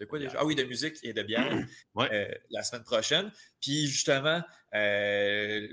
de- 0.00 0.04
de 0.04 0.08
quoi 0.08 0.18
déjà? 0.18 0.38
Ah 0.40 0.44
oui, 0.44 0.54
de 0.54 0.64
musique 0.64 0.96
et 1.02 1.12
de 1.12 1.22
bière 1.22 1.46
Ouais. 1.94 2.08
euh, 2.12 2.34
la 2.50 2.62
semaine 2.62 2.84
prochaine. 2.84 3.30
Puis 3.60 3.86
justement, 3.86 4.42
euh, 4.74 5.68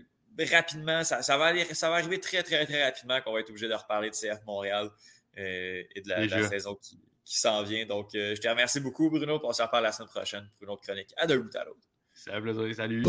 rapidement, 0.51 1.03
ça, 1.03 1.21
ça 1.21 1.37
va 1.37 1.45
aller, 1.45 1.63
ça 1.73 1.89
va 1.89 1.95
arriver 1.95 2.19
très, 2.19 2.43
très, 2.43 2.65
très 2.65 2.83
rapidement 2.83 3.21
qu'on 3.21 3.33
va 3.33 3.39
être 3.39 3.49
obligé 3.49 3.67
de 3.67 3.73
reparler 3.73 4.09
de 4.09 4.15
CF 4.15 4.43
Montréal 4.45 4.89
euh, 5.37 5.83
et 5.95 6.01
de 6.01 6.09
la, 6.09 6.27
de 6.27 6.43
saison 6.47 6.75
qui, 6.75 6.99
qui 7.25 7.37
s'en 7.39 7.63
vient. 7.63 7.85
Donc, 7.85 8.09
je 8.13 8.39
te 8.39 8.47
remercie 8.47 8.79
beaucoup, 8.79 9.09
Bruno. 9.09 9.39
puis 9.39 9.47
On 9.49 9.53
se 9.53 9.61
reparle 9.63 9.83
la 9.83 9.91
semaine 9.91 10.09
prochaine 10.09 10.47
pour 10.53 10.63
une 10.63 10.69
autre 10.69 10.83
chronique. 10.83 11.13
À 11.17 11.25
deux 11.27 11.39
bout 11.39 11.55
à 11.55 11.63
l'autre. 11.65 11.79
C'est 12.13 12.31
un 12.31 12.41
plaisir. 12.41 12.73
Salut. 12.75 13.03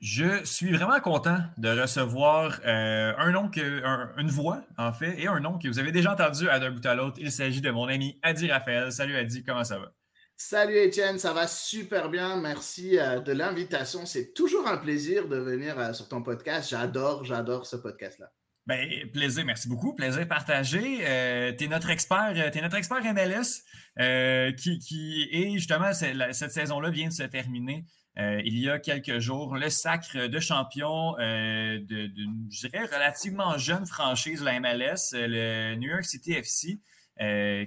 Je 0.00 0.44
suis 0.44 0.72
vraiment 0.72 0.98
content 1.00 1.38
de 1.58 1.68
recevoir 1.78 2.58
euh, 2.64 3.12
un 3.18 3.30
nom 3.32 3.50
que, 3.50 3.84
un- 3.84 4.10
une 4.16 4.30
voix, 4.30 4.62
en 4.78 4.92
fait, 4.94 5.20
et 5.20 5.26
un 5.28 5.40
nom 5.40 5.58
que 5.58 5.68
vous 5.68 5.78
avez 5.78 5.92
déjà 5.92 6.12
entendu 6.14 6.48
à 6.48 6.58
d'un 6.58 6.70
bout 6.70 6.84
à 6.86 6.94
l'autre. 6.94 7.18
Il 7.20 7.30
s'agit 7.30 7.60
de 7.60 7.70
mon 7.70 7.86
ami 7.86 8.18
Adi 8.22 8.50
Raphaël. 8.50 8.90
Salut 8.92 9.14
Adi, 9.16 9.42
comment 9.44 9.62
ça 9.64 9.78
va? 9.78 9.92
Salut 10.38 10.78
Étienne, 10.78 11.18
ça 11.18 11.34
va 11.34 11.46
super 11.46 12.08
bien. 12.08 12.40
Merci 12.40 12.98
euh, 12.98 13.20
de 13.20 13.32
l'invitation. 13.32 14.06
C'est 14.06 14.32
toujours 14.32 14.66
un 14.66 14.78
plaisir 14.78 15.28
de 15.28 15.36
venir 15.36 15.78
euh, 15.78 15.92
sur 15.92 16.08
ton 16.08 16.22
podcast. 16.22 16.70
J'adore, 16.70 17.26
j'adore 17.26 17.66
ce 17.66 17.76
podcast-là. 17.76 18.32
Ben, 18.66 18.88
plaisir, 19.12 19.44
merci 19.44 19.68
beaucoup. 19.68 19.94
Plaisir 19.94 20.26
partagé. 20.26 21.00
Euh, 21.02 21.52
tu 21.58 21.64
es 21.64 21.68
notre 21.68 21.90
expert, 21.90 22.32
t'es 22.52 22.60
notre 22.62 22.76
expert 22.76 23.02
MLS 23.12 23.64
euh, 23.98 24.52
qui, 24.52 24.78
qui 24.78 25.28
est 25.30 25.50
justement, 25.58 25.90
la- 26.14 26.32
cette 26.32 26.52
saison-là 26.52 26.88
vient 26.88 27.08
de 27.08 27.12
se 27.12 27.24
terminer. 27.24 27.84
Euh, 28.20 28.42
il 28.44 28.58
y 28.58 28.68
a 28.68 28.78
quelques 28.78 29.18
jours, 29.18 29.56
le 29.56 29.70
sacre 29.70 30.26
de 30.26 30.40
champion 30.40 31.18
euh, 31.18 31.78
d'une, 31.78 32.46
je 32.50 32.66
dirais, 32.66 32.84
relativement 32.84 33.56
jeune 33.56 33.86
franchise 33.86 34.42
la 34.42 34.60
MLS, 34.60 35.14
euh, 35.14 35.26
le 35.26 35.74
New 35.76 35.88
York 35.88 36.04
City 36.04 36.32
FC, 36.32 36.80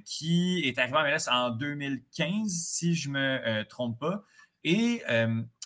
qui 0.05 0.61
est 0.65 0.77
arrivé 0.79 0.97
en 0.97 1.03
MLS 1.03 1.29
en 1.29 1.49
2015, 1.51 2.49
si 2.49 2.95
je 2.95 3.09
ne 3.09 3.13
me 3.13 3.63
trompe 3.65 3.99
pas. 3.99 4.23
Et 4.63 5.03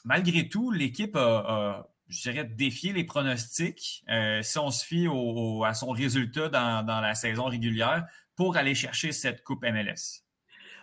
malgré 0.03 0.49
tout, 0.49 0.71
l'équipe 0.71 1.15
a, 1.15 1.87
je 2.09 2.29
dirais, 2.29 2.43
défié 2.43 2.91
les 2.91 3.05
pronostics, 3.05 4.03
si 4.41 4.59
on 4.59 4.71
se 4.71 4.85
fie 4.85 5.07
à 5.65 5.73
son 5.73 5.91
résultat 5.91 6.49
dans 6.49 6.99
la 7.01 7.15
saison 7.15 7.45
régulière, 7.45 8.05
pour 8.35 8.57
aller 8.57 8.75
chercher 8.75 9.13
cette 9.13 9.41
Coupe 9.45 9.63
MLS. 9.63 10.26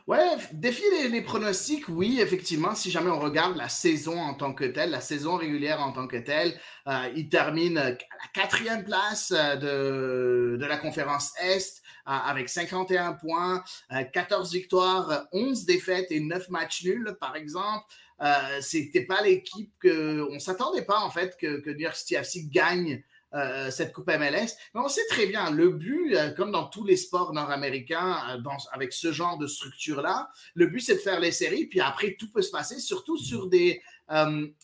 Ouais, 0.07 0.37
défier 0.53 1.09
les, 1.09 1.23
pronostics, 1.23 1.89
oui, 1.89 2.21
effectivement, 2.21 2.75
si 2.75 2.91
jamais 2.91 3.09
on 3.09 3.19
regarde 3.19 3.57
la 3.57 3.71
saison 3.71 4.21
en 4.21 4.35
tant 4.35 4.53
que 4.53 4.65
telle, 4.65 4.91
la 4.91 5.01
saison 5.01 5.37
régulière 5.37 5.81
en 5.81 5.93
tant 5.93 6.07
que 6.07 6.19
telle, 6.19 6.61
euh, 6.89 7.11
il 7.17 7.31
termine 7.31 7.79
à 7.79 7.89
la 7.93 7.97
quatrième 8.35 8.85
place 8.85 9.33
euh, 9.35 9.57
de, 9.57 10.57
de 10.59 10.67
la 10.67 10.77
conférence 10.77 11.33
Est 11.41 11.81
euh, 12.07 12.11
avec 12.13 12.51
51 12.51 13.15
points, 13.15 13.65
euh, 13.93 14.05
14 14.05 14.53
victoires, 14.53 15.11
euh, 15.11 15.21
11 15.33 15.65
défaites 15.65 16.13
et 16.13 16.21
9 16.21 16.51
matchs 16.51 16.85
nuls, 16.85 17.17
par 17.19 17.35
exemple. 17.35 17.87
Euh, 18.21 18.61
C'était 18.61 19.07
pas 19.07 19.23
l'équipe 19.23 19.73
que 19.81 20.21
on 20.31 20.39
s'attendait 20.39 20.85
pas 20.85 21.01
en 21.01 21.11
fait 21.11 21.35
que, 21.41 21.61
que 21.61 21.71
New 21.71 21.81
York 21.81 21.97
City 21.97 22.15
FC 22.17 22.45
gagne 22.51 23.03
euh, 23.35 23.71
cette 23.71 23.93
Coupe 23.93 24.09
MLS. 24.09 24.57
Mais 24.75 24.81
on 24.81 24.89
sait 24.89 25.07
très 25.09 25.27
bien, 25.27 25.51
le 25.51 25.71
but, 25.71 26.15
euh, 26.15 26.31
comme 26.31 26.51
dans 26.53 26.67
tous 26.67 26.85
les 26.85 26.97
sports 26.97 27.33
nord-américains, 27.33 28.17
euh, 28.31 28.51
avec 28.73 28.93
ce 28.93 29.13
genre 29.13 29.39
de 29.39 29.47
structure-là, 29.47 30.31
le 30.55 30.67
but, 30.67 30.81
c'est 30.81 30.95
de 30.95 31.01
faire 31.01 31.21
les 31.21 31.33
séries, 31.33 31.67
puis 31.67 31.81
après, 31.81 32.17
tout 32.19 32.31
peut 32.31 32.43
se 32.43 32.51
passer, 32.51 32.79
surtout 32.79 33.17
sur 33.17 33.49
des, 33.49 33.83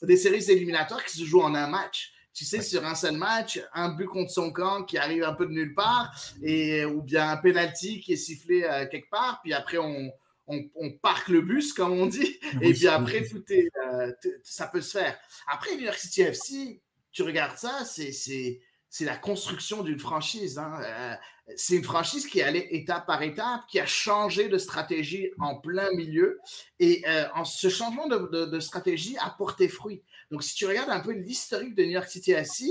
des 0.03 0.16
séries 0.16 0.51
éliminatoires 0.51 1.05
qui 1.05 1.18
se 1.18 1.25
jouent 1.25 1.43
en 1.43 1.55
un 1.55 1.66
match. 1.66 2.12
Tu 2.33 2.45
sais, 2.45 2.62
sur 2.62 2.85
un 2.87 2.95
seul 2.95 3.16
match, 3.16 3.61
un 3.75 3.91
but 3.91 4.07
contre 4.07 4.31
son 4.31 4.53
camp 4.53 4.85
qui 4.85 4.99
arrive 4.99 5.25
un 5.25 5.35
peu 5.35 5.47
de 5.47 5.51
nulle 5.51 5.75
part, 5.75 6.14
et, 6.43 6.85
ou 6.85 7.03
bien 7.03 7.29
un 7.29 7.37
penalty 7.37 8.01
qui 8.01 8.12
est 8.12 8.16
sifflé 8.16 8.62
euh, 8.62 8.87
quelque 8.87 9.11
part, 9.11 9.41
puis 9.43 9.53
après, 9.53 9.79
on, 9.79 10.12
on, 10.47 10.64
on 10.77 10.91
parque 10.93 11.29
le 11.29 11.43
bus, 11.43 11.73
comme 11.73 11.93
on 11.93 12.07
dit, 12.07 12.39
et 12.61 12.73
puis 12.73 12.87
après, 12.87 13.27
tout 13.27 13.43
est, 13.51 13.68
euh, 13.85 14.12
ça 14.45 14.68
peut 14.68 14.81
se 14.81 14.99
faire. 14.99 15.18
Après, 15.49 15.75
New 15.75 15.83
York 15.83 15.99
City 15.99 16.23
FC, 16.23 16.81
tu 17.13 17.23
regardes 17.23 17.57
ça, 17.57 17.85
c'est, 17.85 18.61
la 19.01 19.17
construction 19.17 19.83
d'une 19.83 19.99
franchise. 19.99 20.59
hein. 20.59 20.81
Euh, 20.85 21.15
c'est 21.57 21.77
une 21.77 21.85
franchise 21.85 22.27
qui 22.27 22.43
allée 22.43 22.69
étape 22.71 23.07
par 23.07 23.23
étape, 23.23 23.63
qui 23.69 23.81
a 23.81 23.87
changé 23.87 24.49
de 24.49 24.59
stratégie 24.59 25.31
en 25.39 25.57
plein 25.57 25.91
milieu. 25.95 26.39
Et 26.79 27.03
euh, 27.09 27.27
en, 27.35 27.45
ce 27.45 27.69
changement 27.69 28.07
de, 28.07 28.61
stratégie 28.61 29.17
a 29.19 29.31
porté 29.31 29.69
fruit. 29.69 30.03
Donc, 30.31 30.43
si 30.43 30.55
tu 30.55 30.67
regardes 30.67 30.91
un 30.91 31.01
peu 31.01 31.13
l'historique 31.13 31.75
de 31.75 31.85
New 31.85 31.91
York 31.91 32.09
City 32.09 32.33
FC 32.33 32.67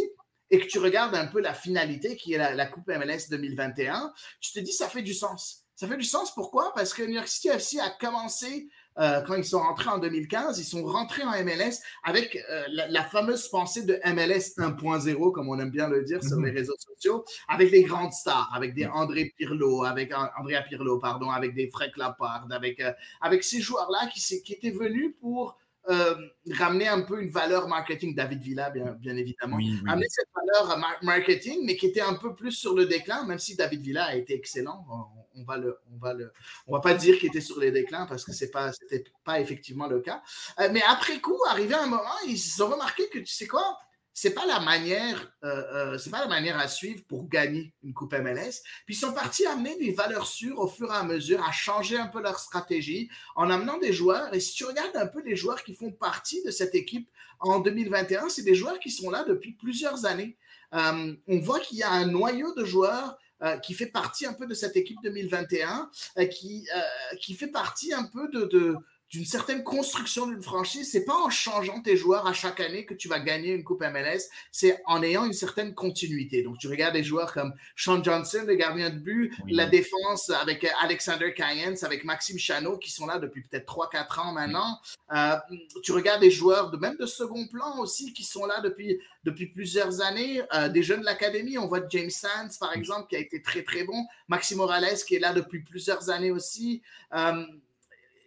et 0.50 0.60
que 0.60 0.66
tu 0.66 0.80
regardes 0.80 1.16
un 1.16 1.28
peu 1.28 1.42
la 1.42 1.54
finalité 1.54 2.16
qui 2.16 2.34
est 2.34 2.38
la, 2.38 2.56
la 2.56 2.66
Coupe 2.66 2.88
MLS 2.88 3.30
2021, 3.30 4.14
tu 4.40 4.54
te 4.54 4.60
dis 4.60 4.72
ça 4.72 4.88
fait 4.88 5.02
du 5.02 5.14
sens. 5.14 5.66
Ça 5.76 5.88
fait 5.88 5.98
du 5.98 6.06
sens 6.06 6.34
pourquoi? 6.34 6.74
Parce 6.74 6.94
que 6.94 7.04
New 7.04 7.14
York 7.14 7.28
City 7.28 7.50
FC 7.50 7.80
a 7.80 7.90
commencé 7.90 8.70
euh, 9.00 9.22
quand 9.22 9.36
ils 9.36 9.46
sont 9.46 9.60
rentrés 9.60 9.90
en 9.90 9.98
2015, 10.00 10.60
ils 10.60 10.64
sont 10.66 10.84
rentrés 10.84 11.24
en 11.24 11.32
MLS 11.44 11.80
avec 12.04 12.36
euh, 12.50 12.64
la, 12.72 12.88
la 12.88 13.04
fameuse 13.04 13.48
pensée 13.48 13.84
de 13.86 14.00
MLS 14.06 14.56
1.0, 14.58 15.32
comme 15.32 15.50
on 15.50 15.58
aime 15.60 15.72
bien 15.72 15.88
le 15.88 16.04
dire 16.04 16.24
sur 16.24 16.38
Mhm. 16.38 16.46
les 16.46 16.52
réseaux 16.52 16.76
sociaux, 16.78 17.24
avec 17.48 17.72
des 17.72 17.84
grandes 17.84 18.14
stars, 18.14 18.52
avec 18.54 18.74
des 18.76 18.86
André 18.88 19.34
Pirlo, 19.38 19.84
avec 19.84 20.12
euh, 20.12 20.18
Andrea 20.40 20.62
Pirlo, 20.68 21.00
pardon, 21.00 21.30
avec 21.30 21.54
des 21.56 21.70
Frank 21.70 21.96
Lampard, 21.98 22.48
avec, 22.52 22.80
euh, 22.80 22.92
avec 23.22 23.44
ces 23.44 23.62
joueurs-là 23.62 24.10
qui, 24.14 24.22
étaient 24.54 24.72
venus 24.72 25.14
pour 25.22 25.58
euh, 25.90 26.14
ramener 26.52 26.88
un 26.88 27.02
peu 27.02 27.22
une 27.22 27.30
valeur 27.32 27.68
marketing, 27.68 28.14
David 28.14 28.42
Villa, 28.44 28.70
bien, 28.70 28.92
bien 29.00 29.16
évidemment, 29.16 29.56
Oui, 29.56 29.80
oui. 29.82 29.90
amener 29.90 30.06
cette 30.10 30.28
valeur 30.36 30.78
mar- 30.78 31.00
marketing, 31.02 31.62
mais 31.66 31.76
qui 31.78 31.88
était 31.88 32.02
un 32.02 32.14
peu 32.16 32.36
plus 32.36 32.52
sur 32.52 32.76
le 32.76 32.86
déclin, 32.86 33.26
même 33.26 33.40
si 33.40 33.56
David 33.56 33.82
Villa 33.82 34.04
a 34.06 34.16
été 34.16 34.36
excellent. 34.36 34.86
On, 34.92 35.04
on 35.40 35.44
va 35.44 35.58
le, 35.58 35.80
on 35.94 35.98
va 35.98 36.14
le, 36.14 36.32
on 36.68 36.74
va 36.74 36.82
pas 36.82 36.94
dire 36.94 37.18
qu'il 37.18 37.30
était 37.30 37.42
sur 37.42 37.60
les 37.60 37.72
déclins 37.72 38.06
parce 38.06 38.24
que 38.24 38.34
c'est 38.34 38.52
pas, 38.52 38.72
c'était 38.74 39.04
pas 39.24 39.40
effectivement 39.40 39.88
le 39.88 40.02
cas. 40.02 40.22
Euh, 40.60 40.70
mais 40.72 40.82
après 40.88 41.20
coup, 41.20 41.40
arrivé 41.50 41.74
à 41.74 41.84
un 41.84 41.88
moment, 41.88 42.04
ils 42.28 42.64
ont 42.64 42.68
remarqué 42.68 43.08
que 43.10 43.20
tu 43.20 43.34
sais 43.34 43.48
quoi, 43.48 43.78
c'est 44.14 44.34
pas 44.34 44.46
la 44.46 44.60
manière, 44.60 45.32
euh, 45.44 45.94
euh, 45.94 45.98
c'est 45.98 46.10
pas 46.10 46.20
la 46.20 46.28
manière 46.28 46.60
à 46.60 46.68
suivre 46.68 47.04
pour 47.08 47.30
gagner 47.30 47.74
une 47.84 47.94
coupe 47.94 48.14
MLS. 48.14 48.62
Puis 48.86 48.96
ils 48.96 49.00
sont 49.00 49.14
partis 49.14 49.46
amener 49.46 49.78
des 49.78 49.92
valeurs 49.92 50.28
sûres 50.28 50.60
au 50.60 50.68
fur 50.68 50.92
et 50.92 50.96
à 50.96 51.04
mesure, 51.04 51.42
à 51.44 51.52
changer 51.52 51.98
un 51.98 52.08
peu 52.08 52.22
leur 52.22 52.38
stratégie 52.40 53.10
en 53.36 53.50
amenant 53.50 53.78
des 53.78 53.94
joueurs. 53.94 54.34
Et 54.34 54.40
si 54.40 54.54
tu 54.56 54.66
regardes 54.66 54.96
un 54.98 55.08
peu 55.08 55.22
les 55.24 55.38
joueurs 55.38 55.64
qui 55.64 55.74
font 55.74 55.92
partie 55.92 56.44
de 56.44 56.52
cette 56.52 56.76
équipe 56.76 57.10
en 57.40 57.60
2021, 57.60 58.28
c'est 58.28 58.44
des 58.44 58.56
joueurs 58.56 58.80
qui 58.80 58.92
sont 58.92 59.10
là 59.10 59.24
depuis 59.24 59.54
plusieurs 59.54 60.06
années. 60.06 60.38
On 60.74 61.40
voit 61.40 61.62
qu'il 61.62 61.78
y 61.78 61.84
a 61.84 61.92
un 61.92 62.06
noyau 62.06 62.54
de 62.54 62.66
joueurs 62.66 63.18
euh, 63.44 63.58
qui 63.58 63.74
fait 63.74 63.86
partie 63.88 64.26
un 64.26 64.34
peu 64.34 64.46
de 64.48 64.54
cette 64.54 64.76
équipe 64.76 64.98
2021, 65.04 65.90
euh, 66.18 66.26
qui, 66.26 66.68
euh, 66.76 67.16
qui 67.18 67.34
fait 67.36 67.48
partie 67.48 67.94
un 67.94 68.04
peu 68.04 68.28
de, 68.30 68.46
de- 68.46 68.76
d'une 69.10 69.26
certaine 69.26 69.64
construction 69.64 70.28
d'une 70.28 70.42
franchise. 70.42 70.92
C'est 70.92 71.06
pas 71.06 71.16
en 71.16 71.30
changeant 71.30 71.82
tes 71.82 71.98
joueurs 71.98 72.28
à 72.28 72.34
chaque 72.34 72.60
année 72.60 72.86
que 72.86 72.94
tu 72.94 73.08
vas 73.08 73.20
gagner 73.20 73.54
une 73.54 73.64
coupe 73.64 73.82
MLS, 73.82 74.30
c'est 74.52 74.82
en 74.86 75.02
ayant 75.02 75.26
une 75.26 75.34
certaine 75.34 75.74
continuité. 75.74 76.44
Donc 76.44 76.58
tu 76.60 76.68
regardes 76.68 76.94
des 76.94 77.04
joueurs 77.04 77.34
comme 77.34 77.54
Sean 77.76 78.04
Johnson, 78.04 78.44
le 78.46 78.56
gardien 78.56 78.90
de 78.90 79.00
but, 79.00 79.34
Oui. 79.46 79.54
la 79.54 79.66
défense 79.66 80.30
avec 80.30 80.64
euh, 80.64 80.70
Alexander 80.82 81.34
Cayens, 81.34 81.84
avec 81.84 82.04
Maxime 82.04 82.38
Chanot, 82.38 82.78
qui 82.78 82.92
sont 82.92 83.08
là 83.08 83.18
depuis 83.20 83.42
peut-être 83.42 83.66
3-4 83.66 84.20
ans 84.20 84.32
maintenant. 84.34 84.80
Euh, 85.14 85.36
tu 85.84 85.92
regardes 85.92 86.22
des 86.22 86.32
joueurs 86.32 86.70
de 86.70 86.78
même 86.78 86.96
de 86.98 87.06
second 87.08 87.48
plan 87.48 87.80
aussi 87.80 88.14
qui 88.14 88.24
sont 88.24 88.46
là 88.46 88.62
depuis, 88.62 89.00
depuis 89.24 89.48
plusieurs 89.48 90.02
années. 90.02 90.42
Euh, 90.54 90.70
des 90.70 90.84
jeunes 90.84 91.02
de 91.02 91.06
l'académie, 91.06 91.58
on 91.58 91.68
voit 91.68 91.82
James 91.90 92.10
Sands, 92.12 92.58
par 92.60 92.76
exemple, 92.76 93.08
qui 93.10 93.16
a 93.16 93.20
été 93.20 93.42
très 93.42 93.64
très 93.64 93.84
bon. 93.84 94.06
Maxime 94.28 94.58
Morales, 94.58 94.98
qui 95.08 95.16
est 95.16 95.20
là 95.20 95.34
depuis 95.34 95.62
plusieurs 95.62 96.10
années 96.12 96.32
aussi. 96.32 96.82
Euh, 97.16 97.44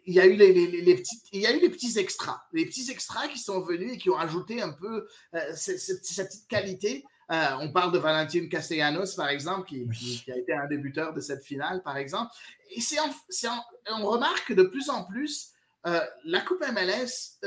il 0.06 0.14
y 0.14 0.20
a 0.20 0.26
eu 0.26 0.34
les, 0.34 0.52
les- 0.52 0.66
les- 0.82 1.02
il 1.32 1.40
y 1.40 1.46
a 1.46 1.52
eu 1.56 1.60
les 1.60 1.68
petits 1.70 1.98
extras, 1.98 2.42
les 2.52 2.64
petits 2.66 2.90
extras 2.90 3.28
qui 3.28 3.38
sont 3.38 3.60
venus 3.60 3.92
et 3.94 3.98
qui 3.98 4.10
ont 4.10 4.18
ajouté 4.18 4.60
un 4.62 4.72
peu 4.72 5.06
euh, 5.34 5.38
cette, 5.54 5.78
cette- 5.80 6.04
cette 6.04 6.28
petite 6.28 6.48
qualité. 6.48 7.04
Euh, 7.30 7.44
on 7.60 7.72
parle 7.72 7.92
de 7.92 7.98
Valentin 7.98 8.48
Castellanos, 8.48 9.14
par 9.14 9.28
exemple, 9.28 9.66
qui, 9.68 9.88
qui- 9.90 10.22
qui 10.24 10.32
a 10.32 10.36
été 10.36 10.52
un 10.52 10.66
débuteur 10.66 11.14
de 11.14 11.20
cette 11.20 11.44
finale, 11.44 11.82
par 11.82 11.96
exemple. 11.96 12.32
Et 12.70 12.80
c'est 12.80 12.98
on 13.90 14.06
remarque 14.06 14.48
que 14.48 14.54
de 14.54 14.64
plus 14.64 14.90
en 14.90 15.04
plus, 15.04 15.50
euh, 15.86 16.00
la 16.24 16.40
Coupe 16.40 16.62
MLS, 16.72 17.38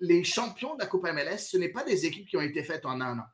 les 0.00 0.24
champions 0.24 0.74
de 0.74 0.80
la 0.80 0.86
Coupe 0.86 1.04
MLS, 1.04 1.38
ce 1.50 1.56
n'est 1.56 1.68
pas 1.68 1.84
des 1.84 2.06
équipes 2.06 2.26
qui 2.28 2.36
ont 2.36 2.40
été 2.42 2.62
faites 2.64 2.86
en 2.86 3.00
un 3.00 3.18
an. 3.18 3.24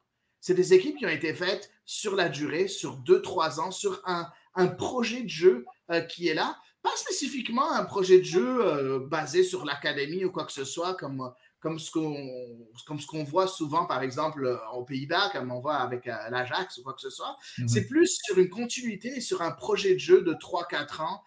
C'est 0.40 0.54
des 0.54 0.72
équipes 0.74 0.96
qui 0.96 1.04
ont 1.06 1.10
été 1.10 1.34
faites 1.34 1.70
sur 1.84 2.16
la 2.16 2.28
durée, 2.28 2.66
sur 2.66 2.96
deux, 2.96 3.20
trois 3.20 3.60
ans, 3.60 3.70
sur 3.70 4.00
un, 4.06 4.26
un 4.54 4.68
projet 4.68 5.22
de 5.22 5.28
jeu 5.28 5.64
qui 6.08 6.28
est 6.28 6.34
là. 6.34 6.56
Pas 6.82 6.96
spécifiquement 6.96 7.72
un 7.72 7.84
projet 7.84 8.18
de 8.18 8.24
jeu 8.24 8.98
basé 9.10 9.42
sur 9.42 9.64
l'académie 9.64 10.24
ou 10.24 10.30
quoi 10.30 10.44
que 10.44 10.52
ce 10.52 10.64
soit, 10.64 10.94
comme 10.94 11.32
comme 11.60 11.78
ce 11.78 11.90
qu'on 11.90 13.24
voit 13.24 13.46
souvent, 13.46 13.84
par 13.84 14.02
exemple, 14.02 14.58
aux 14.72 14.84
Pays-Bas, 14.84 15.28
comme 15.30 15.52
on 15.52 15.60
voit 15.60 15.76
avec 15.76 16.06
l'Ajax 16.06 16.78
ou 16.78 16.82
quoi 16.82 16.94
que 16.94 17.02
ce 17.02 17.10
soit. 17.10 17.36
Mhm. 17.58 17.68
C'est 17.68 17.86
plus 17.86 18.18
sur 18.24 18.38
une 18.38 18.48
continuité 18.48 19.08
et 19.08 19.20
sur 19.20 19.42
un 19.42 19.50
projet 19.50 19.92
de 19.92 19.98
jeu 19.98 20.22
de 20.22 20.32
3-4 20.32 21.02
ans 21.02 21.22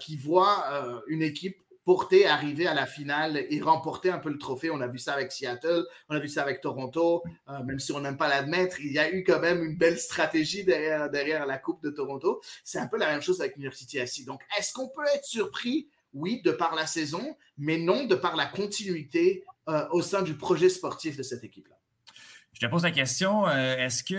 qui 0.00 0.16
voit 0.16 1.02
une 1.08 1.20
équipe 1.20 1.58
porter, 1.88 2.26
arriver 2.26 2.66
à 2.66 2.74
la 2.74 2.84
finale 2.84 3.46
et 3.48 3.62
remporter 3.62 4.10
un 4.10 4.18
peu 4.18 4.28
le 4.28 4.36
trophée. 4.36 4.68
On 4.70 4.82
a 4.82 4.86
vu 4.86 4.98
ça 4.98 5.14
avec 5.14 5.32
Seattle, 5.32 5.86
on 6.10 6.16
a 6.16 6.18
vu 6.18 6.28
ça 6.28 6.42
avec 6.42 6.60
Toronto, 6.60 7.22
euh, 7.48 7.62
même 7.64 7.78
si 7.78 7.92
on 7.92 8.00
n'aime 8.00 8.18
pas 8.18 8.28
l'admettre, 8.28 8.78
il 8.78 8.92
y 8.92 8.98
a 8.98 9.10
eu 9.10 9.24
quand 9.24 9.40
même 9.40 9.64
une 9.64 9.74
belle 9.74 9.98
stratégie 9.98 10.66
derrière, 10.66 11.46
la 11.46 11.56
Coupe 11.56 11.82
de 11.82 11.88
Toronto. 11.88 12.42
C'est 12.62 12.78
un 12.78 12.88
peu 12.88 12.98
la 12.98 13.06
même 13.06 13.22
chose 13.22 13.40
avec 13.40 13.56
New 13.56 13.64
York 13.64 13.74
City. 13.74 14.26
Donc, 14.26 14.42
est-ce 14.58 14.74
qu'on 14.74 14.90
peut 14.90 15.06
être 15.14 15.24
surpris? 15.24 15.88
Oui, 16.12 16.42
de 16.44 16.50
par 16.50 16.74
la 16.74 16.86
saison, 16.86 17.34
mais 17.56 17.78
non 17.78 18.04
de 18.04 18.14
par 18.14 18.36
la 18.36 18.44
continuité 18.44 19.44
euh, 19.70 19.88
au 19.90 20.02
sein 20.02 20.20
du 20.20 20.34
projet 20.34 20.68
sportif 20.68 21.16
de 21.16 21.22
cette 21.22 21.42
équipe-là. 21.42 21.76
Je 22.52 22.60
te 22.60 22.66
pose 22.70 22.82
la 22.82 22.90
question, 22.90 23.48
euh, 23.48 23.76
est-ce 23.78 24.04
que 24.04 24.14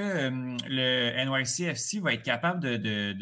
le 0.67 1.23
NYCFC 1.23 1.99
va 1.99 2.15
être 2.15 2.23
capable 2.23 2.61
de, 2.61 3.13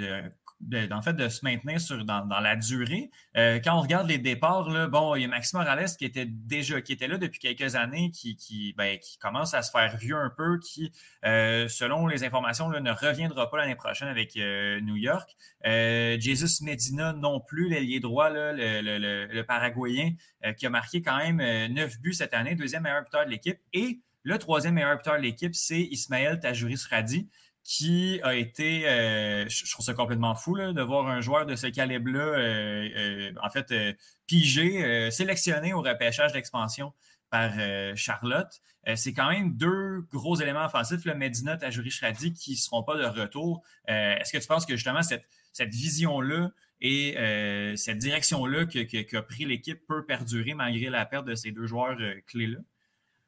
en 0.92 1.02
fait, 1.02 1.14
de 1.14 1.30
se 1.30 1.44
maintenir 1.44 1.80
sur, 1.80 2.04
dans, 2.04 2.26
la 2.28 2.56
durée. 2.56 3.10
Euh, 3.38 3.60
quand 3.64 3.78
on 3.78 3.82
regarde 3.82 4.08
les 4.08 4.18
départs, 4.18 4.90
bon, 4.90 5.16
il 5.16 5.22
y 5.22 5.26
a 5.26 5.28
Maxime 5.28 5.60
Morales 5.60 5.90
qui 5.98 6.06
était 6.06 6.26
déjà 6.26 6.82
qui 6.82 6.94
était 6.94 7.08
là 7.08 7.18
depuis 7.18 7.40
quelques 7.40 7.76
années, 7.76 8.12
qui, 8.12 8.36
qui, 8.36 8.74
ben, 8.74 8.98
qui 9.00 9.18
commence 9.18 9.54
à 9.54 9.62
se 9.62 9.72
faire 9.72 9.96
vieux 9.98 10.18
un 10.18 10.30
peu, 10.30 10.60
qui, 10.60 10.92
euh, 11.26 11.68
selon 11.68 12.08
les 12.08 12.24
informations, 12.24 12.70
ne 12.70 12.92
reviendra 12.92 13.50
pas 13.50 13.58
l'année 13.58 13.76
prochaine 13.76 14.08
avec 14.08 14.36
euh, 14.38 14.82
New 14.82 14.96
York. 14.96 15.36
Jesus 15.64 16.64
Medina 16.64 17.14
non 17.14 17.40
plus, 17.40 17.70
l'ailier 17.70 18.00
droit, 18.00 18.30
là, 18.30 18.54
le, 18.54 19.42
Paraguayen, 19.44 20.12
qui 20.58 20.66
a 20.66 20.70
marqué 20.70 21.02
quand 21.02 21.18
même 21.18 21.38
neuf 21.72 22.00
buts 22.00 22.14
cette 22.14 22.34
année, 22.34 22.56
deuxième 22.56 22.84
meilleur 22.84 23.04
buteur 23.04 23.26
de 23.26 23.32
l'équipe. 23.32 23.60
Et 23.74 24.02
le 24.24 24.38
troisième 24.40 24.74
meilleur 24.74 24.98
buteur 24.98 25.18
de 25.18 25.22
l'équipe, 25.22 25.56
c'est 25.56 25.80
Ismaël 25.80 26.40
Tajuris 26.40 26.84
Radi 26.90 27.30
qui 27.68 28.22
a 28.24 28.34
été, 28.34 28.88
euh, 28.88 29.46
je 29.50 29.70
trouve 29.70 29.86
ça 29.86 29.94
complètement 29.94 30.36
fou 30.36 30.58
de 30.58 30.82
voir 30.82 31.06
un 31.08 31.20
joueur 31.20 31.46
de 31.46 31.58
ce 31.58 31.68
calibre-là, 31.68 32.20
euh, 32.22 32.90
euh, 32.96 33.34
en 33.44 33.50
fait, 33.50 33.74
pigé, 34.26 35.12
sélectionné 35.12 35.74
au 35.74 35.82
repêchage 35.82 36.32
d'expansion 36.32 36.94
par 37.30 37.52
Charlotte. 37.98 38.62
c'est 38.96 39.12
quand 39.12 39.30
même 39.30 39.58
deux 39.58 40.00
gros 40.14 40.40
éléments 40.40 40.64
offensifs, 40.64 41.04
le 41.04 41.14
Medina, 41.14 41.58
Tajuri 41.58 41.92
Shradi, 41.92 42.32
qui 42.32 42.52
ne 42.52 42.56
seront 42.56 42.84
pas 42.84 42.96
de 42.96 43.04
retour. 43.04 43.62
Est-ce 43.86 44.32
que 44.32 44.38
tu 44.38 44.48
penses 44.48 44.66
que 44.66 44.78
justement 44.78 45.02
cette, 45.04 45.28
vision-là 45.60 46.52
et 46.80 47.16
cette 47.76 47.98
direction-là 47.98 48.66
qu'a 48.66 49.22
pris 49.24 49.44
l'équipe 49.44 49.86
peut 49.86 50.06
perdurer 50.06 50.54
malgré 50.54 50.90
la 50.90 51.06
perte 51.06 51.26
de 51.26 51.36
ces 51.36 51.52
deux 51.52 51.68
joueurs 51.68 51.98
clés-là? 52.28 52.60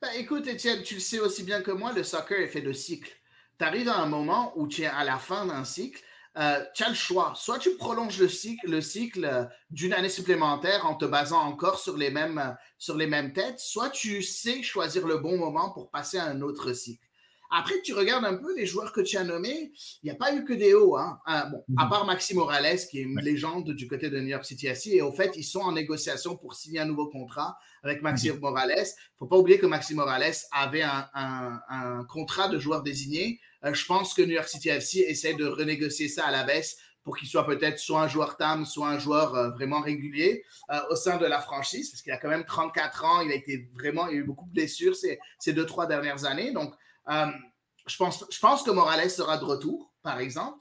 Ben, 0.02 0.12
écoute, 0.16 0.48
Étienne, 0.48 0.82
tu 0.82 0.94
le 0.94 1.02
sais 1.02 1.20
aussi 1.20 1.44
bien 1.44 1.62
que 1.62 1.72
moi, 1.72 1.92
le 1.92 2.04
soccer 2.04 2.40
est 2.40 2.48
fait 2.48 2.62
de 2.62 2.72
cycles 2.72 3.19
tu 3.60 3.66
arrives 3.66 3.89
à 3.89 3.97
un 3.97 4.05
moment 4.05 4.53
où 4.55 4.68
tu 4.68 4.84
es 4.84 4.88
à 4.88 5.03
la 5.03 5.18
fin 5.18 5.45
d'un 5.45 5.66
cycle, 5.66 6.01
euh, 6.38 6.64
tu 6.74 6.84
as 6.84 6.89
le 6.89 6.95
choix. 6.95 7.34
Soit 7.36 7.60
tu 7.60 7.76
prolonges 7.76 8.20
le 8.20 8.30
cycle, 8.30 8.70
le 8.70 8.82
cycle 8.82 9.26
euh, 9.26 9.45
d'une 9.70 9.93
année 9.93 10.10
supplémentaire 10.10 10.86
en 10.86 10.95
te 10.95 11.05
basant 11.05 11.41
encore 11.41 11.80
sur 11.80 11.97
les, 11.97 12.12
mêmes, 12.12 12.38
euh, 12.38 12.51
sur 12.78 12.95
les 12.95 13.07
mêmes 13.07 13.34
têtes, 13.34 13.60
soit 13.60 13.89
tu 13.89 14.22
sais 14.22 14.64
choisir 14.64 15.05
le 15.05 15.18
bon 15.18 15.38
moment 15.38 15.72
pour 15.72 15.89
passer 15.89 16.18
à 16.18 16.26
un 16.26 16.41
autre 16.41 16.72
cycle. 16.72 17.09
Après, 17.50 17.82
tu 17.84 17.93
regardes 17.93 18.26
un 18.26 18.36
peu 18.36 18.56
les 18.56 18.66
joueurs 18.66 18.93
que 18.93 19.02
tu 19.02 19.18
as 19.18 19.24
nommés, 19.24 19.72
il 20.04 20.06
n'y 20.06 20.12
a 20.12 20.16
pas 20.16 20.34
eu 20.36 20.45
que 20.45 20.54
des 20.54 20.74
hauts. 20.74 20.97
Hein. 20.97 21.20
bon, 21.52 21.64
à 21.78 21.86
mhm. 21.86 21.89
part 21.89 22.06
Maxime 22.06 22.38
Morales, 22.38 22.80
qui 22.89 23.00
est 23.00 23.04
une 23.04 23.20
légende 23.20 23.72
du 23.72 23.88
côté 23.88 24.10
de 24.10 24.20
New 24.20 24.28
York 24.28 24.45
City 24.45 24.68
AC, 24.68 24.88
et 24.88 25.02
au 25.02 25.12
fait, 25.12 25.32
ils 25.36 25.43
sont 25.43 25.62
en 25.62 25.72
négociation 25.72 26.38
pour 26.38 26.54
signer 26.54 26.80
un 26.80 26.86
nouveau 26.86 27.08
contrat 27.08 27.58
avec 27.84 28.02
Maxime 28.02 28.39
Morales. 28.39 28.74
Il 28.76 28.82
ne 28.82 29.18
faut 29.18 29.28
pas 29.28 29.38
oublier 29.38 29.58
que 29.58 29.66
Maxime 29.66 29.97
Morales 29.97 30.34
avait 30.52 30.84
un, 30.84 31.08
un 31.14 32.04
contrat 32.06 32.50
de 32.50 32.60
joueur 32.60 32.84
désigné 32.84 33.39
euh, 33.66 33.74
je 33.74 33.86
pense 33.86 34.14
que 34.14 34.22
New 34.22 34.34
York 34.34 34.47
City 34.47 34.70
FC 34.70 35.00
essaie 35.00 35.34
de 35.34 35.45
renégocier 35.45 36.08
ça 36.08 36.26
à 36.26 36.32
la 36.32 36.43
baisse 36.43 36.78
pour 37.04 37.18
qu'il 37.18 37.28
soit 37.28 37.45
peut-être 37.45 37.80
soit 37.80 38.02
un 38.02 38.08
joueur 38.08 38.38
TAM, 38.38 38.66
soit 38.66 38.89
un 38.89 39.00
joueur 39.00 39.36
euh, 39.36 39.50
vraiment 39.52 39.82
régulier 39.82 40.43
euh, 40.72 40.80
au 40.91 40.95
sein 40.95 41.18
de 41.18 41.26
la 41.26 41.39
franchise, 41.39 41.89
parce 41.89 42.02
qu'il 42.02 42.12
a 42.12 42.18
quand 42.18 42.30
même 42.30 42.45
34 42.45 43.06
ans, 43.06 43.22
il 43.22 43.32
a 43.32 43.36
été 43.36 43.70
vraiment, 43.74 44.08
il 44.08 44.18
a 44.18 44.20
eu 44.20 44.24
beaucoup 44.24 44.45
de 44.45 44.54
blessures 44.54 44.95
ces, 44.95 45.20
ces 45.39 45.54
deux, 45.54 45.66
trois 45.66 45.88
dernières 45.88 46.26
années. 46.26 46.52
Donc, 46.52 46.74
je, 47.08 47.97
pense, 47.97 48.26
je 48.30 48.39
pense 48.39 48.64
que 48.64 48.72
Morales 48.72 49.10
sera 49.10 49.38
de 49.38 49.45
retour, 49.45 49.93
par 50.02 50.20
exemple. 50.20 50.58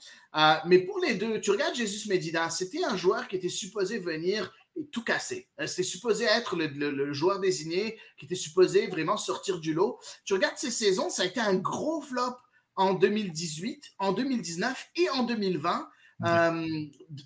mais 0.66 0.78
pour 0.80 0.98
les 0.98 1.14
deux, 1.14 1.40
tu 1.40 1.50
regardes 1.50 1.74
Jesus 1.74 2.08
Medina, 2.08 2.50
c'était 2.50 2.84
un 2.84 2.96
joueur 2.96 3.28
qui 3.28 3.36
était 3.36 3.48
supposé 3.48 3.98
venir 3.98 4.52
et 4.76 4.86
tout 4.86 5.02
casser. 5.02 5.48
C'était 5.66 5.82
supposé 5.82 6.24
être 6.24 6.56
le, 6.56 6.66
le, 6.68 7.12
joueur 7.12 7.40
désigné 7.40 7.98
qui 8.16 8.26
était 8.26 8.34
supposé 8.34 8.86
vraiment 8.86 9.16
sortir 9.16 9.58
du 9.58 9.74
lot. 9.74 9.98
Tu 10.24 10.34
regardes 10.34 10.56
ces 10.56 10.70
saisons, 10.70 11.10
ça 11.10 11.22
a 11.22 11.26
été 11.26 11.40
un 11.40 11.54
gros 11.54 12.00
flop 12.00 12.36
en 12.76 12.94
2018, 12.94 13.94
en 13.98 14.12
2019 14.12 14.90
et 14.96 15.10
en 15.10 15.24
2020. 15.24 15.88
Euh, 16.24 16.66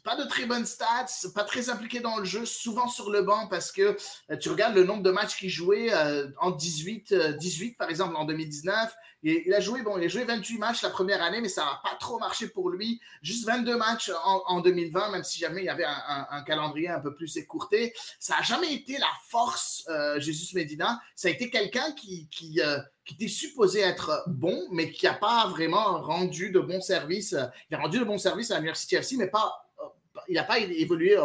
pas 0.04 0.16
de 0.16 0.28
très 0.28 0.44
bonnes 0.44 0.66
stats, 0.66 1.28
pas 1.34 1.44
très 1.44 1.70
impliqué 1.70 2.00
dans 2.00 2.18
le 2.18 2.26
jeu, 2.26 2.44
souvent 2.44 2.88
sur 2.88 3.10
le 3.10 3.22
banc 3.22 3.46
parce 3.48 3.72
que 3.72 3.96
euh, 4.30 4.36
tu 4.36 4.50
regardes 4.50 4.74
le 4.74 4.84
nombre 4.84 5.02
de 5.02 5.10
matchs 5.10 5.38
qu'il 5.38 5.48
jouait 5.48 5.94
euh, 5.94 6.28
en 6.38 6.50
18, 6.50 7.14
18 7.38 7.78
par 7.78 7.88
exemple 7.88 8.16
en 8.16 8.24
2019, 8.26 8.94
il 9.22 9.54
a 9.54 9.60
joué, 9.60 9.82
bon, 9.82 9.98
il 9.98 10.04
a 10.04 10.08
joué 10.08 10.24
28 10.24 10.58
matchs 10.58 10.82
la 10.82 10.90
première 10.90 11.22
année, 11.22 11.40
mais 11.40 11.48
ça 11.48 11.64
n'a 11.64 11.80
pas 11.82 11.96
trop 11.96 12.18
marché 12.18 12.48
pour 12.48 12.70
lui. 12.70 13.00
Juste 13.22 13.46
22 13.46 13.76
matchs 13.76 14.10
en, 14.24 14.60
2020, 14.60 15.10
même 15.10 15.22
si 15.22 15.38
jamais 15.38 15.62
il 15.62 15.66
y 15.66 15.68
avait 15.68 15.84
un, 15.86 16.42
calendrier 16.42 16.88
un 16.88 16.98
peu 16.98 17.14
plus 17.14 17.36
écourté. 17.36 17.94
Ça 18.18 18.36
n'a 18.36 18.42
jamais 18.42 18.74
été 18.74 18.98
la 18.98 19.10
force, 19.28 19.84
euh, 19.88 20.18
Jésus 20.18 20.54
Medina. 20.56 21.00
Ça 21.14 21.28
a 21.28 21.30
été 21.30 21.50
quelqu'un 21.50 21.92
qui, 21.92 22.28
qui, 22.30 22.60
euh, 22.60 22.78
qui, 23.04 23.14
était 23.14 23.28
supposé 23.28 23.80
être 23.80 24.24
bon, 24.26 24.66
mais 24.72 24.90
qui 24.90 25.06
n'a 25.06 25.14
pas 25.14 25.46
vraiment 25.46 26.02
rendu 26.02 26.50
de 26.50 26.58
bons 26.58 26.80
services. 26.80 27.36
Il 27.70 27.76
a 27.76 27.78
rendu 27.78 28.00
de 28.00 28.04
bons 28.04 28.18
services 28.18 28.50
à 28.50 28.56
l'Université 28.56 28.96
FC, 28.96 29.16
mais 29.16 29.28
pas, 29.28 29.68
euh, 29.80 29.84
il 30.28 30.34
n'a 30.34 30.44
pas 30.44 30.58
évolué. 30.58 31.16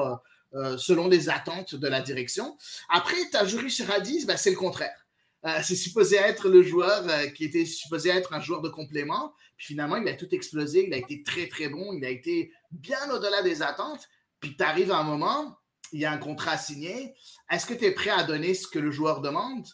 selon 0.77 1.07
les 1.07 1.29
attentes 1.29 1.75
de 1.75 1.87
la 1.87 2.01
direction. 2.01 2.57
Après, 2.89 3.17
tu 3.29 3.37
as 3.37 3.43
ben, 3.43 4.37
c'est 4.37 4.49
le 4.49 4.55
contraire. 4.55 5.06
Euh, 5.45 5.59
c'est 5.63 5.75
supposé 5.75 6.15
être 6.15 6.49
le 6.49 6.63
joueur 6.63 7.03
euh, 7.07 7.27
qui 7.27 7.45
était 7.45 7.65
supposé 7.65 8.09
être 8.09 8.33
un 8.33 8.41
joueur 8.41 8.61
de 8.61 8.69
complément. 8.69 9.33
Puis 9.55 9.67
finalement, 9.67 9.97
il 9.97 10.07
a 10.07 10.13
tout 10.13 10.27
explosé. 10.31 10.87
Il 10.87 10.93
a 10.93 10.97
été 10.97 11.21
très, 11.23 11.47
très 11.47 11.69
bon. 11.69 11.93
Il 11.93 12.03
a 12.05 12.09
été 12.09 12.51
bien 12.71 13.09
au-delà 13.11 13.41
des 13.43 13.61
attentes. 13.61 14.07
Puis 14.39 14.57
tu 14.57 14.63
arrives 14.63 14.91
à 14.91 14.97
un 14.97 15.03
moment, 15.03 15.57
il 15.93 16.01
y 16.01 16.05
a 16.05 16.11
un 16.11 16.17
contrat 16.17 16.57
signé. 16.57 17.13
Est-ce 17.51 17.65
que 17.65 17.73
tu 17.73 17.85
es 17.85 17.91
prêt 17.91 18.09
à 18.09 18.23
donner 18.23 18.53
ce 18.53 18.67
que 18.67 18.79
le 18.79 18.91
joueur 18.91 19.21
demande? 19.21 19.65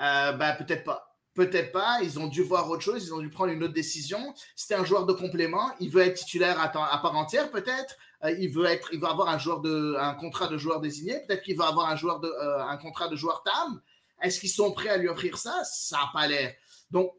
Euh, 0.00 0.32
ben, 0.32 0.54
peut-être 0.54 0.84
pas. 0.84 1.06
Peut-être 1.34 1.72
pas. 1.72 1.98
Ils 2.02 2.18
ont 2.18 2.28
dû 2.28 2.42
voir 2.42 2.70
autre 2.70 2.82
chose. 2.82 3.04
Ils 3.04 3.14
ont 3.14 3.20
dû 3.20 3.30
prendre 3.30 3.52
une 3.52 3.62
autre 3.64 3.74
décision. 3.74 4.34
C'était 4.54 4.74
un 4.74 4.84
joueur 4.84 5.06
de 5.06 5.12
complément. 5.12 5.72
Il 5.80 5.90
veut 5.90 6.02
être 6.02 6.18
titulaire 6.18 6.60
à, 6.60 6.68
part 6.68 7.16
entière, 7.16 7.50
peut-être. 7.50 7.96
il 8.38 8.48
veut 8.48 8.66
être, 8.66 8.88
il 8.92 9.00
va 9.00 9.10
avoir 9.10 9.28
un 9.28 9.38
joueur 9.38 9.60
de, 9.60 9.96
un 9.98 10.14
contrat 10.14 10.48
de 10.48 10.56
joueur 10.56 10.80
désigné. 10.80 11.20
Peut-être 11.26 11.42
qu'il 11.42 11.56
va 11.56 11.68
avoir 11.68 11.88
un 11.88 11.96
joueur 11.96 12.20
de, 12.20 12.32
un 12.60 12.76
contrat 12.78 13.08
de 13.08 13.16
joueur 13.16 13.42
TAM. 13.42 13.80
Est-ce 14.22 14.40
qu'ils 14.40 14.50
sont 14.50 14.72
prêts 14.72 14.88
à 14.88 14.96
lui 14.96 15.08
offrir 15.08 15.38
ça? 15.38 15.62
Ça 15.64 15.96
n'a 15.96 16.10
pas 16.12 16.26
l'air. 16.26 16.54
Donc, 16.90 17.12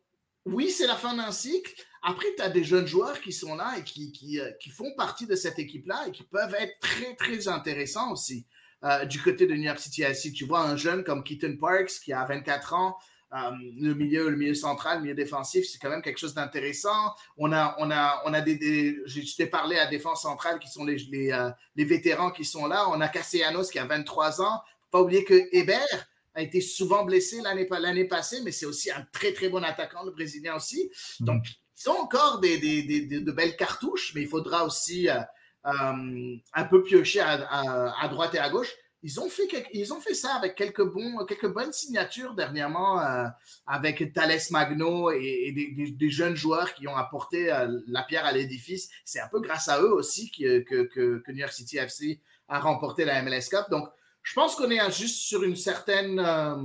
oui, 0.45 0.69
c'est 0.69 0.87
la 0.87 0.95
fin 0.95 1.15
d'un 1.15 1.31
cycle. 1.31 1.71
Après, 2.03 2.27
tu 2.35 2.41
as 2.41 2.49
des 2.49 2.63
jeunes 2.63 2.87
joueurs 2.87 3.21
qui 3.21 3.31
sont 3.31 3.55
là 3.55 3.75
et 3.77 3.83
qui, 3.83 4.11
qui, 4.11 4.39
euh, 4.39 4.51
qui 4.59 4.69
font 4.69 4.91
partie 4.97 5.27
de 5.27 5.35
cette 5.35 5.59
équipe-là 5.59 6.07
et 6.07 6.11
qui 6.11 6.23
peuvent 6.23 6.55
être 6.55 6.79
très, 6.79 7.15
très 7.15 7.47
intéressants 7.47 8.11
aussi. 8.11 8.47
Euh, 8.83 9.05
du 9.05 9.21
côté 9.21 9.45
de 9.45 9.53
New 9.53 9.61
York 9.61 9.77
City 9.77 10.03
Si 10.15 10.33
tu 10.33 10.45
vois 10.45 10.61
un 10.61 10.75
jeune 10.75 11.03
comme 11.03 11.23
Keaton 11.23 11.57
Parks 11.57 11.99
qui 12.03 12.13
a 12.13 12.25
24 12.25 12.73
ans, 12.73 12.97
euh, 13.33 13.51
le 13.79 13.93
milieu, 13.93 14.29
le 14.29 14.35
milieu 14.35 14.55
central, 14.55 14.97
le 14.97 15.03
milieu 15.03 15.13
défensif, 15.13 15.65
c'est 15.69 15.77
quand 15.77 15.91
même 15.91 16.01
quelque 16.01 16.17
chose 16.17 16.33
d'intéressant. 16.33 17.13
On 17.37 17.53
a, 17.53 17.75
on 17.77 17.91
a, 17.91 18.23
on 18.25 18.33
a 18.33 18.41
des, 18.41 18.97
je 19.05 19.35
t'ai 19.35 19.45
parlé 19.45 19.77
à 19.77 19.85
défense 19.85 20.23
centrale 20.23 20.57
qui 20.57 20.69
sont 20.69 20.83
les, 20.83 20.97
les, 21.11 21.49
les, 21.75 21.85
vétérans 21.85 22.31
qui 22.31 22.43
sont 22.43 22.65
là. 22.65 22.89
On 22.89 22.99
a 22.99 23.07
Castellanos 23.07 23.69
qui 23.69 23.77
a 23.77 23.85
23 23.85 24.41
ans. 24.41 24.61
Faut 24.81 24.89
pas 24.89 25.01
oublier 25.01 25.23
que 25.23 25.47
Hébert, 25.55 26.10
a 26.33 26.41
été 26.41 26.61
souvent 26.61 27.03
blessé 27.03 27.41
l'année 27.41 28.05
passée, 28.05 28.41
mais 28.43 28.51
c'est 28.51 28.65
aussi 28.65 28.89
un 28.91 29.05
très 29.11 29.33
très 29.33 29.49
bon 29.49 29.63
attaquant, 29.63 30.03
le 30.03 30.11
Brésilien 30.11 30.55
aussi. 30.55 30.89
Mm. 31.19 31.25
Donc, 31.25 31.45
ils 31.83 31.89
ont 31.89 31.99
encore 31.99 32.39
des, 32.39 32.57
des, 32.57 32.83
des, 32.83 33.21
de 33.21 33.31
belles 33.31 33.55
cartouches, 33.55 34.13
mais 34.15 34.21
il 34.21 34.27
faudra 34.27 34.65
aussi 34.65 35.09
euh, 35.09 35.19
euh, 35.65 36.35
un 36.53 36.63
peu 36.65 36.83
piocher 36.83 37.21
à, 37.21 37.93
à, 37.99 38.07
droite 38.07 38.35
et 38.35 38.39
à 38.39 38.49
gauche. 38.49 38.71
Ils 39.03 39.19
ont 39.19 39.29
fait, 39.29 39.47
ils 39.73 39.91
ont 39.91 39.99
fait 39.99 40.13
ça 40.13 40.35
avec 40.35 40.53
quelques, 40.53 40.83
bons, 40.83 41.25
quelques 41.25 41.51
bonnes 41.51 41.73
signatures 41.73 42.35
dernièrement, 42.35 43.01
euh, 43.01 43.25
avec 43.65 44.13
Thales 44.13 44.37
Magno 44.51 45.09
et, 45.09 45.51
des, 45.97 46.09
jeunes 46.11 46.35
joueurs 46.35 46.75
qui 46.75 46.87
ont 46.87 46.95
apporté 46.95 47.47
la 47.87 48.03
pierre 48.03 48.25
à 48.25 48.31
l'édifice. 48.31 48.89
C'est 49.03 49.19
un 49.19 49.27
peu 49.27 49.39
grâce 49.39 49.69
à 49.69 49.81
eux 49.81 49.91
aussi 49.91 50.29
que, 50.29 50.59
que, 50.59 50.83
que, 50.83 51.31
New 51.31 51.39
York 51.39 51.51
City 51.51 51.77
FC 51.77 52.21
a 52.47 52.59
remporté 52.59 53.05
la 53.05 53.23
MLS 53.23 53.49
Cup. 53.49 53.65
Donc, 53.71 53.89
je 54.23 54.33
pense 54.33 54.55
qu'on 54.55 54.69
est 54.69 54.91
juste 54.91 55.19
sur 55.19 55.43
une 55.43 55.55
certaine 55.55 56.19
euh, 56.19 56.55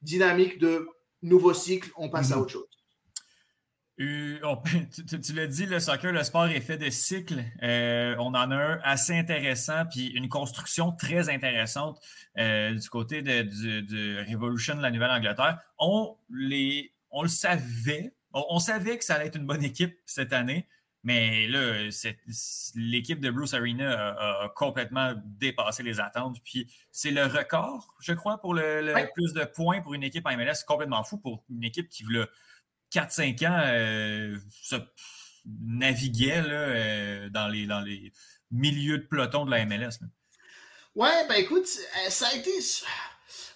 dynamique 0.00 0.58
de 0.58 0.88
nouveau 1.22 1.54
cycle, 1.54 1.90
on 1.96 2.08
passe 2.08 2.32
à 2.32 2.36
mhm. 2.36 2.42
autre 2.42 2.52
chose. 2.52 2.66
Euh, 4.00 4.38
on 4.42 4.56
tu, 4.94 5.04
tu- 5.06 5.20
tu 5.20 5.32
l'as 5.32 5.46
dit, 5.46 5.66
le 5.66 5.78
soccer, 5.78 6.12
le 6.12 6.22
sport 6.22 6.46
est 6.46 6.60
fait 6.60 6.78
de 6.78 6.90
cycles. 6.90 7.44
Euh, 7.62 8.16
on 8.18 8.28
en 8.28 8.50
a 8.50 8.56
un 8.56 8.80
assez 8.82 9.14
intéressant, 9.16 9.84
puis 9.90 10.08
une 10.08 10.28
construction 10.28 10.92
très 10.92 11.28
intéressante 11.28 12.00
euh, 12.38 12.74
du 12.74 12.88
côté 12.88 13.22
de, 13.22 13.42
du, 13.42 13.82
du 13.82 14.18
Revolution 14.30 14.76
de 14.76 14.82
la 14.82 14.90
Nouvelle-Angleterre. 14.90 15.58
On, 15.78 16.16
les, 16.30 16.92
on 17.10 17.22
le 17.22 17.28
savait. 17.28 18.14
On, 18.32 18.44
on 18.50 18.58
savait 18.58 18.98
que 18.98 19.04
ça 19.04 19.16
allait 19.16 19.26
être 19.26 19.36
une 19.36 19.46
bonne 19.46 19.64
équipe 19.64 19.96
cette 20.06 20.32
année, 20.32 20.66
mais 21.04 21.46
là, 21.48 21.88
l'équipe 22.74 23.20
de 23.20 23.30
Bruce 23.30 23.54
Arena 23.54 24.10
a, 24.18 24.48
complètement 24.54 25.14
dépassé 25.24 25.82
les 25.82 25.98
attentes. 26.00 26.36
Puis 26.44 26.72
c'est 26.90 27.10
le 27.10 27.24
record, 27.26 27.94
je 28.00 28.12
crois, 28.12 28.40
pour 28.40 28.54
le, 28.54 28.80
le 28.82 28.94
Ouais. 28.94 29.10
plus 29.14 29.32
de 29.32 29.44
points 29.44 29.80
pour 29.80 29.94
une 29.94 30.02
équipe 30.04 30.26
en 30.26 30.36
MLS. 30.36 30.54
C'est 30.54 30.66
complètement 30.66 31.02
fou 31.04 31.18
pour 31.18 31.44
une 31.50 31.64
équipe 31.64 31.88
qui 31.88 32.04
voulait 32.04 32.26
4-5 32.92 33.46
ans 33.48 33.60
euh, 33.64 34.36
se 34.62 34.76
naviguait 35.46 36.42
là, 36.42 36.48
euh, 36.54 37.28
dans, 37.30 37.48
les, 37.48 37.66
dans 37.66 37.80
les 37.80 38.12
milieux 38.50 38.98
de 38.98 39.04
peloton 39.06 39.44
de 39.44 39.50
la 39.50 39.64
MLS. 39.64 39.98
là. 40.00 40.06
Ouais, 40.94 41.26
ben 41.28 41.36
écoute, 41.36 41.66
euh, 42.06 42.10
ça 42.10 42.28
a 42.28 42.34
été. 42.36 42.50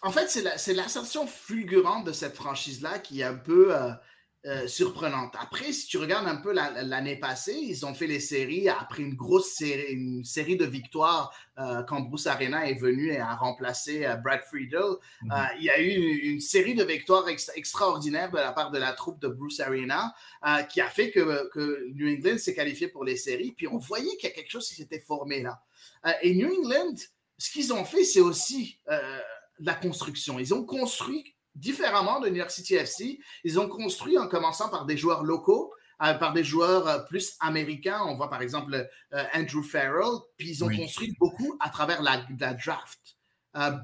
En 0.02 0.10
fait, 0.10 0.28
c'est 0.28 0.42
la- 0.42 0.56
c'est 0.58 0.72
l'ascension 0.74 1.26
fulgurante 1.26 2.06
de 2.06 2.12
cette 2.12 2.34
franchise-là 2.34 2.98
qui 2.98 3.20
est 3.20 3.24
un 3.24 3.34
peu 3.34 3.76
euh, 3.76 3.90
euh, 4.46 4.68
surprenante. 4.68 5.34
Après, 5.40 5.72
si 5.72 5.88
tu 5.88 5.98
regardes 5.98 6.28
un 6.28 6.36
peu 6.36 6.52
la- 6.52 6.70
la- 6.70 6.82
l'année 6.84 7.16
passée, 7.16 7.58
ils 7.60 7.84
ont 7.84 7.94
fait 7.94 8.06
les 8.06 8.20
séries 8.20 8.68
après 8.68 9.02
une 9.02 9.14
grosse 9.14 9.50
série, 9.54 9.92
une 9.92 10.24
série 10.24 10.56
de 10.56 10.64
victoires 10.64 11.34
euh, 11.58 11.82
quand 11.82 12.00
Bruce 12.02 12.26
Arena 12.28 12.68
est 12.70 12.78
venu 12.78 13.10
et 13.10 13.18
a 13.18 13.34
remplacé 13.34 14.06
euh, 14.06 14.14
Brad 14.16 14.42
Friedel. 14.42 14.82
Mhm. 15.22 15.32
Il 15.58 15.64
y 15.64 15.70
a 15.70 15.80
eu 15.80 15.88
une, 15.90 16.32
une 16.34 16.40
série 16.40 16.74
de 16.74 16.84
victoires 16.84 17.28
ex- 17.28 17.50
extraordinaires 17.56 18.30
de 18.30 18.36
la 18.36 18.52
part 18.52 18.70
de 18.70 18.78
la 18.78 18.92
troupe 18.92 19.20
de 19.20 19.28
Bruce 19.28 19.58
Arena 19.60 20.14
qui 20.70 20.80
a 20.80 20.88
fait 20.88 21.10
que, 21.10 21.48
que 21.52 21.88
New 21.94 22.08
England 22.08 22.38
s'est 22.38 22.54
qualifié 22.54 22.88
pour 22.88 23.04
les 23.04 23.16
séries. 23.16 23.52
Puis 23.52 23.66
on 23.66 23.78
voyait 23.78 24.16
qu'il 24.16 24.28
y 24.28 24.32
a 24.32 24.34
quelque 24.34 24.50
chose 24.50 24.68
qui 24.68 24.74
s'était 24.76 25.00
formé 25.00 25.42
là. 25.42 25.60
Et 26.22 26.34
New 26.34 26.48
England, 26.48 26.94
ce 27.36 27.50
qu'ils 27.50 27.72
ont 27.72 27.84
fait, 27.84 28.04
c'est 28.04 28.20
aussi 28.20 28.78
la 29.58 29.74
construction. 29.74 30.38
Ils 30.38 30.54
ont 30.54 30.64
construit 30.64 31.34
différemment 31.56 32.20
de 32.20 32.28
New 32.28 32.36
York 32.36 32.50
City 32.50 32.74
FC. 32.74 33.18
Ils 33.44 33.58
ont 33.58 33.68
construit 33.68 34.16
en 34.18 34.28
commençant 34.28 34.68
par 34.68 34.86
des 34.86 34.96
joueurs 34.96 35.24
locaux, 35.24 35.72
euh, 36.02 36.14
par 36.14 36.32
des 36.32 36.44
joueurs 36.44 36.86
euh, 36.86 36.98
plus 37.00 37.34
américains. 37.40 38.00
On 38.06 38.14
voit 38.16 38.30
par 38.30 38.42
exemple 38.42 38.74
euh, 39.12 39.24
Andrew 39.34 39.62
Farrell. 39.62 40.20
Puis 40.36 40.50
ils 40.50 40.62
ont 40.64 40.68
Oui. 40.68 40.76
construit 40.78 41.14
beaucoup 41.18 41.56
à 41.60 41.70
travers 41.70 42.02
la, 42.02 42.24
la 42.38 42.54
draft. 42.54 43.00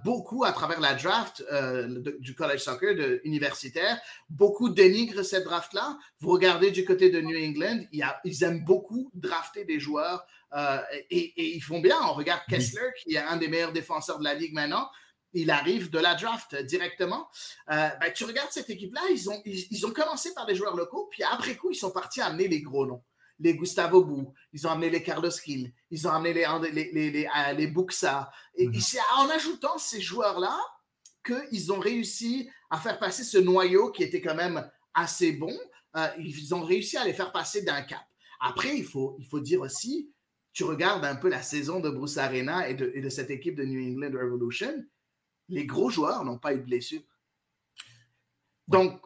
Beaucoup 0.04 0.44
à 0.44 0.52
travers 0.52 0.80
la 0.80 0.92
draft 0.92 1.42
de- 1.50 2.18
du 2.20 2.34
college 2.34 2.60
soccer 2.60 2.94
de, 2.94 3.22
universitaire. 3.24 3.98
Beaucoup 4.28 4.68
dénigrent 4.68 5.24
cette 5.24 5.44
draft-là. 5.44 5.96
Vous 6.20 6.28
regardez 6.28 6.70
du 6.70 6.84
côté 6.84 7.08
de 7.08 7.22
New 7.22 7.34
England, 7.42 7.80
il 7.90 8.00
y 8.00 8.02
a- 8.02 8.20
ils 8.24 8.44
aiment 8.44 8.62
beaucoup 8.66 9.10
drafter 9.14 9.64
des 9.64 9.80
joueurs 9.80 10.26
et, 11.08 11.18
et 11.42 11.54
ils 11.56 11.62
font 11.62 11.80
bien. 11.80 11.96
On 12.02 12.12
regarde 12.12 12.42
Oui. 12.50 12.56
Kessler, 12.58 12.90
qui 13.02 13.14
est 13.14 13.18
un 13.18 13.38
des 13.38 13.48
meilleurs 13.48 13.72
défenseurs 13.72 14.18
de 14.18 14.24
la 14.24 14.34
ligue 14.34 14.52
maintenant. 14.52 14.90
Il 15.34 15.50
arrive 15.50 15.90
de 15.90 15.98
la 15.98 16.14
draft 16.14 16.54
directement. 16.64 17.28
Euh, 17.70 17.88
ben, 18.00 18.12
tu 18.14 18.24
regardes 18.24 18.50
cette 18.50 18.70
équipe-là, 18.70 19.00
ils 19.10 19.30
ont, 19.30 19.40
ils, 19.44 19.66
ils 19.70 19.86
ont 19.86 19.90
commencé 19.92 20.34
par 20.34 20.46
des 20.46 20.54
joueurs 20.54 20.76
locaux, 20.76 21.08
puis 21.10 21.22
après 21.22 21.56
coup, 21.56 21.70
ils 21.70 21.76
sont 21.76 21.90
partis 21.90 22.20
amener 22.20 22.48
les 22.48 22.60
gros 22.60 22.86
noms. 22.86 23.02
Les 23.38 23.54
Gustavo 23.56 24.04
Bou, 24.04 24.32
ils 24.52 24.66
ont 24.66 24.70
amené 24.70 24.90
les 24.90 25.02
Carlos 25.02 25.30
Gil, 25.44 25.72
ils 25.90 26.06
ont 26.06 26.10
amené 26.10 26.34
les, 26.34 26.46
les, 26.72 26.92
les, 26.92 27.10
les, 27.10 27.26
euh, 27.26 27.52
les 27.54 27.66
Buxa. 27.66 28.30
Et, 28.54 28.68
Mhm. 28.68 28.80
c'est 28.80 28.98
en 29.16 29.28
ajoutant 29.30 29.78
ces 29.78 30.00
joueurs-là 30.00 30.56
qu'ils 31.24 31.72
ont 31.72 31.78
réussi 31.80 32.48
à 32.70 32.78
faire 32.78 32.98
passer 32.98 33.24
ce 33.24 33.38
noyau 33.38 33.90
qui 33.90 34.02
était 34.02 34.20
quand 34.20 34.34
même 34.34 34.68
assez 34.94 35.32
bon. 35.32 35.56
Euh, 35.96 36.08
ils 36.18 36.54
ont 36.54 36.62
réussi 36.62 36.96
à 36.96 37.04
les 37.04 37.12
faire 37.14 37.32
passer 37.32 37.62
d'un 37.62 37.82
cap. 37.82 38.02
Après, 38.40 38.76
il 38.76 38.84
faut, 38.84 39.16
il 39.18 39.26
faut 39.26 39.40
dire 39.40 39.60
aussi, 39.60 40.10
tu 40.52 40.64
regardes 40.64 41.04
un 41.04 41.16
peu 41.16 41.28
la 41.28 41.42
saison 41.42 41.80
de 41.80 41.90
Bruce 41.90 42.18
Arena 42.18 42.68
et 42.68 42.74
de, 42.74 42.92
et 42.94 43.00
de 43.00 43.08
cette 43.08 43.30
équipe 43.30 43.56
de 43.56 43.64
New 43.64 43.80
England 43.80 44.18
Revolution, 44.18 44.84
les 45.52 45.66
gros 45.66 45.90
joueurs 45.90 46.24
n'ont 46.24 46.38
pas 46.38 46.52
eu 46.54 46.58
de 46.58 46.64
blessure. 46.64 47.02
Donc, 48.68 49.00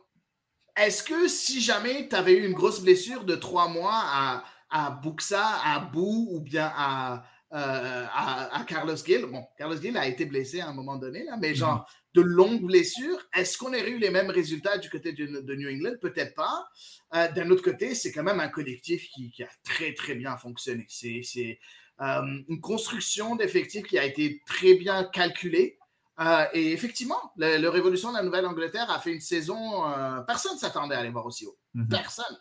est-ce 0.77 1.03
que 1.03 1.29
si 1.29 1.61
jamais 1.61 2.09
tu 2.09 2.15
avais 2.15 2.35
eu 2.39 2.47
une 2.47 2.53
grosse 2.53 2.81
blessure 2.81 3.25
de 3.25 3.35
trois 3.35 3.69
mois 3.69 4.01
à, 4.21 4.45
à 4.71 4.91
Buxa, 4.91 5.47
à 5.65 5.81
Bou 5.81 6.29
ou 6.31 6.41
bien 6.41 6.71
à, 6.75 7.25
euh, 7.53 8.07
à, 8.13 8.61
à 8.61 8.65
Carlos 8.65 8.97
Gil, 8.97 9.27
bon, 9.27 9.45
Carlos 9.59 9.81
Gil 9.81 9.97
a 9.97 10.07
été 10.07 10.25
blessé 10.27 10.61
à 10.61 10.69
un 10.69 10.75
moment 10.75 10.97
donné, 10.97 11.25
là, 11.25 11.37
mais 11.41 11.55
genre 11.55 11.89
de 12.15 12.21
longues 12.21 12.65
blessures, 12.65 13.21
est-ce 13.35 13.59
qu'on 13.59 13.69
aurait 13.69 13.91
eu 13.91 13.99
les 13.99 14.11
mêmes 14.11 14.31
résultats 14.31 14.79
du 14.79 14.89
côté 14.91 15.13
de, 15.13 15.27
de 15.41 15.55
New 15.55 15.69
England? 15.69 15.97
Peut-être 16.01 16.35
pas. 16.35 16.67
Euh, 17.15 17.31
D'un 17.33 17.51
autre 17.51 17.63
côté, 17.63 17.95
c'est 17.95 18.13
quand 18.13 18.23
même 18.23 18.41
un 18.41 18.49
collectif 18.49 19.09
qui, 19.11 19.31
qui 19.31 19.43
a 19.43 19.49
très, 19.65 19.95
très 19.95 20.15
bien 20.15 20.37
fonctionné. 20.37 20.87
C'est 20.89 21.21
c'est, 21.23 21.59
euh, 22.01 22.23
une 22.49 22.61
construction 22.61 23.37
d'effectifs 23.37 23.87
qui 23.87 23.99
a 23.99 24.05
été 24.05 24.43
très 24.47 24.75
bien 24.75 25.05
calculée. 25.05 25.79
Euh, 26.21 26.45
et 26.55 26.73
effectivement, 26.73 27.21
le, 27.37 27.59
le 27.61 27.69
Révolution 27.69 28.11
de 28.11 28.17
la 28.17 28.23
Nouvelle-Angleterre 28.23 28.91
a 28.91 28.99
fait 28.99 29.13
une 29.13 29.21
saison. 29.21 29.87
euh, 29.91 30.21
personne 30.23 30.55
ne 30.55 30.59
s'attendait 30.59 30.95
à 30.95 31.01
aller 31.01 31.11
voir 31.11 31.27
aussi 31.27 31.45
haut. 31.47 31.59
Mhm. 31.75 31.89
Personne. 31.89 32.37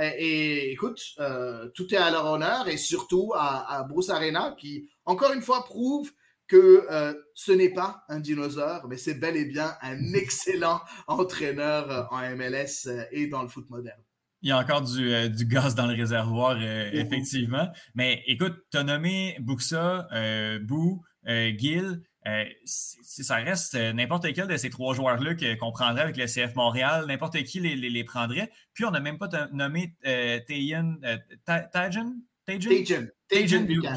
Et, 0.00 0.06
et 0.26 0.72
écoute, 0.72 1.00
euh, 1.20 1.68
tout 1.74 1.92
est 1.94 1.98
à 1.98 2.10
leur 2.10 2.26
honneur 2.26 2.68
et 2.68 2.76
surtout 2.76 3.32
à, 3.34 3.76
à 3.78 3.82
Bruce 3.84 4.10
Arena 4.10 4.54
qui, 4.58 4.88
encore 5.04 5.32
une 5.32 5.40
fois, 5.42 5.64
prouve 5.64 6.10
que 6.46 6.86
ce 7.34 7.52
n'est 7.52 7.70
pas 7.72 8.04
un 8.10 8.20
dinosaure, 8.20 8.86
mais 8.88 8.98
c'est 8.98 9.14
bel 9.14 9.34
et 9.36 9.46
bien 9.46 9.74
un 9.80 10.12
excellent 10.12 10.80
entraîneur 11.06 12.08
en 12.12 12.20
MLS 12.36 12.86
et 13.12 13.26
dans 13.28 13.42
le 13.42 13.48
foot 13.48 13.68
moderne. 13.70 14.00
Il 14.42 14.50
y 14.50 14.52
a 14.52 14.58
encore 14.58 14.82
du, 14.82 15.10
euh, 15.14 15.28
du 15.28 15.46
gaz 15.46 15.74
dans 15.74 15.86
le 15.86 15.94
réservoir, 15.94 16.58
euh, 16.60 16.90
Mhm. 16.90 16.98
effectivement. 16.98 17.68
Mais 17.94 18.22
écoute, 18.26 18.54
tu 18.70 18.76
as 18.76 18.82
nommé 18.84 19.36
Buxa, 19.40 20.06
euh, 20.12 20.58
Bou, 20.62 21.02
Gill. 21.26 22.02
Euh, 22.26 22.44
si- 22.64 23.22
ça 23.22 23.36
reste 23.36 23.74
euh, 23.74 23.92
n'importe 23.92 24.32
quel 24.34 24.46
de 24.46 24.56
ces 24.56 24.70
trois 24.70 24.94
joueurs-là 24.94 25.34
qu'on 25.56 25.72
prendrait 25.72 26.02
avec 26.02 26.16
le 26.16 26.26
CF 26.26 26.54
Montréal, 26.54 27.04
n'importe 27.06 27.42
qui 27.44 27.60
les, 27.60 27.76
les- 27.76 27.90
les 27.90 28.04
prendrait. 28.04 28.50
Puis 28.72 28.84
on 28.86 28.90
n'a 28.90 29.00
même 29.00 29.18
pas 29.18 29.28
nommé 29.52 29.94
euh, 30.06 30.40
Tajan, 30.46 30.96
euh, 31.04 31.16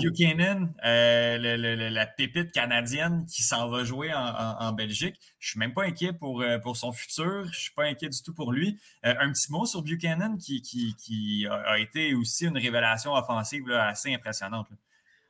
Buchanan. 0.01 0.73
Le- 0.83 1.55
le- 1.57 1.75
le- 1.75 1.89
la 1.89 2.05
pépite 2.07 2.51
canadienne 2.51 3.25
qui 3.27 3.43
s'en 3.43 3.69
va 3.69 3.83
jouer 3.83 4.13
en, 4.13 4.19
en- 4.25 4.57
en 4.59 4.71
Belgique. 4.73 5.15
Je 5.39 5.49
suis 5.51 5.59
même 5.59 5.73
pas 5.73 5.83
inquiet 5.83 6.13
pour, 6.13 6.43
pour 6.63 6.75
son 6.77 6.91
futur. 6.91 7.45
Je 7.51 7.59
suis 7.59 7.73
pas 7.73 7.83
inquiet 7.85 8.09
du 8.09 8.21
tout 8.23 8.33
pour 8.33 8.51
lui. 8.53 8.79
Un 9.03 9.31
petit 9.31 9.51
mot 9.51 9.65
sur 9.65 9.81
Buchanan 9.83 10.37
qui, 10.37 10.61
qui, 10.61 10.95
qui 10.95 11.45
a, 11.49 11.53
a 11.55 11.77
été 11.79 12.13
aussi 12.13 12.45
une 12.45 12.57
révélation 12.57 13.13
offensive 13.13 13.67
là, 13.67 13.87
assez 13.87 14.13
impressionnante. 14.13 14.69
là. 14.69 14.77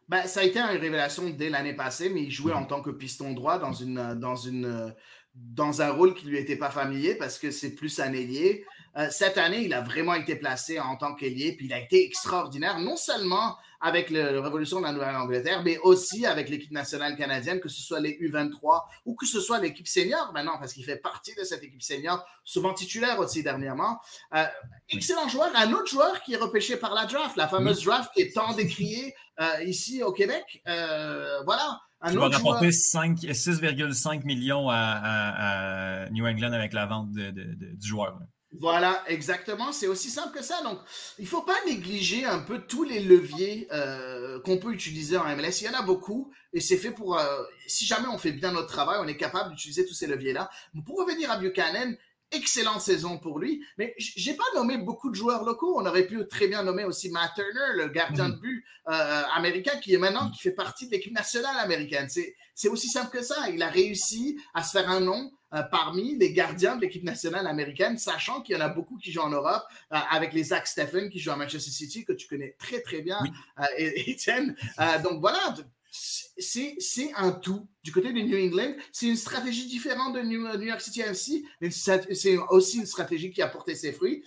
Ben, 0.08 0.26
ça 0.26 0.40
a 0.40 0.44
été 0.44 0.60
une 0.60 0.80
révélation 0.80 1.30
dès 1.30 1.50
l'année 1.50 1.74
passée, 1.74 2.10
mais 2.10 2.24
il 2.24 2.32
jouait 2.32 2.54
en 2.54 2.66
tant 2.66 2.82
que 2.82 2.90
piston 2.90 3.34
droit 3.34 3.60
dans, 3.60 3.74
une, 3.74 3.98
euh, 3.98 4.16
dans, 4.16 4.38
une, 4.38 4.66
euh, 4.66 4.90
dans 5.36 5.82
un 5.82 5.92
rôle 5.92 6.14
qui 6.14 6.28
lui 6.28 6.38
était 6.38 6.56
pas 6.56 6.70
familier 6.70 7.16
parce 7.16 7.38
que 7.38 7.52
c'est 7.52 7.76
plus 7.76 8.00
un 8.00 8.14
ailier. 8.14 8.66
Euh, 8.98 9.08
cette 9.12 9.38
année, 9.38 9.62
il 9.64 9.74
a 9.74 9.82
vraiment 9.82 10.16
été 10.16 10.36
placé 10.36 10.80
en 10.80 10.96
tant 10.96 11.14
qu'ailier, 11.14 11.54
puis 11.56 11.68
il 11.68 11.74
a 11.74 11.80
été 11.80 12.04
extraordinaire, 12.06 12.80
non 12.80 12.96
seulement 12.96 13.56
avec 13.80 14.10
le, 14.10 14.32
le 14.32 14.40
Révolution 14.40 14.80
de 14.80 14.86
la 14.86 14.92
Nouvelle-Angleterre, 14.92 15.62
mais 15.64 15.78
aussi 15.78 16.26
avec 16.26 16.50
l'équipe 16.50 16.72
nationale 16.72 17.16
canadienne, 17.16 17.60
que 17.60 17.70
ce 17.70 17.80
soit 17.84 18.00
les 18.00 18.14
U23 18.20 18.82
ou 19.06 19.14
que 19.14 19.28
ce 19.28 19.40
soit 19.40 19.60
l'équipe 19.60 19.88
senior 19.88 20.32
maintenant, 20.34 20.58
parce 20.58 20.74
qu'il 20.74 20.84
fait 20.84 20.96
partie 20.98 21.36
de 21.36 21.44
cette 21.44 21.62
équipe 21.64 21.84
senior, 21.84 22.26
souvent 22.44 22.74
titulaire 22.74 23.20
aussi 23.20 23.44
dernièrement. 23.44 24.00
Euh, 24.34 24.46
excellent 24.90 25.28
joueur. 25.28 25.52
Un 25.56 25.72
autre 25.74 25.92
joueur 25.92 26.24
qui 26.24 26.34
est 26.34 26.38
repêché 26.38 26.76
par 26.78 26.96
la 26.96 27.06
draft, 27.06 27.38
la 27.38 27.48
fameuse 27.48 27.84
draft 27.84 28.10
qui 28.16 28.22
est 28.24 28.34
tant 28.34 28.54
décriée 28.56 29.14
euh, 29.40 29.64
ici 29.64 30.02
au 30.02 30.12
Québec. 30.12 30.64
Euh, 30.68 31.44
voilà. 31.46 31.80
Un 32.02 32.10
Qui 32.12 32.18
va 32.18 32.30
rapporter 32.38 32.72
5 32.72 33.18
6,5 33.20 34.24
millions 34.26 34.70
à, 34.70 34.76
à- 34.76 36.04
à 36.06 36.10
New 36.10 36.26
England 36.26 36.52
avec 36.54 36.74
la 36.74 36.88
vente 36.88 37.12
de- 37.12 37.30
de- 37.32 37.54
de- 37.54 37.76
du 37.76 37.88
joueur. 37.88 38.18
là. 38.20 38.26
Voilà, 38.60 39.04
exactement. 39.08 39.72
C'est 39.72 39.88
aussi 39.88 40.10
simple 40.10 40.36
que 40.36 40.44
ça. 40.44 40.62
Donc, 40.64 40.80
il 41.20 41.26
ne 41.26 41.30
faut 41.30 41.44
pas 41.44 41.58
négliger 41.68 42.26
un 42.26 42.40
peu 42.40 42.60
tous 42.60 42.84
les 42.84 43.00
leviers 43.02 43.68
euh, 43.72 44.40
qu'on 44.42 44.58
peut 44.58 44.72
utiliser 44.74 45.16
en 45.18 45.26
MLS. 45.36 45.62
Il 45.62 45.66
y 45.66 45.70
en 45.70 45.74
a 45.74 45.84
beaucoup 45.84 46.32
et 46.54 46.60
c'est 46.60 46.78
fait 46.78 46.92
pour. 46.92 47.20
euh, 47.20 47.44
si 47.68 47.86
jamais 47.86 48.08
on 48.08 48.18
fait 48.18 48.32
bien 48.32 48.52
notre 48.52 48.68
travail, 48.68 48.98
on 49.02 49.08
est 49.08 49.18
capable 49.18 49.52
d'utiliser 49.52 49.86
tous 49.86 49.94
ces 49.94 50.08
leviers-là. 50.08 50.50
Pour 50.86 50.98
revenir 50.98 51.30
à 51.30 51.38
Buchanan, 51.38 51.96
excellente 52.32 52.82
saison 52.82 53.20
pour 53.20 53.38
lui. 53.40 53.64
Mais 53.78 53.94
j'ai 53.98 54.34
pas 54.34 54.44
nommé 54.56 54.78
beaucoup 54.78 55.10
de 55.12 55.16
joueurs 55.16 55.44
locaux. 55.44 55.80
On 55.80 55.86
aurait 55.86 56.08
pu 56.08 56.26
très 56.28 56.48
bien 56.48 56.64
nommer 56.64 56.84
aussi 56.84 57.10
Matt 57.10 57.34
Turner, 57.36 57.76
le 57.76 57.90
gardien 57.90 58.30
de 58.30 58.36
but 58.38 58.66
euh, 58.90 59.24
américain 59.36 59.78
qui 59.82 59.94
est 59.94 59.98
maintenant 59.98 60.32
qui 60.32 60.40
fait 60.40 60.52
partie 60.52 60.88
de 60.88 60.92
l'équipe 60.92 61.14
nationale 61.14 61.58
américaine. 61.60 62.08
C'est 62.10 62.70
aussi 62.70 62.88
simple 62.90 63.12
que 63.16 63.24
ça. 63.24 63.50
Il 63.52 63.62
a 63.62 63.70
réussi 63.70 64.40
à 64.54 64.64
se 64.64 64.72
faire 64.72 64.90
un 64.90 65.00
nom 65.00 65.32
euh, 65.54 65.64
parmi 65.64 66.18
les 66.18 66.34
gardiens 66.34 66.76
de 66.76 66.82
l'équipe 66.82 67.04
nationale 67.04 67.48
américaine, 67.48 67.98
sachant 67.98 68.42
qu'il 68.42 68.56
y 68.56 68.58
en 68.58 68.62
a 68.66 68.70
beaucoup 68.70 68.98
qui 68.98 69.12
jouent 69.12 69.22
en 69.22 69.30
Europe, 69.30 69.64
euh, 69.94 69.98
avec 70.12 70.34
les 70.34 70.44
Zach 70.46 70.68
Steffen 70.68 71.10
qui 71.10 71.20
joue 71.20 71.32
à 71.32 71.36
Manchester 71.36 71.72
City, 71.72 72.04
que 72.06 72.14
tu 72.14 72.28
connais 72.28 72.56
très 72.60 72.82
très 72.82 73.02
bien, 73.02 73.20
Oui. 73.22 73.30
euh, 73.60 73.64
et- 73.78 74.10
Étienne. 74.12 74.56
Euh, 74.80 75.00
donc 75.02 75.22
voilà, 75.22 75.56
c'est 75.92 77.12
un 77.16 77.32
tout. 77.32 77.68
Du 77.84 77.92
côté 77.92 78.12
de 78.14 78.20
New 78.20 78.38
England, 78.38 78.74
c'est 78.92 79.08
une 79.08 79.16
stratégie 79.16 79.68
différente 79.68 80.14
de 80.16 80.22
New, 80.22 80.42
New 80.58 80.66
York 80.68 80.82
City 80.82 81.02
FC, 81.02 81.44
mais 81.62 81.72
c'est 81.72 82.38
aussi 82.50 82.78
une 82.80 82.86
stratégie 82.86 83.32
qui 83.32 83.42
a 83.42 83.48
porté 83.48 83.74
ses 83.76 83.92
fruits. 83.94 84.24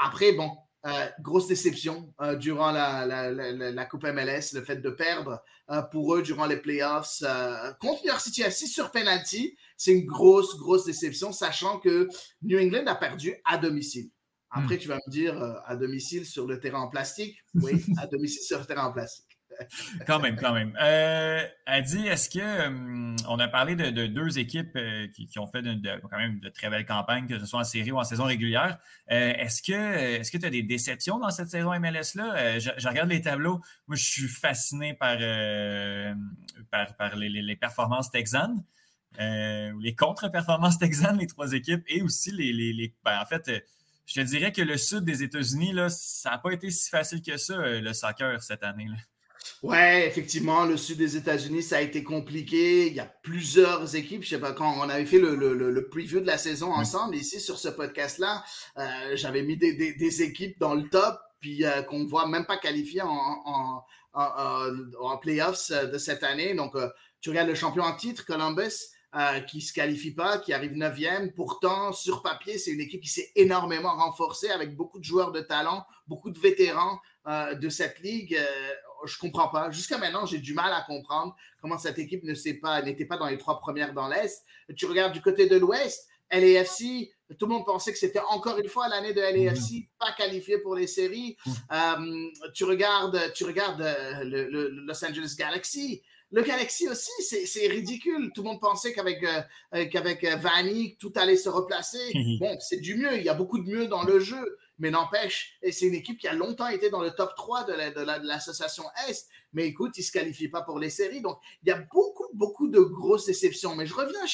après, 0.00 0.32
bon, 0.32 0.50
euh, 0.88 1.06
grosse 1.20 1.46
déception 1.46 2.12
euh, 2.20 2.36
durant 2.36 2.70
la, 2.70 3.04
la, 3.04 3.30
la, 3.30 3.84
Coupe 3.84 4.04
MLS, 4.04 4.52
le 4.54 4.62
fait 4.62 4.76
de 4.76 4.90
perdre 4.90 5.42
euh, 5.70 5.82
pour 5.82 6.14
eux 6.14 6.22
durant 6.22 6.46
les 6.46 6.56
playoffs 6.56 7.22
contre 7.80 8.02
New 8.02 8.08
York 8.08 8.20
City 8.20 8.42
FC 8.42 8.66
sur 8.66 8.90
penalty. 8.90 9.56
C'est 9.76 9.92
une 9.92 10.06
grosse, 10.06 10.56
grosse 10.56 10.84
déception, 10.84 11.32
sachant 11.32 11.78
que 11.78 12.08
New 12.42 12.58
England 12.58 12.86
a 12.86 12.94
perdu 12.94 13.34
à 13.44 13.58
domicile. 13.58 14.10
Après, 14.50 14.76
hmm. 14.76 14.78
tu 14.78 14.88
vas 14.88 14.98
me 15.06 15.10
dire 15.10 15.62
à 15.66 15.76
domicile 15.76 16.24
sur 16.24 16.46
le 16.46 16.58
terrain 16.58 16.80
en 16.80 16.88
plastique? 16.88 17.36
Oui, 17.54 17.84
à 17.98 18.06
domicile 18.06 18.42
sur 18.42 18.58
le 18.58 18.64
terrain 18.64 18.86
en 18.86 18.92
plastique. 18.92 19.27
Quand 20.06 20.20
même, 20.20 20.36
quand 20.36 20.52
même. 20.52 20.76
Euh, 20.80 21.44
Adi, 21.66 22.06
est-ce 22.06 22.30
que 22.30 22.66
hum, 22.66 23.16
on 23.28 23.38
a 23.38 23.48
parlé 23.48 23.74
de, 23.76 24.06
deux 24.06 24.38
équipes 24.38 24.76
euh, 24.76 25.06
qui, 25.08 25.38
ont 25.38 25.46
fait 25.46 25.62
quand 25.62 26.18
même 26.18 26.40
de 26.40 26.48
très 26.48 26.70
belles 26.70 26.86
campagnes, 26.86 27.26
que 27.26 27.38
ce 27.38 27.46
soit 27.46 27.60
en 27.60 27.64
série 27.64 27.92
ou 27.92 27.98
en 27.98 28.04
saison 28.04 28.24
régulière. 28.24 28.78
Euh, 29.10 29.32
est-ce 29.34 29.62
que 29.62 29.72
est-ce 29.72 30.30
que 30.30 30.38
tu 30.38 30.46
as 30.46 30.50
des 30.50 30.62
déceptions 30.62 31.18
dans 31.18 31.30
cette 31.30 31.48
saison 31.48 31.78
MLS-là? 31.78 32.58
Je, 32.58 32.88
regarde 32.88 33.08
les 33.08 33.22
tableaux. 33.22 33.60
Moi, 33.86 33.96
je 33.96 34.04
suis 34.04 34.28
fasciné 34.28 34.94
par, 34.94 35.18
par, 36.70 37.16
les, 37.16 37.56
performances 37.56 38.10
texanes. 38.10 38.62
les 39.18 39.94
contre-performances 39.96 40.78
texanes, 40.78 41.18
les 41.18 41.26
trois 41.26 41.52
équipes, 41.52 41.82
et 41.86 42.02
aussi 42.02 42.30
les. 42.32 42.52
les, 42.52 42.94
ben, 43.04 43.20
en 43.20 43.26
fait, 43.26 43.50
je 44.06 44.14
te 44.14 44.20
dirais 44.20 44.52
que 44.52 44.62
le 44.62 44.78
sud 44.78 45.04
des 45.04 45.22
États-Unis, 45.22 45.74
ça 45.90 46.30
n'a 46.30 46.38
pas 46.38 46.52
été 46.52 46.70
si 46.70 46.88
facile 46.88 47.20
que 47.20 47.36
ça, 47.36 47.56
le 47.58 47.92
soccer 47.92 48.42
cette 48.42 48.62
année. 48.62 48.86
Là. 48.88 48.96
Ouais, 49.62 50.06
effectivement, 50.06 50.64
le 50.64 50.76
sud 50.76 50.98
des 50.98 51.16
États-Unis, 51.16 51.62
ça 51.62 51.78
a 51.78 51.80
été 51.80 52.04
compliqué. 52.04 52.86
Il 52.86 52.94
y 52.94 53.00
a 53.00 53.12
plusieurs 53.22 53.96
équipes. 53.96 54.22
Je 54.22 54.30
sais 54.30 54.40
pas, 54.40 54.52
quand 54.52 54.72
on 54.78 54.88
avait 54.88 55.06
fait 55.06 55.18
le, 55.18 55.34
le, 55.34 55.88
preview 55.88 56.20
de 56.20 56.26
la 56.26 56.38
saison 56.38 56.72
ensemble, 56.72 57.16
ici 57.16 57.40
sur 57.40 57.58
ce 57.58 57.68
podcast-là, 57.68 58.44
euh, 58.78 58.82
j'avais 59.14 59.42
mis 59.42 59.56
des, 59.56 59.72
des, 59.74 60.22
équipes 60.22 60.58
dans 60.60 60.74
le 60.74 60.88
top, 60.88 61.18
puis 61.40 61.64
euh, 61.64 61.82
qu'on 61.82 62.00
ne 62.00 62.08
voit 62.08 62.26
même 62.28 62.46
pas 62.46 62.56
qualifier 62.56 63.02
en, 63.02 63.08
en, 63.08 63.84
en, 64.14 64.70
en 65.00 65.18
playoffs 65.18 65.70
euh, 65.70 65.86
de 65.86 65.98
cette 65.98 66.22
année. 66.22 66.54
Donc, 66.54 66.74
tu 67.20 67.30
regardes 67.30 67.48
le 67.48 67.54
champion 67.54 67.82
en 67.82 67.96
titre, 67.96 68.24
Columbus, 68.24 68.92
qui 69.48 69.56
ne 69.56 69.62
se 69.62 69.72
qualifie 69.72 70.12
pas, 70.12 70.38
qui 70.38 70.52
arrive 70.52 70.72
9e. 70.72 71.32
Pourtant, 71.32 71.92
sur 71.92 72.22
papier, 72.22 72.58
c'est 72.58 72.70
une 72.70 72.80
équipe 72.80 73.02
qui 73.02 73.08
s'est 73.08 73.32
énormément 73.34 73.96
renforcée 73.96 74.50
avec 74.50 74.76
beaucoup 74.76 75.00
de 75.00 75.04
joueurs 75.04 75.32
de 75.32 75.40
talent, 75.40 75.84
beaucoup 76.06 76.30
de 76.30 76.38
vétérans 76.38 77.00
de 77.26 77.68
cette 77.68 77.98
ligue 78.00 78.38
je 79.04 79.18
comprends 79.18 79.48
pas. 79.48 79.70
Jusqu'à 79.70 79.98
maintenant, 79.98 80.26
j'ai 80.26 80.38
du 80.38 80.54
mal 80.54 80.72
à 80.72 80.82
comprendre 80.82 81.36
comment 81.60 81.78
cette 81.78 81.98
équipe 81.98 82.24
ne 82.24 82.34
s'est 82.34 82.54
pas, 82.54 82.82
n'était 82.82 83.06
pas 83.06 83.16
dans 83.16 83.26
les 83.26 83.38
trois 83.38 83.58
premières 83.58 83.92
dans 83.92 84.08
l'Est. 84.08 84.44
Tu 84.76 84.86
regardes 84.86 85.12
du 85.12 85.20
côté 85.20 85.46
de 85.46 85.56
l'Ouest, 85.56 86.08
LAFC, 86.30 87.10
tout 87.38 87.46
le 87.46 87.54
monde 87.54 87.66
pensait 87.66 87.92
que 87.92 87.98
c'était 87.98 88.20
encore 88.30 88.58
une 88.58 88.68
fois 88.68 88.88
l'année 88.88 89.12
de 89.12 89.20
LAFC, 89.20 89.72
mhm. 89.72 89.82
pas 89.98 90.12
qualifié 90.12 90.58
pour 90.58 90.74
les 90.74 90.86
séries. 90.86 91.36
Mhm. 91.46 91.54
Euh, 91.72 92.50
tu 92.54 92.64
regardes, 92.64 93.32
tu 93.34 93.44
regardes 93.44 93.82
euh, 93.82 94.24
le, 94.24 94.68
Los 94.68 95.04
Angeles 95.04 95.34
Galaxy. 95.38 96.02
Le 96.30 96.42
Galaxy 96.42 96.86
aussi, 96.88 97.10
c'est 97.22 97.68
ridicule. 97.68 98.30
Tout 98.34 98.42
le 98.42 98.50
monde 98.50 98.60
pensait 98.60 98.92
qu'avec 98.92 99.24
euh, 99.24 99.86
qu'avec 99.86 100.24
Vanny, 100.24 100.96
tout 100.98 101.12
allait 101.16 101.38
se 101.38 101.48
replacer. 101.48 102.12
Bon, 102.38 102.54
c'est 102.60 102.80
du 102.80 102.96
mieux. 102.96 103.16
Il 103.16 103.22
y 103.22 103.30
a 103.30 103.34
beaucoup 103.34 103.58
de 103.58 103.66
mieux 103.66 103.86
dans 103.86 104.02
le 104.02 104.20
jeu. 104.20 104.58
Mais 104.78 104.90
n'empêche, 104.90 105.58
c'est 105.62 105.86
une 105.86 105.94
équipe 105.94 106.18
qui 106.18 106.28
a 106.28 106.32
longtemps 106.32 106.68
été 106.68 106.88
dans 106.88 107.02
le 107.02 107.10
top 107.10 107.34
3 107.36 107.64
de 107.64 108.26
l'association 108.26 108.84
Est. 109.08 109.28
Mais 109.52 109.66
écoute, 109.66 109.96
ils 109.96 110.02
ne 110.02 110.06
se 110.06 110.12
qualifient 110.12 110.48
pas 110.48 110.62
pour 110.62 110.78
les 110.78 110.90
séries. 110.90 111.20
Donc, 111.20 111.38
il 111.62 111.68
y 111.68 111.72
a 111.72 111.78
beaucoup, 111.92 112.28
beaucoup 112.32 112.68
de 112.68 112.80
grosses 112.80 113.26
déceptions. 113.26 113.74
Mais 113.74 113.86
je 113.86 113.94
reviens 113.94 114.26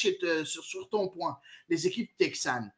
sur, 0.43 0.89
ton 0.89 1.09
point, 1.09 1.39
les 1.69 1.87
équipes 1.87 2.15
texanes. 2.17 2.71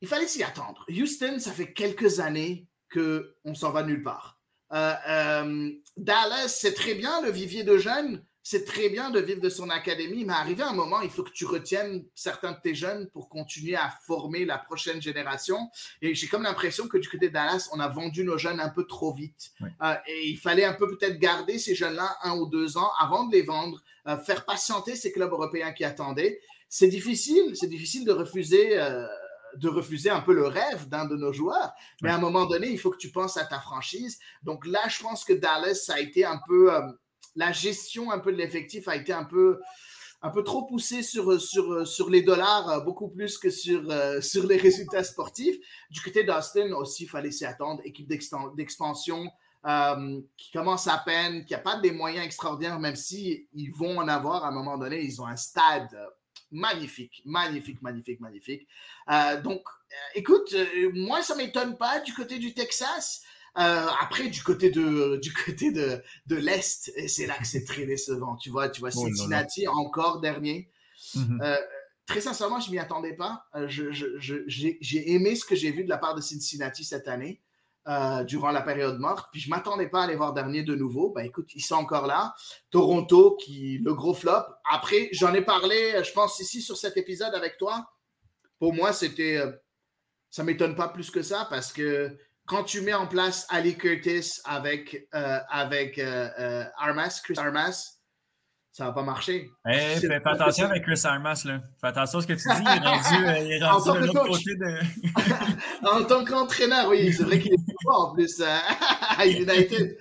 Il 0.00 0.08
fallait 0.08 0.26
s'y 0.26 0.42
attendre. 0.42 0.86
Houston, 0.88 1.38
ça 1.38 1.52
fait 1.52 1.72
quelques 1.72 2.20
années 2.20 2.66
qu'on 2.92 3.54
s'en 3.54 3.70
va 3.70 3.82
nulle 3.82 4.02
part. 4.02 4.38
Euh, 4.72 4.94
euh, 5.08 5.70
Dallas, 5.96 6.48
c'est 6.48 6.74
très 6.74 6.94
bien 6.94 7.20
le 7.20 7.30
vivier 7.30 7.62
de 7.62 7.76
jeunes, 7.76 8.24
c'est 8.46 8.66
très 8.66 8.90
bien 8.90 9.10
de 9.10 9.20
vivre 9.20 9.40
de 9.40 9.48
son 9.48 9.70
académie, 9.70 10.26
mais 10.26 10.34
arrivé 10.34 10.62
un 10.62 10.74
moment, 10.74 11.00
il 11.00 11.08
faut 11.08 11.22
que 11.22 11.30
tu 11.30 11.46
retiennes 11.46 12.04
certains 12.14 12.52
de 12.52 12.58
tes 12.62 12.74
jeunes 12.74 13.08
pour 13.08 13.30
continuer 13.30 13.74
à 13.74 13.88
former 14.06 14.44
la 14.44 14.58
prochaine 14.58 15.00
génération. 15.00 15.70
Et 16.02 16.14
j'ai 16.14 16.26
comme 16.26 16.42
l'impression 16.42 16.86
que 16.86 16.98
du 16.98 17.08
côté 17.08 17.28
de 17.28 17.32
Dallas, 17.32 17.70
on 17.72 17.80
a 17.80 17.88
vendu 17.88 18.22
nos 18.22 18.36
jeunes 18.36 18.60
un 18.60 18.68
peu 18.68 18.84
trop 18.84 19.14
vite. 19.14 19.52
Euh, 19.62 19.94
et 20.06 20.28
il 20.28 20.36
fallait 20.36 20.66
un 20.66 20.74
peu 20.74 20.86
peut-être 20.94 21.18
garder 21.18 21.58
ces 21.58 21.74
jeunes-là 21.74 22.18
un 22.22 22.36
ou 22.36 22.46
deux 22.46 22.76
ans 22.76 22.90
avant 23.00 23.24
de 23.24 23.32
les 23.32 23.40
vendre, 23.40 23.82
euh, 24.08 24.18
faire 24.18 24.44
patienter 24.44 24.94
ces 24.94 25.10
clubs 25.10 25.32
européens 25.32 25.72
qui 25.72 25.84
attendaient. 25.84 26.38
C'est 26.68 26.88
difficile, 26.88 27.56
c'est 27.56 27.68
difficile 27.68 28.04
de 28.04 28.12
refuser. 28.12 28.78
Euh, 28.78 29.06
de 29.56 29.68
refuser 29.68 30.10
un 30.10 30.20
peu 30.20 30.34
le 30.34 30.48
rêve 30.48 30.88
d'un 30.88 31.04
de 31.04 31.14
nos 31.14 31.32
joueurs. 31.32 31.72
Mais 32.02 32.10
à 32.10 32.16
un 32.16 32.18
moment 32.18 32.44
donné, 32.44 32.68
il 32.68 32.76
faut 32.76 32.90
que 32.90 32.96
tu 32.96 33.12
penses 33.12 33.36
à 33.36 33.44
ta 33.44 33.60
franchise. 33.60 34.18
Donc 34.42 34.66
là, 34.66 34.80
je 34.88 35.00
pense 35.00 35.22
que 35.24 35.32
Dallas, 35.32 35.76
ça 35.76 35.94
a 35.94 36.00
été 36.00 36.24
un 36.24 36.40
peu 36.48 36.72
la 37.36 37.52
gestion 37.52 38.10
un 38.10 38.18
peu 38.18 38.32
de 38.32 38.36
l'effectif 38.38 38.88
a 38.88 38.96
été 38.96 39.12
un 39.12 39.24
peu, 39.24 39.60
un 40.22 40.30
peu 40.30 40.42
trop 40.42 40.64
poussée 40.64 41.02
sur, 41.02 41.40
sur, 41.40 41.86
sur 41.86 42.10
les 42.10 42.22
dollars, 42.22 42.68
euh, 42.70 42.80
beaucoup 42.80 43.08
plus 43.08 43.38
que 43.38 43.50
sur, 43.50 43.90
euh, 43.90 44.20
sur 44.22 44.46
les 44.46 44.56
résultats 44.56 45.04
sportifs. 45.04 45.56
Du 45.90 46.00
côté 46.00 46.24
d'Austin 46.24 46.72
aussi, 46.72 47.04
il 47.04 47.08
fallait 47.08 47.30
s'y 47.30 47.44
attendre. 47.44 47.80
Équipe 47.84 48.08
d'expansion 48.08 49.30
euh, 49.66 50.20
qui 50.36 50.50
commence 50.52 50.86
à 50.86 50.98
peine, 50.98 51.44
qui 51.44 51.52
n'a 51.52 51.58
pas 51.58 51.78
des 51.78 51.92
moyens 51.92 52.24
extraordinaires, 52.24 52.80
même 52.80 52.96
si 52.96 53.48
vont 53.76 53.98
en 53.98 54.08
avoir 54.08 54.44
à 54.44 54.48
un 54.48 54.52
moment 54.52 54.78
donné. 54.78 55.02
Ils 55.02 55.20
ont 55.20 55.26
un 55.26 55.36
stade 55.36 55.90
magnifique, 56.50 57.20
magnifique, 57.24 57.82
magnifique, 57.82 58.20
magnifique. 58.20 58.68
donc, 59.42 59.62
écoute, 60.14 60.54
moi, 60.92 61.20
ça 61.22 61.34
ne 61.34 61.42
m'étonne 61.42 61.76
pas 61.76 61.98
du 62.00 62.14
côté 62.14 62.38
du 62.38 62.54
Texas. 62.54 63.24
Euh, 63.56 63.86
après, 64.00 64.28
du 64.28 64.42
côté 64.42 64.70
de, 64.70 65.16
du 65.22 65.32
côté 65.32 65.70
de, 65.70 66.02
de 66.26 66.36
l'Est, 66.36 66.92
c'est 67.08 67.26
là 67.26 67.34
que 67.38 67.46
c'est 67.46 67.64
très 67.64 67.86
décevant. 67.86 68.36
Tu 68.36 68.50
vois, 68.50 68.68
tu 68.68 68.80
vois 68.80 68.90
oh 68.94 69.06
Cincinnati 69.06 69.68
encore 69.68 70.20
dernier. 70.20 70.70
Mhm. 71.14 71.40
Euh, 71.42 71.56
très 72.06 72.20
sincèrement, 72.20 72.58
je 72.58 72.70
m'y 72.70 72.78
attendais 72.78 73.14
pas. 73.14 73.44
Euh, 73.54 73.66
j'ai 73.68 75.12
aimé 75.12 75.36
ce 75.36 75.44
que 75.44 75.54
j'ai 75.54 75.70
vu 75.70 75.84
de 75.84 75.88
la 75.88 75.98
part 75.98 76.14
de 76.14 76.20
Cincinnati 76.20 76.84
cette 76.84 77.06
année. 77.06 77.42
durant 78.26 78.50
la 78.50 78.62
période 78.62 78.98
morte. 78.98 79.28
Puis 79.30 79.40
je 79.40 79.50
m'attendais 79.50 79.88
pas 79.88 80.04
à 80.04 80.06
les 80.08 80.16
voir 80.16 80.32
dernier 80.32 80.64
de 80.64 80.74
nouveau. 80.74 81.10
Ben 81.10 81.22
écoute, 81.22 81.50
ils 81.54 81.62
sont 81.62 81.76
encore 81.76 82.06
là. 82.06 82.34
Toronto, 82.70 83.36
qui 83.36 83.78
le 83.78 83.94
gros 83.94 84.14
flop. 84.14 84.42
Après, 84.68 85.10
j'en 85.12 85.32
ai 85.32 85.42
parlé, 85.42 86.02
je 86.02 86.12
pense 86.12 86.40
ici 86.40 86.60
sur 86.60 86.76
cet 86.76 86.96
épisode 86.96 87.34
avec 87.34 87.56
toi. 87.56 87.88
Pour 88.58 88.72
moi, 88.72 88.92
c'était, 88.92 89.40
ça 90.30 90.42
m'étonne 90.42 90.74
pas 90.74 90.88
plus 90.88 91.10
que 91.10 91.22
ça 91.22 91.46
parce 91.50 91.72
que 91.72 92.16
quand 92.46 92.64
tu 92.64 92.80
mets 92.82 92.94
en 92.94 93.06
place 93.06 93.46
Ali 93.48 93.76
Curtis 93.76 94.40
avec, 94.44 95.08
euh, 95.14 95.38
avec 95.48 95.98
euh, 95.98 96.28
euh, 96.38 96.64
Armas, 96.78 97.20
Chris 97.22 97.34
Armas, 97.38 97.92
ça 98.70 98.86
va 98.86 98.92
pas 98.92 99.02
marcher. 99.02 99.48
Hey, 99.64 100.00
fais, 100.00 100.20
attention 100.24 100.66
avec 100.66 100.82
Chris 100.82 101.00
Armas. 101.04 101.42
Là. 101.44 101.60
Fais 101.80 101.86
attention 101.86 102.18
à 102.18 102.22
ce 102.22 102.26
que 102.26 102.32
tu 102.32 102.48
dis. 102.48 102.64
Il 102.64 102.82
est 102.82 102.84
rendu, 102.84 103.46
il 103.46 103.52
est 103.52 103.64
rendu 103.64 104.00
de 104.00 104.06
l'autre 104.06 104.26
côté 104.26 104.54
de. 104.56 105.86
en 105.88 106.04
tant 106.04 106.24
qu'entraîneur, 106.24 106.88
oui, 106.88 107.12
c'est 107.12 107.22
vrai 107.22 107.38
qu'il 107.38 107.54
est 107.54 107.82
fort 107.84 108.10
en 108.10 108.14
plus 108.14 108.42
à 108.42 109.26
United. 109.26 109.96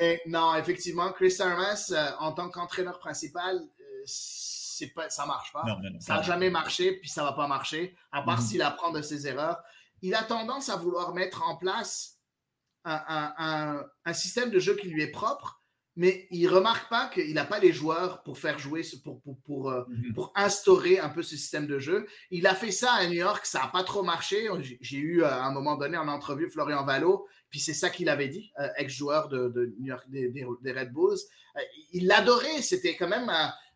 mais 0.00 0.20
non, 0.26 0.56
effectivement, 0.56 1.12
Chris 1.12 1.36
Armas, 1.40 1.92
en 2.18 2.32
tant 2.32 2.50
qu'entraîneur 2.50 2.98
principal, 2.98 3.60
c'est 4.04 4.92
pas, 4.92 5.08
ça 5.08 5.24
marche 5.24 5.52
pas. 5.52 5.62
ça 6.00 6.16
n'a 6.16 6.22
jamais 6.22 6.50
marché, 6.50 6.98
puis 7.00 7.08
ça 7.08 7.22
va 7.22 7.32
pas 7.32 7.46
marcher, 7.46 7.96
à 8.10 8.22
part 8.22 8.40
mm-hmm. 8.40 8.46
s'il 8.46 8.62
apprend 8.62 8.90
de 8.90 9.00
ses 9.00 9.28
erreurs 9.28 9.62
il 10.02 10.14
a 10.14 10.22
tendance 10.22 10.68
à 10.68 10.76
vouloir 10.76 11.14
mettre 11.14 11.42
en 11.48 11.56
place 11.56 12.16
un, 12.84 13.84
système 14.12 14.50
de 14.50 14.58
jeu 14.58 14.76
qui 14.76 14.88
lui 14.88 15.02
est 15.02 15.10
propre, 15.10 15.62
mais 15.96 16.28
il 16.30 16.46
remarque 16.46 16.88
pas 16.90 17.08
qu'il 17.08 17.32
n'a 17.34 17.44
pas 17.44 17.58
les 17.58 17.72
joueurs 17.72 18.22
pour 18.22 18.38
faire 18.38 18.58
jouer, 18.58 18.82
pour, 19.02 19.20
pour, 19.44 19.70
euh, 19.70 19.84
mhm. 19.88 20.14
pour, 20.14 20.30
instaurer 20.34 20.98
un 20.98 21.08
peu 21.08 21.22
ce 21.22 21.36
système 21.36 21.66
de 21.66 21.78
jeu. 21.78 22.06
Il 22.30 22.46
a 22.46 22.54
fait 22.54 22.70
ça 22.70 22.92
à 22.92 23.06
New 23.06 23.14
York, 23.14 23.46
ça 23.46 23.60
n'a 23.60 23.68
pas 23.68 23.82
trop 23.82 24.02
marché. 24.02 24.48
J'ai 24.80 24.98
eu 24.98 25.22
euh, 25.22 25.28
à 25.28 25.46
un 25.46 25.52
moment 25.52 25.76
donné 25.76 25.96
en 25.96 26.06
entrevue 26.06 26.50
Florian 26.50 26.84
Valo, 26.84 27.26
puis 27.48 27.60
c'est 27.60 27.74
ça 27.74 27.88
qu'il 27.88 28.08
avait 28.08 28.28
dit, 28.28 28.52
euh, 28.60 28.68
ex-joueur 28.76 29.28
de, 29.28 29.74
New 29.78 29.86
York, 29.86 30.04
des, 30.08 30.72
Red 30.72 30.92
Bulls. 30.92 31.18
il 31.92 32.06
l'adorait, 32.06 32.60
c'était 32.60 32.94
quand 32.94 33.08
même 33.08 33.30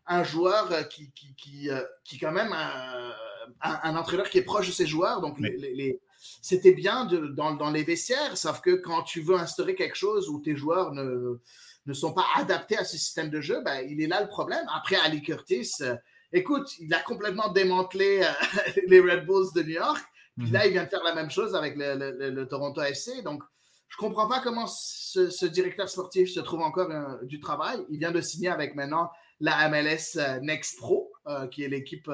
un, 0.05 0.23
joueur 0.23 0.87
qui, 0.89 1.11
qui, 1.11 1.33
qui, 1.35 1.69
qui 2.03 2.19
quand 2.19 2.31
même 2.31 2.53
un, 2.53 3.13
un, 3.61 3.95
entraîneur 3.95 4.29
qui 4.29 4.37
est 4.37 4.43
proche 4.43 4.67
de 4.67 4.71
ses 4.71 4.85
joueurs. 4.85 5.21
Donc, 5.21 5.39
les, 5.39 5.99
c'était 6.41 6.73
bien 6.73 7.05
dans, 7.05 7.71
les 7.71 7.83
vestiaires, 7.83 8.37
sauf 8.37 8.61
que 8.61 8.75
quand 8.75 9.03
tu 9.03 9.21
veux 9.21 9.35
instaurer 9.35 9.75
quelque 9.75 9.95
chose 9.95 10.29
où 10.29 10.39
tes 10.39 10.55
joueurs 10.55 10.93
ne, 10.93 11.39
ne 11.85 11.93
sont 11.93 12.13
pas 12.13 12.25
adaptés 12.35 12.77
à 12.77 12.83
ce 12.83 12.97
système 12.97 13.29
de 13.29 13.41
jeu, 13.41 13.61
ben, 13.63 13.85
il 13.89 14.01
est 14.01 14.07
là 14.07 14.21
le 14.21 14.27
problème. 14.27 14.65
Après, 14.75 14.97
Ali 14.97 15.21
Curtis, 15.21 15.71
euh, 15.81 15.95
écoute, 16.31 16.69
il 16.79 16.93
a 16.93 16.99
complètement 16.99 17.49
démantelé 17.49 18.21
euh, 18.23 18.71
les 18.87 18.99
Red 18.99 19.25
Bulls 19.25 19.47
de 19.55 19.63
New 19.63 19.75
York. 19.75 20.03
Puis 20.37 20.49
là, 20.51 20.59
mhm. 20.61 20.65
il 20.67 20.71
vient 20.73 20.83
de 20.83 20.89
faire 20.89 21.03
la 21.03 21.15
même 21.15 21.31
chose 21.31 21.55
avec 21.55 21.75
le, 21.75 22.43
Toronto 22.45 22.81
FC. 22.81 23.21
Donc, 23.23 23.43
je 23.89 23.97
ne 23.97 24.07
comprends 24.07 24.27
pas 24.27 24.39
comment 24.41 24.67
ce, 24.67 25.45
directeur 25.45 25.89
sportif 25.89 26.31
se 26.31 26.39
trouve 26.39 26.61
encore 26.61 26.89
euh, 26.91 27.17
du 27.23 27.39
travail. 27.39 27.83
Il 27.89 27.99
vient 27.99 28.11
de 28.11 28.21
signer 28.21 28.49
avec 28.49 28.75
maintenant 28.75 29.09
la 29.39 29.67
MLS 29.69 30.39
Next 30.43 30.77
Pro, 30.77 31.11
qui 31.49 31.63
est 31.63 31.67
l'équipe 31.67 32.07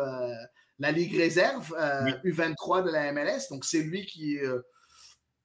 la 0.79 0.91
Ligue 0.91 1.15
réserve, 1.15 1.73
U23 2.23 2.79
euh, 2.79 2.81
de 2.83 2.91
la 2.91 3.11
MLS. 3.11 3.49
Donc, 3.49 3.65
c'est 3.65 3.81
lui 3.81 4.05
qui, 4.05 4.37
euh, 4.39 4.59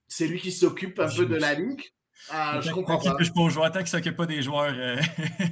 c'est 0.09 0.27
lui 0.27 0.41
qui 0.41 0.53
s'occupe 0.53 0.99
un 0.99 1.09
peu 1.09 1.27
de 1.27 1.37
la 1.37 1.55
ligue. 1.55 1.83
Ah, 2.31 2.61
je 2.61 2.71
comprends 2.71 2.99
pas. 2.99 3.17
Je 3.19 3.33
peux 3.33 3.49
jouer 3.49 3.65
tant 3.67 3.73
qu'il 3.73 3.83
ne 3.83 3.87
s'occupe 3.87 4.17
pas 4.17 4.27
des 4.27 4.43
joueurs. 4.43 4.73
euh. 4.77 4.97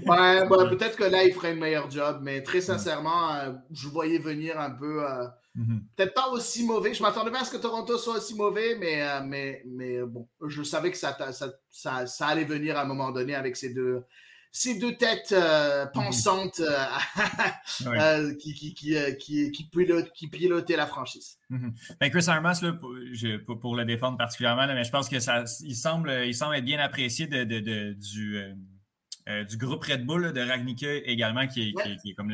Ouais, 0.07 0.47
ouais, 0.47 0.69
peut-être 0.77 0.97
que 0.97 1.05
là, 1.05 1.25
il 1.25 1.33
ferait 1.33 1.53
un 1.53 1.57
meilleur 1.57 1.91
job, 1.91 2.21
mais 2.23 2.43
très 2.43 2.61
sincèrement, 2.61 3.35
euh, 3.35 3.53
je 3.73 3.89
voyais 3.89 4.19
venir 4.19 4.59
un 4.61 4.71
peu. 4.71 5.05
euh, 5.05 5.27
Mhm. 5.55 5.85
Peut-être 5.97 6.15
pas 6.15 6.29
aussi 6.29 6.65
mauvais. 6.65 6.95
Je 6.95 7.03
m'attendais 7.03 7.31
pas 7.31 7.41
à 7.41 7.45
ce 7.45 7.51
que 7.51 7.57
Toronto 7.57 7.99
soit 7.99 8.19
aussi 8.19 8.35
mauvais, 8.37 8.77
mais, 8.79 9.03
euh, 9.03 9.21
mais, 9.25 9.63
mais 9.67 9.97
euh, 9.97 10.07
bon, 10.07 10.29
je 10.47 10.63
savais 10.63 10.91
que 10.93 10.97
ça, 10.97 11.17
ça, 11.33 11.51
ça, 11.71 12.07
ça 12.07 12.27
allait 12.29 12.45
venir 12.45 12.77
à 12.79 12.83
un 12.83 12.85
moment 12.85 13.11
donné 13.11 13.35
avec 13.35 13.57
ces 13.57 13.75
deux, 13.75 14.03
ces 14.53 14.79
deux 14.79 14.97
têtes 14.97 15.33
euh, 15.33 15.87
pensantes 15.87 16.61
euh, 16.61 16.85
euh, 17.87 18.35
qui, 18.35 18.55
qui, 18.55 18.75
qui, 18.75 18.97
euh, 18.97 19.13
qui, 19.13 19.51
pilotent- 19.73 20.11
qui 20.13 20.29
pilotaient 20.29 20.77
la 20.77 20.87
franchise. 20.87 21.39
Ben, 22.01 22.11
Chris 22.11 22.25
Armas, 22.29 22.59
là, 22.63 22.73
pour, 22.73 22.95
je- 23.13 23.37
pour- 23.39 23.59
pour 23.61 23.77
le 23.77 23.85
défendre 23.85 24.19
particulièrement, 24.19 24.67
là, 24.67 24.75
mais 24.75 24.85
je 24.85 24.91
pense 24.91 25.09
que 25.09 25.21
ça, 25.21 25.45
il 25.63 25.75
semble, 25.77 26.11
il 26.27 26.35
semble 26.35 26.57
être 26.57 26.65
bien 26.65 26.79
apprécié 26.81 27.27
de, 27.27 27.45
de- 27.45 27.61
de- 27.61 27.93
du, 27.93 28.39
euh, 29.31 29.45
du 29.45 29.57
groupe 29.57 29.83
Red 29.85 30.05
Bull, 30.05 30.23
là, 30.23 30.33
de 30.33 30.41
Ragnica 30.41 30.93
également, 31.05 31.47
qui 31.47 31.69
est, 31.69 31.73
qui 31.73 31.89
est- 31.93 31.97
qui 31.99 32.11
est 32.11 32.15
comme 32.15 32.31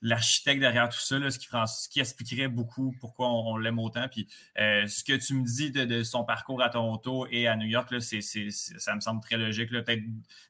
l'architecte 0.00 0.60
derrière 0.60 0.88
tout 0.88 0.98
ça, 0.98 1.18
là, 1.18 1.30
ce, 1.30 1.38
qui, 1.38 1.46
fera- 1.46 1.66
ce 1.66 1.88
qui 1.88 2.00
expliquerait 2.00 2.48
beaucoup 2.48 2.94
pourquoi 3.00 3.28
on, 3.28 3.52
on 3.52 3.56
l'aime 3.56 3.78
autant. 3.78 4.08
Puis 4.08 4.26
euh, 4.58 4.86
ce 4.88 5.04
que 5.04 5.12
tu 5.14 5.34
me 5.34 5.44
dis 5.44 5.70
de, 5.70 5.84
de 5.84 6.02
son 6.02 6.24
parcours 6.24 6.60
à 6.62 6.68
Toronto 6.70 7.26
et 7.30 7.46
à 7.46 7.56
New 7.56 7.66
York, 7.68 7.90
là, 7.90 8.00
ça 8.00 8.94
me 8.94 9.00
semble 9.00 9.20
très 9.22 9.36
logique. 9.36 9.70
Peut-être 9.70 10.02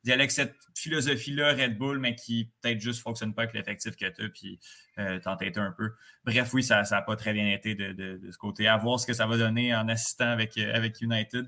d'y 0.05 0.13
aller 0.13 0.23
avec 0.23 0.31
cette 0.31 0.57
philosophie-là, 0.75 1.53
Red 1.55 1.77
Bull, 1.77 1.99
mais 1.99 2.15
qui 2.15 2.51
peut-être 2.63 2.81
juste 2.81 3.01
ne 3.01 3.03
fonctionne 3.03 3.35
pas 3.35 3.43
avec 3.43 3.55
l'effectif 3.55 3.95
que 3.97 4.07
tu 4.09 4.25
as, 4.25 4.29
puis 4.31 4.59
euh, 4.99 5.19
t'entêter 5.21 5.61
un 5.61 5.73
peu. 5.73 5.93
Bref, 6.25 6.53
oui, 6.55 6.63
ça 6.63 6.83
n'a 6.91 7.03
pas 7.03 7.17
très 7.17 7.33
bien 7.33 7.51
été 7.53 7.75
de, 7.75 7.93
de- 7.93 8.19
de 8.23 8.31
ce 8.31 8.39
côté. 8.39 8.69
À 8.69 8.77
voir 8.77 8.99
ce 9.01 9.07
que 9.07 9.13
ça 9.13 9.27
va 9.27 9.37
donner 9.37 9.75
en 9.75 9.89
assistant 9.89 10.29
avec, 10.31 10.57
euh, 10.59 10.75
avec 10.75 11.01
United. 11.01 11.47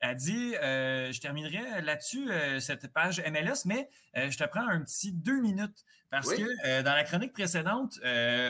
Elle 0.00 0.16
dit, 0.16 0.54
euh, 0.56 1.12
je 1.12 1.20
terminerai 1.20 1.82
là-dessus, 1.82 2.30
euh, 2.30 2.58
cette 2.58 2.90
page 2.92 3.22
MLS, 3.30 3.66
mais 3.66 3.88
euh, 4.16 4.30
je 4.30 4.38
te 4.38 4.44
prends 4.44 4.66
un 4.66 4.80
petit 4.80 5.12
deux 5.12 5.40
minutes 5.40 5.84
parce 6.10 6.28
Oui. 6.28 6.42
que 6.42 6.82
dans 6.82 6.94
la 6.94 7.04
chronique 7.04 7.32
précédente, 7.32 8.00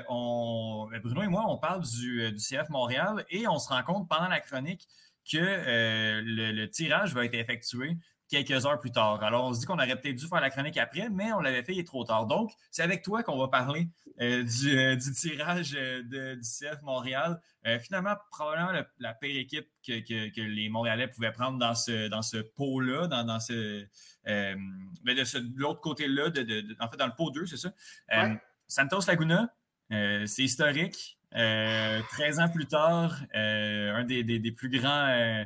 on, 0.08 0.88
Bruno 1.02 1.22
et 1.22 1.26
moi, 1.28 1.44
on 1.48 1.58
parle 1.58 1.82
du, 1.82 2.30
du 2.32 2.38
CF 2.38 2.68
Montréal 2.68 3.24
et 3.30 3.46
on 3.48 3.58
se 3.58 3.68
rend 3.68 3.82
compte 3.82 4.08
pendant 4.08 4.28
la 4.28 4.40
chronique 4.40 4.86
que 5.30 5.36
le, 5.36 6.52
le 6.52 6.70
tirage 6.70 7.12
va 7.14 7.24
être 7.26 7.34
effectué 7.34 7.98
quelques 8.30 8.64
heures 8.64 8.78
plus 8.78 8.92
tard. 8.92 9.22
Alors, 9.22 9.44
on 9.46 9.52
se 9.52 9.60
dit 9.60 9.66
qu'on 9.66 9.74
aurait 9.74 10.00
peut-être 10.00 10.16
dû 10.16 10.26
faire 10.28 10.40
la 10.40 10.50
chronique 10.50 10.76
après, 10.76 11.08
mais 11.10 11.32
on 11.32 11.40
l'avait 11.40 11.62
fait, 11.62 11.74
il 11.74 11.80
est 11.80 11.86
trop 11.86 12.04
tard. 12.04 12.26
Donc, 12.26 12.52
c'est 12.70 12.82
avec 12.82 13.02
toi 13.02 13.22
qu'on 13.22 13.36
va 13.38 13.48
parler 13.48 13.88
euh, 14.20 14.42
du, 14.44 14.78
euh, 14.78 14.96
du 14.96 15.12
tirage 15.12 15.74
euh, 15.76 16.02
de- 16.02 16.34
du 16.36 16.42
CF 16.42 16.80
Montréal. 16.82 17.40
Finalement, 17.82 18.14
probablement 18.30 18.72
le- 18.72 18.86
la 19.00 19.12
pire 19.12 19.36
équipe 19.38 19.66
que, 19.86 20.00
que- 20.00 20.30
que 20.34 20.40
les 20.40 20.68
Montréalais 20.70 21.08
pouvaient 21.08 21.32
prendre 21.32 21.58
dans 21.58 21.74
ce, 21.74 22.08
dans 22.08 22.22
ce 22.22 22.38
pot-là, 22.38 23.06
dans, 23.06 23.24
dans 23.24 23.40
ce, 23.40 23.84
mais 24.24 25.14
de, 25.14 25.24
ce- 25.24 25.38
de 25.38 25.58
l'autre 25.58 25.80
côté-là, 25.80 26.30
de, 26.30 26.42
de- 26.42 26.60
de- 26.62 26.76
en 26.80 26.88
fait, 26.88 26.96
dans 26.96 27.06
le 27.06 27.14
pot 27.16 27.30
2, 27.30 27.46
c'est 27.46 27.56
ça? 27.58 27.72
Ouais. 28.10 28.40
Santos 28.66 29.00
Laguna, 29.08 29.52
c'est 29.90 30.42
historique. 30.42 31.18
Euh, 31.36 32.00
13 32.12 32.40
ans 32.40 32.48
plus 32.48 32.66
tard, 32.66 33.20
un 33.34 34.04
des, 34.04 34.22
des- 34.24 34.38
des 34.38 34.52
plus 34.52 34.68
grands 34.70 35.44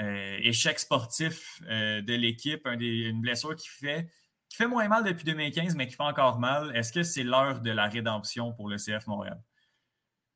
euh, 0.00 0.36
échecs 0.42 0.78
sportifs 0.80 1.60
euh, 1.68 2.02
de 2.02 2.14
l'équipe, 2.14 2.66
un 2.66 2.78
une 2.78 3.20
blessure 3.20 3.54
qui 3.56 3.68
fait, 3.68 4.08
qui 4.48 4.56
fait 4.56 4.66
moins 4.66 4.88
mal 4.88 5.04
depuis 5.04 5.24
2015, 5.24 5.74
mais 5.76 5.86
qui 5.86 5.94
fait 5.94 6.02
encore 6.02 6.38
mal. 6.40 6.74
Est-ce 6.76 6.92
que 6.92 7.02
c'est 7.02 7.22
l'heure 7.22 7.60
de 7.60 7.70
la 7.70 7.86
rédemption 7.86 8.52
pour 8.52 8.68
le 8.68 8.76
CF 8.76 9.06
Montréal? 9.06 9.40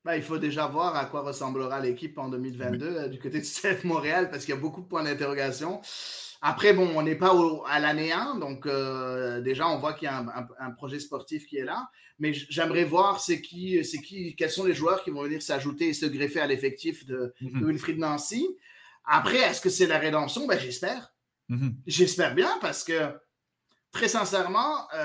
Ben, 0.04 0.14
il 0.14 0.22
faut 0.22 0.38
déjà 0.38 0.66
voir 0.68 0.94
à 0.96 1.04
quoi 1.06 1.22
ressemblera 1.22 1.80
l'équipe 1.80 2.16
en 2.18 2.28
2022 2.28 2.86
euh, 2.86 3.08
du 3.08 3.18
côté 3.18 3.40
du 3.40 3.44
CF 3.46 3.84
Montréal 3.84 4.30
parce 4.30 4.44
qu'il 4.44 4.54
y 4.54 4.58
a 4.58 4.60
beaucoup 4.60 4.80
de 4.80 4.86
points 4.86 5.02
d'interrogation. 5.02 5.80
Après, 6.40 6.72
bon, 6.72 6.88
on 6.94 7.02
n'est 7.02 7.16
pas 7.16 7.34
au- 7.34 7.64
à 7.66 7.80
l'année 7.80 8.12
1, 8.12 8.36
donc 8.36 8.64
déjà, 9.42 9.68
on 9.68 9.78
voit 9.80 9.92
qu'il 9.94 10.06
y 10.06 10.08
a 10.08 10.18
un, 10.18 10.28
un- 10.28 10.48
un 10.60 10.70
projet 10.70 11.00
sportif 11.00 11.46
qui 11.48 11.56
est 11.56 11.64
là. 11.64 11.90
Mais 12.20 12.32
j'aimerais 12.32 12.84
voir 12.84 13.20
c'est 13.20 13.40
qui, 13.42 13.84
c'est 13.84 13.98
qui, 13.98 14.34
quels 14.36 14.50
sont 14.50 14.64
les 14.64 14.74
joueurs 14.74 15.02
qui 15.02 15.10
vont 15.10 15.22
venir 15.24 15.42
s'ajouter 15.42 15.88
et 15.88 15.94
se 15.94 16.06
greffer 16.06 16.40
à 16.40 16.46
l'effectif 16.46 17.04
de, 17.06 17.34
de 17.40 17.66
Wilfried 17.66 17.98
Nancy. 17.98 18.46
Après, 19.10 19.38
est-ce 19.38 19.60
que 19.60 19.70
c'est 19.70 19.86
la 19.86 19.98
rédemption? 19.98 20.46
Ben, 20.46 20.58
j'espère. 20.58 21.12
Mhm. 21.48 21.76
J'espère 21.86 22.34
bien 22.34 22.50
parce 22.60 22.84
que 22.84 23.14
très 23.90 24.06
sincèrement, 24.08 24.86
euh, 24.92 24.96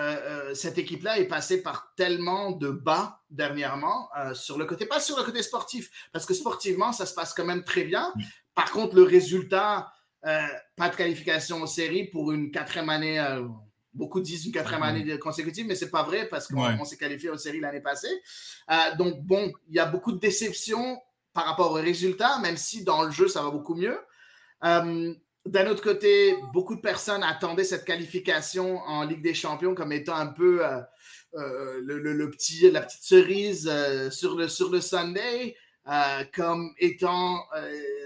euh, 0.51 0.53
cette 0.53 0.77
équipe-là 0.77 1.17
est 1.17 1.27
passée 1.27 1.63
par 1.63 1.93
tellement 1.95 2.51
de 2.51 2.69
bas 2.69 3.21
dernièrement 3.29 4.09
euh, 4.19 4.33
sur 4.33 4.57
le 4.57 4.65
côté, 4.65 4.85
pas 4.85 4.99
sur 4.99 5.17
le 5.17 5.23
côté 5.23 5.41
sportif, 5.41 5.89
parce 6.11 6.25
que 6.25 6.33
sportivement, 6.33 6.91
ça 6.91 7.05
se 7.05 7.13
passe 7.13 7.33
quand 7.33 7.45
même 7.45 7.63
très 7.63 7.85
bien. 7.85 8.13
Par 8.55 8.71
contre, 8.71 8.93
le 8.95 9.03
résultat, 9.03 9.89
euh, 10.25 10.45
pas 10.75 10.89
de 10.89 10.95
qualification 10.97 11.61
aux 11.61 11.67
séries 11.67 12.09
pour 12.09 12.33
une 12.33 12.51
quatrième 12.51 12.89
année. 12.89 13.25
Beaucoup 13.93 14.19
disent 14.21 14.45
une 14.47 14.51
quatrième 14.51 14.81
Mhm. 14.81 14.89
année 14.89 15.19
consécutive, 15.19 15.65
mais 15.67 15.75
c'est 15.75 15.91
pas 15.91 16.03
vrai 16.03 16.27
parce 16.27 16.47
qu'on 16.47 16.61
Ouais. 16.61 16.85
s'est 16.85 16.97
qualifié 16.97 17.29
aux 17.29 17.37
séries 17.37 17.59
l'année 17.61 17.79
passée. 17.81 18.21
Donc 18.97 19.21
bon, 19.21 19.51
il 19.69 19.75
y 19.75 19.79
a 19.79 19.85
beaucoup 19.85 20.11
de 20.11 20.17
déceptions 20.19 20.99
par 21.33 21.45
rapport 21.45 21.71
aux 21.71 21.81
résultats, 21.81 22.39
même 22.39 22.57
si 22.57 22.83
dans 22.83 23.03
le 23.03 23.11
jeu 23.11 23.27
ça 23.27 23.41
va 23.41 23.49
beaucoup 23.49 23.75
mieux. 23.75 23.99
Euh, 24.63 25.13
d'un 25.45 25.67
autre 25.67 25.83
côté, 25.83 26.37
beaucoup 26.53 26.75
de 26.75 26.81
personnes 26.81 27.23
attendaient 27.23 27.65
cette 27.65 27.83
qualification 27.83 28.77
en 28.83 29.03
Ligue 29.03 29.21
des 29.21 29.33
Champions 29.33 29.75
comme 29.75 29.91
étant 29.91 30.15
un 30.15 30.27
peu 30.27 30.65
euh, 30.65 30.79
euh, 31.35 31.81
le, 31.83 32.29
petit, 32.29 32.71
la 32.71 32.81
petite 32.81 33.03
cerise 33.03 33.69
sur, 34.11 34.35
le, 34.35 34.47
sur 34.47 34.69
le 34.69 34.79
Sunday, 34.79 35.57
comme 36.33 36.73
étant 36.77 37.43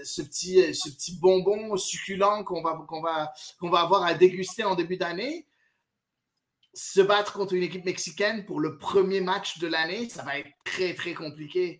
ce, 0.02 0.22
petit, 0.22 0.74
ce 0.74 0.90
petit 0.90 1.16
bonbon 1.16 1.76
succulent 1.76 2.42
qu'on 2.42 2.60
va, 2.60 2.84
qu'on 2.88 3.00
va, 3.00 3.32
qu'on 3.60 3.70
va 3.70 3.80
avoir 3.82 4.02
à 4.02 4.14
déguster 4.14 4.64
en 4.64 4.74
début 4.74 4.96
d'année. 4.96 5.46
Se 6.74 7.00
battre 7.00 7.34
contre 7.34 7.54
une 7.54 7.62
équipe 7.62 7.84
mexicaine 7.84 8.44
pour 8.46 8.58
le 8.58 8.78
premier 8.78 9.20
match 9.20 9.58
de 9.58 9.68
l'année, 9.68 10.08
ça 10.08 10.24
va 10.24 10.38
être 10.38 10.50
très, 10.64 10.94
très 10.94 11.14
compliqué. 11.14 11.78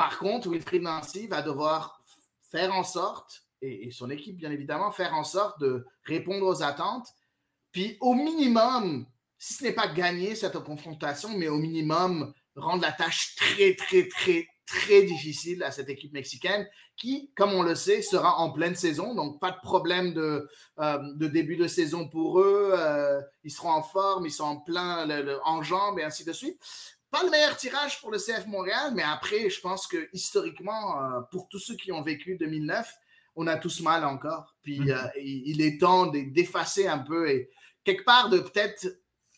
Par 0.00 0.18
contre, 0.18 0.48
Wilfried 0.48 0.80
Nancy 0.80 1.26
va 1.26 1.42
devoir 1.42 2.02
faire 2.50 2.74
en 2.74 2.84
sorte, 2.84 3.44
et, 3.60 3.90
son 3.90 4.08
équipe 4.08 4.38
bien 4.38 4.50
évidemment, 4.50 4.90
faire 4.90 5.12
en 5.12 5.24
sorte 5.24 5.60
de 5.60 5.84
répondre 6.04 6.46
aux 6.46 6.62
attentes. 6.62 7.08
Puis 7.70 7.98
au 8.00 8.14
minimum, 8.14 9.04
si 9.36 9.52
ce 9.52 9.64
n'est 9.64 9.74
pas 9.74 9.88
gagner 9.88 10.34
cette 10.34 10.58
confrontation, 10.60 11.36
mais 11.36 11.48
au 11.48 11.58
minimum 11.58 12.32
rendre 12.56 12.80
la 12.80 12.92
tâche 12.92 13.36
très, 13.36 13.74
très, 13.74 14.08
très, 14.08 14.48
très 14.64 15.02
difficile 15.02 15.62
à 15.62 15.70
cette 15.70 15.90
équipe 15.90 16.14
mexicaine 16.14 16.66
qui, 16.96 17.30
comme 17.36 17.52
on 17.52 17.62
le 17.62 17.74
sait, 17.74 18.00
sera 18.00 18.38
en 18.38 18.52
pleine 18.52 18.76
saison. 18.76 19.14
Donc, 19.14 19.38
pas 19.38 19.50
de 19.50 19.60
problème 19.62 20.14
de, 20.14 20.48
euh, 20.78 21.28
début 21.28 21.58
de 21.58 21.66
saison 21.66 22.08
pour 22.08 22.40
eux. 22.40 22.72
Euh, 22.74 23.20
ils 23.44 23.50
seront 23.50 23.72
en 23.72 23.82
forme, 23.82 24.24
ils 24.24 24.32
sont 24.32 24.44
en 24.44 24.56
plein 24.56 25.04
le- 25.04 25.40
et 25.98 26.04
ainsi 26.04 26.24
de 26.24 26.32
suite. 26.32 26.58
Pas 27.10 27.22
le 27.24 27.30
meilleur 27.30 27.56
tirage 27.56 28.00
pour 28.00 28.10
le 28.12 28.18
CF 28.18 28.46
Montréal, 28.46 28.92
mais 28.94 29.02
après, 29.02 29.50
je 29.50 29.60
pense 29.60 29.86
que 29.86 30.08
historiquement, 30.12 31.02
euh, 31.02 31.20
pour 31.30 31.48
tous 31.48 31.58
ceux 31.58 31.74
qui 31.76 31.90
ont 31.92 32.02
vécu 32.02 32.36
2009, 32.36 32.92
on 33.36 33.46
a 33.46 33.56
tous 33.56 33.80
mal 33.80 34.04
encore. 34.04 34.54
Puis 34.62 34.80
Mhm. 34.80 34.90
euh, 34.90 35.08
il, 35.18 35.42
il 35.48 35.60
est 35.62 35.80
temps 35.80 36.06
de- 36.06 36.32
d'effacer 36.32 36.86
un 36.86 36.98
peu 36.98 37.28
et 37.30 37.50
quelque 37.84 38.04
part 38.04 38.28
de 38.28 38.38
peut-être 38.40 38.86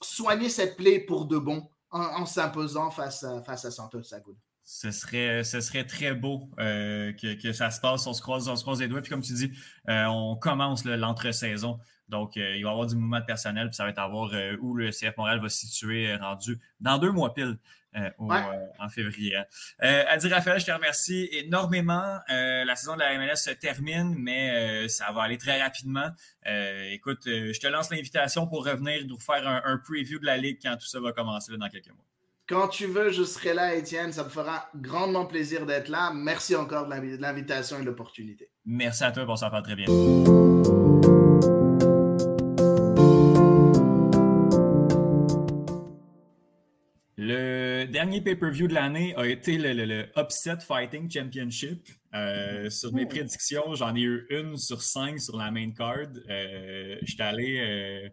soigner 0.02 0.48
cette 0.48 0.76
plaie 0.76 0.98
pour 1.00 1.26
de 1.26 1.38
bon 1.38 1.68
en, 1.90 2.00
en 2.02 2.26
s'imposant 2.26 2.90
face 2.90 3.22
à, 3.24 3.42
face 3.42 3.64
à 3.64 3.70
Santos 3.70 4.00
Laguna. 4.10 4.36
Ce 4.64 4.90
serait, 4.90 5.42
ce 5.44 5.60
serait 5.60 5.84
très 5.86 6.14
beau 6.14 6.48
euh, 6.58 7.12
que, 7.14 7.34
que 7.40 7.52
ça 7.52 7.70
se 7.70 7.80
passe. 7.80 8.06
On 8.06 8.14
se 8.14 8.22
croise, 8.22 8.48
on 8.48 8.56
se 8.56 8.62
croise 8.62 8.80
les 8.80 8.88
doigts. 8.88 9.00
Puis 9.02 9.10
comme 9.10 9.20
tu 9.22 9.32
dis, 9.34 9.50
on 9.88 10.36
commence 10.40 10.84
l'entre-saison. 10.84 11.78
Donc, 12.08 12.36
euh, 12.36 12.56
il 12.56 12.62
va 12.64 12.68
y 12.70 12.72
avoir 12.72 12.86
du 12.86 12.94
mouvement 12.96 13.20
de 13.20 13.24
personnel. 13.24 13.68
Puis 13.68 13.76
ça 13.76 13.84
va 13.84 13.90
être 13.90 13.98
à 13.98 14.08
voir 14.08 14.30
euh, 14.34 14.56
où 14.60 14.74
le 14.74 14.90
CF 14.90 15.16
Montréal 15.16 15.40
va 15.40 15.48
se 15.48 15.58
situer 15.66 16.10
euh, 16.10 16.18
rendu 16.18 16.58
dans 16.80 16.98
deux 16.98 17.10
mois 17.12 17.32
pile. 17.34 17.56
euh, 17.94 18.08
au, 18.16 18.30
Ouais. 18.32 18.38
euh, 18.38 18.66
en 18.84 18.88
février. 18.88 19.36
hein. 19.36 19.44
Euh, 19.82 20.04
Adi 20.08 20.26
Raphaël, 20.28 20.58
je 20.58 20.64
te 20.64 20.70
remercie 20.72 21.28
énormément. 21.32 22.18
La 22.28 22.74
saison 22.74 22.94
de 22.94 23.00
la 23.00 23.18
MLS 23.18 23.36
se 23.36 23.50
termine, 23.50 24.14
mais 24.18 24.88
ça 24.88 25.12
va 25.12 25.24
aller 25.24 25.36
très 25.36 25.60
rapidement. 25.62 26.08
Écoute, 26.90 27.20
je 27.26 27.60
te 27.60 27.66
lance 27.66 27.90
l'invitation 27.90 28.46
pour 28.46 28.64
revenir 28.64 29.06
nous 29.06 29.18
faire 29.18 29.46
un, 29.46 29.60
un 29.66 29.76
preview 29.76 30.18
de 30.18 30.24
la 30.24 30.38
Ligue 30.38 30.58
quand 30.62 30.74
tout 30.78 30.86
ça 30.86 31.00
va 31.00 31.12
commencer 31.12 31.52
là, 31.52 31.58
dans 31.58 31.68
quelques 31.68 31.88
mois. 31.90 32.04
Quand 32.48 32.68
tu 32.68 32.86
veux, 32.86 33.10
je 33.10 33.24
serai 33.24 33.52
là, 33.52 33.74
Étienne. 33.74 34.10
Ça 34.12 34.24
me 34.24 34.30
fera 34.30 34.70
grandement 34.74 35.26
plaisir 35.26 35.66
d'être 35.66 35.88
là. 35.88 36.12
Merci 36.14 36.56
encore 36.56 36.86
de 36.86 36.90
l'invi- 36.90 37.18
de 37.18 37.22
l'invitation 37.22 37.76
et 37.76 37.80
de 37.82 37.86
l'opportunité. 37.86 38.48
Merci 38.64 39.04
à 39.04 39.12
toi, 39.12 39.24
on 39.28 39.36
s'en 39.36 39.50
parle 39.50 39.64
très 39.64 39.76
bien. 39.76 39.86
Dernier 48.02 48.20
pay-per-view 48.20 48.66
de 48.66 48.74
l'année 48.74 49.14
a 49.16 49.24
été 49.26 49.56
le, 49.58 49.72
le- 49.72 49.84
le 49.84 50.08
Upset 50.18 50.58
Fighting 50.60 51.08
Championship. 51.08 51.88
Euh, 52.14 52.68
sur 52.68 52.92
mes 52.92 53.06
prédictions, 53.06 53.74
j'en 53.76 53.94
ai 53.94 54.00
eu 54.00 54.26
une 54.30 54.56
sur 54.56 54.82
cinq 54.82 55.20
sur 55.20 55.36
la 55.36 55.52
main 55.52 55.70
card. 55.70 56.08
Euh, 56.28 56.96
J'étais 57.02 57.22
allé. 57.22 57.58
euh, 57.60 58.08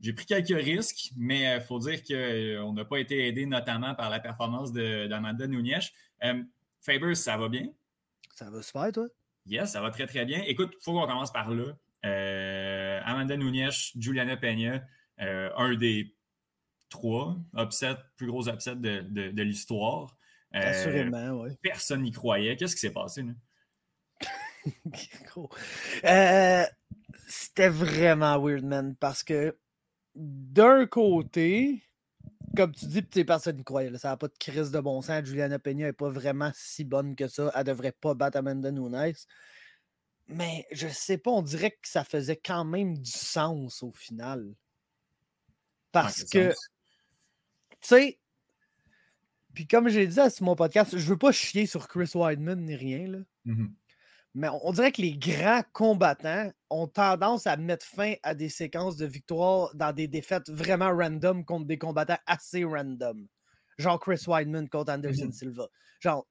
j'ai 0.00 0.12
pris 0.12 0.26
quelques 0.26 0.56
risques, 0.64 1.10
mais 1.16 1.56
il 1.56 1.60
faut 1.60 1.78
dire 1.80 2.00
qu'on 2.04 2.72
n'a 2.72 2.84
pas 2.84 2.98
été 2.98 3.26
aidé 3.26 3.46
notamment 3.46 3.94
par 3.96 4.10
la 4.10 4.20
performance 4.20 4.72
d'Amanda 4.72 5.46
Nunez. 5.48 5.78
Euh, 6.24 6.42
Faber, 6.80 7.14
ça 7.16 7.36
va 7.36 7.48
bien? 7.48 7.66
Ça 8.34 8.48
va 8.50 8.62
super, 8.62 8.90
toi? 8.92 9.06
Yes, 9.46 9.72
ça 9.72 9.80
va 9.80 9.90
très, 9.90 10.06
très 10.06 10.24
bien. 10.24 10.40
Écoute, 10.46 10.72
il 10.80 10.82
faut 10.84 10.92
qu'on 10.92 11.06
commence 11.06 11.32
par 11.32 11.50
là. 11.50 11.72
Euh, 12.04 13.00
Amanda 13.04 13.36
Nunes, 13.36 13.70
Juliana 13.98 14.36
Peña, 14.36 14.84
euh, 15.20 15.50
un 15.56 15.74
des 15.74 16.14
trois 16.92 17.36
upsets, 17.56 17.96
plus 18.16 18.28
gros 18.28 18.48
upsets 18.48 18.76
de, 18.76 19.00
de, 19.00 19.42
l'histoire. 19.42 20.16
Euh, 20.54 20.60
Assurément, 20.60 21.42
oui. 21.42 21.50
Personne 21.62 22.02
n'y 22.02 22.12
croyait. 22.12 22.56
Qu'est-ce 22.56 22.74
qui 22.74 22.80
s'est 22.80 22.92
passé, 22.92 23.22
nous? 23.22 23.34
C'était 27.26 27.68
vraiment 27.68 28.38
weird, 28.38 28.64
man, 28.64 28.94
parce 28.96 29.24
que 29.24 29.58
d'un 30.14 30.86
côté, 30.86 31.82
comme 32.56 32.72
tu 32.72 32.86
dis, 32.86 33.24
personne 33.24 33.56
n'y 33.56 33.64
croyait. 33.64 33.96
Ça 33.98 34.10
n'a 34.10 34.16
pas 34.16 34.28
de 34.28 34.36
crise 34.38 34.70
de 34.70 34.80
bon 34.80 35.00
sens. 35.00 35.24
Juliana 35.24 35.58
Peña 35.58 35.86
n'est 35.86 35.92
pas 35.92 36.10
vraiment 36.10 36.52
si 36.54 36.84
bonne 36.84 37.16
que 37.16 37.28
ça. 37.28 37.50
Elle 37.54 37.60
ne 37.60 37.66
devrait 37.66 37.92
pas 37.92 38.14
battre 38.14 38.38
Amanda 38.38 38.70
Nunes. 38.70 39.14
Mais 40.28 40.66
je 40.70 40.88
sais 40.88 41.18
pas, 41.18 41.30
on 41.30 41.42
dirait 41.42 41.72
que 41.72 41.88
ça 41.88 42.04
faisait 42.04 42.36
quand 42.36 42.64
même 42.64 42.98
du 42.98 43.10
sens 43.10 43.82
au 43.82 43.92
final. 43.92 44.54
Parce 45.90 46.24
que, 46.24 46.54
sais, 47.88 48.18
puis 49.54 49.66
comme 49.66 49.88
j'ai 49.88 50.06
dit 50.06 50.20
à 50.20 50.28
mon 50.40 50.56
podcast, 50.56 50.96
je 50.96 51.06
veux 51.06 51.18
pas 51.18 51.32
chier 51.32 51.66
sur 51.66 51.88
Chris 51.88 52.12
Weidman 52.14 52.64
ni 52.64 52.76
rien, 52.76 53.06
là. 53.08 53.18
Mmh 53.44 53.66
mais 54.34 54.48
on 54.62 54.72
dirait 54.72 54.92
que 54.92 55.02
les 55.02 55.16
grands 55.16 55.62
combattants 55.72 56.50
ont 56.70 56.86
tendance 56.86 57.46
à 57.46 57.56
mettre 57.56 57.84
fin 57.84 58.14
à 58.22 58.34
des 58.34 58.48
séquences 58.48 58.96
de 58.96 59.04
victoire 59.04 59.74
dans 59.74 59.92
des 59.92 60.08
défaites 60.08 60.48
vraiment 60.50 60.90
random 60.90 61.44
contre 61.44 61.66
des 61.66 61.76
combattants 61.76 62.18
assez 62.26 62.64
random. 62.64 63.26
Genre 63.78 64.00
Chris 64.00 64.24
Weidman 64.26 64.68
contre 64.68 64.92
Anderson 64.92 65.26
mmh 65.26 65.32
Silva. 65.32 65.68
Genre 66.00 66.26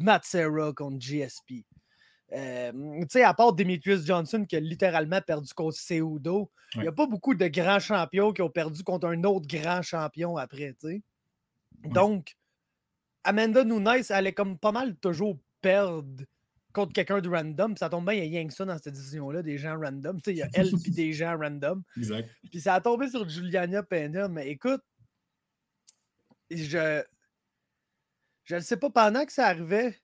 Matt 0.00 0.24
Serra 0.24 0.72
contre 0.74 0.98
GSP. 0.98 1.64
Euh, 2.32 2.72
tu 3.02 3.06
sais, 3.10 3.22
à 3.24 3.34
part 3.34 3.52
Demetrius 3.52 4.04
Johnson 4.06 4.44
qui 4.48 4.56
a 4.56 4.60
littéralement 4.60 5.20
perdu 5.20 5.52
contre 5.52 5.76
Seudo, 5.76 6.50
il 6.76 6.82
n'y 6.82 6.88
a 6.88 6.92
pas 6.92 7.06
beaucoup 7.06 7.34
de 7.34 7.48
grands 7.48 7.80
champions 7.80 8.32
qui 8.32 8.42
ont 8.42 8.50
perdu 8.50 8.84
contre 8.84 9.08
un 9.08 9.24
autre 9.24 9.46
grand 9.48 9.82
champion 9.82 10.36
après, 10.36 10.76
tu 10.80 10.88
sais. 10.88 11.02
Donc, 11.84 12.36
Amanda 13.24 13.64
Nunes, 13.64 14.04
elle 14.08 14.26
est 14.26 14.32
comme 14.32 14.58
pas 14.58 14.72
mal 14.72 14.96
toujours 14.96 15.38
perdre 15.60 16.24
contre 16.72 16.92
quelqu'un 16.92 17.20
de 17.20 17.28
random. 17.28 17.76
Ça 17.76 17.88
tombe 17.88 18.04
bien, 18.04 18.14
il 18.14 18.24
y 18.24 18.36
a 18.36 18.38
rien 18.38 18.46
que 18.46 18.54
ça 18.54 18.64
dans 18.64 18.78
cette 18.78 18.94
décision-là, 18.94 19.42
des 19.42 19.58
gens 19.58 19.78
random. 19.78 20.20
Il 20.26 20.36
y 20.36 20.42
a 20.42 20.48
elle 20.52 20.68
et 20.68 20.90
des 20.90 21.12
gens 21.12 21.36
random. 21.36 21.82
Exact. 21.96 22.30
Puis 22.50 22.60
ça 22.60 22.74
a 22.74 22.80
tombé 22.80 23.08
sur 23.08 23.28
Juliana 23.28 23.82
Pena, 23.82 24.28
mais 24.28 24.48
écoute, 24.48 24.82
je. 26.50 27.02
Je 28.44 28.56
ne 28.56 28.60
sais 28.60 28.76
pas, 28.76 28.90
pendant 28.90 29.24
que 29.24 29.32
ça 29.32 29.46
arrivait, 29.46 29.96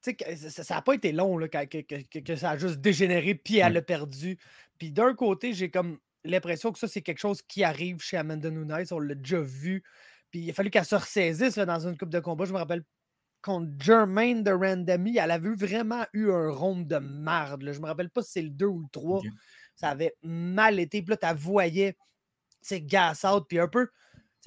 ça 0.00 0.74
n'a 0.74 0.82
pas 0.82 0.94
été 0.94 1.12
long 1.12 1.38
là, 1.38 1.48
que, 1.48 2.36
ça 2.36 2.50
a 2.50 2.58
juste 2.58 2.76
dégénéré, 2.76 3.34
puis 3.34 3.58
elle 3.58 3.76
a 3.76 3.82
perdu. 3.82 4.38
Puis 4.78 4.90
d'un 4.90 5.14
côté, 5.14 5.52
j'ai 5.52 5.70
comme 5.70 5.98
l'impression 6.24 6.72
que 6.72 6.78
ça, 6.78 6.88
c'est 6.88 7.02
quelque 7.02 7.18
chose 7.18 7.42
qui 7.42 7.64
arrive 7.64 8.00
chez 8.00 8.16
Amanda 8.16 8.50
Nunes. 8.50 8.72
On 8.90 8.98
l'a 8.98 9.14
déjà 9.14 9.40
vu. 9.40 9.82
Puis 10.30 10.40
il 10.40 10.50
a 10.50 10.52
fallu 10.52 10.70
qu'elle 10.70 10.84
se 10.84 10.94
ressaisisse 10.94 11.56
dans 11.56 11.86
une 11.86 11.96
coupe 11.96 12.10
de 12.10 12.20
combat. 12.20 12.44
Je 12.44 12.52
me 12.52 12.58
rappelle 12.58 12.84
contre 13.42 13.70
Jermaine 13.78 14.42
de 14.42 14.50
Randomy, 14.50 15.16
elle 15.16 15.30
avait 15.30 15.54
vraiment 15.54 16.04
eu 16.12 16.30
un 16.30 16.50
rond 16.50 16.80
de 16.80 16.96
marde. 16.96 17.62
Là. 17.62 17.72
Je 17.72 17.80
me 17.80 17.86
rappelle 17.86 18.10
pas 18.10 18.22
si 18.22 18.32
c'est 18.32 18.42
le 18.42 18.50
2 18.50 18.66
ou 18.66 18.80
le 18.80 18.88
3. 18.90 19.22
Ça 19.76 19.90
avait 19.90 20.14
mal 20.22 20.80
été. 20.80 21.02
Puis 21.02 21.16
là, 21.20 21.34
tu 21.34 21.40
voyais, 21.40 21.96
c'est 22.60 22.80
gas 22.80 23.24
out, 23.24 23.44
puis 23.48 23.60
un 23.60 23.68
peu 23.68 23.88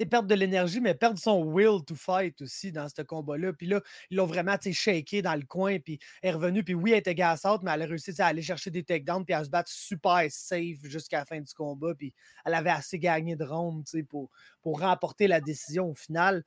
perdre 0.08 0.28
de 0.28 0.34
l'énergie, 0.34 0.80
mais 0.80 0.94
perdre 0.94 1.18
son 1.18 1.42
will 1.44 1.84
to 1.84 1.94
fight 1.94 2.40
aussi 2.42 2.72
dans 2.72 2.88
ce 2.88 3.02
combat-là. 3.02 3.52
Puis 3.52 3.66
là, 3.66 3.80
ils 4.10 4.16
l'ont 4.16 4.26
vraiment 4.26 4.56
shaké 4.72 5.22
dans 5.22 5.34
le 5.34 5.44
coin, 5.44 5.78
puis 5.78 5.98
elle 6.22 6.30
est 6.30 6.32
revenue. 6.32 6.64
Puis 6.64 6.74
oui, 6.74 6.92
elle 6.92 6.98
était 6.98 7.14
gassante, 7.14 7.62
mais 7.62 7.70
elle 7.72 7.82
a 7.82 7.86
réussi 7.86 8.12
à 8.20 8.26
aller 8.26 8.42
chercher 8.42 8.70
des 8.70 8.82
takedowns, 8.82 9.24
puis 9.24 9.34
à 9.34 9.44
se 9.44 9.50
battre 9.50 9.70
super 9.70 10.24
safe 10.30 10.78
jusqu'à 10.84 11.18
la 11.18 11.24
fin 11.24 11.40
du 11.40 11.52
combat. 11.54 11.94
Puis 11.94 12.14
elle 12.44 12.54
avait 12.54 12.70
assez 12.70 12.98
gagné 12.98 13.36
de 13.36 13.44
rondes 13.44 13.84
pour, 14.08 14.30
pour 14.62 14.80
remporter 14.80 15.28
la 15.28 15.40
décision 15.40 15.90
au 15.90 15.94
final. 15.94 16.44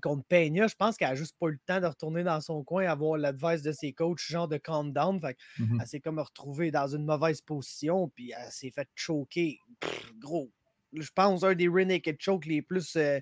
Contre 0.00 0.24
Peña, 0.24 0.68
je 0.68 0.74
pense 0.74 0.96
qu'elle 0.96 1.10
a 1.10 1.14
juste 1.14 1.36
pas 1.38 1.48
eu 1.48 1.52
le 1.52 1.60
temps 1.66 1.78
de 1.78 1.86
retourner 1.86 2.24
dans 2.24 2.40
son 2.40 2.64
coin, 2.64 2.86
avoir 2.86 3.18
l'advice 3.18 3.60
de 3.60 3.72
ses 3.72 3.92
coachs, 3.92 4.20
genre 4.20 4.48
de 4.48 4.56
calm 4.56 4.90
down. 4.90 5.20
Fait 5.20 5.36
mmh 5.58 5.80
Elle 5.80 5.86
s'est 5.86 6.00
comme 6.00 6.18
retrouvée 6.18 6.70
dans 6.70 6.88
une 6.88 7.04
mauvaise 7.04 7.42
position, 7.42 8.08
puis 8.08 8.32
elle 8.34 8.50
s'est 8.50 8.70
fait 8.70 8.88
choquer. 8.94 9.58
gros, 10.18 10.50
je 10.92 11.10
pense, 11.14 11.44
un 11.44 11.54
des 11.54 11.68
rear 11.68 11.86
naked 11.86 12.16
choke 12.20 12.46
les 12.46 12.62
plus 12.62 12.96
euh, 12.96 13.20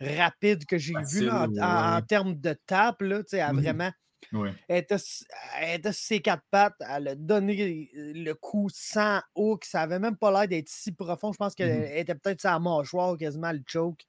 rapides 0.00 0.64
que 0.66 0.78
j'ai 0.78 0.94
vu 1.12 1.28
en, 1.30 2.00
termes 2.02 2.38
de 2.38 2.54
tape. 2.66 3.02
Là, 3.02 3.22
mmh 3.22 3.60
vraiment. 3.60 3.92
Elle, 4.32 4.54
était, 4.68 4.98
sur 4.98 5.94
ses 5.94 6.20
quatre 6.20 6.42
pattes, 6.50 6.74
elle 6.80 7.08
a 7.08 7.14
donné 7.14 7.88
le 7.94 8.32
coup 8.32 8.68
sans 8.72 9.20
hook. 9.34 9.64
Ça 9.64 9.80
n'avait 9.80 10.00
même 10.00 10.16
pas 10.16 10.30
l'air 10.32 10.48
d'être 10.48 10.68
si 10.68 10.92
profond. 10.92 11.32
Je 11.32 11.38
pense 11.38 11.54
qu'elle 11.54 11.80
mmh 11.80 11.96
était 11.96 12.14
peut-être 12.14 12.40
sa 12.40 12.58
mâchoire, 12.58 13.16
quasiment 13.16 13.52
le 13.52 13.62
choke. 13.66 14.02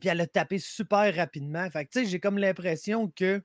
Puis 0.00 0.08
elle 0.08 0.20
a 0.20 0.26
tapé 0.26 0.58
super 0.58 1.14
rapidement. 1.14 1.68
Fait 1.70 1.88
j'ai 2.04 2.20
comme 2.20 2.38
l'impression 2.38 3.08
que 3.10 3.42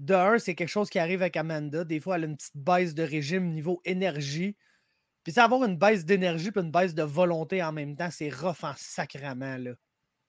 de 0.00 0.14
un, 0.14 0.38
c'est 0.38 0.54
quelque 0.54 0.68
chose 0.68 0.90
qui 0.90 0.98
arrive 0.98 1.22
avec 1.22 1.36
Amanda. 1.36 1.84
Des 1.84 2.00
fois, 2.00 2.16
elle 2.16 2.24
a 2.24 2.26
une 2.26 2.36
petite 2.36 2.56
baisse 2.56 2.94
de 2.94 3.02
régime 3.02 3.52
niveau 3.52 3.80
énergie. 3.84 4.56
Puis 5.22 5.32
c'est 5.32 5.40
avoir 5.40 5.64
une 5.64 5.76
baisse 5.76 6.04
d'énergie 6.04 6.48
et 6.48 6.58
une 6.58 6.70
baisse 6.70 6.94
de 6.94 7.02
volonté 7.02 7.62
en 7.62 7.72
même 7.72 7.96
temps, 7.96 8.10
c'est 8.10 8.30
rough 8.30 8.62
en 8.64 8.74
sacrament. 8.76 9.58
Là. 9.58 9.72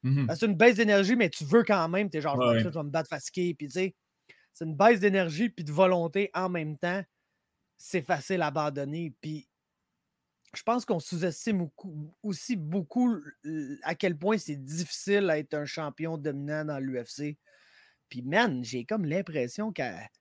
Mmh 0.04 0.28
C'est 0.36 0.46
une 0.46 0.56
baisse 0.56 0.76
d'énergie, 0.76 1.16
mais 1.16 1.30
tu 1.30 1.46
veux 1.46 1.64
quand 1.64 1.88
même. 1.90 2.10
Tu 2.10 2.18
es 2.18 2.22
genre, 2.22 2.38
je 2.58 2.68
vais 2.68 2.84
me 2.84 2.90
battre 2.90 3.10
fatigué. 3.10 3.54
Puis 3.54 3.68
tu 3.68 3.74
sais, 3.74 3.96
c'est 4.54 4.66
une 4.66 4.76
baisse 4.76 5.00
d'énergie 5.00 5.50
puis 5.50 5.64
de 5.64 5.72
volonté 5.72 6.30
en 6.34 6.50
même 6.50 6.78
temps. 6.78 7.04
C'est 7.78 8.02
facile 8.02 8.42
à 8.42 8.48
abandonner. 8.48 9.14
Puis 9.22 9.48
je 10.54 10.64
pense 10.64 10.86
qu'on 10.86 11.00
sous-estime 11.00 11.70
aussi 12.24 12.58
beaucoup 12.58 13.16
à 13.84 13.96
quel 13.96 14.18
point 14.18 14.38
c'est 14.38 14.58
difficile 14.58 15.28
d'être 15.28 15.54
un 15.54 15.66
champion 15.66 16.18
dominant 16.18 16.66
dans 16.66 16.80
l'UFC. 16.80 17.38
Puis 18.10 18.22
man, 18.22 18.64
j'ai 18.64 18.84
comme 18.84 19.06
l'impression 19.06 19.72
qu'elle 19.72 20.10
tu 20.14 20.21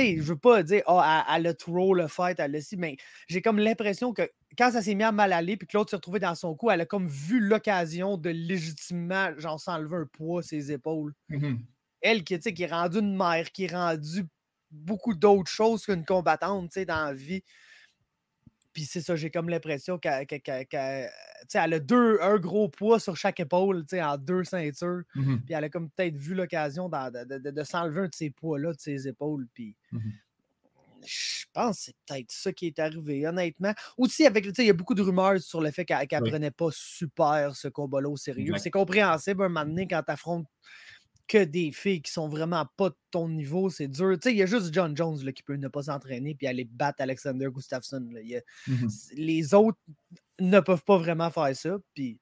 sais, 0.00 0.16
je 0.16 0.22
veux 0.22 0.38
pas 0.38 0.62
dire, 0.62 0.82
oh, 0.86 1.00
elle, 1.34 1.46
a 1.46 1.54
trop 1.54 1.94
le 1.94 2.08
fight, 2.08 2.38
elle 2.38 2.56
a 2.56 2.60
si, 2.60 2.76
mais 2.76 2.96
j'ai 3.28 3.42
comme 3.42 3.58
l'impression 3.58 4.12
que 4.12 4.22
quand 4.56 4.70
ça 4.70 4.82
s'est 4.82 4.94
mis 4.94 5.02
à 5.02 5.12
mal 5.12 5.32
aller, 5.32 5.56
puis 5.56 5.66
que 5.66 5.76
l'autre 5.76 5.90
s'est 5.90 5.96
retrouvé 5.96 6.20
dans 6.20 6.34
son 6.34 6.54
coup, 6.54 6.70
elle 6.70 6.80
a 6.80 6.86
comme 6.86 7.08
vu 7.08 7.40
l'occasion 7.40 8.16
de 8.16 8.30
légitimement, 8.30 9.30
genre, 9.38 9.60
s'enlever 9.60 9.96
un 9.96 10.06
poids 10.06 10.42
ses 10.42 10.72
épaules. 10.72 11.14
Mmh 11.28 11.56
elle, 12.04 12.22
qui, 12.22 12.38
qui 12.38 12.62
est 12.62 12.66
rendue 12.66 12.98
une 12.98 13.16
mère, 13.16 13.50
qui 13.50 13.64
est 13.64 13.74
rendue 13.74 14.26
beaucoup 14.70 15.14
d'autres 15.14 15.50
choses 15.50 15.86
qu'une 15.86 16.04
combattante, 16.04 16.70
tu 16.70 16.80
sais, 16.80 16.84
dans 16.84 17.06
la 17.06 17.14
vie. 17.14 17.42
Puis 18.74 18.84
c'est 18.84 19.00
ça, 19.00 19.14
j'ai 19.14 19.30
comme 19.30 19.48
l'impression 19.48 19.98
qu'elle 19.98 20.26
a 21.54 21.78
deux, 21.78 22.18
un 22.20 22.36
gros 22.38 22.68
poids 22.68 22.98
sur 22.98 23.16
chaque 23.16 23.40
épaule, 23.40 23.86
en 23.94 24.18
deux 24.18 24.44
ceintures. 24.44 25.02
Mmh 25.14 25.36
puis 25.44 25.54
elle 25.54 25.64
a 25.64 25.68
comme 25.68 25.90
peut-être 25.90 26.16
vu 26.16 26.34
l'occasion 26.34 26.88
de, 26.88 27.62
s'enlever 27.62 28.00
un 28.00 28.08
de 28.08 28.14
ces 28.14 28.30
poids-là 28.30 28.72
de 28.72 28.80
ses 28.80 29.08
épaules. 29.08 29.46
Puis 29.54 29.76
mmh 29.92 29.98
je 31.06 31.44
pense 31.52 31.76
que 31.76 31.82
c'est 31.84 31.96
peut-être 32.06 32.32
ça 32.32 32.52
qui 32.52 32.66
est 32.66 32.78
arrivé, 32.78 33.26
honnêtement. 33.26 33.74
Aussi, 33.98 34.26
avec, 34.26 34.46
il 34.46 34.64
y 34.64 34.70
a 34.70 34.72
beaucoup 34.72 34.94
de 34.94 35.02
rumeurs 35.02 35.40
sur 35.40 35.60
le 35.60 35.70
fait 35.70 35.84
qu'elle 35.84 36.08
ne 36.10 36.30
prenait 36.30 36.50
pas 36.50 36.68
super 36.72 37.54
ce 37.54 37.68
combat-là 37.68 38.08
au 38.08 38.16
sérieux. 38.16 38.54
C'est 38.56 38.70
compréhensible 38.70 39.44
un 39.44 39.48
moment 39.48 39.66
donné 39.66 39.86
quand 39.86 40.02
tu 40.02 40.12
affrontes 40.12 40.46
que 41.26 41.44
des 41.44 41.72
filles 41.72 42.02
qui 42.02 42.12
sont 42.12 42.28
vraiment 42.28 42.66
pas 42.76 42.90
de 42.90 42.96
ton 43.10 43.28
niveau, 43.28 43.70
c'est 43.70 43.88
dur. 43.88 44.18
Tu 44.20 44.28
sais, 44.28 44.34
il 44.34 44.38
y 44.38 44.42
a 44.42 44.46
juste 44.46 44.72
John 44.72 44.96
Jones 44.96 45.24
là, 45.24 45.32
qui 45.32 45.42
peut 45.42 45.56
ne 45.56 45.68
pas 45.68 45.84
s'entraîner 45.84 46.34
puis 46.34 46.46
aller 46.46 46.64
battre 46.64 47.00
Alexander 47.02 47.48
Gustafsson. 47.50 48.00
Mmh 48.66 48.86
les 49.14 49.54
autres 49.54 49.78
ne 50.40 50.60
peuvent 50.60 50.84
pas 50.84 50.98
vraiment 50.98 51.30
faire 51.30 51.54
ça. 51.56 51.76
Puis 51.94 52.18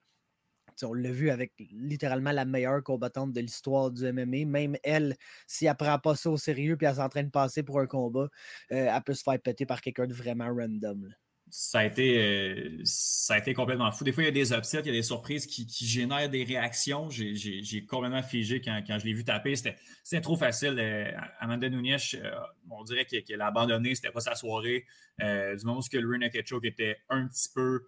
on 0.83 0.95
l'a 0.95 1.11
vu 1.11 1.31
avec 1.31 1.53
littéralement 1.71 2.33
la 2.33 2.45
meilleure 2.45 2.83
combattante 2.83 3.33
de 3.33 3.41
l'histoire 3.41 3.91
du 3.91 4.11
MMA. 4.13 4.45
Même 4.47 4.77
elle, 4.83 5.17
si 5.47 5.67
elle 5.67 5.77
prend 5.77 5.99
pas 5.99 6.17
ça 6.17 6.31
au 6.31 6.37
sérieux 6.37 6.77
puis 6.77 6.87
elle 6.87 6.97
s'entraîne 6.97 7.31
passer 7.31 7.63
pour 7.63 7.81
un 7.81 7.87
combat, 7.87 8.29
euh, 8.73 8.91
elle 8.95 9.03
peut 9.05 9.15
se 9.15 9.23
faire 9.23 9.41
péter 9.41 9.67
par 9.67 9.81
quelqu'un 9.81 10.07
de 10.07 10.15
vraiment 10.15 10.49
random 10.49 11.13
ça 11.55 11.81
a, 11.81 11.85
été, 11.85 12.17
euh, 12.17 12.81
ça 12.83 13.35
a 13.35 13.39
été 13.39 13.53
complètement 13.53 13.93
fou. 13.93 14.05
Des 14.05 14.13
fois, 14.13 14.23
il 14.23 14.27
y 14.27 14.29
a 14.31 14.33
des 14.33 14.55
upsets, 14.55 14.81
il 14.81 14.87
y 14.87 14.89
a 14.89 14.93
des 14.93 15.03
surprises 15.03 15.47
qui, 15.47 15.67
génèrent 15.87 16.31
des 16.31 16.45
réactions. 16.45 17.11
J'ai 17.11 17.85
complètement 17.85 18.23
figé 18.23 18.63
quand, 18.63 18.83
je 18.89 19.05
l'ai 19.05 19.13
vu 19.13 19.23
taper. 19.23 19.55
C'était 19.55 19.77
trop 20.23 20.35
facile. 20.35 20.79
Euh, 20.79 21.13
Amanda 21.41 21.69
Nunes, 21.69 21.99
euh, 22.15 22.31
on 22.71 22.83
dirait 22.85 23.05
qu'elle 23.05 23.43
a 23.43 23.49
abandonné. 23.49 23.95
C'était 23.95 24.11
pas 24.11 24.21
sa 24.21 24.35
soirée. 24.35 24.87
du 25.21 25.65
moment 25.67 25.81
où 25.81 26.11
Rena 26.11 26.29
Choke 26.43 26.65
était 26.65 26.97
un 27.11 27.29
petit 27.29 27.51
peu 27.55 27.83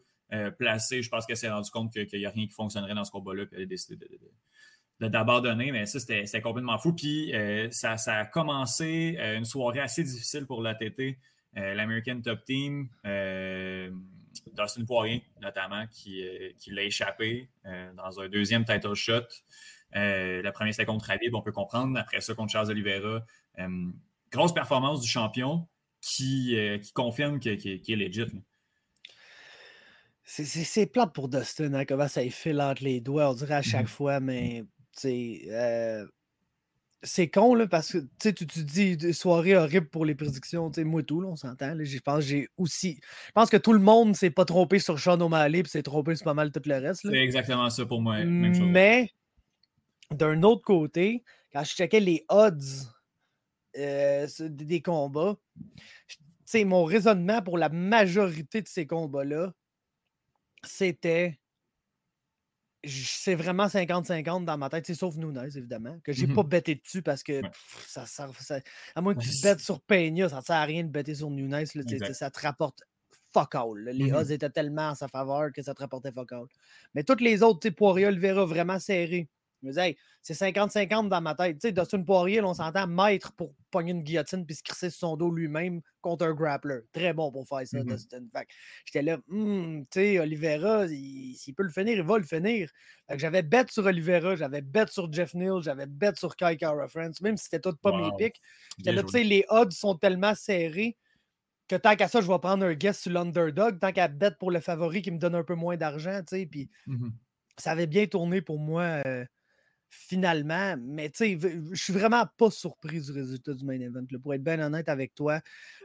placé, 0.58 1.00
je 1.00 1.08
pense 1.08 1.24
qu'elle 1.24 1.38
s'est 1.38 1.50
rendu 1.50 1.70
compte 1.70 1.90
qu'il 1.90 2.18
n'y 2.18 2.26
a 2.26 2.30
rien 2.30 2.46
qui 2.46 2.52
fonctionnerait 2.52 2.94
dans 2.94 3.04
ce 3.04 3.12
combat-là. 3.12 3.44
Elle 3.52 3.62
a 3.62 3.66
décidé 3.66 3.96
d'abandonner, 5.00 5.72
mais 5.72 5.86
ça, 5.86 6.00
c'était 6.00 6.42
complètement 6.42 6.76
fou. 6.76 6.92
Puis 6.92 7.32
ça, 7.70 7.96
ça, 7.96 8.18
a 8.18 8.24
commencé 8.26 9.16
une 9.18 9.46
soirée 9.46 9.80
assez 9.80 10.04
difficile 10.04 10.44
pour 10.44 10.60
l'ATT. 10.60 11.16
Euh, 11.56 11.74
L'American 11.74 12.20
Top 12.20 12.44
Team, 12.44 12.88
euh, 13.06 13.90
Dustin 14.52 14.84
Poirier, 14.84 15.22
notamment, 15.40 15.86
qui, 15.86 16.26
euh, 16.26 16.50
qui 16.58 16.70
l'a 16.72 16.82
échappé 16.82 17.48
dans 17.96 18.20
un 18.20 18.28
deuxième 18.28 18.64
title 18.64 18.94
shot. 18.94 19.22
Le 19.92 20.50
premier, 20.50 20.72
c'était 20.72 20.86
contre 20.86 21.10
Habib, 21.10 21.34
on 21.34 21.42
peut 21.42 21.52
comprendre. 21.52 21.96
Après 21.98 22.20
ça, 22.20 22.34
contre 22.34 22.50
Charles 22.52 22.70
Oliveira. 22.70 23.24
Grosse 24.32 24.52
performance 24.52 25.00
du 25.00 25.08
champion 25.08 25.68
qui, 26.00 26.56
qui 26.82 26.92
confirme 26.92 27.38
qu'il 27.38 27.56
qui, 27.56 27.80
qui 27.80 27.92
est 27.92 27.96
legit. 27.96 28.20
là. 28.20 28.26
C'est- 30.24 30.86
plate 30.86 31.12
pour 31.14 31.28
Dustin, 31.28 31.74
hein, 31.74 31.84
comment 31.84 32.08
ça 32.08 32.22
y 32.22 32.30
file 32.30 32.60
entre 32.60 32.82
les 32.82 33.00
doigts, 33.00 33.30
on 33.30 33.34
dirait 33.34 33.54
à 33.56 33.62
chaque 33.62 33.82
Mhm. 33.82 33.86
fois, 33.88 34.20
mais 34.20 34.64
tu 34.96 35.00
sais, 35.00 35.42
euh, 35.50 36.06
c'est 37.04 37.28
con 37.28 37.54
là, 37.54 37.66
parce 37.66 37.92
que 37.92 37.98
tu 38.18 38.34
tu 38.34 38.64
dis 38.64 38.96
des 38.96 39.12
soirées 39.12 39.54
horribles 39.56 39.88
pour 39.88 40.04
les 40.04 40.14
prédictions, 40.14 40.70
moi 40.78 41.02
tout, 41.02 41.20
là, 41.20 41.28
on 41.28 41.36
s'entend. 41.36 41.76
Je 41.80 41.98
pense 42.00 42.16
que 42.20 42.24
j'ai 42.24 42.48
aussi. 42.56 42.98
Je 43.26 43.32
pense 43.32 43.50
que 43.50 43.56
tout 43.56 43.72
le 43.72 43.78
monde 43.78 44.16
s'est 44.16 44.30
pas 44.30 44.44
trompé 44.44 44.78
sur 44.78 44.98
Sean 44.98 45.20
O'Malley, 45.20 45.62
puis 45.62 45.70
s'est 45.70 45.82
trompé 45.82 46.16
sur 46.16 46.24
pas 46.24 46.34
mal 46.34 46.50
tout 46.50 46.62
le 46.64 46.78
reste. 46.78 47.02
C'est 47.08 47.16
exactement 47.18 47.70
ça 47.70 47.86
pour 47.86 48.00
moi. 48.00 48.24
Même 48.24 48.54
chose. 48.54 48.66
Mais 48.68 49.10
d'un 50.10 50.42
autre 50.42 50.62
côté, 50.62 51.22
quand 51.52 51.62
je 51.62 51.74
checkais 51.74 52.00
les 52.00 52.24
odds 52.28 52.58
euh, 53.76 54.26
des 54.40 54.80
combats, 54.82 55.36
je- 56.06 56.16
tu 56.16 56.22
sais, 56.46 56.64
mon 56.64 56.84
raisonnement 56.84 57.42
pour 57.42 57.58
la 57.58 57.68
majorité 57.68 58.62
de 58.62 58.68
ces 58.68 58.86
combats-là, 58.86 59.52
c'était. 60.62 61.38
C'est 62.86 63.34
vraiment 63.34 63.68
50-50 63.68 64.44
dans 64.44 64.58
ma 64.58 64.68
tête, 64.70 64.86
c'est 64.86 64.94
sauf 64.94 65.16
Nunes, 65.16 65.40
évidemment, 65.56 65.98
que 66.04 66.12
j'ai 66.12 66.26
Mhm. 66.26 66.34
pas 66.34 66.42
bêté 66.42 66.74
dessus 66.76 67.02
parce 67.02 67.22
que 67.22 67.32
Ouais. 67.34 67.42
pff, 67.42 67.86
ça, 67.88 68.06
sert- 68.06 68.40
ça- 68.40 68.60
À 68.94 69.00
moins 69.00 69.14
que 69.14 69.20
tu 69.20 69.30
bêtes 69.42 69.60
sur 69.60 69.80
Peña, 69.80 70.28
ça 70.28 70.36
ne 70.38 70.42
sert 70.42 70.56
à 70.56 70.64
rien 70.64 70.82
de 70.84 70.88
bêter 70.88 71.14
sur 71.14 71.30
Nunes. 71.30 71.50
là, 71.50 72.14
ça 72.14 72.30
te 72.30 72.40
rapporte 72.40 72.82
fuck 73.32 73.54
all. 73.56 73.78
là. 73.84 73.92
Les 73.92 74.10
Mhm. 74.10 74.14
odds 74.14 74.30
étaient 74.30 74.50
tellement 74.50 74.90
en 74.90 74.94
sa 74.94 75.08
faveur 75.08 75.50
que 75.52 75.60
ça 75.62 75.74
te 75.74 75.80
rapportait 75.82 76.12
fuck 76.12 76.30
all. 76.32 76.46
Mais 76.94 77.02
toutes 77.02 77.20
les 77.20 77.42
autres, 77.42 77.58
tu 77.60 77.68
sais, 77.68 77.72
Poirier, 77.74 78.06
Oliveira, 78.06 78.44
vraiment 78.44 78.78
serré. 78.78 79.28
Je 79.64 79.68
me 79.68 79.72
disais, 79.72 79.88
hey, 79.88 79.96
c'est 80.20 80.34
50-50 80.34 81.08
dans 81.08 81.20
ma 81.22 81.34
tête. 81.34 81.54
Tu 81.58 81.68
sais, 81.68 81.72
Dustin 81.72 82.02
Poirier, 82.02 82.40
là, 82.42 82.48
on 82.48 82.54
s'entend 82.54 82.86
maître 82.86 83.32
pour 83.32 83.54
pogner 83.70 83.92
une 83.92 84.02
guillotine 84.02 84.44
puis 84.44 84.54
se 84.56 84.62
crisser 84.62 84.90
sur 84.90 84.98
son 85.00 85.16
dos 85.16 85.30
lui-même 85.30 85.80
contre 86.02 86.26
un 86.26 86.34
grappler. 86.34 86.80
Très 86.92 87.14
bon 87.14 87.32
pour 87.32 87.48
faire 87.48 87.66
ça, 87.66 87.78
Mhm. 87.78 87.86
Dustin. 87.86 88.24
Fait 88.32 88.46
j'étais 88.84 89.02
là, 89.02 89.18
Hmm, 89.26 89.80
tu 89.90 90.00
sais, 90.00 90.18
Oliveira, 90.18 90.84
il- 90.86 91.34
s'il 91.36 91.54
peut 91.54 91.62
le 91.62 91.70
finir, 91.70 91.96
il 91.96 92.02
va 92.02 92.18
le 92.18 92.24
finir. 92.24 92.70
Fait 93.08 93.14
que 93.14 93.20
j'avais 93.20 93.42
bet 93.42 93.64
sur 93.70 93.86
Oliveira, 93.86 94.36
j'avais 94.36 94.60
bet 94.60 94.86
sur 94.88 95.10
Jeff 95.10 95.32
Neal, 95.34 95.62
j'avais 95.62 95.86
bet 95.86 96.12
sur 96.16 96.36
Kai 96.36 96.56
Kara 96.58 96.86
France, 96.88 97.20
même 97.22 97.36
si 97.38 97.44
c'était 97.44 97.60
tout 97.60 97.74
pas 97.76 97.92
mes 97.92 98.10
Wow. 98.10 98.16
picks. 98.18 98.40
J'étais 98.78 98.92
là, 98.92 99.02
tu 99.02 99.08
sais, 99.10 99.24
les 99.24 99.44
odds 99.48 99.72
sont 99.72 99.96
tellement 99.96 100.34
serrés 100.34 100.96
que 101.68 101.76
tant 101.76 101.96
qu'à 101.96 102.08
ça, 102.08 102.20
je 102.20 102.28
vais 102.28 102.38
prendre 102.38 102.64
un 102.66 102.74
guess 102.74 103.00
sur 103.00 103.10
l'underdog, 103.12 103.78
tant 103.80 103.92
qu'à 103.92 104.08
bet 104.08 104.32
pour 104.38 104.50
le 104.50 104.60
favori 104.60 105.00
qui 105.02 105.10
me 105.10 105.18
donne 105.18 105.34
un 105.34 105.44
peu 105.44 105.54
moins 105.54 105.76
d'argent, 105.78 106.20
tu 106.20 106.36
sais, 106.36 106.46
puis 106.46 106.68
Mhm. 106.86 107.12
ça 107.58 107.70
avait 107.72 107.86
bien 107.86 108.06
tourné 108.06 108.42
pour 108.42 108.58
moi 108.58 109.02
euh, 109.06 109.24
finalement, 109.94 110.76
mais 110.80 111.08
tu 111.10 111.38
sais, 111.38 111.38
je 111.72 111.82
suis 111.82 111.92
vraiment 111.92 112.24
pas 112.36 112.50
surpris 112.50 113.00
du 113.00 113.12
résultat 113.12 113.54
du 113.54 113.64
main 113.64 113.80
event, 113.80 114.04
là, 114.10 114.18
pour 114.18 114.34
être 114.34 114.42
bien 114.42 114.60
honnête 114.60 114.88
avec 114.88 115.14
toi. 115.14 115.40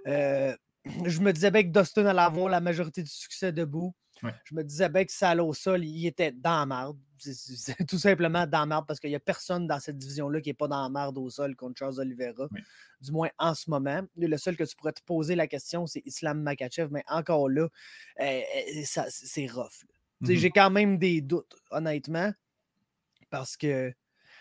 Euh, 0.07 0.55
je 1.05 1.19
me 1.21 1.31
disais 1.31 1.51
bien 1.51 1.63
que 1.63 1.77
Dustin 1.79 2.05
allait 2.05 2.19
avoir 2.19 2.49
la 2.49 2.59
majorité 2.59 3.03
du 3.03 3.09
succès 3.11 3.51
debout. 3.51 3.93
Ouais. 4.21 4.33
Je 4.43 4.53
me 4.53 4.63
disais 4.63 4.89
bien 4.89 5.05
que 5.05 5.11
ça 5.13 5.29
allait 5.29 5.41
au 5.41 5.53
sol, 5.53 5.85
il 5.85 6.05
était 6.05 6.31
dans 6.33 6.59
la 6.59 6.65
marde. 6.65 6.97
Tout 7.87 7.97
simplement 7.99 8.45
dans 8.47 8.59
la 8.59 8.65
marde 8.65 8.85
parce 8.87 8.99
qu'il 8.99 9.09
n'y 9.09 9.15
a 9.15 9.19
personne 9.19 9.67
dans 9.67 9.79
cette 9.79 9.97
division-là 9.97 10.41
qui 10.41 10.49
n'est 10.49 10.53
pas 10.53 10.67
dans 10.67 10.83
la 10.83 10.89
marde 10.89 11.17
au 11.17 11.29
sol 11.29 11.55
contre 11.55 11.77
Charles 11.79 11.99
Oliveira, 11.99 12.47
Ouais. 12.51 12.61
du 13.01 13.11
moins 13.11 13.29
en 13.37 13.53
ce 13.55 13.69
moment. 13.69 14.01
Le 14.17 14.37
seul 14.37 14.57
que 14.57 14.63
tu 14.63 14.75
pourrais 14.75 14.91
te 14.93 15.03
poser 15.03 15.35
la 15.35 15.47
question, 15.47 15.85
c'est 15.87 16.01
Islam 16.05 16.41
Makachev, 16.41 16.89
mais 16.91 17.03
encore 17.07 17.47
là, 17.49 17.67
euh, 18.19 18.23
euh, 18.23 18.41
ça- 18.83 19.07
c'est 19.09 19.47
rough. 19.47 19.85
Mhm. 20.21 20.35
J'ai 20.35 20.49
quand 20.49 20.69
même 20.69 20.97
des 20.97 21.21
doutes, 21.21 21.55
honnêtement, 21.71 22.33
parce 23.29 23.57
que, 23.57 23.89
tu 23.89 23.95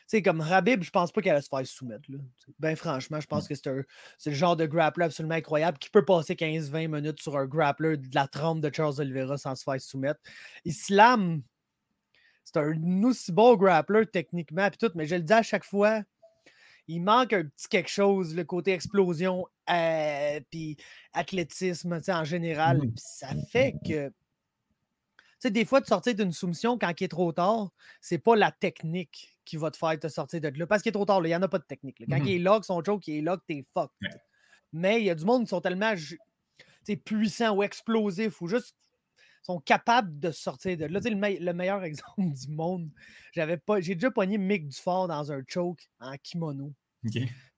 sais, 0.07 0.23
comme 0.23 0.41
Rabib, 0.41 0.83
je 0.83 0.91
pense 0.91 1.13
pas 1.13 1.21
qu'elle 1.21 1.33
allait 1.33 1.43
se 1.43 1.49
faire 1.49 1.67
soumettre. 1.67 2.11
Là. 2.11 2.19
Ben 2.59 2.77
franchement, 2.77 3.21
je 3.21 3.27
pense 3.27 3.47
que 3.49 3.55
c'est 3.55 3.69
un- 3.69 3.83
c'est 4.17 4.31
le 4.31 4.37
genre 4.37 4.57
de 4.57 4.67
grappler 4.67 5.05
absolument 5.05 5.35
incroyable 5.35 5.79
qui 5.79 5.91
peut 5.91 6.05
passer 6.05 6.35
15-20 6.35 6.89
minutes 6.89 7.21
sur 7.21 7.37
un 7.37 7.47
grappler 7.47 7.97
de 7.97 8.15
la 8.15 8.27
trempe 8.27 8.61
de 8.61 8.71
Charles 8.75 9.01
Oliveira 9.01 9.37
sans 9.39 9.55
se 9.55 9.65
faire 9.65 9.81
soumettre. 9.81 10.21
Islam, 10.65 11.43
c'est 12.45 12.57
un 12.57 13.03
aussi 13.05 13.33
bon 13.33 13.57
grappler 13.57 14.07
techniquement, 14.07 14.69
puis 14.71 14.79
tout, 14.79 14.91
mais 14.95 15.07
je 15.07 15.17
le 15.17 15.23
dis 15.23 15.33
à 15.33 15.43
chaque 15.43 15.65
fois, 15.65 16.03
il 16.87 17.03
manque 17.03 17.35
un 17.35 17.45
petit 17.45 17.69
quelque 17.69 17.91
chose, 17.91 18.35
le 18.35 18.45
côté 18.45 18.73
explosion, 18.73 19.47
euh, 19.69 20.41
puis 20.51 20.79
athlétisme, 21.13 21.99
tu 21.99 22.05
sais, 22.05 22.13
en 22.15 22.25
général. 22.25 22.79
Puis 22.81 22.93
ça 22.97 23.29
fait 23.53 23.75
que 23.87 24.11
sais, 25.41 25.51
des 25.51 25.65
fois, 25.65 25.81
de 25.81 25.87
sortir 25.87 26.15
d'une 26.15 26.33
soumission 26.33 26.79
quand 26.79 26.93
il 27.01 27.05
est 27.05 27.09
trop 27.09 27.33
tard, 27.33 27.71
c'est 28.01 28.19
pas 28.19 28.37
la 28.37 28.51
technique 28.53 29.37
qui 29.45 29.57
va 29.57 29.71
te 29.71 29.77
faire 29.77 29.99
te 29.99 30.09
sortir 30.09 30.41
de 30.41 30.49
là. 30.49 30.67
Parce 30.67 30.83
qu'il 30.83 30.91
est 30.91 30.93
trop 30.93 31.05
tard, 31.07 31.21
là, 31.21 31.29
il 31.29 31.31
n'y 31.33 31.37
en 31.37 31.43
a 31.43 31.49
pas 31.49 31.59
de 31.59 31.65
technique. 31.65 32.01
là. 32.01 32.07
Quand 32.09 32.25
il 32.25 32.31
est 32.37 32.39
lock, 32.39 32.65
son 32.65 32.83
choke, 32.85 33.07
il 33.09 33.17
est 33.17 33.23
lock, 33.23 33.41
t'es 33.47 33.65
fuck. 33.75 33.91
Ouais. 34.03 34.09
Mais 34.73 35.01
il 35.01 35.05
y 35.07 35.11
a 35.11 35.15
du 35.15 35.25
monde 35.25 35.43
qui 35.45 35.49
sont 35.49 35.61
tellement 35.61 35.95
puissants 37.05 37.55
ou 37.57 37.63
explosifs 37.63 38.41
ou 38.41 38.49
juste 38.49 38.75
sont 39.43 39.61
capables 39.61 40.19
de 40.19 40.31
sortir 40.31 40.77
de 40.77 40.85
là. 40.87 41.01
Tu 41.01 41.05
sais, 41.05 41.11
le, 41.11 41.17
me- 41.17 41.39
le 41.45 41.53
meilleur 41.53 41.83
exemple 41.85 42.13
du 42.19 42.49
monde, 42.51 42.91
j'avais 43.33 43.57
pas, 43.57 43.81
j'ai 43.81 43.95
déjà 43.95 44.11
pogné 44.11 44.39
Mick 44.39 44.69
Dufort 44.69 45.09
dans 45.09 45.33
un 45.33 45.43
choke 45.47 45.89
en 46.01 46.17
kimono. 46.23 46.73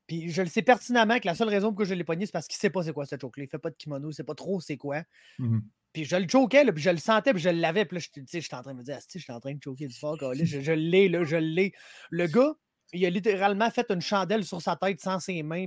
Puis 0.07 0.31
je 0.31 0.43
le 0.43 0.48
sais 0.48 0.62
pertinemment 0.62 1.19
que 1.20 1.27
la 1.27 1.35
seule 1.35 1.48
raison 1.48 1.69
pour 1.70 1.78
que 1.78 1.85
je 1.85 1.94
l'ai 1.94 2.05
pogné, 2.05 2.27
c'est 2.27 2.32
parce 2.32 2.47
qu'il 2.48 2.59
sait 2.59 2.70
pas 2.70 2.82
c'est 2.82 2.93
quoi 2.93 3.07
ce 3.07 3.16
choke-là. 3.20 3.44
Il 3.44 3.48
fait 3.48 3.59
pas 3.59 3.70
de 3.70 3.77
kimono, 3.77 4.11
il 4.11 4.15
sait 4.15 4.24
pas 4.24 4.35
trop 4.35 4.61
c'est 4.61 4.77
quoi. 4.77 5.02
Mhm. 5.39 5.62
Puis 5.92 6.04
je 6.04 6.16
le 6.16 6.28
choquais, 6.28 6.64
là, 6.64 6.72
puis 6.72 6.82
je 6.82 6.90
le 6.90 6.98
sentais, 6.98 7.32
puis 7.32 7.42
je 7.42 7.48
l'avais. 7.50 7.84
Puis 7.84 7.98
là, 7.98 8.00
je- 8.14 8.22
j'étais 8.40 8.54
en 8.54 8.62
train 8.62 8.72
de 8.74 8.78
me 8.78 8.84
dire, 8.84 8.98
je 9.12 9.18
suis 9.18 9.32
en 9.32 9.40
train 9.40 9.54
de 9.54 9.62
choquer 9.62 9.86
du 9.88 9.94
fort, 9.98 10.16
je, 10.34 10.44
je 10.60 10.72
l'ai, 10.72 11.08
là, 11.08 11.24
je 11.24 11.36
l'ai. 11.36 11.72
Le 12.10 12.26
gars, 12.26 12.54
il 12.92 13.04
a 13.06 13.10
littéralement 13.10 13.70
fait 13.70 13.90
une 13.90 14.00
chandelle 14.00 14.44
sur 14.44 14.62
sa 14.62 14.76
tête 14.76 15.00
sans 15.00 15.18
ses 15.20 15.42
mains 15.42 15.66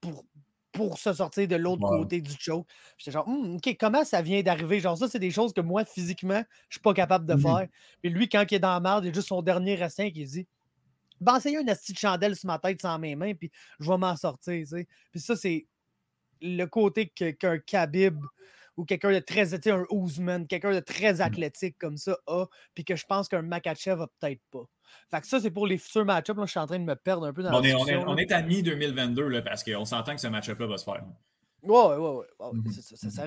pour, 0.00 0.24
pour 0.72 0.98
se 0.98 1.12
sortir 1.12 1.48
de 1.48 1.56
l'autre 1.56 1.82
Wow. 1.82 1.98
côté 1.98 2.20
du 2.20 2.32
choke. 2.38 2.68
J'étais 2.98 3.10
genre, 3.12 3.28
Hum, 3.28 3.56
OK, 3.56 3.76
comment 3.78 4.04
ça 4.04 4.22
vient 4.22 4.42
d'arriver? 4.42 4.80
Genre, 4.80 4.96
ça, 4.96 5.08
c'est 5.08 5.18
des 5.18 5.30
choses 5.30 5.52
que 5.52 5.60
moi, 5.60 5.84
physiquement, 5.84 6.42
je 6.68 6.76
suis 6.76 6.82
pas 6.82 6.94
capable 6.94 7.26
de 7.26 7.34
Mhm. 7.34 7.40
faire. 7.40 7.66
Puis 8.02 8.10
lui, 8.10 8.28
quand 8.28 8.44
il 8.50 8.54
est 8.54 8.58
dans 8.58 8.72
la 8.74 8.80
merde, 8.80 9.04
il 9.04 9.10
a 9.10 9.12
juste 9.12 9.28
son 9.28 9.42
dernier 9.42 9.74
restant 9.74 10.10
qui 10.10 10.24
dit, 10.24 10.46
ben, 11.20 11.36
essayer 11.38 11.58
une 11.58 11.66
petite 11.66 11.98
chandelle 11.98 12.36
sur 12.36 12.46
ma 12.46 12.58
tête 12.58 12.80
sans 12.82 12.98
mes 12.98 13.16
mains, 13.16 13.34
puis 13.34 13.50
je 13.80 13.88
vais 13.90 13.98
m'en 13.98 14.16
sortir, 14.16 14.54
tu 14.60 14.66
sais. 14.66 14.86
Puis 15.10 15.20
ça, 15.20 15.36
c'est 15.36 15.66
le 16.40 16.64
côté 16.66 17.08
qu'un 17.08 17.58
Khabib 17.58 18.18
ou 18.78 18.84
quelqu'un 18.86 19.12
de 19.12 19.18
très, 19.18 19.44
tu 19.48 19.60
sais, 19.60 19.70
un 19.70 19.84
quelqu'un 20.46 20.70
de 20.72 20.78
Mmh. 20.78 20.82
très 20.84 21.20
athlétique 21.20 21.76
comme 21.78 21.98
ça 21.98 22.16
a, 22.26 22.46
puis 22.74 22.84
que 22.84 22.96
je 22.96 23.04
pense 23.06 23.28
qu'un 23.28 23.42
Makachev 23.42 24.00
a 24.00 24.06
peut-être 24.20 24.40
pas. 24.50 24.64
Fait 25.10 25.20
que 25.20 25.26
ça, 25.26 25.38
c'est 25.40 25.50
pour 25.50 25.66
les 25.66 25.76
futurs 25.76 26.04
match-ups. 26.06 26.38
Là, 26.38 26.46
je 26.46 26.50
suis 26.50 26.60
en 26.60 26.66
train 26.66 26.78
de 26.78 26.84
me 26.84 26.94
perdre 26.96 27.26
un 27.26 27.32
peu 27.34 27.42
dans 27.42 27.52
On 27.54 27.60
la 27.60 27.68
est, 27.68 27.74
on, 27.74 27.86
est, 27.86 27.96
on 27.96 28.16
est 28.16 28.32
à 28.32 28.40
mi-2022 28.40 29.26
là, 29.26 29.42
parce 29.42 29.62
qu'on 29.62 29.84
s'entend 29.84 30.14
que 30.14 30.20
ce 30.20 30.28
match-up-là 30.28 30.66
va 30.66 30.78
se 30.78 30.84
faire. 30.84 31.04
Ouais, 31.64 31.76
ouais, 31.76 31.96
ouais. 31.98 32.24
c'est 32.72 32.96
ça, 32.96 33.10
ça, 33.10 33.22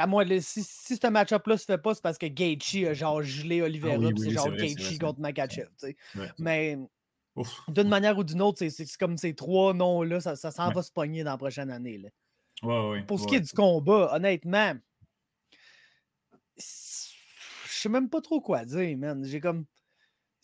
à- 0.00 0.06
moins, 0.06 0.24
le- 0.24 0.40
si, 0.40 0.62
si 0.62 0.96
ce 0.96 1.06
match-up-là 1.08 1.58
se 1.58 1.64
fait 1.64 1.76
pas, 1.76 1.92
c'est 1.92 2.02
parce 2.02 2.16
que 2.18 2.26
Gaethje 2.26 2.86
a 2.88 2.94
genre 2.94 3.20
gelé 3.20 3.62
Oliveira, 3.62 3.96
Ah 3.96 3.98
oui, 4.06 4.12
c'est 4.16 4.30
genre 4.30 4.48
vrai, 4.48 4.68
Gaethje 4.68 4.98
contre 4.98 5.18
Makachev, 5.20 5.66
tu 5.80 5.88
sais. 5.88 5.96
Ouais. 6.16 6.28
Mais 6.38 6.78
d'une 7.66 7.88
manière 7.88 8.16
ou 8.16 8.22
d'une 8.22 8.40
autre, 8.40 8.64
c'est- 8.64 8.96
comme 8.96 9.18
ces 9.18 9.34
trois 9.34 9.74
noms-là, 9.74 10.20
ça, 10.20 10.36
ça 10.36 10.52
s'en 10.52 10.68
Ouais. 10.68 10.74
va 10.74 10.82
se 10.82 10.92
pogner 10.92 11.24
dans 11.24 11.32
la 11.32 11.36
prochaine 11.36 11.70
année. 11.72 11.98
Là. 11.98 12.08
Ouais, 12.62 12.88
ouais, 12.88 13.02
Pour 13.02 13.20
ce 13.20 13.26
qui 13.26 13.34
est 13.34 13.40
du 13.40 13.52
combat, 13.52 14.14
honnêtement, 14.14 14.74
je 16.56 16.62
sais 17.80 17.88
même 17.88 18.08
pas 18.08 18.20
trop 18.20 18.40
quoi 18.40 18.64
dire, 18.64 18.96
man. 18.96 19.24
J'ai 19.24 19.40
comme. 19.40 19.66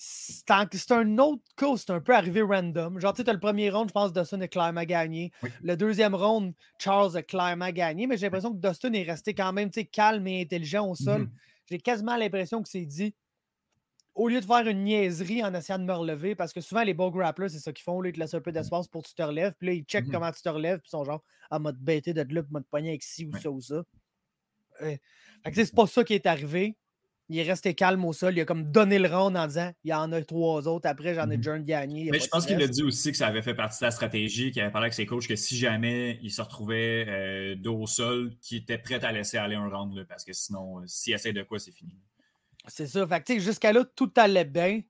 C'est 0.03 0.51
un 0.93 1.19
autre 1.19 1.43
cas, 1.57 1.77
c'est 1.77 1.91
un 1.91 2.01
peu 2.01 2.15
arrivé 2.15 2.41
random. 2.41 2.99
Genre, 2.99 3.13
tu 3.13 3.23
sais, 3.23 3.33
le 3.33 3.39
premier 3.39 3.69
round, 3.69 3.91
je 3.91 3.93
pense 3.93 4.13
que 4.13 4.19
Dustin 4.19 4.41
et 4.41 4.49
clairement 4.49 4.85
gagné. 4.85 5.31
Oui. 5.43 5.51
Le 5.63 5.77
deuxième 5.77 6.15
round, 6.15 6.55
Charles 6.79 7.19
a 7.19 7.23
clairement 7.23 7.71
gagné, 7.71 8.07
mais 8.07 8.17
j'ai 8.17 8.27
l'impression 8.27 8.51
que 8.51 8.67
Dustin 8.67 8.95
est 8.95 9.03
resté 9.03 9.35
quand 9.35 9.53
même 9.53 9.71
calme 9.71 10.27
et 10.27 10.41
intelligent 10.41 10.89
au 10.89 10.95
sol. 10.95 11.23
Mhm. 11.23 11.31
J'ai 11.71 11.79
quasiment 11.79 12.17
l'impression 12.17 12.63
que 12.63 12.69
c'est 12.71 12.87
dit, 12.87 13.15
au 14.15 14.29
lieu 14.29 14.41
de 14.41 14.45
faire 14.47 14.67
une 14.67 14.85
niaiserie 14.85 15.43
en 15.45 15.55
essayant 15.55 15.79
de 15.79 15.85
me 15.85 15.93
relever, 15.93 16.35
parce 16.35 16.53
que 16.53 16.61
souvent 16.61 16.83
les 16.83 16.95
bons 16.95 17.11
grapplers, 17.11 17.49
c'est 17.49 17.59
ça 17.61 17.73
qu'ils 17.73 17.85
font, 17.85 18.01
là, 18.01 18.09
ils 18.11 18.13
te 18.13 18.19
laissent 18.21 18.35
un 18.35 18.41
peu 18.41 18.53
d'espace 18.53 18.89
pour 18.89 19.03
que 19.03 19.09
tu 19.09 19.15
te 19.15 19.23
relèves, 19.23 19.55
puis 19.59 19.69
là, 19.69 19.73
ils 19.75 19.85
checkent 19.85 20.07
Mhm. 20.07 20.13
comment 20.13 20.33
tu 20.33 20.43
te 20.43 20.49
relèves, 20.49 20.79
puis 20.81 20.89
ils 20.89 20.91
sont 20.91 21.05
genre, 21.05 21.23
ah, 21.51 21.59
m'a 21.59 21.73
te 21.73 21.79
bêté 21.79 22.13
de 22.13 22.21
là, 22.21 22.43
puis 22.43 22.53
m'a 22.53 22.61
te 22.61 22.69
pogné 22.69 22.91
avec 22.91 23.03
ci 23.03 23.25
ou 23.27 23.33
Ouais. 23.33 23.41
ça 23.41 23.51
ou 23.51 23.61
ça. 23.61 23.83
Euh, 24.83 24.97
fait 25.45 25.51
que 25.51 25.65
c'est 25.65 25.75
pas 25.75 25.87
ça 25.87 26.05
qui 26.05 26.15
est 26.15 26.27
arrivé. 26.27 26.77
Il 27.29 27.39
est 27.39 27.45
resté 27.45 27.75
calme 27.75 28.05
au 28.05 28.13
sol. 28.13 28.35
Il 28.37 28.41
a 28.41 28.45
comme 28.45 28.73
donné 28.73 28.99
le 28.99 29.09
round 29.09 29.37
en 29.37 29.47
disant 29.47 29.71
il 29.85 29.91
y 29.91 29.95
en 29.95 30.11
a 30.11 30.21
trois 30.25 30.67
autres. 30.67 30.89
Après, 30.89 31.15
j'en 31.15 31.31
ai 31.31 31.37
Mhm. 31.37 31.37
déjà 31.37 31.53
un 31.53 31.61
gagné. 31.61 32.11
Mais 32.11 32.19
je 32.19 32.29
pense 32.29 32.45
qu'il 32.45 32.61
a 32.61 32.67
dit 32.67 32.83
aussi 32.83 33.13
que 33.13 33.17
ça 33.17 33.29
avait 33.29 33.43
fait 33.43 33.55
partie 33.55 33.79
de 33.81 33.85
la 33.85 33.91
stratégie, 33.93 34.51
qu'il 34.51 34.61
avait 34.63 34.73
parlé 34.73 34.87
avec 34.87 34.95
ses 34.95 35.07
coachs 35.07 35.29
que 35.29 35.37
si 35.37 35.57
jamais 35.57 36.19
il 36.23 36.33
se 36.33 36.43
retrouvait 36.43 37.05
euh, 37.09 37.55
dos 37.57 37.83
au 37.83 37.87
sol, 37.87 38.33
qu'il 38.41 38.59
était 38.59 38.79
prêt 38.79 39.05
à 39.05 39.13
laisser 39.13 39.37
aller 39.37 39.55
un 39.55 39.69
round, 39.69 39.95
là, 39.95 40.05
parce 40.07 40.25
que 40.25 40.33
sinon, 40.33 40.81
euh, 40.81 40.87
s'il 40.87 41.13
essaie 41.13 41.33
de 41.33 41.43
quoi, 41.45 41.61
c'est 41.61 41.71
fini. 41.73 41.95
C'est 42.69 42.87
ça. 42.87 43.07
Fait 43.07 43.21
que, 43.21 43.25
tu 43.27 43.35
sais, 43.35 43.41
jusqu'à 43.41 43.73
là, 43.73 43.85
tout 43.85 44.13
allait 44.17 44.45
bien. 44.45 44.81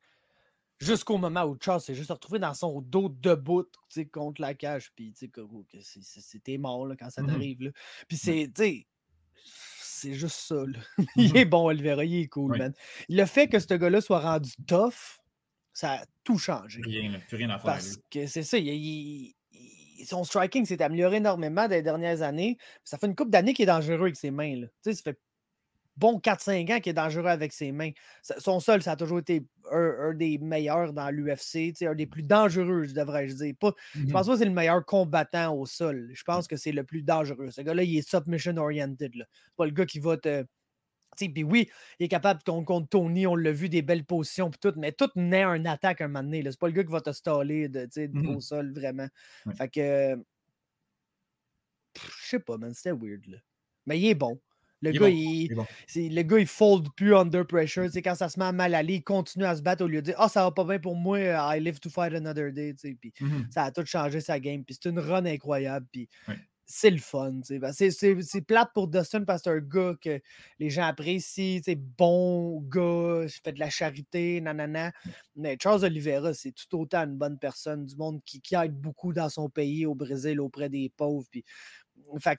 Jusqu'au 0.79 1.19
moment 1.19 1.45
où 1.45 1.59
Charles 1.61 1.83
s'est 1.83 1.95
juste 1.95 2.11
retrouvé 2.11 2.39
dans 2.39 2.55
son 2.55 2.81
dos 2.81 3.11
debout, 3.11 3.65
tu 3.65 3.71
sais, 3.91 4.07
contre 4.07 4.41
la 4.41 4.55
cage. 4.55 4.91
Puis, 4.97 5.13
tu 5.13 5.29
sais, 5.83 6.01
c'était 6.23 6.57
mort 6.57 6.87
là, 6.87 6.97
quand 6.99 7.11
ça 7.11 7.21
Mhm. 7.23 7.29
t'arrive. 7.29 7.63
là. 7.65 7.71
Puis, 8.09 8.17
c'est, 8.17 8.51
tu 8.55 8.63
sais, 8.63 8.87
c'est 9.45 10.15
juste 10.15 10.37
ça. 10.37 10.55
là. 10.67 10.79
il 11.17 11.37
est 11.37 11.45
bon, 11.45 11.67
Oliveira, 11.67 12.03
il 12.05 12.23
est 12.23 12.29
cool, 12.29 12.53
Oui. 12.53 12.59
man. 12.59 12.73
Le 13.11 13.25
fait 13.27 13.47
que 13.49 13.59
ce 13.59 13.75
gars-là 13.75 14.01
soit 14.01 14.21
rendu 14.21 14.53
tough, 14.67 15.21
ça 15.75 15.93
a 16.01 16.05
tout 16.25 16.39
changé. 16.39 16.81
Rien, 16.83 17.21
plus 17.29 17.37
rien 17.37 17.51
à 17.51 17.59
faire. 17.59 17.65
Parce 17.73 17.99
que 18.11 18.27
c'est 18.27 18.43
ça, 18.43 18.57
il- 18.57 18.69
il- 18.69 19.35
il- 19.53 20.07
son 20.07 20.25
striking 20.25 20.65
s'est 20.65 20.81
amélioré 20.83 21.17
énormément 21.19 21.65
dans 21.69 21.75
les 21.75 21.83
dernières 21.83 22.23
années. 22.23 22.57
Ça 22.85 22.97
fait 22.97 23.07
une 23.07 23.15
couple 23.15 23.31
d'années 23.33 23.53
qu'il 23.53 23.65
est 23.65 23.67
dangereux 23.67 24.01
avec 24.01 24.17
ses 24.17 24.31
mains. 24.31 24.57
Là. 24.57 24.67
Tu 24.67 24.73
sais, 24.85 24.95
ça 24.95 25.03
fait 25.03 25.21
bon 26.01 26.19
4-5 26.19 26.71
ans 26.73 26.81
qu'il 26.81 26.91
est 26.91 26.95
dangereux 26.95 27.27
avec 27.29 27.53
ses 27.53 27.71
mains. 27.73 27.91
Son 28.23 28.59
sol, 28.61 28.83
ça 28.83 28.93
a 28.93 28.97
toujours 28.97 29.19
été 29.21 29.47
un, 29.71 29.97
un 30.11 30.15
des 30.15 30.39
meilleurs 30.39 30.93
dans 30.95 31.11
l'UFC, 31.11 31.75
un 31.87 31.95
des 31.95 32.07
plus 32.07 32.23
dangereux, 32.23 32.85
je 32.85 32.95
devrais-je 32.95 33.35
dire. 33.35 33.55
Pas, 33.61 33.73
Je 33.95 34.01
Mhm. 34.01 34.13
pense 34.13 34.27
pas 34.27 34.33
que 34.33 34.39
c'est 34.39 34.45
le 34.47 34.51
meilleur 34.53 34.85
combattant 34.87 35.55
au 35.55 35.67
sol. 35.67 36.11
Je 36.15 36.23
pense 36.25 36.49
que 36.49 36.57
c'est 36.57 36.73
le 36.73 36.85
plus 36.85 37.03
dangereux. 37.03 37.51
Ce 37.51 37.61
gars-là, 37.61 37.83
il 37.85 37.97
est 37.99 38.09
submission 38.09 38.57
oriented. 38.57 39.15
là. 39.15 39.27
C'est 39.33 39.57
pas 39.57 39.67
le 39.67 39.73
gars 39.73 39.87
qui 39.87 40.01
va 40.01 40.17
te. 40.17 40.43
Tu 41.19 41.27
sais, 41.27 41.31
Puis 41.33 41.43
oui, 41.45 41.69
il 41.99 42.05
est 42.07 42.09
capable 42.09 42.41
contre, 42.45 42.89
Tony, 42.89 43.27
on 43.27 43.35
l'a 43.37 43.53
vu, 43.53 43.69
des 43.69 43.83
belles 43.83 44.05
positions, 44.07 44.51
puis 44.51 44.61
tout, 44.61 44.73
mais 44.79 44.93
tout 44.93 45.11
naît 45.17 45.43
un 45.43 45.65
attaque 45.67 46.01
un 46.03 46.09
moment 46.09 46.23
donné. 46.23 46.43
là. 46.43 46.51
C'est 46.53 46.61
pas 46.61 46.69
le 46.69 46.73
gars 46.73 46.85
qui 46.85 46.93
va 46.93 47.01
te 47.01 47.13
staller 47.13 47.69
de, 47.69 47.89
Mhm. 48.13 48.37
au 48.37 48.41
sol, 48.41 48.73
vraiment. 48.73 49.09
Ouais. 49.47 49.55
Fait 49.57 49.69
que. 49.69 50.17
Je 51.97 52.29
sais 52.29 52.39
pas, 52.41 52.57
man, 52.59 52.73
c'était 52.75 52.93
weird. 52.93 53.27
Là. 53.27 53.39
Mais 53.87 53.99
il 53.99 54.07
est 54.07 54.15
bon. 54.15 54.41
Le 54.83 54.91
Il 54.91 54.99
gars, 54.99 55.07
bon, 55.07 55.13
il, 55.15 55.55
bon. 55.55 55.67
le 55.95 56.23
gars, 56.23 56.39
il 56.39 56.47
fold 56.47 56.89
plus 56.97 57.15
under 57.15 57.47
pressure. 57.47 57.85
Tu 57.87 57.93
sais, 57.93 58.03
quand 58.03 58.15
ça 58.15 58.29
se 58.29 58.39
met 58.39 58.47
à 58.47 58.53
mal 58.53 58.75
aller, 58.75 58.95
il 58.95 59.03
continue 59.05 59.45
à 59.45 59.55
se 59.57 59.63
battre 59.63 59.85
au 59.85 59.89
lieu 59.89 60.01
de 60.01 60.07
dire 60.07 60.15
Ah, 60.19 60.29
ça 60.29 60.43
va 60.43 60.51
pas 60.53 60.65
bien 60.65 60.79
pour 60.79 60.97
moi, 60.97 61.19
euh, 61.19 61.57
I 61.57 61.61
live 61.61 61.79
to 61.81 61.91
fight 61.91 62.15
another 62.15 62.53
day. 62.53 62.75
Mhm. 63.21 63.49
ça 63.51 63.65
a 63.65 63.71
tout 63.73 63.85
changé 63.85 64.21
sa 64.21 64.41
game. 64.41 64.65
Puis 64.65 64.79
c'est 64.81 64.89
une 64.91 64.99
run 64.99 65.27
incroyable. 65.27 65.87
Puis 65.93 66.09
c'est 66.73 66.91
le 66.91 66.99
fun. 66.99 67.41
Ben, 67.51 67.73
c'est- 67.73 68.41
plate 68.47 68.71
pour 68.73 68.87
Dustin 68.87 69.25
parce 69.25 69.43
que 69.43 69.51
c'est 69.51 69.57
un 69.57 69.61
gars 69.61 69.97
que 70.01 70.21
les 70.61 70.71
gens 70.71 70.85
apprécient. 70.85 71.61
Bon 71.99 72.61
gars, 72.61 73.27
fait 73.43 73.53
de 73.53 73.59
la 73.59 73.71
charité, 73.71 74.41
nanana. 74.41 74.93
Mais 75.35 75.57
Charles 75.61 75.85
Oliveira, 75.85 76.33
c'est 76.33 76.53
tout 76.53 76.79
autant 76.79 77.01
une 77.01 77.17
bonne 77.17 77.39
personne 77.41 77.87
du 77.87 77.97
monde 77.97 78.21
qui, 78.25 78.41
qui 78.41 78.55
aide 78.55 78.75
beaucoup 78.81 79.13
dans 79.13 79.29
son 79.29 79.49
pays, 79.51 79.85
au 79.85 79.97
Brésil, 79.97 80.41
auprès 80.41 80.69
des 80.69 80.91
pauvres. 80.97 81.27
Puis 81.29 81.45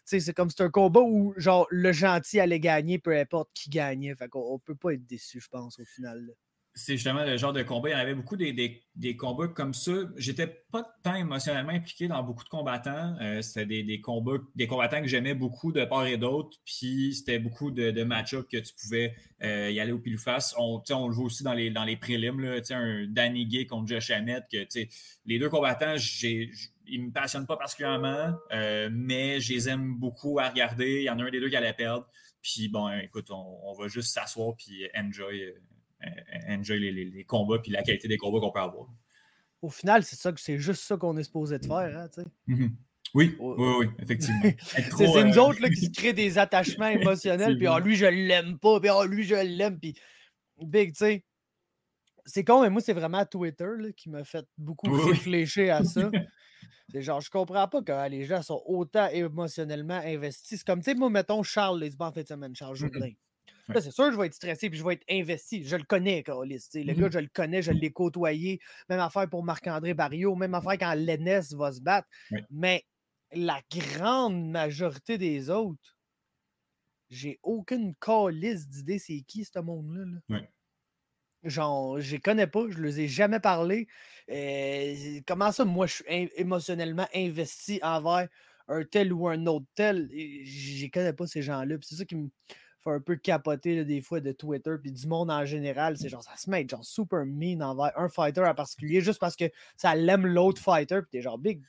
c'est 0.06 0.34
comme 0.34 0.50
c'est 0.50 0.64
un 0.64 0.70
combat 0.70 1.02
où 1.02 1.34
genre 1.38 1.68
le 1.70 1.92
gentil 1.92 2.40
allait 2.40 2.60
gagner, 2.60 3.00
peu 3.00 3.18
importe 3.18 3.50
qui 3.54 3.70
gagnait. 3.70 4.16
Fait 4.16 4.28
qu'on 4.30 4.42
on 4.54 4.60
peut 4.60 4.76
pas 4.76 4.94
être 4.94 5.06
déçu, 5.06 5.40
je 5.42 5.48
pense, 5.50 5.80
au 5.80 5.86
final. 5.86 6.20
là. 6.26 6.34
C'est 6.74 6.94
justement 6.96 7.26
le 7.26 7.36
genre 7.36 7.52
de 7.52 7.64
combat. 7.64 7.90
Il 7.90 7.92
y 7.92 7.96
en 7.96 8.00
avait 8.00 8.16
beaucoup 8.16 8.38
des, 8.38 8.54
des- 8.96 9.18
combats 9.18 9.50
comme 9.50 9.74
ça. 9.74 9.92
J'étais 10.16 10.48
pas 10.48 10.84
tant 11.04 11.16
émotionnellement 11.16 11.74
impliqué 11.74 12.08
dans 12.08 12.24
beaucoup 12.24 12.46
de 12.46 12.50
combattants. 12.50 13.16
Euh, 13.22 13.42
c'était 13.42 13.84
des, 13.84 14.00
combats, 14.00 14.38
des 14.56 14.68
combattants 14.68 15.02
que 15.02 15.08
j'aimais 15.08 15.36
beaucoup 15.36 15.74
de 15.74 15.84
part 15.84 16.06
et 16.06 16.18
d'autre. 16.18 16.58
Puis 16.64 17.16
c'était 17.16 17.40
beaucoup 17.40 17.72
de, 17.72 18.04
match-up 18.04 18.48
que 18.50 18.58
tu 18.58 18.74
pouvais 18.82 19.16
euh, 19.44 19.70
y 19.70 19.80
aller 19.82 19.92
au 19.92 20.00
pile 20.00 20.16
ou 20.16 20.20
face. 20.20 20.56
On, 20.58 20.82
on 20.92 21.08
le 21.08 21.14
voit 21.14 21.26
aussi 21.26 21.44
dans 21.44 21.54
les, 21.54 21.72
dans 21.72 21.84
les 21.84 21.98
prélims. 21.98 22.40
Là, 22.40 22.62
un 22.72 23.06
Danny 23.08 23.46
Gay 23.48 23.66
contre 23.66 23.88
Josh 23.88 24.10
Hammett. 24.10 24.46
Que, 24.50 24.66
les 25.26 25.40
deux 25.40 25.50
combattants, 25.50 25.98
j'ai, 25.98 26.52
ils 26.88 27.04
me 27.04 27.12
passionnent 27.12 27.48
pas 27.48 27.58
particulièrement, 27.58 28.34
euh, 28.54 28.90
mais 28.92 29.42
je 29.42 29.54
les 29.54 29.68
aime 29.68 29.96
beaucoup 29.96 30.40
à 30.40 30.50
regarder. 30.50 31.00
Il 31.00 31.04
y 31.04 31.10
en 31.10 31.20
a 31.20 31.24
un 31.24 31.30
des 31.32 31.42
deux 31.42 31.50
qui 31.50 31.56
allait 31.58 31.74
perdre. 31.74 32.08
Puis 32.42 32.70
bon, 32.70 32.90
écoute, 32.90 33.30
on, 33.30 33.60
on 33.64 33.74
va 33.74 33.90
juste 33.90 34.14
s'asseoir 34.14 34.56
puis 34.56 34.88
enjoy. 34.96 35.54
Enjoy 36.50 36.80
les, 36.80 36.92
les- 36.92 37.06
les 37.06 37.24
combats 37.24 37.60
puis 37.60 37.72
la 37.72 37.84
qualité 37.84 38.08
des 38.08 38.18
combats 38.18 38.40
qu'on 38.40 38.52
peut 38.52 38.60
avoir. 38.60 38.88
Au 39.62 39.70
final, 39.70 40.04
c'est 40.04 40.16
ça 40.16 40.32
c'est 40.38 40.58
juste 40.58 40.84
ça 40.84 40.98
qu'on 40.98 41.16
est 41.18 41.24
supposé 41.24 41.60
de 41.60 41.66
faire. 41.66 41.98
Hein. 42.18 42.24
Mhm. 42.48 42.76
Oui, 43.14 43.36
oui, 43.40 43.74
oui, 43.80 43.88
effectivement. 44.00 44.40
C'est 44.98 45.06
nous 45.26 45.38
euh, 45.38 45.42
autres 45.42 45.62
là, 45.62 45.70
qui 45.70 45.86
se 45.88 45.92
créent 45.92 46.14
des 46.14 46.38
attachements 46.38 46.88
émotionnels, 46.88 47.58
puis 47.58 47.68
ah, 47.68 47.78
lui, 47.78 47.98
je 47.98 48.06
l'aime 48.06 48.58
pas, 48.58 48.80
puis 48.80 48.90
ah, 48.90 49.06
lui, 49.06 49.24
je 49.24 49.36
l'aime, 49.36 49.78
puis 49.80 49.94
Big, 50.62 50.94
tu 50.94 51.00
sais. 51.00 51.26
C'est 52.26 52.46
con, 52.46 52.62
mais 52.62 52.70
moi, 52.70 52.80
c'est 52.82 52.94
vraiment 52.94 53.26
Twitter 53.26 53.68
là, 53.80 53.92
qui 53.92 54.10
m'a 54.10 54.24
fait 54.24 54.46
beaucoup 54.58 54.88
Oui, 54.90 55.12
réfléchir 55.12 55.76
à 55.76 55.84
ça. 55.84 56.10
C'est 56.92 57.02
genre, 57.02 57.22
je 57.22 57.30
comprends 57.30 57.68
pas 57.68 57.82
que 57.82 58.10
les 58.10 58.26
gens 58.26 58.42
sont 58.42 58.62
autant 58.66 59.08
émotionnellement 59.08 60.02
investis. 60.04 60.60
C'est 60.60 60.66
comme, 60.66 60.80
tu 60.80 60.92
sais, 60.92 60.94
moi, 60.96 61.10
mettons 61.10 61.42
Charles, 61.42 61.80
les 61.80 61.96
en 62.00 62.12
de 62.12 62.24
semaine, 62.26 62.56
Charles 62.56 62.74
Mhm. 62.82 62.92
Jourdain. 62.94 63.12
Là, 63.74 63.82
c'est 63.82 63.92
sûr, 63.92 64.12
je 64.12 64.18
vais 64.18 64.28
être 64.28 64.34
stressé 64.34 64.70
puis 64.70 64.78
je 64.80 64.84
vais 64.84 64.94
être 64.94 65.06
investi. 65.10 65.64
Je 65.64 65.76
le 65.76 65.84
connais, 65.84 66.24
Carlis. 66.24 66.64
Le 66.74 66.94
gars, 66.94 67.06
Mhm. 67.08 67.12
je 67.12 67.20
le 67.20 67.30
connais, 67.34 67.62
je 67.62 67.72
l'ai 67.72 67.92
côtoyé. 67.92 68.60
Même 68.90 69.00
affaire 69.00 69.30
pour 69.30 69.44
Marc-André 69.44 69.94
Barrio, 69.94 70.36
même 70.36 70.54
affaire 70.56 70.78
quand 70.78 70.94
Lennes 70.96 71.42
va 71.54 71.72
se 71.72 71.82
battre. 71.82 72.08
Mais 72.50 72.86
la 73.34 73.62
grande 73.72 74.50
majorité 74.50 75.18
des 75.18 75.50
autres, 75.50 75.98
j'ai 77.10 77.40
aucune 77.44 77.94
calice 77.96 78.68
d'idée 78.68 79.00
c'est 79.00 79.22
qui 79.22 79.44
ce 79.46 79.60
monde-là. 79.60 80.06
là. 80.06 80.20
Genre, 81.44 82.00
je 82.00 82.12
les 82.12 82.20
connais 82.22 82.46
pas, 82.48 82.66
je 82.70 82.78
les 82.80 83.02
ai 83.02 83.08
jamais 83.08 83.40
parlé. 83.40 83.88
Euh, 84.30 85.20
comment 85.26 85.52
ça, 85.52 85.66
moi, 85.66 85.88
je 85.88 85.96
suis 85.96 86.04
in- 86.08 86.28
émotionnellement 86.36 87.08
investi 87.16 87.80
envers 87.82 88.28
un 88.68 88.84
tel 88.84 89.12
ou 89.12 89.28
un 89.28 89.48
autre 89.48 89.66
tel? 89.74 90.08
Je 90.12 90.82
les 90.84 90.90
connais 90.92 91.14
pas, 91.14 91.26
ces 91.26 91.42
gens-là. 91.42 91.78
C'est 91.82 91.96
ça 91.96 92.06
qui 92.06 92.16
me 92.16 92.30
fait 92.84 92.92
un 92.92 93.00
peu 93.00 93.16
capoter 93.16 93.86
des 93.86 94.02
fois 94.02 94.20
de 94.20 94.32
Twitter 94.32 94.76
puis 94.82 94.92
du 94.92 95.08
monde 95.08 95.32
en 95.32 95.46
général. 95.46 95.98
C'est 95.98 96.10
genre, 96.10 96.24
ça 96.24 96.36
se 96.36 96.50
met 96.50 96.68
genre 96.68 96.84
super 96.84 97.26
mean 97.26 97.62
envers 97.62 97.92
un 97.98 98.10
fighter 98.10 98.42
en 98.42 98.56
particulier 98.56 99.02
juste 99.02 99.20
parce 99.20 99.36
que 99.36 99.46
ça 99.76 99.96
l'aime 99.96 100.26
l'autre 100.26 100.62
fighter. 100.62 101.02
Puis 101.02 101.10
t'es 101.12 101.22
genre, 101.22 101.38
big. 101.38 101.64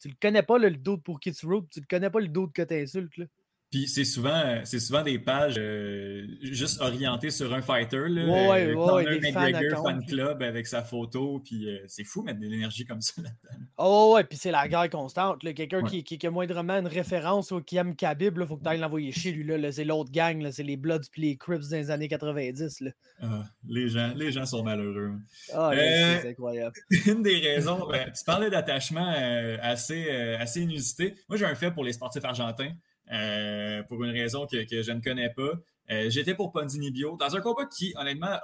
Tu 0.00 0.08
le 0.08 0.14
connais 0.20 0.42
pas, 0.42 0.58
le 0.58 0.70
doute 0.70 1.02
pour 1.04 1.20
qui 1.20 1.32
tu 1.32 1.46
tu 1.70 1.80
le 1.80 1.86
connais 1.88 2.10
pas, 2.10 2.20
le 2.20 2.28
doute 2.28 2.52
que 2.52 2.62
t'insultes. 2.62 3.28
Puis 3.72 3.88
c'est 3.88 4.04
souvent, 4.04 4.60
c'est 4.64 4.78
souvent 4.78 5.02
des 5.02 5.18
pages 5.18 5.54
euh, 5.58 6.26
juste 6.42 6.80
orientées 6.82 7.30
sur 7.30 7.52
un 7.54 7.62
fighter. 7.62 8.06
Là, 8.08 8.24
Ouais, 8.26 8.48
ouais, 8.48 8.66
Euh, 8.76 8.94
ouais, 8.94 9.18
des 9.18 9.32
fan 9.32 9.50
McGregor 9.50 9.82
fan 9.82 9.96
accounts. 9.96 10.06
club 10.06 10.42
avec 10.42 10.66
sa 10.66 10.82
photo. 10.82 11.40
Puis 11.42 11.68
euh, 11.68 11.78
c'est 11.88 12.04
fou 12.04 12.22
mettre 12.22 12.38
de 12.38 12.46
l'énergie 12.46 12.84
comme 12.84 13.00
ça 13.00 13.14
là-dedans. 13.22 13.64
Oh 13.78 14.12
ouais, 14.14 14.24
puis 14.24 14.36
c'est 14.36 14.50
la 14.50 14.68
guerre 14.68 14.90
constante. 14.90 15.40
Quelqu'un 15.54 15.82
qui, 15.84 16.04
qui, 16.04 16.18
qui 16.18 16.26
a 16.26 16.30
moindrement 16.30 16.74
une 16.78 16.86
référence 16.86 17.50
ou 17.50 17.62
qui 17.62 17.78
aime 17.78 17.96
Khabib, 17.96 18.36
il 18.38 18.46
faut 18.46 18.58
que 18.58 18.62
tu 18.62 18.68
ailles 18.68 18.78
l'envoyer 18.78 19.10
chez 19.10 19.32
lui. 19.32 19.42
Là, 19.42 19.56
là. 19.56 19.72
C'est 19.72 19.84
l'autre 19.84 20.12
gang, 20.12 20.40
là. 20.42 20.52
c'est 20.52 20.62
les 20.62 20.76
Bloods 20.76 21.08
puis 21.10 21.22
les 21.22 21.36
Crips 21.38 21.70
dans 21.70 21.76
les 21.78 21.90
années 21.90 22.08
90. 22.08 22.80
Là. 22.82 22.90
Ah, 23.22 23.44
les, 23.66 23.88
gens, 23.88 24.12
les 24.14 24.30
gens 24.32 24.44
sont 24.44 24.62
malheureux. 24.62 25.12
Ah, 25.54 25.70
Euh, 25.72 26.18
c'est- 26.20 26.28
incroyable. 26.28 26.74
Une 27.06 27.22
des 27.22 27.38
raisons, 27.38 27.88
ben, 27.90 28.12
tu 28.12 28.22
parlais 28.24 28.50
d'attachement 28.50 29.14
assez, 29.62 30.10
assez 30.10 30.60
inusité. 30.60 31.14
Moi, 31.30 31.38
j'ai 31.38 31.46
un 31.46 31.54
fait 31.54 31.70
pour 31.70 31.84
les 31.84 31.92
sportifs 31.94 32.24
argentins, 32.24 32.72
euh, 33.10 33.82
pour 33.84 34.02
une 34.04 34.10
raison 34.12 34.46
que, 34.46 34.64
que 34.68 34.82
je 34.82 34.92
ne 34.92 35.00
connais 35.00 35.30
pas. 35.30 35.52
Euh, 35.90 36.08
J'étais 36.10 36.34
pour 36.34 36.52
Ponzini 36.52 36.90
Bio, 36.90 37.16
dans 37.16 37.34
un 37.34 37.40
combat 37.40 37.66
qui, 37.66 37.92
honnêtement, 37.96 38.38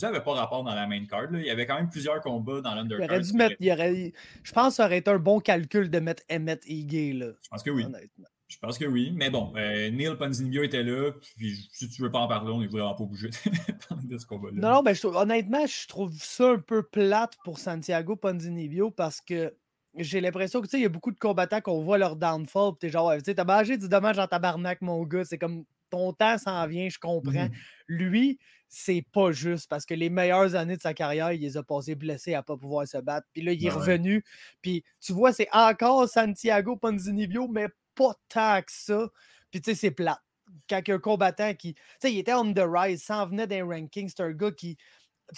n'avez 0.00 0.20
pas 0.20 0.32
rapport 0.34 0.62
dans 0.62 0.74
la 0.74 0.86
main 0.86 1.04
card. 1.06 1.30
là. 1.30 1.38
Il 1.40 1.46
y 1.46 1.50
avait 1.50 1.66
quand 1.66 1.76
même 1.76 1.88
plusieurs 1.90 2.20
combats 2.20 2.60
dans 2.60 2.72
Il 2.72 2.76
l'undercard. 2.76 3.08
aurait 3.08 3.20
dû 3.20 3.32
mettre. 3.32 3.56
il 3.60 3.72
aurait- 3.72 4.12
je 4.42 4.52
pense 4.52 4.68
que 4.68 4.74
ça 4.74 4.86
aurait 4.86 4.98
été 4.98 5.10
un 5.10 5.18
bon 5.18 5.40
calcul 5.40 5.90
de 5.90 5.98
mettre 6.00 6.22
Emmett 6.30 6.62
Higuet, 6.66 7.12
là. 7.14 7.26
Je 7.42 7.48
pense 7.48 7.62
que 7.62 7.70
oui. 7.70 7.84
Honnêtement. 7.84 8.26
Je 8.48 8.58
pense 8.58 8.78
que 8.78 8.84
oui. 8.84 9.12
Mais 9.14 9.30
bon, 9.30 9.52
euh, 9.56 9.90
Neil 9.90 10.16
Ponzinibio 10.18 10.62
était 10.64 10.82
là. 10.82 11.12
Puis 11.36 11.68
si 11.72 11.88
tu 11.88 12.02
veux 12.02 12.10
pas 12.10 12.18
en 12.18 12.26
parler, 12.28 12.50
on 12.50 12.60
n'est 12.60 12.66
vraiment 12.66 12.94
pas 12.94 13.04
obligé 13.04 13.28
de 13.28 13.34
parler 13.88 14.06
de 14.08 14.18
ce 14.18 14.26
combat-là. 14.26 14.60
Non, 14.60 14.74
non, 14.76 14.82
ben, 14.82 14.92
je 14.94 15.06
honnêtement, 15.06 15.64
je 15.66 15.86
trouve 15.86 16.12
ça 16.20 16.50
un 16.50 16.58
peu 16.58 16.82
plate 16.82 17.36
pour 17.44 17.58
Santiago 17.60 18.16
Ponzinibbio 18.16 18.90
parce 18.90 19.20
que 19.20 19.54
j'ai 19.96 20.20
l'impression 20.20 20.60
que 20.60 20.66
tu 20.66 20.72
sais, 20.72 20.78
il 20.78 20.82
y 20.82 20.86
a 20.86 20.88
beaucoup 20.88 21.10
de 21.10 21.18
combattants 21.18 21.60
qu'on 21.60 21.82
voit 21.82 21.98
leur 21.98 22.16
downfall. 22.16 22.72
T'es 22.78 22.88
genre, 22.90 23.12
tu 23.16 23.22
sais, 23.24 23.34
t'as 23.34 23.44
mangé 23.44 23.76
du 23.76 23.88
dommage 23.88 24.18
en 24.18 24.26
tabarnak, 24.26 24.80
mon 24.82 25.02
gars. 25.04 25.24
C'est 25.24 25.38
comme 25.38 25.64
ton 25.90 26.12
temps 26.12 26.38
s'en 26.38 26.66
vient, 26.66 26.88
je 26.88 26.98
comprends. 26.98 27.48
Mhm. 27.48 27.50
Lui, 27.88 28.38
c'est 28.68 29.04
pas 29.12 29.32
juste 29.32 29.68
parce 29.68 29.84
que 29.84 29.94
les 29.94 30.08
meilleures 30.10 30.54
années 30.54 30.76
de 30.76 30.82
sa 30.82 30.94
carrière, 30.94 31.32
il 31.32 31.40
les 31.40 31.56
a 31.56 31.62
passées 31.64 31.96
blessés 31.96 32.34
à 32.34 32.42
pas 32.42 32.56
pouvoir 32.56 32.86
se 32.86 32.98
battre. 32.98 33.26
Puis 33.32 33.42
là, 33.42 33.52
il 33.52 33.64
est 33.66 33.68
Ben 33.68 33.74
ouais. 33.76 33.88
revenu. 33.88 34.24
Puis 34.62 34.84
tu 35.00 35.12
vois, 35.12 35.32
c'est 35.32 35.48
encore 35.52 36.08
Santiago 36.08 36.76
Ponzinibbio, 36.76 37.48
mais 37.48 37.68
pas 37.96 38.14
tant 38.28 38.60
que 38.62 38.70
ça. 38.72 39.08
Puis 39.50 39.60
tu 39.60 39.70
sais, 39.72 39.76
c'est 39.76 39.90
plate. 39.90 40.20
Quand 40.68 40.80
un 40.88 40.98
combattant 40.98 41.54
qui. 41.54 41.74
Tu 41.74 41.80
sais, 42.00 42.12
il 42.12 42.18
était 42.18 42.34
on 42.34 42.52
the 42.52 42.60
rise, 42.64 43.02
s'en 43.02 43.26
venait 43.26 43.46
d'un 43.46 43.64
ranking. 43.66 44.08
C'est 44.08 44.22
un 44.22 44.32
gars 44.32 44.52
qui 44.52 44.76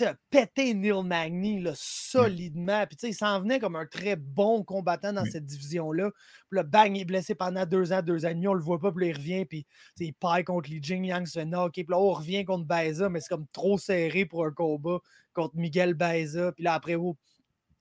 a 0.01 0.15
pété 0.31 0.75
Neil 0.75 1.03
Magny 1.05 1.61
là, 1.61 1.73
solidement. 1.75 2.87
Puis 2.87 2.97
il 3.09 3.15
s'en 3.15 3.41
venait 3.41 3.59
comme 3.59 3.77
un 3.77 3.87
très 3.87 4.17
bon 4.17 4.65
combattant 4.65 5.13
dans 5.13 5.23
Oui. 5.23 5.31
cette 5.31 5.45
division-là. 5.47 6.11
Puis 6.51 6.57
là, 6.57 6.63
bang, 6.63 6.97
il 6.97 7.03
est 7.03 7.05
blessé 7.05 7.35
pendant 7.35 7.67
deux 7.67 7.93
ans, 7.93 8.03
deux 8.03 8.25
ans 8.25 8.31
et 8.31 8.35
demi. 8.35 8.49
On 8.49 8.55
le 8.55 8.63
voit 8.63 8.79
pas, 8.81 8.93
puis 8.93 9.09
il 9.09 9.13
revient. 9.17 9.45
Puis 9.45 9.67
il 10.01 10.15
perd 10.15 10.45
contre 10.45 10.71
Li 10.71 10.83
Jingliang, 10.83 11.27
se 11.27 11.39
fait 11.39 11.45
knocker. 11.45 11.85
Puis 11.85 11.91
là, 11.93 11.99
on 11.99 12.13
revient 12.13 12.45
contre 12.45 12.65
Baeza, 12.67 13.09
mais 13.09 13.21
c'est 13.21 13.29
comme 13.29 13.47
trop 13.53 13.79
serré 13.79 14.25
pour 14.27 14.45
un 14.45 14.51
combat 14.53 14.99
contre 15.35 15.57
Miguel 15.57 15.95
Baeza. 15.95 16.53
Puis 16.53 16.65
là, 16.65 16.75
après, 16.75 16.95
oh, 16.95 17.17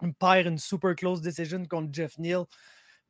il 0.02 0.14
perd 0.14 0.48
une 0.48 0.58
super 0.58 0.96
close 0.96 1.22
decision 1.22 1.64
contre 1.66 1.90
Jeff 1.94 2.18
Neal. 2.18 2.44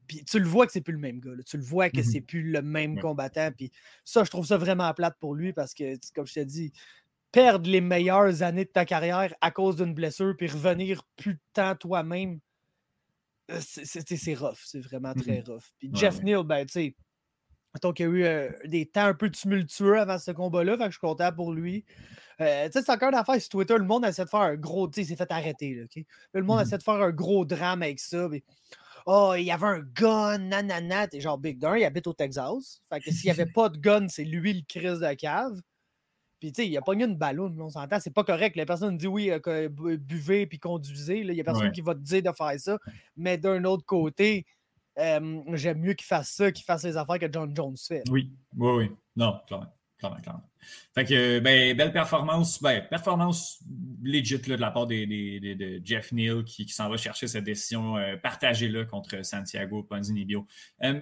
Puis 0.07 0.25
tu 0.25 0.39
le 0.39 0.45
vois 0.47 0.65
que 0.65 0.73
c'est 0.73 0.81
plus 0.81 0.93
le 0.93 0.99
même 0.99 1.19
gars. 1.21 1.31
là. 1.35 1.43
Tu 1.43 1.55
le 1.57 1.63
vois 1.63 1.89
que 1.89 1.97
Mhm. 1.99 2.03
c'est 2.03 2.21
plus 2.21 2.51
le 2.51 2.61
même 2.61 2.95
Ouais. 2.95 3.01
combattant. 3.01 3.49
Puis 3.55 3.71
ça, 4.03 4.23
je 4.25 4.29
trouve 4.29 4.45
ça 4.45 4.57
vraiment 4.57 4.93
plate 4.93 5.15
pour 5.19 5.35
lui 5.35 5.53
parce 5.53 5.73
que, 5.73 5.95
comme 6.13 6.27
je 6.27 6.33
t'ai 6.33 6.43
dit, 6.45 6.73
perdre 7.31 7.69
les 7.69 7.81
meilleures 7.81 8.43
années 8.43 8.65
de 8.65 8.69
ta 8.71 8.85
carrière 8.85 9.33
à 9.41 9.51
cause 9.51 9.77
d'une 9.77 9.93
blessure, 9.93 10.35
puis 10.37 10.47
revenir 10.47 11.03
plus 11.15 11.35
de 11.35 11.39
temps 11.53 11.75
toi-même, 11.75 12.39
euh, 13.49 13.59
c'est- 13.61 14.33
rough. 14.35 14.59
C'est 14.65 14.79
vraiment 14.81 15.13
très 15.13 15.41
rough. 15.41 15.63
Puis 15.79 15.89
Ouais, 15.89 15.97
Jeff 15.99 16.17
ouais. 16.17 16.23
Neal, 16.23 16.43
ben, 16.43 16.65
tu 16.65 16.71
sais, 16.73 16.95
Donc, 17.81 17.99
il 17.99 18.03
y 18.03 18.05
a 18.05 18.09
eu 18.09 18.23
euh, 18.25 18.49
des 18.65 18.85
temps 18.85 19.05
un 19.05 19.13
peu 19.13 19.29
tumultueux 19.29 19.97
avant 19.97 20.19
ce 20.19 20.31
combat-là, 20.31 20.73
fait 20.73 20.83
que 20.83 20.89
je 20.91 20.97
suis 20.97 20.99
content 21.07 21.31
pour 21.31 21.53
lui. 21.53 21.85
Euh, 22.41 22.65
tu 22.65 22.73
sais, 22.73 22.81
c'est 22.85 22.91
encore 22.91 23.09
une 23.11 23.15
affaire 23.15 23.39
sur 23.39 23.47
Twitter, 23.47 23.77
le 23.77 23.85
monde 23.85 24.03
essaie 24.03 24.25
de 24.25 24.29
faire 24.29 24.41
un 24.41 24.55
gros. 24.57 24.89
Tu 24.89 24.95
sais, 24.95 25.01
il 25.03 25.05
s'est 25.07 25.15
fait 25.15 25.31
arrêter, 25.31 25.75
là, 25.75 25.83
OK? 25.85 26.03
Le 26.33 26.43
monde 26.43 26.57
Mhm. 26.59 26.65
essaie 26.65 26.77
de 26.79 26.83
faire 26.83 26.95
un 27.01 27.11
gros 27.11 27.45
drame 27.45 27.81
avec 27.81 28.01
ça. 28.01 28.27
mais, 28.27 28.43
Oh, 29.05 29.33
il 29.37 29.43
y 29.43 29.51
avait 29.51 29.67
un 29.67 29.79
gun, 29.79 30.37
nanana. 30.39 31.07
T'es 31.07 31.21
genre 31.21 31.37
Big 31.37 31.59
D'un, 31.59 31.77
il 31.77 31.85
habite 31.85 32.07
au 32.07 32.13
Texas. 32.13 32.81
Fait 32.89 32.99
que 32.99 33.09
s'il 33.09 33.25
n'y 33.27 33.31
avait 33.31 33.45
pas 33.51 33.69
de 33.69 33.77
gun, 33.77 34.07
c'est 34.09 34.25
lui 34.25 34.53
le 34.53 34.61
crise 34.67 34.99
de 34.99 35.13
cave. 35.13 35.59
Puis, 36.41 36.51
tu 36.51 36.63
sais, 36.63 36.67
il 36.67 36.75
a 36.75 36.81
pogné 36.81 37.05
une 37.05 37.15
ballonne, 37.15 37.55
on 37.61 37.69
s'entend. 37.69 37.99
C'est 38.01 38.13
pas 38.13 38.23
correct. 38.25 38.55
La 38.57 38.65
personne 38.65 38.97
dit 38.97 39.07
oui, 39.07 39.29
euh, 39.31 39.69
bu- 39.69 39.97
buvez 39.97 40.47
puis 40.47 40.57
conduisez. 40.59 41.19
Il 41.19 41.31
y 41.33 41.39
a 41.39 41.43
personne 41.43 41.67
Ouais. 41.67 41.71
qui 41.71 41.81
va 41.81 41.93
te 41.95 41.99
dire 41.99 42.23
de 42.23 42.31
faire 42.35 42.59
ça. 42.59 42.77
Mais 43.15 43.37
d'un 43.37 43.63
autre 43.63 43.85
côté, 43.85 44.45
euh, 44.99 45.41
j'aime 45.53 45.79
mieux 45.79 45.93
qu'il 45.93 46.07
fasse 46.07 46.31
ça 46.31 46.51
qu'il 46.51 46.65
fasse 46.65 46.83
les 46.83 46.97
affaires 46.97 47.19
que 47.19 47.31
John 47.31 47.55
Jones 47.55 47.77
fait. 47.77 48.03
Oui, 48.09 48.31
oui, 48.57 48.71
oui. 48.75 48.91
Non, 49.15 49.39
clairement. 49.47 49.67
Clairement, 49.99 50.17
clairement. 50.19 50.49
Fait 50.95 51.05
que, 51.05 51.39
ben, 51.41 51.77
belle 51.77 51.93
performance. 51.93 52.59
Ben, 52.59 52.83
performance 52.89 53.63
legit 54.01 54.41
là, 54.47 54.55
de 54.55 54.61
la 54.61 54.71
part 54.71 54.87
des, 54.87 55.05
des- 55.05 55.39
des- 55.39 55.53
de 55.55 55.79
Jeff 55.85 56.11
Neal 56.11 56.43
qui, 56.43 56.65
qui 56.65 56.73
s'en 56.73 56.89
va 56.89 56.97
chercher 56.97 57.27
cette 57.27 57.43
décision 57.43 57.97
euh, 57.97 58.17
partagée 58.17 58.67
là, 58.67 58.83
contre 58.85 59.23
Santiago 59.23 59.83
Ponzinibbio. 59.83 60.47
Euh, 60.83 60.99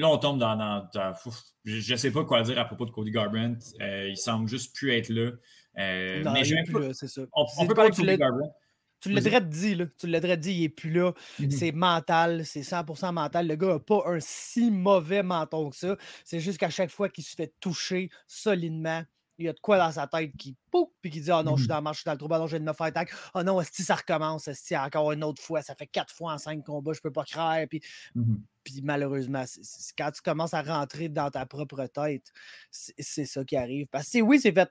là, 0.00 0.08
on 0.08 0.18
tombe 0.18 0.38
dans. 0.38 0.56
dans- 0.56 0.88
dans- 0.92 1.14
ouf, 1.26 1.42
je 1.64 1.92
ne 1.92 1.96
sais 1.96 2.10
pas 2.10 2.24
quoi 2.24 2.42
dire 2.42 2.58
à 2.58 2.64
propos 2.64 2.86
de 2.86 2.90
Cody 2.90 3.10
Garbrandt. 3.10 3.64
Euh, 3.80 4.08
il 4.08 4.16
semble 4.16 4.48
juste 4.48 4.74
plus 4.74 4.92
être 4.92 5.08
là. 5.10 5.30
Euh, 5.78 6.22
Non, 6.24 6.32
mais 6.32 6.46
il 6.46 6.58
est 6.58 6.64
plus 6.64 6.72
pas- 6.72 6.80
là, 6.80 6.94
c'est 6.94 7.08
ça. 7.08 7.22
on, 7.32 7.44
peut 7.66 7.68
pas 7.68 7.74
parler 7.74 7.90
de 7.90 7.94
tu 7.96 8.02
Cody 8.02 8.16
Garbrandt. 8.16 8.52
Tu 9.00 9.08
l'as 9.10 9.40
dit, 9.40 9.74
là. 9.76 9.86
Tu 9.98 10.06
l'as 10.06 10.36
dit, 10.36 10.52
il 10.52 10.64
est 10.64 10.68
plus 10.68 10.90
là. 10.90 11.12
Mhm. 11.38 11.50
C'est 11.50 11.72
mental, 11.72 12.44
c'est 12.44 12.62
100% 12.62 13.12
mental. 13.12 13.48
Le 13.48 13.56
gars 13.56 13.68
n'a 13.74 13.78
pas 13.78 14.02
un 14.06 14.18
si 14.20 14.70
mauvais 14.70 15.22
menton 15.22 15.70
que 15.70 15.76
ça. 15.76 15.96
C'est 16.24 16.40
juste 16.40 16.58
qu'à 16.58 16.68
chaque 16.68 16.90
fois 16.90 17.08
qu'il 17.08 17.24
se 17.24 17.34
fait 17.34 17.54
toucher 17.60 18.10
solidement, 18.26 19.02
il 19.40 19.46
y 19.46 19.48
a 19.48 19.52
de 19.52 19.60
quoi 19.60 19.78
dans 19.78 19.90
sa 19.90 20.06
tête 20.06 20.32
qui 20.36 20.56
poup, 20.70 20.92
puis 21.00 21.10
qui 21.10 21.20
dit 21.20 21.30
Ah 21.30 21.42
non, 21.42 21.56
je 21.56 21.62
suis 21.62 21.64
Mhm. 21.64 21.68
dans 21.68 21.76
le 21.76 21.82
match, 21.82 21.94
je 21.96 22.00
suis 22.00 22.04
dans 22.06 22.12
le 22.12 22.18
trou, 22.18 22.28
non, 22.28 22.46
je 22.46 22.56
viens 22.56 22.64
de 22.64 22.68
me 22.70 22.74
faire 22.74 22.92
tag. 22.92 23.10
Ah 23.34 23.42
non, 23.42 23.60
si 23.72 23.82
ça 23.82 23.94
recommence, 23.96 24.48
esti, 24.48 24.76
encore 24.76 25.12
une 25.12 25.24
autre 25.24 25.42
fois, 25.42 25.62
ça 25.62 25.74
fait 25.74 25.86
quatre 25.86 26.14
fois 26.14 26.34
en 26.34 26.38
cinq 26.38 26.64
combats, 26.64 26.92
je 26.92 27.00
peux 27.00 27.12
pas 27.12 27.24
croire. 27.24 27.58
Puis, 27.68 27.80
Mhm. 28.14 28.42
puis 28.64 28.80
malheureusement, 28.82 29.44
c'est- 29.46 29.64
c'est- 29.64 29.94
quand 29.96 30.10
tu 30.10 30.20
commences 30.22 30.54
à 30.54 30.62
rentrer 30.62 31.08
dans 31.08 31.30
ta 31.30 31.46
propre 31.46 31.86
tête, 31.86 32.30
c'est 32.70 32.94
c'est 32.98 33.24
ça 33.26 33.44
qui 33.44 33.56
arrive. 33.56 33.86
Parce 33.90 34.10
que 34.10 34.20
oui, 34.20 34.38
c'est 34.40 34.52
fait 34.52 34.70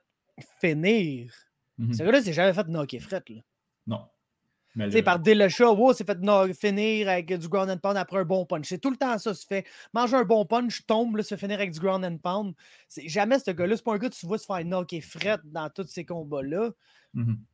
finir. 0.60 1.32
Mhm. 1.78 1.92
Ce 1.94 2.02
gars-là, 2.02 2.22
c'est 2.22 2.32
jamais 2.32 2.52
fait 2.54 2.66
knocker 2.68 2.98
fret. 3.00 3.22
Là. 3.28 3.42
Non. 3.86 4.08
Tu 4.90 4.96
sais, 4.98 5.02
par 5.02 5.20
Dillashaw, 5.20 5.76
wow, 5.76 5.92
c'est 5.92 6.04
fait 6.04 6.18
finir 6.54 7.08
avec 7.08 7.32
du 7.32 7.48
ground 7.48 7.70
and 7.70 7.78
pound 7.78 7.96
après 7.96 8.18
un 8.18 8.24
bon 8.24 8.44
punch. 8.44 8.66
C'est 8.68 8.78
tout 8.78 8.90
le 8.90 8.96
temps 8.96 9.18
ça, 9.18 9.34
se 9.34 9.46
fait 9.46 9.64
manger 9.94 10.16
un 10.16 10.24
bon 10.24 10.44
punch, 10.44 10.84
tombe, 10.86 11.16
là, 11.16 11.22
se 11.22 11.36
finir 11.36 11.58
avec 11.58 11.70
du 11.70 11.78
ground 11.78 12.04
and 12.04 12.18
pound. 12.18 12.54
C'est 12.88 13.08
jamais 13.08 13.38
ce 13.38 13.52
gars-là, 13.52 13.76
c'est 13.76 13.84
pas 13.84 13.94
un 13.94 13.98
gars 13.98 14.08
que 14.10 14.14
tu 14.16 14.26
vois 14.26 14.38
se 14.38 14.46
faire 14.46 14.64
knocker 14.64 15.00
fret 15.00 15.38
dans 15.44 15.70
tous 15.70 15.86
ces 15.86 16.04
combats-là. 16.04 16.70
Mhm. 17.14 17.46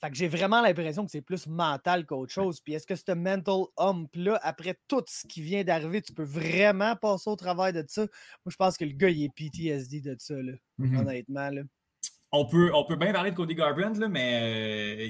Fait 0.00 0.10
que 0.10 0.16
j'ai 0.16 0.28
vraiment 0.28 0.60
l'impression 0.60 1.04
que 1.04 1.10
c'est 1.10 1.20
plus 1.22 1.46
mental 1.48 2.06
qu'autre 2.06 2.32
chose. 2.32 2.60
Puis 2.60 2.74
est-ce 2.74 2.86
que 2.86 2.94
ce 2.94 3.12
mental 3.12 3.62
hump-là, 3.76 4.38
après 4.42 4.78
tout 4.86 5.02
ce 5.08 5.26
qui 5.26 5.42
vient 5.42 5.64
d'arriver, 5.64 6.00
tu 6.02 6.12
peux 6.12 6.22
vraiment 6.24 6.94
passer 6.94 7.28
au 7.28 7.34
travers 7.36 7.72
de 7.72 7.84
ça? 7.88 8.02
Moi, 8.02 8.08
je 8.50 8.56
pense 8.56 8.76
que 8.76 8.84
le 8.84 8.92
gars, 8.92 9.08
il 9.10 9.24
est 9.24 9.28
PTSD 9.34 10.00
de 10.00 10.14
ça, 10.18 10.34
là, 10.40 10.52
Mhm. 10.78 10.94
honnêtement. 10.94 11.50
Là. 11.50 11.62
On 12.30 12.44
peut, 12.46 12.70
on 12.74 12.84
peut 12.84 12.96
bien 12.96 13.12
parler 13.12 13.30
de 13.30 13.36
Cody 13.36 13.54
Garbrandt, 13.54 13.98
là, 13.98 14.08
mais 14.08 14.40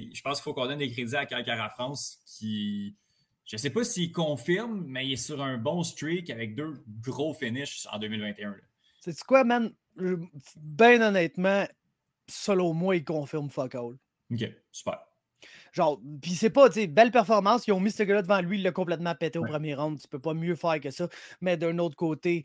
euh, 0.04 0.10
je 0.14 0.20
pense 0.22 0.38
qu'il 0.38 0.44
faut 0.44 0.54
qu'on 0.54 0.66
donne 0.66 0.78
des 0.78 0.90
crédits 0.90 1.16
à 1.16 1.26
Calcara 1.26 1.68
France 1.70 2.20
qui, 2.24 2.96
je 3.44 3.56
ne 3.56 3.58
sais 3.58 3.70
pas 3.70 3.82
s'il 3.82 4.12
confirme, 4.12 4.84
mais 4.86 5.04
il 5.06 5.14
est 5.14 5.16
sur 5.16 5.42
un 5.42 5.58
bon 5.58 5.82
streak 5.82 6.30
avec 6.30 6.54
deux 6.54 6.74
gros 7.02 7.34
finishes 7.34 7.86
en 7.90 7.98
2021. 7.98 8.50
là. 8.50 8.56
C'est 9.00 9.20
quoi, 9.24 9.42
man? 9.42 9.72
Ben 10.56 11.02
honnêtement, 11.02 11.66
selon 12.28 12.72
moi, 12.72 12.94
il 12.94 13.04
confirme 13.04 13.50
fuck 13.50 13.74
all. 13.74 13.96
OK, 14.32 14.52
super. 14.70 15.00
Genre, 15.72 16.00
puis 16.22 16.32
c'est 16.32 16.50
pas, 16.50 16.68
tu 16.68 16.74
sais, 16.80 16.86
belle 16.86 17.10
performance. 17.10 17.66
Ils 17.66 17.72
ont 17.72 17.80
mis 17.80 17.90
ce 17.90 18.02
gars-là 18.02 18.22
devant 18.22 18.40
lui, 18.40 18.58
il 18.58 18.62
l'a 18.62 18.70
complètement 18.72 19.14
pété 19.14 19.38
au 19.38 19.42
Ouais. 19.42 19.48
premier 19.50 19.74
round. 19.74 20.00
Tu 20.00 20.06
peux 20.08 20.18
pas 20.18 20.34
mieux 20.34 20.54
faire 20.56 20.80
que 20.80 20.90
ça. 20.90 21.08
Mais 21.40 21.56
d'un 21.56 21.78
autre 21.78 21.96
côté, 21.96 22.42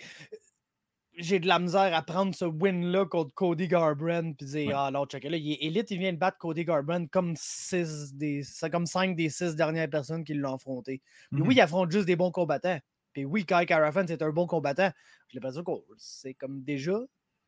j'ai 1.17 1.39
de 1.39 1.47
la 1.47 1.59
misère 1.59 1.93
à 1.95 2.01
prendre 2.01 2.33
ce 2.33 2.45
win-là 2.45 3.05
contre 3.05 3.33
Cody 3.35 3.67
Garbrandt 3.67 4.35
puis 4.37 4.45
dire 4.47 4.67
Ouais. 4.67 4.73
Ah 4.75 4.89
non, 4.91 5.05
check 5.05 5.23
là, 5.23 5.37
il 5.37 5.51
est 5.51 5.63
élite, 5.63 5.91
il 5.91 5.99
vient 5.99 6.13
de 6.13 6.17
battre 6.17 6.37
Cody 6.37 6.65
Garbrandt 6.65 7.07
comme 7.11 7.33
six 7.37 8.13
des. 8.13 8.41
Comme 8.71 8.85
cinq 8.85 9.15
des 9.15 9.29
six 9.29 9.55
dernières 9.55 9.89
personnes 9.89 10.23
qui 10.23 10.33
l'ont 10.33 10.55
affronté. 10.55 11.01
Puis 11.31 11.41
Mhm. 11.41 11.47
oui, 11.47 11.55
il 11.55 11.61
affronte 11.61 11.91
juste 11.91 12.05
des 12.07 12.15
bons 12.15 12.31
combattants. 12.31 12.79
Puis 13.13 13.25
oui, 13.25 13.45
Kai 13.45 13.65
Karafan, 13.67 14.05
c'est 14.07 14.21
un 14.23 14.31
bon 14.31 14.47
combattant. 14.47 14.89
J'ai 15.29 15.39
l'impression 15.39 15.63
que 15.63 15.71
c'est 15.97 16.33
comme 16.33 16.63
déjà. 16.63 16.99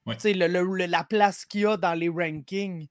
Ouais. 0.06 0.16
Tu 0.16 0.22
sais, 0.22 0.34
le- 0.34 0.48
le- 0.48 0.62
le- 0.62 0.86
la 0.86 1.04
place 1.04 1.46
qu'il 1.46 1.66
a 1.66 1.78
dans 1.78 1.96
les 1.96 2.10
rankings, 2.10 2.88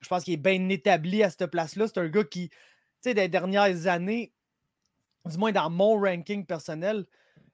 je 0.00 0.08
pense 0.08 0.24
qu'il 0.24 0.32
est 0.34 0.38
bien 0.38 0.66
établi 0.70 1.22
à 1.22 1.28
cette 1.28 1.46
place-là. 1.50 1.86
C'est 1.88 1.98
un 1.98 2.08
gars 2.08 2.24
qui, 2.24 2.48
tu 2.48 2.56
sais, 3.02 3.12
des 3.14 3.28
dernières 3.28 3.86
années, 3.86 4.32
du 5.26 5.36
moins 5.36 5.52
dans 5.52 5.68
mon 5.68 5.98
ranking 6.00 6.46
personnel, 6.46 7.04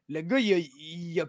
le 0.09 0.21
gars, 0.23 0.39
il 0.39 0.53
a, 0.55 0.59
il 0.59 1.21
a- 1.21 1.27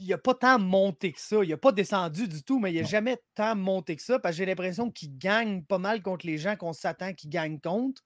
il 0.00 0.12
a 0.12 0.18
pas 0.18 0.34
tant 0.34 0.58
monté 0.58 1.12
que 1.12 1.20
ça. 1.20 1.44
Il 1.44 1.52
a 1.52 1.56
pas 1.58 1.72
descendu 1.72 2.26
du 2.28 2.42
tout, 2.42 2.58
mais 2.58 2.72
il 2.72 2.78
a 2.80 2.82
Non. 2.82 2.88
jamais 2.88 3.18
tant 3.34 3.54
monté 3.56 3.96
que 3.96 4.02
ça 4.02 4.18
parce 4.18 4.34
que 4.34 4.38
j'ai 4.38 4.46
l'impression 4.46 4.90
qu'il 4.90 5.16
gagne 5.18 5.64
pas 5.64 5.78
mal 5.78 6.02
contre 6.02 6.26
les 6.26 6.38
gens 6.38 6.56
qu'on 6.56 6.72
s'attend 6.72 7.12
qu'il 7.14 7.30
gagne 7.30 7.60
contre. 7.60 8.02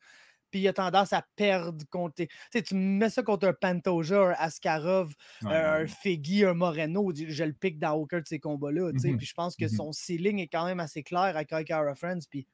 Puis 0.51 0.61
il 0.62 0.69
a 0.69 0.73
tendance 0.73 1.12
à 1.12 1.25
perdre 1.37 1.85
contre. 1.91 2.15
Tu 2.16 2.29
sais, 2.53 2.62
tu 2.62 2.75
mets 2.77 3.11
ça 3.11 3.23
contre 3.25 3.49
un 3.49 3.53
Pantoja, 3.55 4.23
un 4.31 4.35
Askarov, 4.39 5.15
Ouais, 5.43 5.51
un 5.51 5.87
ouais. 5.87 5.89
Feggy, 5.89 6.45
un 6.45 6.55
Moreno, 6.55 7.12
je 7.15 7.45
le 7.45 7.53
pique 7.55 7.79
dans 7.81 7.95
aucun 7.95 8.21
de 8.21 8.27
ces 8.27 8.39
combats-là. 8.41 8.93
Mhm. 8.93 9.16
Puis 9.16 9.27
je 9.27 9.35
pense 9.35 9.57
que 9.57 9.69
Mhm. 9.69 9.69
son 9.69 9.93
ceiling 9.93 10.39
est 10.41 10.49
quand 10.49 10.65
même 10.66 10.81
assez 10.81 11.03
clair 11.03 11.37
à 11.37 11.45
Kai 11.45 11.65
Kara 11.65 11.95
Friends. 11.97 12.21
Puis 12.31 12.47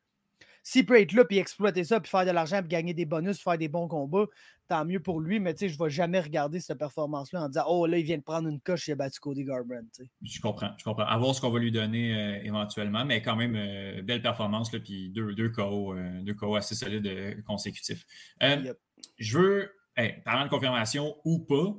s'il 0.62 0.86
peut 0.86 1.00
être 1.00 1.12
là, 1.12 1.24
puis 1.24 1.38
exploiter 1.38 1.84
ça, 1.84 2.00
puis 2.00 2.10
faire 2.10 2.26
de 2.26 2.30
l'argent, 2.30 2.60
puis 2.60 2.68
gagner 2.68 2.94
des 2.94 3.06
bonus, 3.06 3.42
faire 3.42 3.58
des 3.58 3.68
bons 3.68 3.88
combats, 3.88 4.26
tant 4.68 4.84
mieux 4.84 5.00
pour 5.00 5.20
lui. 5.20 5.40
Mais 5.40 5.54
tu 5.54 5.60
sais, 5.60 5.68
je 5.68 5.78
ne 5.78 5.84
vais 5.84 5.90
jamais 5.90 6.20
regarder 6.20 6.60
cette 6.60 6.78
performance-là 6.78 7.42
en 7.42 7.48
disant 7.48 7.64
Oh 7.68 7.86
là, 7.86 7.98
il 7.98 8.04
vient 8.04 8.18
de 8.18 8.22
prendre 8.22 8.48
une 8.48 8.60
coche, 8.60 8.88
il 8.88 8.92
a 8.92 8.96
battu 8.96 9.20
Cody 9.20 9.44
Garbrandt. 9.44 10.02
Je 10.22 10.40
comprends, 10.40 10.70
je 10.78 10.84
comprends. 10.84 11.04
À 11.04 11.18
voir 11.18 11.34
ce 11.34 11.40
qu'on 11.40 11.50
va 11.50 11.58
lui 11.58 11.72
donner 11.72 12.14
euh, 12.14 12.42
éventuellement, 12.44 13.04
mais 13.04 13.22
quand 13.22 13.36
même, 13.36 13.54
euh, 13.56 14.02
belle 14.02 14.22
performance, 14.22 14.72
là, 14.72 14.80
puis 14.80 15.10
deux, 15.10 15.34
deux 15.34 15.50
KO, 15.50 15.94
euh, 15.94 16.22
deux 16.22 16.34
KO 16.34 16.56
assez 16.56 16.74
solides 16.74 17.42
consécutifs. 17.44 18.04
Yep. 18.40 18.78
Je 19.18 19.38
veux, 19.38 19.72
hey, 19.96 20.14
parlant 20.24 20.44
de 20.44 20.50
confirmation 20.50 21.16
ou 21.24 21.38
pas, 21.38 21.74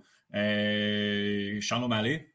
Sean 1.62 1.84
O'Malley, 1.84 2.34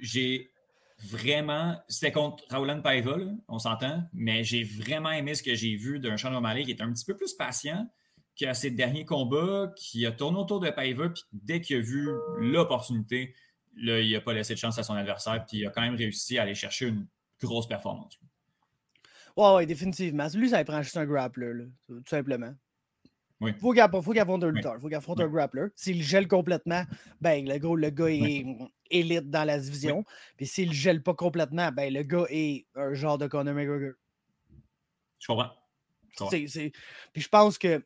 j'ai 0.00 0.50
vraiment, 0.98 1.78
c'était 1.88 2.12
contre 2.12 2.44
Raulan 2.50 2.80
Paiva, 2.80 3.16
on 3.48 3.58
s'entend, 3.58 4.02
mais 4.12 4.44
j'ai 4.44 4.64
vraiment 4.64 5.10
aimé 5.10 5.34
ce 5.34 5.42
que 5.42 5.54
j'ai 5.54 5.76
vu 5.76 5.98
d'un 6.00 6.16
Sean 6.16 6.34
O'Malley 6.34 6.64
qui 6.64 6.70
est 6.70 6.80
un 6.80 6.92
petit 6.92 7.04
peu 7.04 7.16
plus 7.16 7.34
patient 7.34 7.88
que 8.38 8.52
ses 8.52 8.70
derniers 8.70 9.04
combats, 9.04 9.72
qui 9.76 10.04
a 10.04 10.12
tourné 10.12 10.38
autour 10.38 10.60
de 10.60 10.70
Paiva, 10.70 11.08
puis 11.08 11.22
dès 11.32 11.60
qu'il 11.60 11.76
a 11.76 11.80
vu 11.80 12.10
l'opportunité, 12.38 13.34
là, 13.76 14.00
il 14.00 14.12
n'a 14.12 14.20
pas 14.20 14.34
laissé 14.34 14.54
de 14.54 14.58
chance 14.58 14.78
à 14.78 14.82
son 14.82 14.94
adversaire, 14.94 15.44
puis 15.46 15.58
il 15.58 15.66
a 15.66 15.70
quand 15.70 15.80
même 15.80 15.96
réussi 15.96 16.38
à 16.38 16.42
aller 16.42 16.54
chercher 16.54 16.88
une 16.88 17.06
grosse 17.42 17.66
performance. 17.66 18.18
Ouais, 19.36 19.54
ouais, 19.54 19.66
définitivement. 19.66 20.26
Lui, 20.34 20.50
ça 20.50 20.64
prend 20.64 20.82
juste 20.82 20.96
un 20.96 21.06
grappler, 21.06 21.66
tout 21.86 22.02
simplement. 22.06 22.54
Oui. 23.40 23.52
Faut 23.60 23.72
qu'il 23.72 23.80
affronte 24.20 24.44
un 24.44 24.50
lutteur, 24.50 24.80
faut 24.80 24.86
qu'il 24.88 24.96
affronte 24.96 25.20
un 25.20 25.28
grappler. 25.28 25.66
S'il 25.74 26.02
gèle 26.02 26.26
complètement, 26.26 26.84
ben 27.20 27.46
le 27.46 27.58
gros, 27.58 27.76
le 27.76 27.90
gars 27.90 28.06
est 28.08 28.20
Oui. 28.22 28.56
élite 28.90 29.30
dans 29.30 29.44
la 29.44 29.58
division. 29.58 30.04
Puis 30.36 30.46
s'il 30.46 30.72
gèle 30.72 31.02
pas 31.02 31.14
complètement, 31.14 31.70
ben 31.70 31.92
le 31.92 32.02
gars 32.02 32.24
est 32.30 32.66
un 32.74 32.94
genre 32.94 33.18
de 33.18 33.26
Conor 33.26 33.54
McGregor. 33.54 33.92
Je 35.18 35.26
comprends. 35.26 35.50
Je 36.18 36.70
Puis 37.12 37.22
je 37.22 37.28
pense 37.28 37.58
que 37.58 37.84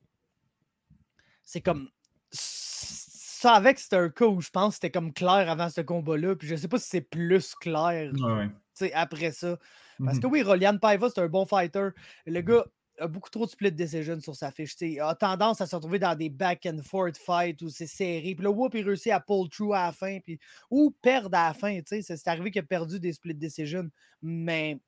c'est 1.42 1.60
comme. 1.60 1.88
Ça 2.30 3.54
avec, 3.54 3.78
c'était 3.78 3.96
un 3.96 4.10
cas 4.10 4.26
où 4.26 4.40
je 4.42 4.50
pense 4.50 4.68
que 4.68 4.74
c'était 4.74 4.90
comme 4.90 5.12
clair 5.14 5.48
avant 5.50 5.70
ce 5.70 5.80
combat-là. 5.80 6.36
Puis 6.36 6.46
je 6.46 6.56
sais 6.56 6.68
pas 6.68 6.78
si 6.78 6.88
c'est 6.90 7.00
plus 7.00 7.54
clair 7.54 8.12
Ouais, 8.14 8.48
ouais. 8.80 8.92
après 8.92 9.32
ça. 9.32 9.58
Parce 10.04 10.16
Mhm. 10.16 10.22
que 10.22 10.26
oui, 10.28 10.42
Rolian 10.42 10.76
Paiva, 10.78 11.08
c'est 11.08 11.20
un 11.22 11.28
bon 11.28 11.46
fighter. 11.46 11.88
Le 12.26 12.40
gars 12.42 12.64
a 13.00 13.08
beaucoup 13.08 13.30
trop 13.30 13.46
de 13.46 13.50
split 13.50 13.72
decision 13.72 14.20
sur 14.20 14.36
sa 14.36 14.50
fiche. 14.50 14.74
Il 14.80 15.00
a 15.00 15.14
tendance 15.14 15.60
à 15.60 15.66
se 15.66 15.74
retrouver 15.74 15.98
dans 15.98 16.14
des 16.14 16.28
back 16.28 16.66
and 16.66 16.82
forth 16.84 17.16
fights 17.16 17.62
où 17.62 17.68
c'est 17.68 17.86
serré. 17.86 18.34
Puis 18.34 18.44
là, 18.44 18.50
whoop, 18.50 18.74
il 18.74 18.84
réussit 18.84 19.12
à 19.12 19.20
pull 19.20 19.48
through 19.48 19.74
à 19.74 19.86
la 19.86 19.92
fin. 19.92 20.18
Puis, 20.20 20.38
ou 20.70 20.90
perdre 21.02 21.36
à 21.36 21.48
la 21.48 21.54
fin. 21.54 21.80
c'est 21.86 22.28
arrivé 22.28 22.50
qu'il 22.50 22.60
a 22.60 22.64
perdu 22.64 23.00
des 23.00 23.12
split 23.12 23.34
decisions. 23.34 23.88
Mais 24.22 24.78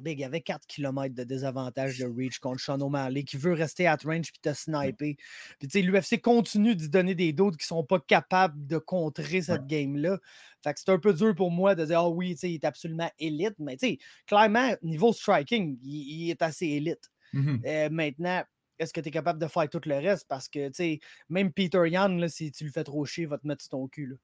Big, 0.00 0.18
il 0.18 0.22
y 0.22 0.24
avait 0.24 0.40
4 0.40 0.66
km 0.66 1.14
de 1.14 1.24
désavantage 1.24 1.98
de 1.98 2.06
reach 2.06 2.38
contre 2.38 2.60
Sean 2.60 2.80
O'Malley 2.80 3.24
qui 3.24 3.36
veut 3.36 3.52
rester 3.52 3.86
at 3.86 3.98
range 4.04 4.32
puis 4.32 4.40
te 4.40 4.52
sniper. 4.52 5.16
Puis 5.58 5.68
tu 5.68 5.70
sais, 5.70 5.82
l'UFC 5.82 6.20
continue 6.20 6.74
d'y 6.74 6.88
donner 6.88 7.14
des 7.14 7.32
doutes 7.32 7.56
qui 7.56 7.66
sont 7.66 7.84
pas 7.84 8.00
capables 8.00 8.66
de 8.66 8.78
contrer 8.78 9.42
cette 9.42 9.66
game-là. 9.66 10.18
Fait 10.62 10.74
que 10.74 10.80
c'est 10.80 10.90
un 10.90 10.98
peu 10.98 11.12
dur 11.12 11.34
pour 11.34 11.50
moi 11.50 11.74
de 11.74 11.84
dire, 11.84 12.00
ah 12.00 12.08
oui, 12.08 12.34
tu 12.34 12.40
sais, 12.40 12.50
il 12.50 12.54
est 12.54 12.64
absolument 12.64 13.10
élite. 13.18 13.54
Mais 13.58 13.76
tu 13.76 13.86
sais, 13.86 13.98
clairement, 14.26 14.74
niveau 14.82 15.12
striking, 15.12 15.78
il, 15.82 16.24
il 16.24 16.30
est 16.30 16.42
assez 16.42 16.66
élite. 16.66 17.10
Mhm. 17.32 17.62
Euh, 17.66 17.88
maintenant, 17.90 18.42
est-ce 18.78 18.92
que 18.92 19.00
tu 19.00 19.08
es 19.08 19.10
capable 19.10 19.38
de 19.38 19.46
faire 19.46 19.68
tout 19.68 19.80
le 19.84 19.96
reste? 19.96 20.26
Parce 20.28 20.48
que, 20.48 20.68
tu 20.68 20.74
sais, 20.74 21.00
même 21.28 21.52
Peter 21.52 21.82
Yan, 21.88 22.08
là, 22.08 22.28
si 22.28 22.50
tu 22.52 22.64
le 22.64 22.70
fais 22.70 22.84
trop 22.84 23.04
chier, 23.04 23.24
il 23.24 23.28
va 23.28 23.38
te 23.38 23.46
mettre 23.46 23.62
sur 23.62 23.70
ton 23.70 23.88
cul. 23.88 24.06
Là. 24.06 24.16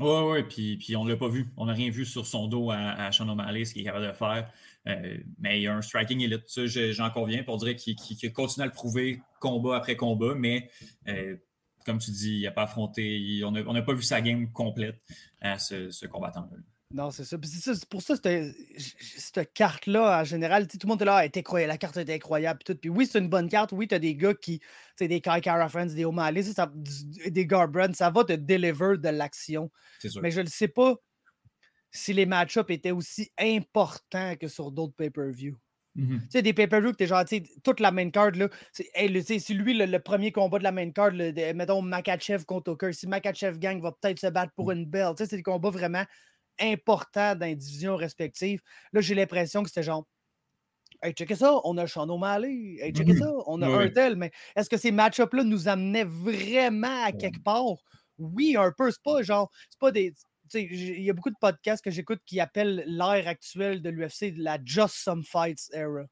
Oui, 0.00 0.08
oui, 0.32 0.42
puis, 0.44 0.76
puis 0.78 0.96
on 0.96 1.04
ne 1.04 1.10
l'a 1.10 1.16
pas 1.18 1.28
vu. 1.28 1.50
On 1.58 1.66
n'a 1.66 1.74
rien 1.74 1.90
vu 1.90 2.06
sur 2.06 2.26
son 2.26 2.48
dos 2.48 2.70
à, 2.70 2.76
à 2.78 3.12
Sean 3.12 3.26
ce 3.36 3.72
qu'il 3.72 3.82
est 3.82 3.84
capable 3.84 4.06
de 4.06 4.12
faire. 4.12 4.50
Euh, 4.88 5.18
mais 5.38 5.58
il 5.60 5.62
y 5.64 5.66
a 5.66 5.76
un 5.76 5.82
striking 5.82 6.20
elite, 6.22 6.44
ça, 6.46 6.64
je- 6.66 6.92
j'en 6.92 7.10
conviens, 7.10 7.42
pour 7.42 7.58
dire 7.58 7.76
qu'il 7.76 7.96
continue 8.32 8.62
à 8.64 8.66
le 8.66 8.72
prouver 8.72 9.20
combat 9.40 9.76
après 9.76 9.96
combat, 9.96 10.34
mais 10.34 10.70
euh, 11.08 11.36
comme 11.84 11.98
tu 11.98 12.10
dis, 12.12 12.38
il 12.38 12.42
n'a 12.44 12.50
pas 12.50 12.62
affronté, 12.62 13.18
il- 13.20 13.44
on 13.44 13.50
n'a 13.50 13.60
on 13.66 13.74
n'a 13.74 13.82
pas 13.82 13.92
vu 13.92 14.02
sa 14.02 14.22
game 14.22 14.50
complète 14.52 15.02
à 15.42 15.58
ce, 15.58 15.90
ce 15.90 16.06
combattant-là. 16.06 16.56
Non, 16.92 17.12
c'est 17.12 17.24
ça. 17.24 17.38
Puis 17.38 17.48
c'est 17.48 17.86
pour 17.86 18.02
ça, 18.02 18.16
cette, 18.16 18.52
cette 18.78 19.52
carte-là, 19.52 20.20
en 20.20 20.24
général, 20.24 20.66
tout 20.66 20.76
le 20.82 20.88
monde 20.88 21.00
est 21.02 21.04
là, 21.04 21.20
elle 21.20 21.26
est 21.26 21.36
incroyable, 21.36 21.68
la 21.68 21.78
carte 21.78 21.96
est 21.96 22.12
incroyable. 22.12 22.58
Puis, 22.64 22.74
tout. 22.74 22.80
puis 22.80 22.90
oui, 22.90 23.06
c'est 23.06 23.20
une 23.20 23.28
bonne 23.28 23.48
carte. 23.48 23.70
Oui, 23.72 23.86
tu 23.86 23.94
as 23.94 24.00
des 24.00 24.16
gars 24.16 24.34
qui, 24.34 24.58
tu 24.58 24.66
sais, 24.96 25.08
des 25.08 25.20
Kai 25.20 25.40
Kara 25.40 25.68
Friends, 25.68 25.94
des 25.94 26.04
O'Malley, 26.04 26.42
ça, 26.42 26.52
ça- 26.52 26.72
du- 26.74 27.30
des 27.30 27.46
Garbrandt, 27.46 27.94
ça 27.94 28.10
va 28.10 28.24
te 28.24 28.32
deliver 28.32 28.98
de 28.98 29.08
l'action. 29.08 29.70
Mais 30.20 30.32
je 30.32 30.40
ne 30.40 30.48
sais 30.48 30.66
pas 30.68 30.96
si 31.92 32.12
les 32.12 32.26
match-ups 32.26 32.70
étaient 32.70 32.90
aussi 32.90 33.30
importants 33.38 34.34
que 34.36 34.48
sur 34.48 34.72
d'autres 34.72 34.94
pay-per-view. 34.96 35.56
Mhm. 35.94 36.20
Tu 36.22 36.26
sais, 36.30 36.42
des 36.42 36.52
pay-per-view 36.54 36.92
que 36.92 36.96
t'es 36.96 37.06
genre, 37.06 37.24
tu 37.24 37.36
sais, 37.36 37.42
toute 37.62 37.80
la 37.80 37.92
main 37.92 38.10
card, 38.10 38.32
là, 38.32 38.48
c'est, 38.72 38.88
hey, 38.94 39.08
le- 39.08 39.20
tu 39.20 39.26
sais, 39.26 39.38
si 39.38 39.54
lui, 39.54 39.74
le, 39.74 39.86
le 39.86 39.98
premier 40.00 40.32
combat 40.32 40.58
de 40.58 40.64
la 40.64 40.72
main 40.72 40.90
card, 40.90 41.10
le- 41.10 41.32
de- 41.32 41.52
mettons 41.52 41.82
Makachev 41.82 42.44
contre 42.44 42.72
Hooker, 42.72 42.92
si 42.94 43.06
Makachev 43.06 43.58
gang 43.58 43.80
va 43.80 43.92
peut-être 43.92 44.18
se 44.20 44.28
battre 44.28 44.52
pour 44.54 44.70
une 44.72 44.86
belle, 44.86 45.14
tu 45.16 45.24
sais, 45.24 45.30
c'est 45.30 45.36
des 45.36 45.42
combats 45.42 45.70
vraiment 45.70 46.04
importants 46.60 47.34
dans 47.36 47.46
les 47.46 47.56
divisions 47.56 47.96
respectives. 47.96 48.62
Là, 48.92 49.00
j'ai 49.00 49.14
l'impression 49.14 49.62
que 49.62 49.68
c'était 49.68 49.82
genre, 49.82 50.06
hey, 51.02 51.12
checkez 51.14 51.36
ça, 51.36 51.60
on 51.64 51.76
a 51.78 51.86
Sean 51.86 52.08
O'Malley, 52.08 52.78
hey, 52.80 52.92
checkez 52.92 53.14
Mhm. 53.14 53.18
ça, 53.20 53.32
on 53.46 53.62
a 53.62 53.68
Ouais, 53.68 53.84
un 53.86 53.88
tel, 53.90 54.16
mais 54.16 54.30
est-ce 54.56 54.70
que 54.70 54.76
ces 54.76 54.92
match-ups-là 54.92 55.44
nous 55.44 55.68
amenaient 55.68 56.04
vraiment 56.04 57.04
à 57.04 57.12
quelque 57.12 57.42
part? 57.42 57.64
Oui, 58.18 58.56
un 58.58 58.72
peu, 58.76 58.90
c'est 58.90 59.02
pas 59.02 59.22
genre, 59.22 59.50
c'est 59.70 59.80
pas 59.80 59.92
des. 59.92 60.14
Il 60.54 61.02
y 61.02 61.10
a 61.10 61.12
beaucoup 61.12 61.30
de 61.30 61.36
podcasts 61.40 61.82
que 61.84 61.90
j'écoute 61.92 62.20
qui 62.26 62.40
appellent 62.40 62.82
l'ère 62.86 63.28
actuelle 63.28 63.82
de 63.82 63.90
l'UFC 63.90 64.32
la 64.36 64.58
Just 64.64 64.96
Some 64.96 65.22
Fights 65.24 65.70
era. 65.72 66.04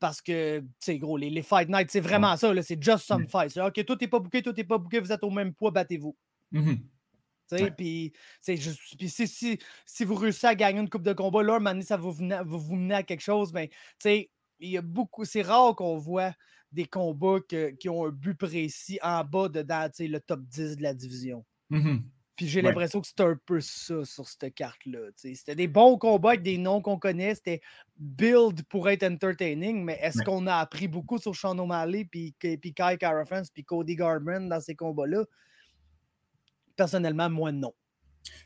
Parce 0.00 0.22
que, 0.22 0.60
tu 0.60 0.66
sais, 0.80 0.98
gros, 0.98 1.16
les, 1.16 1.28
les 1.30 1.42
Fight 1.42 1.68
Nights, 1.68 1.90
c'est 1.90 2.00
vraiment 2.00 2.36
ça, 2.36 2.54
là, 2.54 2.62
c'est 2.62 2.80
Just 2.82 3.04
Some 3.06 3.28
Fights. 3.28 3.56
OK, 3.58 3.84
tout 3.84 3.98
n'est 4.00 4.06
pas 4.08 4.20
bouqué, 4.20 4.42
tout 4.42 4.52
n'est 4.52 4.64
pas 4.64 4.78
bouqué, 4.78 5.00
vous 5.00 5.10
êtes 5.12 5.24
au 5.24 5.30
même 5.30 5.54
poids, 5.54 5.72
battez-vous. 5.72 6.16
Mhm. 6.52 6.68
Ouais. 6.70 6.78
Puis, 7.76 8.12
c'est 8.40 8.56
juste- 8.56 8.96
puis 8.98 9.08
si, 9.08 9.26
si, 9.28 9.58
si 9.86 10.04
vous 10.04 10.14
réussissez 10.14 10.46
à 10.48 10.54
gagner 10.54 10.80
une 10.80 10.88
coupe 10.90 11.02
de 11.02 11.12
combat, 11.12 11.42
là, 11.42 11.54
un 11.54 11.58
moment 11.58 11.70
donné, 11.70 11.82
ça 11.82 11.96
va 11.96 12.02
vous, 12.10 12.58
vous 12.58 12.76
mener 12.76 12.94
à 12.94 13.02
quelque 13.02 13.20
chose. 13.22 13.52
Mais, 13.52 13.68
tu 13.68 13.74
sais, 14.00 14.30
il 14.60 14.70
y 14.70 14.76
a 14.76 14.82
beaucoup. 14.82 15.24
C'est 15.24 15.42
rare 15.42 15.74
qu'on 15.76 15.96
voit 15.98 16.32
des 16.72 16.84
combats 16.84 17.38
que- 17.48 17.70
qui 17.70 17.88
ont 17.88 18.04
un 18.04 18.10
but 18.10 18.34
précis 18.34 18.98
en 19.02 19.24
bas 19.24 19.48
de 19.48 19.62
dans, 19.62 19.88
tu 19.90 19.96
sais, 20.04 20.08
le 20.08 20.20
top 20.20 20.40
10 20.42 20.76
de 20.76 20.82
la 20.82 20.92
division. 20.94 21.44
Mhm. 21.70 22.02
Puis 22.36 22.46
j'ai 22.46 22.60
Ouais. 22.60 22.68
l'impression 22.68 23.00
que 23.00 23.06
c'était 23.08 23.24
un 23.24 23.36
peu 23.46 23.60
ça 23.60 24.04
sur 24.04 24.28
cette 24.28 24.54
carte-là. 24.54 25.08
C'était 25.16 25.56
des 25.56 25.66
bons 25.66 25.98
combats 25.98 26.28
avec 26.30 26.42
des 26.42 26.56
noms 26.56 26.80
qu'on 26.80 26.96
connaît. 26.98 27.34
C'était 27.34 27.60
build 27.96 28.62
pour 28.68 28.88
être 28.88 29.02
entertaining. 29.02 29.82
Mais 29.82 29.98
est-ce 30.00 30.18
Ouais. 30.18 30.24
qu'on 30.24 30.46
a 30.46 30.54
appris 30.56 30.86
beaucoup 30.86 31.18
sur 31.18 31.34
Sean 31.34 31.58
O'Malley, 31.58 32.04
puis, 32.04 32.32
puis 32.38 32.72
Kai 32.74 32.96
Kara 32.96 33.24
France, 33.24 33.50
puis 33.50 33.64
Cody 33.64 33.96
Garbrandt 33.96 34.48
dans 34.48 34.60
ces 34.60 34.76
combats-là? 34.76 35.24
Personnellement, 36.78 37.28
moi, 37.28 37.52
non. 37.52 37.74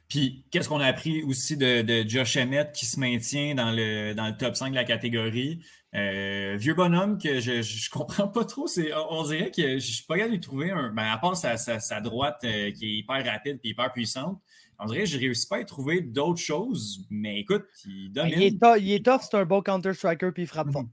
Puis, 0.09 0.45
qu'est-ce 0.51 0.69
qu'on 0.69 0.81
a 0.81 0.87
appris 0.87 1.23
aussi 1.23 1.57
de, 1.57 1.83
de 1.83 2.09
Josh 2.09 2.37
Emmett 2.37 2.73
qui 2.73 2.87
se 2.87 2.99
maintient 2.99 3.55
dans 3.55 3.71
le, 3.71 4.15
dans 4.15 4.27
le 4.27 4.37
top 4.37 4.57
5 4.57 4.71
de 4.71 4.75
la 4.75 4.85
catégorie? 4.85 5.65
Euh, 5.95 6.57
vieux 6.59 6.73
bonhomme 6.75 7.19
que 7.19 7.41
je, 7.41 7.61
je 7.63 7.91
comprends 7.91 8.27
pas 8.29 8.45
trop. 8.47 8.67
C'est, 8.67 8.91
on 9.11 9.23
dirait 9.25 9.51
que 9.51 9.79
je 9.79 9.93
suis 9.93 10.05
pas 10.05 10.15
capable 10.17 10.31
de 10.33 10.37
lui 10.37 10.41
trouver 10.41 10.71
un. 10.71 10.91
Ben, 10.93 11.05
à 11.05 11.19
part 11.19 11.37
sa, 11.37 11.57
sa- 11.59 11.79
sa 11.81 12.01
droite 12.01 12.41
euh, 12.45 12.71
qui 12.73 12.87
est 12.87 12.95
hyper 12.99 13.25
rapide 13.25 13.61
et 13.63 13.69
hyper 13.71 13.93
puissante, 13.93 14.41
on 14.79 14.87
dirait 14.87 15.01
que 15.01 15.07
je 15.07 15.19
réussis 15.19 15.47
pas 15.47 15.57
à 15.57 15.61
y 15.61 15.67
trouver 15.67 16.01
d'autres 16.01 16.41
choses. 16.41 17.07
Mais 17.11 17.39
écoute, 17.41 17.67
il 17.87 18.11
domine. 18.13 18.33
il, 18.37 18.43
est 18.45 18.59
tough, 18.61 18.79
il 18.81 18.93
est 18.93 19.05
tough, 19.05 19.21
c'est 19.31 19.37
un 19.37 19.45
bon 19.45 19.61
counter-striker, 19.63 20.31
puis 20.33 20.45
il 20.45 20.47
frappe 20.49 20.69
Mhm. 20.69 20.73
fort. 20.73 20.85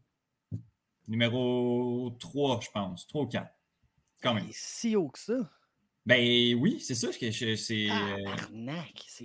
Numéro 1.07 2.15
3, 2.19 2.59
je 2.61 2.67
pense. 2.71 3.07
3 3.07 3.23
ou 3.23 3.27
4. 3.27 3.47
Quand 4.21 4.33
même. 4.33 4.43
Il 4.45 4.49
est 4.49 4.53
si 4.55 4.95
haut 4.95 5.09
que 5.09 5.19
ça. 5.19 5.49
Ben 6.05 6.55
oui, 6.55 6.79
c'est 6.79 6.95
ça. 6.95 7.09
c'est, 7.11 7.89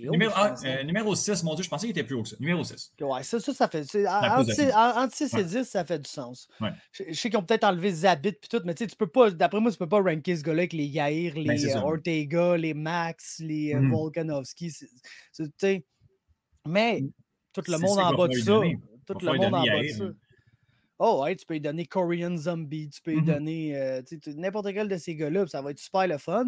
haut. 0.07 0.11
numéro, 0.11 0.31
ah, 0.35 0.53
euh, 0.65 0.83
numéro 0.83 1.15
6, 1.15 1.43
mon 1.43 1.55
Dieu, 1.55 1.63
je 1.63 1.69
pensais 1.69 1.87
qu'il 1.87 1.97
était 1.97 2.03
plus 2.03 2.15
haut 2.15 2.23
que 2.23 2.29
ça. 2.29 2.35
Numéro 2.39 2.63
6. 2.63 2.93
Ouais, 3.01 3.23
ça, 3.23 3.39
ça, 3.39 3.53
ça 3.53 3.67
fait. 3.67 3.81
Entre 4.07 4.53
six- 4.53 4.69
ça. 4.69 4.95
en- 4.95 5.03
entre 5.03 5.15
6 5.15 5.33
et 5.33 5.37
Ouais. 5.37 5.43
10, 5.45 5.63
ça 5.63 5.85
fait 5.85 5.99
du 5.99 6.09
sens. 6.09 6.47
Ouais. 6.61 6.69
Je, 6.91 7.03
je 7.09 7.13
sais 7.13 7.29
qu'ils 7.29 7.39
ont 7.39 7.43
peut-être 7.43 7.63
enlevé 7.63 7.91
Zabit 7.91 8.33
puis 8.33 8.49
tout, 8.49 8.61
mais 8.65 8.75
tu 8.75 8.83
sais, 8.83 8.87
tu 8.89 8.95
peux 8.95 9.07
pas, 9.07 9.31
d'après 9.31 9.59
moi, 9.61 9.71
tu 9.71 9.77
peux 9.77 9.87
pas 9.89 10.01
ranker 10.01 10.35
ce 10.35 10.43
gars-là 10.43 10.59
avec 10.61 10.73
les 10.73 10.85
Yair, 10.85 11.33
les 11.35 11.45
Ben, 11.45 11.57
euh. 11.65 11.79
Ortega, 11.81 12.57
les 12.57 12.73
Max, 12.73 13.39
les 13.39 13.73
euh, 13.73 13.79
Mhm. 13.79 13.91
Volkanovski. 13.91 14.69
c'est- 14.69 14.89
tu 15.33 15.45
sais. 15.57 15.85
Mais 16.67 17.01
tout 17.53 17.61
le 17.67 17.77
monde 17.79 17.99
en 17.99 18.13
bas 18.13 18.27
de 18.27 18.33
ça. 18.33 18.59
Tout 19.07 19.17
le 19.25 19.33
monde 19.37 19.45
en 19.45 19.49
bas 19.51 19.63
de 19.81 19.87
ça. 19.87 20.03
Oh, 20.99 21.25
tu 21.37 21.45
peux 21.45 21.55
lui 21.55 21.61
donner 21.61 21.85
Korean 21.85 22.37
Zombie, 22.37 22.89
tu 22.89 23.01
peux 23.01 23.11
lui 23.11 23.19
Mhm. 23.21 23.25
donner 23.25 23.77
euh, 23.77 24.01
n'importe 24.35 24.71
quel 24.73 24.87
de 24.87 24.97
ces 24.97 25.15
gars-là, 25.15 25.45
ça 25.47 25.61
va 25.61 25.71
être 25.71 25.79
super 25.79 26.07
le 26.07 26.17
fun. 26.17 26.45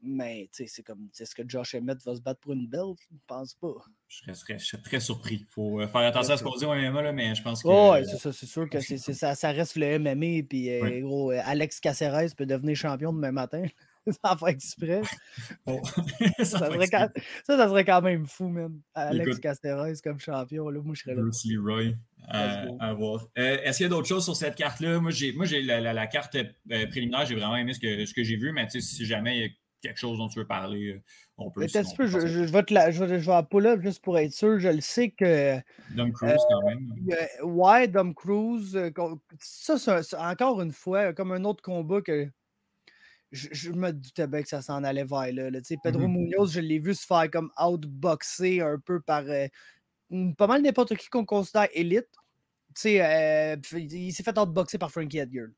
Mais 0.00 0.48
tu 0.52 0.62
sais, 0.62 0.66
c'est 0.68 0.84
comme, 0.84 1.08
est-ce 1.18 1.34
que 1.34 1.42
Josh 1.48 1.74
Emmett 1.74 2.00
va 2.04 2.14
se 2.14 2.20
battre 2.20 2.38
pour 2.38 2.52
une 2.52 2.68
belt? 2.68 2.96
Je 3.10 3.16
pense 3.26 3.54
pas. 3.54 3.74
Je 4.06 4.32
serais, 4.32 4.56
je 4.56 4.76
très 4.76 5.00
surpris. 5.00 5.38
Il 5.40 5.46
faut 5.46 5.80
euh, 5.80 5.88
faire 5.88 6.02
attention 6.02 6.34
à 6.34 6.36
ce 6.36 6.44
qu'on 6.44 6.54
dit 6.54 6.64
au 6.64 6.72
MMA, 6.72 7.02
là, 7.02 7.12
mais 7.12 7.34
je 7.34 7.42
pense 7.42 7.64
que. 7.64 7.68
Oh, 7.68 7.90
ouais, 7.92 8.04
c'est 8.04 8.16
ça, 8.18 8.32
c'est 8.32 8.46
sûr 8.46 8.70
que 8.70 8.78
ça, 8.80 9.34
ça 9.34 9.50
reste 9.50 9.74
le 9.74 9.98
MMA, 9.98 10.44
puis 10.48 10.70
euh, 10.70 10.82
Ouais. 10.82 11.00
gros, 11.00 11.30
Alex 11.30 11.80
Caceres 11.80 12.32
peut 12.36 12.46
devenir 12.46 12.76
champion 12.76 13.12
demain 13.12 13.32
matin, 13.32 13.64
sans 14.06 14.36
faire 14.38 14.48
exprès. 14.48 15.00
Bon. 15.66 15.82
Ça, 16.38 16.44
Ça 16.44 16.58
va 16.68 16.74
serait 16.74 16.88
quand, 16.88 17.08
ça, 17.44 17.56
ça 17.56 17.68
serait 17.68 17.84
quand 17.84 18.00
même 18.00 18.24
fou, 18.26 18.48
man. 18.48 18.80
Alex 18.94 19.30
Écoute. 19.30 19.40
Caceres 19.42 20.00
comme 20.04 20.20
champion, 20.20 20.68
là, 20.68 20.80
moi 20.80 20.94
je 20.94 21.02
serais 21.02 21.16
là. 21.16 21.22
Bruce 21.22 21.44
Leroy 21.44 21.94
go. 22.66 22.76
à 22.80 22.92
voir. 22.92 23.26
Euh, 23.38 23.58
Est-ce 23.62 23.78
qu'il 23.78 23.84
y 23.84 23.86
a 23.86 23.90
d'autres 23.90 24.08
choses 24.08 24.24
sur 24.24 24.36
cette 24.36 24.54
carte-là? 24.54 25.00
Moi, 25.00 25.10
j'ai, 25.10 25.32
moi, 25.32 25.46
j'ai 25.46 25.62
la, 25.62 25.80
la- 25.80 25.92
la 25.92 26.06
carte 26.06 26.34
euh, 26.36 26.86
préliminaire, 26.88 27.24
j'ai 27.26 27.34
vraiment 27.34 27.56
aimé 27.56 27.72
ce 27.72 27.80
que, 27.80 28.04
ce 28.04 28.12
que 28.14 28.22
j'ai 28.22 28.36
vu, 28.36 28.52
mais 28.52 28.68
si 28.68 29.06
jamais 29.06 29.38
il 29.38 29.42
y 29.42 29.44
a 29.46 29.48
quelque 29.80 29.98
chose 29.98 30.18
dont 30.18 30.28
tu 30.28 30.38
veux 30.40 30.46
parler, 30.46 30.88
euh, 30.94 31.02
on 31.38 31.50
peut. 31.50 31.66
Sinon, 31.68 31.84
peu, 31.96 32.06
je, 32.06 32.26
je- 32.26 32.40
vais 32.44 32.62
te 32.62 32.74
la, 32.74 32.90
je 32.90 33.02
vais, 33.04 33.18
vais 33.18 33.82
juste 33.82 34.02
pour 34.02 34.18
être 34.18 34.32
sûr. 34.32 34.58
Je 34.58 34.68
le 34.68 34.80
sais 34.80 35.10
que. 35.10 35.58
Dom 35.90 36.12
Cruise, 36.12 36.36
quand 36.50 36.62
même. 36.68 36.94
euh, 37.10 37.44
ouais, 37.46 37.88
Dom 37.88 38.14
Cruise, 38.14 38.76
euh, 38.76 38.90
ça, 39.40 39.78
c'est 40.02 40.16
encore 40.16 40.60
une 40.60 40.72
fois, 40.72 41.12
comme 41.12 41.32
un 41.32 41.44
autre 41.44 41.62
combat 41.62 42.02
que. 42.02 42.28
Je, 43.30 43.48
je 43.52 43.70
me 43.72 43.92
doutais 43.92 44.26
bien 44.26 44.42
que 44.42 44.48
ça 44.48 44.62
s'en 44.62 44.82
allait 44.84 45.04
vers 45.04 45.30
là. 45.32 45.50
Pedro 45.82 46.08
Mhm. 46.08 46.12
Munoz, 46.16 46.52
je 46.52 46.60
l'ai 46.60 46.78
vu 46.78 46.94
se 46.94 47.04
faire 47.04 47.30
comme 47.30 47.50
outboxer 47.62 48.62
un 48.62 48.78
peu 48.78 49.00
par 49.02 49.24
euh, 49.26 49.46
pas 50.36 50.46
mal 50.46 50.62
n'importe 50.62 50.96
qui 50.96 51.08
qu'on 51.08 51.24
considère 51.24 51.68
élite. 51.72 52.08
Tu 52.74 52.82
sais, 52.82 53.02
euh, 53.02 53.56
il 53.74 54.12
s'est 54.12 54.22
fait 54.22 54.38
outboxer 54.38 54.78
par 54.78 54.90
Frankie 54.90 55.18
Edgar. 55.18 55.48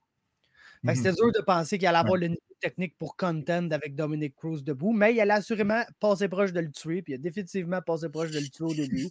Mhm. 0.82 0.94
c'était 0.94 1.12
dur 1.12 1.30
de 1.32 1.42
penser 1.42 1.76
qu'il 1.76 1.86
allait 1.88 1.98
avoir 1.98 2.16
le 2.16 2.28
niveau 2.28 2.40
technique 2.58 2.96
pour 2.96 3.16
contend 3.16 3.70
avec 3.70 3.94
Dominic 3.94 4.34
Cruz 4.34 4.62
debout, 4.62 4.92
mais 4.92 5.14
il 5.14 5.20
allait 5.20 5.34
assurément 5.34 5.82
passer 5.98 6.28
proche 6.28 6.52
de 6.52 6.60
le 6.60 6.70
tuer, 6.70 7.02
puis 7.02 7.12
il 7.12 7.16
a 7.16 7.18
définitivement 7.18 7.82
passé 7.82 8.08
proche 8.08 8.30
de 8.30 8.38
le 8.38 8.48
tuer 8.48 8.64
au 8.64 8.74
début. 8.74 9.08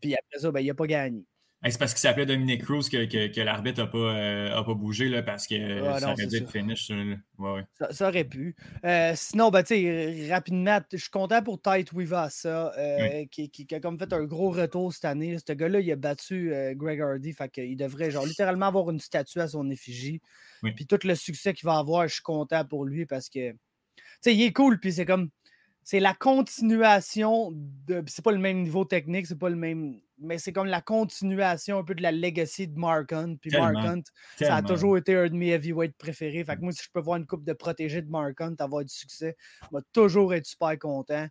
Puis 0.00 0.14
après 0.14 0.38
ça, 0.40 0.50
ben, 0.50 0.60
il 0.60 0.66
n'a 0.66 0.74
pas 0.74 0.86
gagné. 0.86 1.24
Hey, 1.64 1.70
c'est 1.70 1.78
parce 1.78 1.92
qu'il 1.94 2.00
s'appelait 2.00 2.26
Dominic 2.26 2.64
Cruz 2.64 2.88
que, 2.90 3.04
que, 3.04 3.28
que 3.32 3.40
l'arbitre 3.40 3.80
n'a 3.82 3.86
pas, 3.86 3.98
euh, 3.98 4.62
pas 4.64 4.74
bougé 4.74 5.08
là, 5.08 5.22
parce 5.22 5.46
que 5.46 5.54
ça 5.98 6.06
non, 6.06 6.12
aurait 6.14 6.26
dû 6.26 6.36
être 6.38 6.46
ça. 6.46 6.58
finish. 6.58 6.88
ça, 6.88 6.94
là. 6.94 7.14
Ouais, 7.38 7.52
ouais. 7.52 7.64
Ça, 7.78 7.92
ça 7.92 8.08
aurait 8.08 8.24
pu. 8.24 8.56
Euh, 8.84 9.12
sinon, 9.14 9.50
ben, 9.50 9.62
rapidement, 10.28 10.80
je 10.92 10.96
suis 10.96 11.10
content 11.10 11.40
pour 11.40 11.62
Tight 11.62 11.92
Wivasa, 11.92 12.72
euh, 12.76 13.24
qui, 13.30 13.48
qui- 13.48 13.66
qui 13.66 13.74
a 13.76 13.80
comme 13.80 13.96
fait 13.96 14.12
un 14.12 14.24
gros 14.24 14.50
retour 14.50 14.92
cette 14.92 15.04
année. 15.04 15.36
Ce 15.38 15.52
gars-là, 15.52 15.78
il 15.78 15.92
a 15.92 15.96
battu 15.96 16.52
euh, 16.52 16.74
Greg 16.74 17.00
Hardy, 17.00 17.32
fait 17.32 17.48
qu'il 17.48 17.76
devrait 17.76 18.10
genre 18.10 18.26
littéralement 18.26 18.66
avoir 18.66 18.90
une 18.90 18.98
statue 19.00 19.38
à 19.38 19.46
son 19.46 19.70
effigie. 19.70 20.20
Oui. 20.64 20.72
Puis 20.72 20.86
tout 20.86 20.98
le 21.04 21.14
succès 21.14 21.54
qu'il 21.54 21.66
va 21.66 21.78
avoir, 21.78 22.08
je 22.08 22.14
suis 22.14 22.22
content 22.22 22.64
pour 22.64 22.84
lui 22.84 23.06
parce 23.06 23.28
que, 23.28 23.52
tu 23.52 23.56
sais, 24.20 24.34
il 24.34 24.42
est 24.42 24.52
cool, 24.52 24.80
puis 24.80 24.92
c'est 24.92 25.06
comme, 25.06 25.30
c'est 25.84 26.00
la 26.00 26.14
continuation 26.14 27.50
de, 27.52 28.02
c'est 28.06 28.24
pas 28.24 28.32
le 28.32 28.38
même 28.38 28.62
niveau 28.62 28.84
technique, 28.84 29.26
c'est 29.26 29.38
pas 29.38 29.48
le 29.48 29.56
même, 29.56 30.00
mais 30.18 30.38
c'est 30.38 30.52
comme 30.52 30.66
la 30.66 30.80
continuation 30.80 31.78
un 31.78 31.84
peu 31.84 31.94
de 31.94 32.02
la 32.02 32.12
legacy 32.12 32.68
de 32.68 32.78
Mark 32.78 33.12
Hunt. 33.12 33.36
Puis 33.40 33.50
Mark. 33.50 33.76
Hunt, 33.76 34.02
ça 34.38 34.56
a 34.56 34.62
toujours 34.62 34.96
été 34.96 35.16
un 35.16 35.28
de 35.28 35.34
mes 35.34 35.48
heavyweight 35.48 35.96
préférés. 35.96 36.44
Fait 36.44 36.56
que 36.56 36.60
moi, 36.60 36.72
si 36.72 36.84
je 36.84 36.90
peux 36.92 37.00
voir 37.00 37.16
une 37.16 37.26
coupe 37.26 37.44
de 37.44 37.52
protégés 37.52 38.02
de 38.02 38.10
Mark 38.10 38.40
Hunt 38.40 38.54
avoir 38.58 38.84
du 38.84 38.92
succès, 38.92 39.36
je 39.62 39.76
vais 39.76 39.82
toujours 39.92 40.34
être 40.34 40.46
super 40.46 40.78
content. 40.78 41.26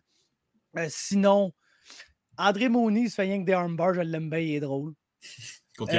Euh, 0.76 0.86
sinon, 0.88 1.52
André 2.36 2.68
Mooney 2.68 3.08
se 3.08 3.14
fait 3.14 3.22
rien 3.22 3.40
que 3.40 3.46
des 3.46 3.52
armbars, 3.52 3.94
je 3.94 4.00
l'aime 4.00 4.30
bien, 4.30 4.38
il 4.38 4.54
est 4.54 4.60
drôle. 4.60 4.94
Contre? 5.76 5.94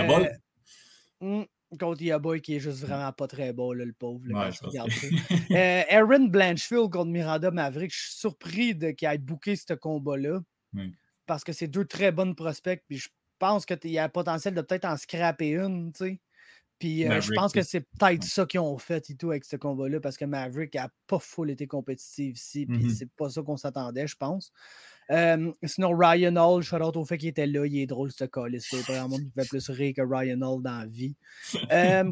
Euh, 1.23 1.45
contre 1.77 2.01
Yaboy 2.01 2.41
qui 2.41 2.55
est 2.55 2.59
juste 2.59 2.79
vraiment 2.79 3.11
pas 3.11 3.27
très 3.27 3.53
beau, 3.53 3.73
là, 3.73 3.85
le 3.85 3.93
pauvre. 3.93 4.21
là, 4.27 4.45
Ouais. 4.45 4.51
Euh, 5.51 5.83
Aaron 5.89 6.25
Blanchfield 6.27 6.89
contre 6.91 7.11
Miranda 7.11 7.51
Maverick, 7.51 7.93
je 7.93 8.01
suis 8.01 8.13
surpris 8.19 8.75
de, 8.75 8.91
qu'il 8.91 9.07
ait 9.07 9.17
booké 9.17 9.55
ce 9.55 9.73
combat-là. 9.73 10.41
Parce 11.25 11.43
que 11.43 11.53
c'est 11.53 11.67
deux 11.67 11.85
très 11.85 12.11
bonnes 12.11 12.35
prospects. 12.35 12.83
Puis 12.87 12.97
je 12.97 13.09
pense 13.39 13.65
qu'il 13.65 13.91
y 13.91 13.97
a 13.99 14.05
le 14.05 14.11
potentiel 14.11 14.53
de 14.53 14.61
peut-être 14.61 14.85
en 14.85 14.97
scraper 14.97 15.55
une, 15.55 15.91
tu 15.93 16.05
sais. 16.05 16.19
Puis 16.79 17.05
euh, 17.05 17.21
je 17.21 17.29
pense 17.35 17.53
que 17.53 17.61
c'est- 17.61 17.85
peut-être 17.97 18.23
ça 18.23 18.45
qu'ils 18.45 18.59
ont 18.59 18.77
fait 18.77 19.09
et 19.09 19.15
tout 19.15 19.29
avec 19.31 19.45
ce 19.45 19.55
combat-là, 19.55 19.99
parce 20.01 20.17
que 20.17 20.25
Maverick 20.25 20.75
a 20.75 20.89
pas 21.07 21.19
full 21.19 21.49
été 21.51 21.65
compétitive 21.67 22.35
ici, 22.35 22.65
puis 22.65 22.83
Mhm. 22.85 22.89
c'est 22.89 23.09
pas 23.15 23.29
ça 23.29 23.41
qu'on 23.41 23.55
s'attendait, 23.57 24.05
je 24.07 24.15
pense. 24.17 24.51
Euh, 25.11 25.51
sinon, 25.63 25.95
Ryan 25.95 26.35
Hall, 26.35 26.63
shout 26.63 26.77
out 26.77 26.95
au 26.95 27.05
fait 27.05 27.17
qu'il 27.17 27.29
était 27.29 27.47
là, 27.47 27.65
il 27.65 27.77
est 27.77 27.85
drôle 27.85 28.11
ce 28.11 28.23
y 28.23 28.27
a 28.27 28.27
pas 28.27 28.93
grand 28.93 29.09
monde 29.09 29.21
qui 29.23 29.31
fait 29.31 29.47
plus 29.47 29.69
rire 29.69 29.93
que 29.95 30.01
Ryan 30.01 30.41
Hall 30.41 30.63
dans 30.63 30.79
la 30.79 30.85
vie. 30.85 31.15
Euh, 31.71 32.11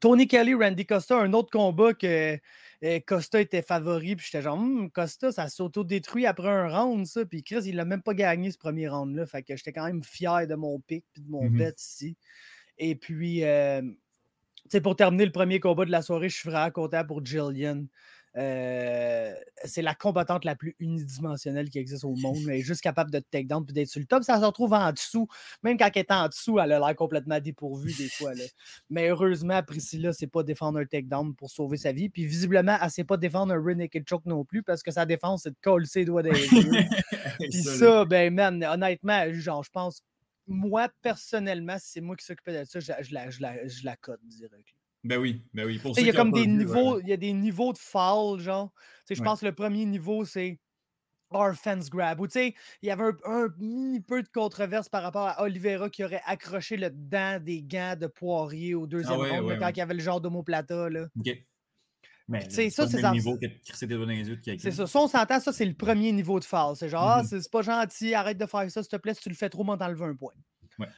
Tony 0.00 0.28
Kelly, 0.28 0.54
Randy 0.54 0.86
Costa, 0.86 1.16
un 1.18 1.32
autre 1.32 1.50
combat 1.50 1.94
que 1.94 2.38
euh, 2.84 3.00
Costa 3.06 3.40
était 3.40 3.62
favori, 3.62 4.14
puis 4.14 4.26
j'étais 4.26 4.42
genre, 4.42 4.58
Hum, 4.58 4.90
Costa, 4.90 5.32
ça 5.32 5.48
s'auto-détruit 5.48 6.26
après 6.26 6.48
un 6.48 6.68
round, 6.68 7.06
ça. 7.06 7.24
Puis 7.24 7.42
Chris, 7.42 7.62
il 7.66 7.76
l'a 7.76 7.84
même 7.84 8.02
pas 8.02 8.14
gagné 8.14 8.50
ce 8.50 8.58
premier 8.58 8.88
round-là. 8.88 9.26
Fait 9.26 9.42
que 9.42 9.56
j'étais 9.56 9.72
quand 9.72 9.86
même 9.86 10.02
fier 10.04 10.46
de 10.46 10.54
mon 10.54 10.78
pick 10.80 11.04
puis 11.12 11.22
de 11.22 11.30
mon 11.30 11.44
Mhm. 11.44 11.56
bet 11.56 11.74
ici. 11.78 12.16
Et 12.78 12.94
puis, 12.94 13.42
pour 14.82 14.96
terminer 14.96 15.24
le 15.24 15.32
premier 15.32 15.60
combat 15.60 15.86
de 15.86 15.90
la 15.90 16.02
soirée, 16.02 16.28
je 16.28 16.36
suis 16.36 16.50
vraiment 16.50 16.70
content 16.70 17.04
pour 17.04 17.24
Jillian. 17.24 17.84
Euh, 18.36 19.34
c'est 19.64 19.80
la 19.82 19.94
combattante 19.94 20.44
la 20.44 20.54
plus 20.54 20.76
unidimensionnelle 20.78 21.70
qui 21.70 21.78
existe 21.78 22.04
au 22.04 22.14
monde. 22.16 22.36
Elle 22.48 22.56
est 22.56 22.60
juste 22.62 22.82
capable 22.82 23.10
de 23.10 23.18
te 23.18 23.24
take 23.30 23.44
down 23.44 23.64
puis 23.64 23.72
d'être 23.72 23.88
sur 23.88 24.00
le 24.00 24.06
top. 24.06 24.22
Ça 24.24 24.38
se 24.38 24.44
retrouve 24.44 24.72
en 24.74 24.92
dessous. 24.92 25.26
Même 25.62 25.78
quand 25.78 25.88
elle 25.94 26.00
est 26.00 26.10
en 26.12 26.28
dessous, 26.28 26.58
elle 26.60 26.72
a 26.72 26.78
l'air 26.78 26.94
complètement 26.96 27.40
dépourvue 27.40 27.92
des 27.94 28.08
fois. 28.08 28.34
là. 28.34 28.44
Mais 28.90 29.08
heureusement, 29.08 29.62
Priscilla 29.62 30.08
ne 30.08 30.12
sait 30.12 30.26
pas 30.26 30.42
défendre 30.42 30.78
un 30.78 30.84
takedown 30.84 31.34
pour 31.34 31.50
sauver 31.50 31.76
sa 31.78 31.92
vie. 31.92 32.08
Puis 32.10 32.26
visiblement, 32.26 32.76
elle 32.78 32.86
ne 32.86 32.90
sait 32.90 33.04
pas 33.04 33.16
défendre 33.16 33.54
un 33.54 33.62
rear 33.62 33.76
naked 33.76 34.06
choke 34.08 34.26
non 34.26 34.44
plus 34.44 34.62
parce 34.62 34.82
que 34.82 34.90
sa 34.90 35.06
défense, 35.06 35.44
c'est 35.44 35.50
de 35.50 35.56
coller 35.62 35.86
ses 35.86 36.04
doigts 36.04 36.22
yeux. 36.22 36.32
Puis 37.40 37.62
Ça, 37.78 38.04
ben 38.04 38.32
man, 38.34 38.62
honnêtement, 38.64 39.32
genre, 39.32 39.62
je 39.64 39.70
pense, 39.70 40.02
moi, 40.46 40.88
personnellement, 41.02 41.78
si 41.78 41.92
c'est 41.92 42.00
moi 42.00 42.16
qui 42.16 42.24
s'occupais 42.24 42.60
de 42.60 42.64
ça, 42.68 42.78
je, 42.80 42.88
la- 42.92 43.02
je 43.02 43.12
la, 43.14 43.30
je, 43.30 43.40
la, 43.42 43.66
je 43.66 43.84
la 43.84 43.96
cote 43.96 44.20
direct. 44.24 44.75
Ben 45.06 45.18
oui, 45.18 45.42
ben 45.54 45.66
oui. 45.66 45.78
Pour 45.78 45.98
Il 45.98 46.06
y 46.06 46.10
a 46.10 46.12
comme 46.12 46.32
des 46.32 46.46
niveaux, 46.46 47.00
il 47.00 47.08
y 47.08 47.12
a 47.12 47.16
des 47.16 47.32
niveaux 47.32 47.72
de 47.72 47.78
foul, 47.78 48.40
genre. 48.40 48.72
Je 49.08 49.14
Ouais. 49.14 49.24
pense 49.24 49.40
que 49.40 49.46
le 49.46 49.54
premier 49.54 49.84
niveau, 49.84 50.24
c'est 50.24 50.58
offense 51.30 51.90
grab. 51.90 52.20
Ou 52.20 52.26
tu 52.26 52.32
sais, 52.32 52.54
il 52.82 52.88
y 52.88 52.90
avait 52.90 53.04
un, 53.04 53.14
un 53.24 53.48
mini 53.58 54.00
peu 54.00 54.22
de 54.22 54.28
controverse 54.28 54.88
par 54.88 55.02
rapport 55.02 55.28
à 55.28 55.42
Oliveira 55.42 55.90
qui 55.90 56.04
aurait 56.04 56.22
accroché 56.24 56.76
le 56.76 56.90
dent 56.90 57.40
des 57.42 57.62
gants 57.62 57.96
de 57.98 58.06
Poirier 58.06 58.74
au 58.74 58.86
deuxième 58.86 59.20
ouais, 59.20 59.38
round, 59.38 59.50
là, 59.50 59.56
quand 59.58 59.68
il 59.70 59.78
y 59.78 59.80
avait 59.80 59.94
le 59.94 60.00
genre 60.00 60.20
d'homoplata, 60.20 60.88
là. 60.88 61.06
OK. 61.18 61.28
Mais 62.28 62.44
c'est 62.50 62.70
ça, 62.70 62.88
c'est 62.88 63.08
niveau 63.12 63.36
que. 63.38 63.46
C'est 64.58 64.70
ça. 64.72 64.86
Ça, 64.86 65.00
on 65.00 65.06
s'entend, 65.08 65.38
ça, 65.38 65.52
c'est 65.52 65.64
le 65.64 65.74
premier 65.74 66.10
niveau 66.10 66.40
de 66.40 66.44
foul. 66.44 66.74
C'est 66.74 66.88
genre, 66.88 67.04
ah, 67.04 67.22
Mhm. 67.22 67.28
c'est 67.28 67.40
c'est 67.42 67.52
pas 67.52 67.62
gentil, 67.62 68.14
arrête 68.14 68.38
de 68.38 68.46
faire 68.46 68.68
ça, 68.70 68.82
s'il 68.82 68.90
te 68.90 68.96
plaît, 68.96 69.14
si 69.14 69.20
tu 69.20 69.28
le 69.28 69.36
fais 69.36 69.48
trop, 69.48 69.62
m'en 69.62 69.76
t'enlever 69.76 70.04
un 70.06 70.16
point. 70.16 70.32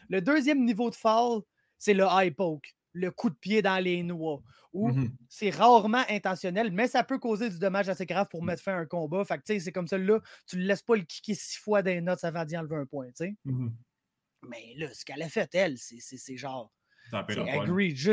Le 0.08 0.20
deuxième 0.22 0.64
niveau 0.64 0.88
de 0.90 0.94
foul, 0.94 1.42
c'est 1.78 1.94
le 1.94 2.04
high 2.10 2.34
poke, 2.34 2.74
le 2.98 3.10
coup 3.10 3.30
de 3.30 3.36
pied 3.36 3.62
dans 3.62 3.78
les 3.82 4.02
noix, 4.02 4.42
où 4.72 4.88
Mhm. 4.90 5.10
c'est 5.28 5.50
rarement 5.50 6.04
intentionnel, 6.08 6.70
mais 6.72 6.88
ça 6.88 7.04
peut 7.04 7.18
causer 7.18 7.48
du 7.50 7.58
dommage 7.58 7.88
assez 7.88 8.06
grave 8.06 8.28
pour 8.30 8.42
mettre 8.42 8.62
fin 8.62 8.74
à 8.74 8.78
un 8.78 8.86
combat. 8.86 9.24
Fait 9.24 9.38
que, 9.38 9.44
tu 9.44 9.54
sais, 9.54 9.60
c'est 9.60 9.72
comme 9.72 9.86
ça, 9.88 9.98
là, 9.98 10.20
tu 10.46 10.56
le 10.58 10.64
laisses 10.64 10.82
pas 10.82 10.96
le 10.96 11.02
kicker 11.02 11.34
six 11.34 11.56
fois 11.58 11.82
des 11.82 12.00
notes 12.00 12.24
avant 12.24 12.44
d'y 12.44 12.56
enlever 12.56 12.76
un 12.76 12.86
point, 12.86 13.06
tu 13.08 13.12
sais. 13.16 13.34
Mhm. 13.44 13.78
Mais 14.48 14.74
là, 14.76 14.92
ce 14.94 15.04
qu'elle 15.04 15.22
a 15.22 15.28
fait, 15.28 15.52
elle, 15.54 15.78
c'est- 15.78 16.36
genre, 16.36 16.72
Ça 17.10 17.22
peut 17.24 17.34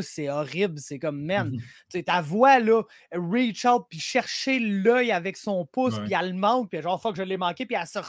c'est 0.01 0.29
horrible, 0.29 0.79
c'est 0.79 0.99
comme, 0.99 1.21
man, 1.25 1.51
tu 1.51 1.63
sais, 1.89 2.03
ta 2.03 2.21
voix, 2.21 2.59
là, 2.59 2.83
reach 3.11 3.65
out, 3.65 3.83
puis 3.89 3.99
chercher 3.99 4.59
l'œil 4.59 5.11
avec 5.11 5.37
son 5.37 5.65
pouce, 5.65 5.99
puis 5.99 6.13
elle 6.13 6.29
le 6.31 6.37
manque, 6.37 6.69
puis 6.71 6.81
genre, 6.81 7.01
fuck, 7.01 7.15
je 7.15 7.23
l'ai 7.23 7.37
manqué, 7.37 7.65
puis 7.65 7.75
elle 7.79 7.87
se, 7.87 7.99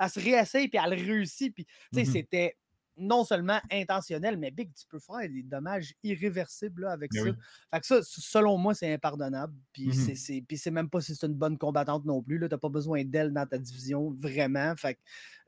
elle 0.00 0.10
se 0.10 0.20
réessaye, 0.20 0.68
puis 0.68 0.80
elle 0.82 0.94
réussit, 0.94 1.52
puis, 1.54 1.64
tu 1.66 1.72
sais, 1.92 2.04
Mhm. 2.04 2.04
c'était 2.04 2.56
non 2.98 3.24
seulement 3.24 3.60
intentionnel, 3.70 4.36
mais 4.36 4.50
big, 4.50 4.70
tu 4.74 4.86
peux 4.88 4.98
faire 4.98 5.28
des 5.28 5.42
dommages 5.42 5.94
irréversibles 6.02 6.82
là, 6.82 6.92
avec 6.92 7.12
ça. 7.14 7.22
oui. 7.22 7.32
Fait 7.72 7.80
que 7.80 7.86
ça, 7.86 7.98
selon 8.02 8.58
moi, 8.58 8.74
c'est 8.74 8.92
impardonnable, 8.92 9.54
puis 9.72 9.86
Mhm. 9.88 10.14
c'est- 10.14 10.44
c'est 10.56 10.70
même 10.70 10.90
pas 10.90 11.00
si 11.00 11.14
c'est 11.14 11.26
une 11.26 11.34
bonne 11.34 11.56
combattante 11.58 12.04
non 12.04 12.22
plus, 12.22 12.38
là, 12.38 12.48
t'as 12.48 12.58
pas 12.58 12.68
besoin 12.68 13.04
d'elle 13.04 13.32
dans 13.32 13.46
ta 13.46 13.58
division, 13.58 14.10
vraiment, 14.18 14.74
fait 14.76 14.94
que 14.94 15.00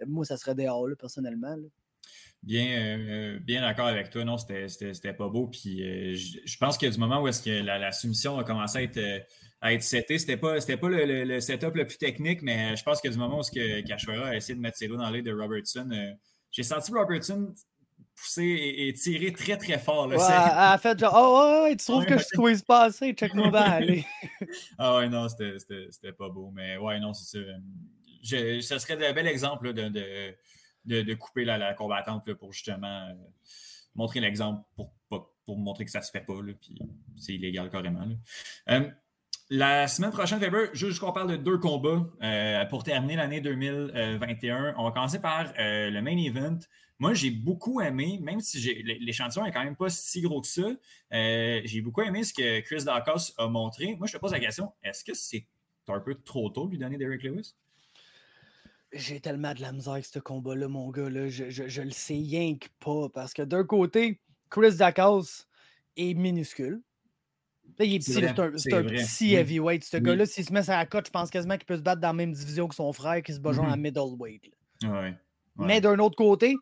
euh, 0.02 0.06
moi, 0.06 0.24
ça 0.24 0.36
serait 0.36 0.54
dehors, 0.54 0.86
là, 0.88 0.96
personnellement, 0.96 1.56
là. 1.56 1.66
Bien, 2.42 2.66
euh, 2.80 3.38
bien 3.38 3.60
d'accord 3.60 3.86
avec 3.86 4.08
toi. 4.08 4.24
Non, 4.24 4.38
c'était- 4.38 5.12
pas 5.12 5.28
beau. 5.28 5.46
Puis 5.48 5.84
euh, 5.86 6.14
je 6.14 6.56
pense 6.56 6.78
qu'il 6.78 6.88
y 6.88 6.90
a 6.90 6.94
du 6.94 6.98
moment 6.98 7.20
où 7.22 7.28
est-ce 7.28 7.42
que 7.42 7.50
la, 7.62 7.78
la 7.78 7.92
soumission 7.92 8.38
a 8.38 8.44
commencé 8.44 8.78
à 8.78 8.82
être, 8.82 8.96
euh, 8.96 9.18
à 9.60 9.74
être 9.74 9.82
setée. 9.82 10.18
C'était 10.18 10.38
pas, 10.38 10.56
pas 10.58 10.88
le, 10.88 11.04
le- 11.04 11.24
le 11.24 11.40
setup 11.40 11.74
le 11.74 11.86
plus 11.86 11.98
technique, 11.98 12.40
mais 12.40 12.74
je 12.76 12.82
pense 12.82 13.00
qu'il 13.02 13.10
y 13.10 13.12
a 13.12 13.14
du 13.14 13.18
moment 13.18 13.36
où 13.36 13.40
est-ce 13.40 13.50
que 13.50 13.82
Cachoeira 13.86 14.28
a 14.28 14.36
essayé 14.36 14.54
de 14.54 14.60
mettre 14.60 14.78
ses 14.78 14.88
doigts 14.88 14.96
dans 14.96 15.10
l'œil 15.10 15.22
de 15.22 15.32
Robertson. 15.32 15.90
Euh, 15.92 16.12
J'ai 16.50 16.62
senti 16.62 16.92
Robertson 16.92 17.54
pousser 18.16 18.42
et, 18.44 18.88
et 18.88 18.92
tirer 18.92 19.32
très, 19.32 19.56
très 19.56 19.78
fort. 19.78 20.06
là. 20.08 20.16
Ouais, 20.16 20.22
elle 20.28 20.32
a 20.74 20.78
fait 20.78 20.98
genre, 20.98 21.14
oh, 21.16 21.40
ouais, 21.40 21.62
ouais, 21.70 21.76
tu 21.76 21.86
trouves 21.86 22.04
que 22.04 22.18
je 22.18 22.24
squeeze 22.24 22.62
pas 22.62 22.84
assez, 22.84 23.12
check-moi 23.14 23.50
bien, 23.50 23.60
allez. 23.62 24.04
Ah 24.78 24.96
ouais, 24.98 25.08
non, 25.08 25.26
c'était- 25.28 26.12
pas 26.12 26.28
beau. 26.28 26.50
Mais 26.54 26.76
ouais, 26.76 27.00
non, 27.00 27.14
c'est 27.14 27.38
ça. 27.38 27.44
Je, 28.22 28.60
ce 28.60 28.78
serait 28.78 29.06
un 29.08 29.12
bel 29.14 29.26
exemple 29.26 29.66
là, 29.66 29.72
de, 29.72 29.88
de, 29.88 30.34
de- 30.84 31.02
de 31.02 31.14
couper 31.14 31.44
la, 31.46 31.56
la 31.56 31.72
combattante 31.72 32.26
là, 32.28 32.34
pour 32.34 32.52
justement 32.52 33.06
euh, 33.08 33.14
montrer 33.94 34.20
l'exemple 34.20 34.62
pour, 34.76 34.92
pour 35.46 35.56
montrer 35.58 35.86
que 35.86 35.90
ça 35.90 36.02
se 36.02 36.10
fait 36.10 36.20
pas. 36.20 36.42
Là, 36.42 36.52
puis 36.60 36.78
c'est 37.16 37.32
illégal 37.34 37.70
carrément. 37.70 38.04
là. 38.04 38.14
Euh, 38.70 38.90
la 39.50 39.88
semaine 39.88 40.10
prochaine, 40.12 40.38
Faber, 40.38 40.66
juste 40.72 41.00
qu'on 41.00 41.12
parle 41.12 41.32
de 41.32 41.36
deux 41.36 41.58
combats 41.58 42.06
euh, 42.22 42.64
pour 42.66 42.84
terminer 42.84 43.16
l'année 43.16 43.40
2021. 43.40 44.74
On 44.78 44.84
va 44.84 44.92
commencer 44.92 45.20
par 45.20 45.52
euh, 45.58 45.90
le 45.90 46.00
main 46.02 46.16
event. 46.16 46.58
Moi, 47.00 47.14
j'ai 47.14 47.30
beaucoup 47.30 47.80
aimé, 47.80 48.20
même 48.22 48.40
si 48.40 48.60
j'ai- 48.60 48.82
l'échantillon 48.82 49.44
est 49.46 49.52
quand 49.52 49.64
même 49.64 49.74
pas 49.74 49.88
si 49.88 50.20
gros 50.20 50.40
que 50.40 50.46
ça, 50.46 50.62
euh, 51.12 51.60
j'ai 51.64 51.80
beaucoup 51.80 52.02
aimé 52.02 52.22
ce 52.22 52.32
que 52.32 52.60
Chris 52.60 52.84
Dacos 52.84 53.32
a 53.38 53.48
montré. 53.48 53.96
Moi, 53.96 54.06
je 54.06 54.12
te 54.12 54.18
pose 54.18 54.32
la 54.32 54.40
question, 54.40 54.72
est-ce 54.82 55.02
que 55.02 55.14
c'est 55.14 55.46
un 55.88 55.98
peu 55.98 56.14
trop 56.14 56.48
tôt 56.50 56.66
de 56.66 56.72
lui 56.72 56.78
donner 56.78 56.98
Derek 56.98 57.22
Lewis? 57.24 57.54
J'ai 58.92 59.20
tellement 59.20 59.54
de 59.54 59.60
la 59.62 59.72
misère 59.72 59.94
avec 59.94 60.04
ce 60.04 60.18
combat-là, 60.20 60.68
mon 60.68 60.90
gars. 60.90 61.08
Je 61.28 61.82
le 61.82 61.90
sais 61.90 62.14
rien 62.14 62.56
que 62.56 62.68
pas. 62.78 63.08
Parce 63.08 63.32
que 63.32 63.42
d'un 63.42 63.64
côté, 63.64 64.20
Chris 64.48 64.76
Dacos 64.76 65.46
est 65.96 66.14
minuscule. 66.14 66.82
Il 67.78 67.94
est 67.94 68.00
C'est 68.00 68.12
petit, 68.20 68.58
c'est 68.60 68.72
un, 68.74 68.82
petit 68.82 69.34
heavyweight. 69.34 69.84
Ce 69.84 69.96
Oui. 69.96 70.02
gars-là, 70.02 70.26
s'il 70.26 70.44
se 70.44 70.52
met 70.52 70.62
sur 70.62 70.72
la 70.72 70.86
cote, 70.86 71.06
je 71.06 71.10
pense 71.10 71.30
quasiment 71.30 71.56
qu'il 71.56 71.66
peut 71.66 71.76
se 71.76 71.82
battre 71.82 72.00
dans 72.00 72.08
la 72.08 72.14
même 72.14 72.32
division 72.32 72.66
que 72.68 72.74
son 72.74 72.92
frère 72.92 73.22
qui 73.22 73.32
se 73.32 73.38
bat 73.40 73.52
genre 73.52 73.66
Mhm. 73.66 73.72
à 73.72 73.76
middleweight. 73.76 74.50
là. 74.82 74.90
Ouais. 74.90 74.98
ouais. 75.08 75.14
Mais 75.66 75.80
d'un 75.80 75.98
autre 75.98 76.16
côté, 76.16 76.56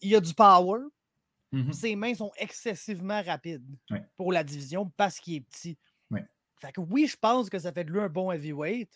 il 0.00 0.14
a 0.14 0.20
du 0.20 0.34
power. 0.34 0.80
Mhm. 1.52 1.72
Ses 1.72 1.96
mains 1.96 2.14
sont 2.14 2.32
excessivement 2.38 3.22
rapides 3.22 3.64
Ouais. 3.90 4.02
pour 4.16 4.32
la 4.32 4.42
division 4.44 4.90
parce 4.96 5.18
qu'il 5.20 5.34
est 5.34 5.40
petit. 5.40 5.76
Fait 6.58 6.72
que 6.72 6.80
oui, 6.80 7.06
je 7.06 7.18
pense 7.18 7.50
que 7.50 7.58
ça 7.58 7.70
fait 7.70 7.84
de 7.84 7.92
lui 7.92 8.00
un 8.00 8.08
bon 8.08 8.32
heavyweight. 8.32 8.88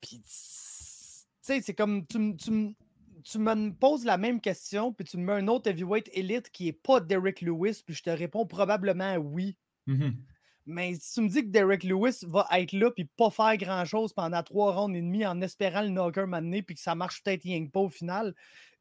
Puis, 0.00 0.20
tu 0.22 0.22
sais, 0.26 1.60
c'est 1.60 1.74
comme 1.74 2.06
tu, 2.06 2.34
tu, 2.36 2.74
tu 3.22 3.38
me 3.38 3.70
poses 3.72 4.06
la 4.06 4.16
même 4.16 4.40
question, 4.40 4.90
puis 4.92 5.04
tu 5.04 5.18
me 5.18 5.24
mets 5.24 5.32
un 5.34 5.48
autre 5.48 5.68
heavyweight 5.68 6.08
élite 6.14 6.48
qui 6.48 6.68
est 6.68 6.72
pas 6.72 7.00
Derek 7.00 7.42
Lewis, 7.42 7.82
puis 7.84 7.94
je 7.94 8.02
te 8.02 8.08
réponds 8.08 8.46
probablement 8.46 9.16
oui. 9.16 9.58
Mhm. 9.86 10.24
Mais 10.66 10.94
si 10.94 11.14
tu 11.14 11.20
me 11.22 11.28
dis 11.28 11.42
que 11.42 11.48
Derek 11.50 11.84
Lewis 11.84 12.20
va 12.26 12.46
être 12.52 12.72
là 12.72 12.90
puis 12.90 13.04
pas 13.04 13.30
faire 13.30 13.56
grand-chose 13.56 14.12
pendant 14.12 14.42
trois 14.42 14.74
rounds 14.74 14.96
et 14.96 15.00
demi 15.00 15.24
en 15.24 15.40
espérant 15.40 15.82
le 15.82 15.90
knocker 15.90 16.26
m'amener 16.26 16.62
puis 16.62 16.74
que 16.74 16.80
ça 16.80 16.94
marche 16.96 17.22
peut-être 17.22 17.44
rien 17.44 17.64
que 17.64 17.70
pas 17.70 17.80
au 17.80 17.88
final, 17.88 18.34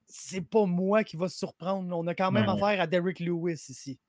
c'est 0.07 0.41
pas 0.41 0.65
moi 0.65 1.03
qui 1.03 1.15
va 1.17 1.29
se 1.29 1.37
surprendre. 1.37 1.95
On 1.95 2.07
a 2.07 2.15
quand 2.15 2.31
même 2.31 2.47
Ouais, 2.47 2.53
ouais. 2.53 2.63
affaire 2.63 2.81
à 2.81 2.87
Derek 2.87 3.19
Lewis 3.19 3.65
ici. 3.69 3.99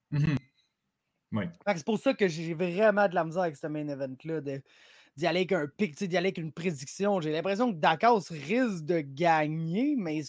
Fait 1.33 1.73
que 1.73 1.79
C'est 1.79 1.85
pour 1.87 1.99
ça 1.99 2.15
que 2.15 2.29
j'ai 2.29 2.55
vraiment 2.55 3.09
de 3.09 3.15
la 3.15 3.25
misère 3.25 3.43
avec 3.43 3.57
ce 3.57 3.67
main 3.67 3.87
event-là, 3.89 4.41
d'y 4.41 5.27
aller 5.27 5.41
avec 5.41 5.53
un 5.53 5.67
pic, 5.67 5.95
d'y 5.97 6.05
aller 6.17 6.29
avec 6.29 6.39
une 6.39 6.53
prédiction. 6.53 7.21
J'ai 7.21 7.33
l'impression 7.33 7.73
que 7.73 7.79
Dakos 7.79 8.29
risque 8.31 8.85
de 8.85 9.01
gagner, 9.01 9.97
mais 9.97 10.23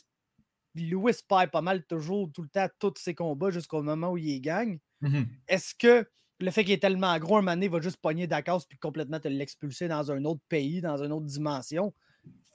Lewis 0.75 1.19
perd 1.27 1.51
pas 1.51 1.61
mal 1.61 1.85
toujours, 1.85 2.31
tout 2.31 2.43
le 2.43 2.49
temps, 2.49 2.67
tous 2.79 2.93
ses 2.97 3.15
combats 3.15 3.51
jusqu'au 3.51 3.83
moment 3.83 4.11
où 4.11 4.17
il 4.17 4.39
gagne. 4.41 4.79
Mhm. 5.01 5.27
Est-ce 5.47 5.75
que 5.75 6.09
le 6.39 6.51
fait 6.51 6.63
qu'il 6.63 6.73
est 6.73 6.81
tellement 6.81 7.17
gros, 7.17 7.37
un 7.37 7.41
moment 7.41 7.53
donné, 7.53 7.65
il 7.65 7.71
va 7.71 7.81
juste 7.81 7.97
pogner 7.97 8.27
Dakos 8.27 8.61
puis 8.67 8.77
complètement 8.77 9.19
te 9.19 9.27
l'expulser 9.27 9.87
dans 9.87 10.11
un 10.11 10.23
autre 10.25 10.41
pays, 10.49 10.81
dans 10.81 11.03
une 11.03 11.11
autre 11.11 11.25
dimension? 11.25 11.93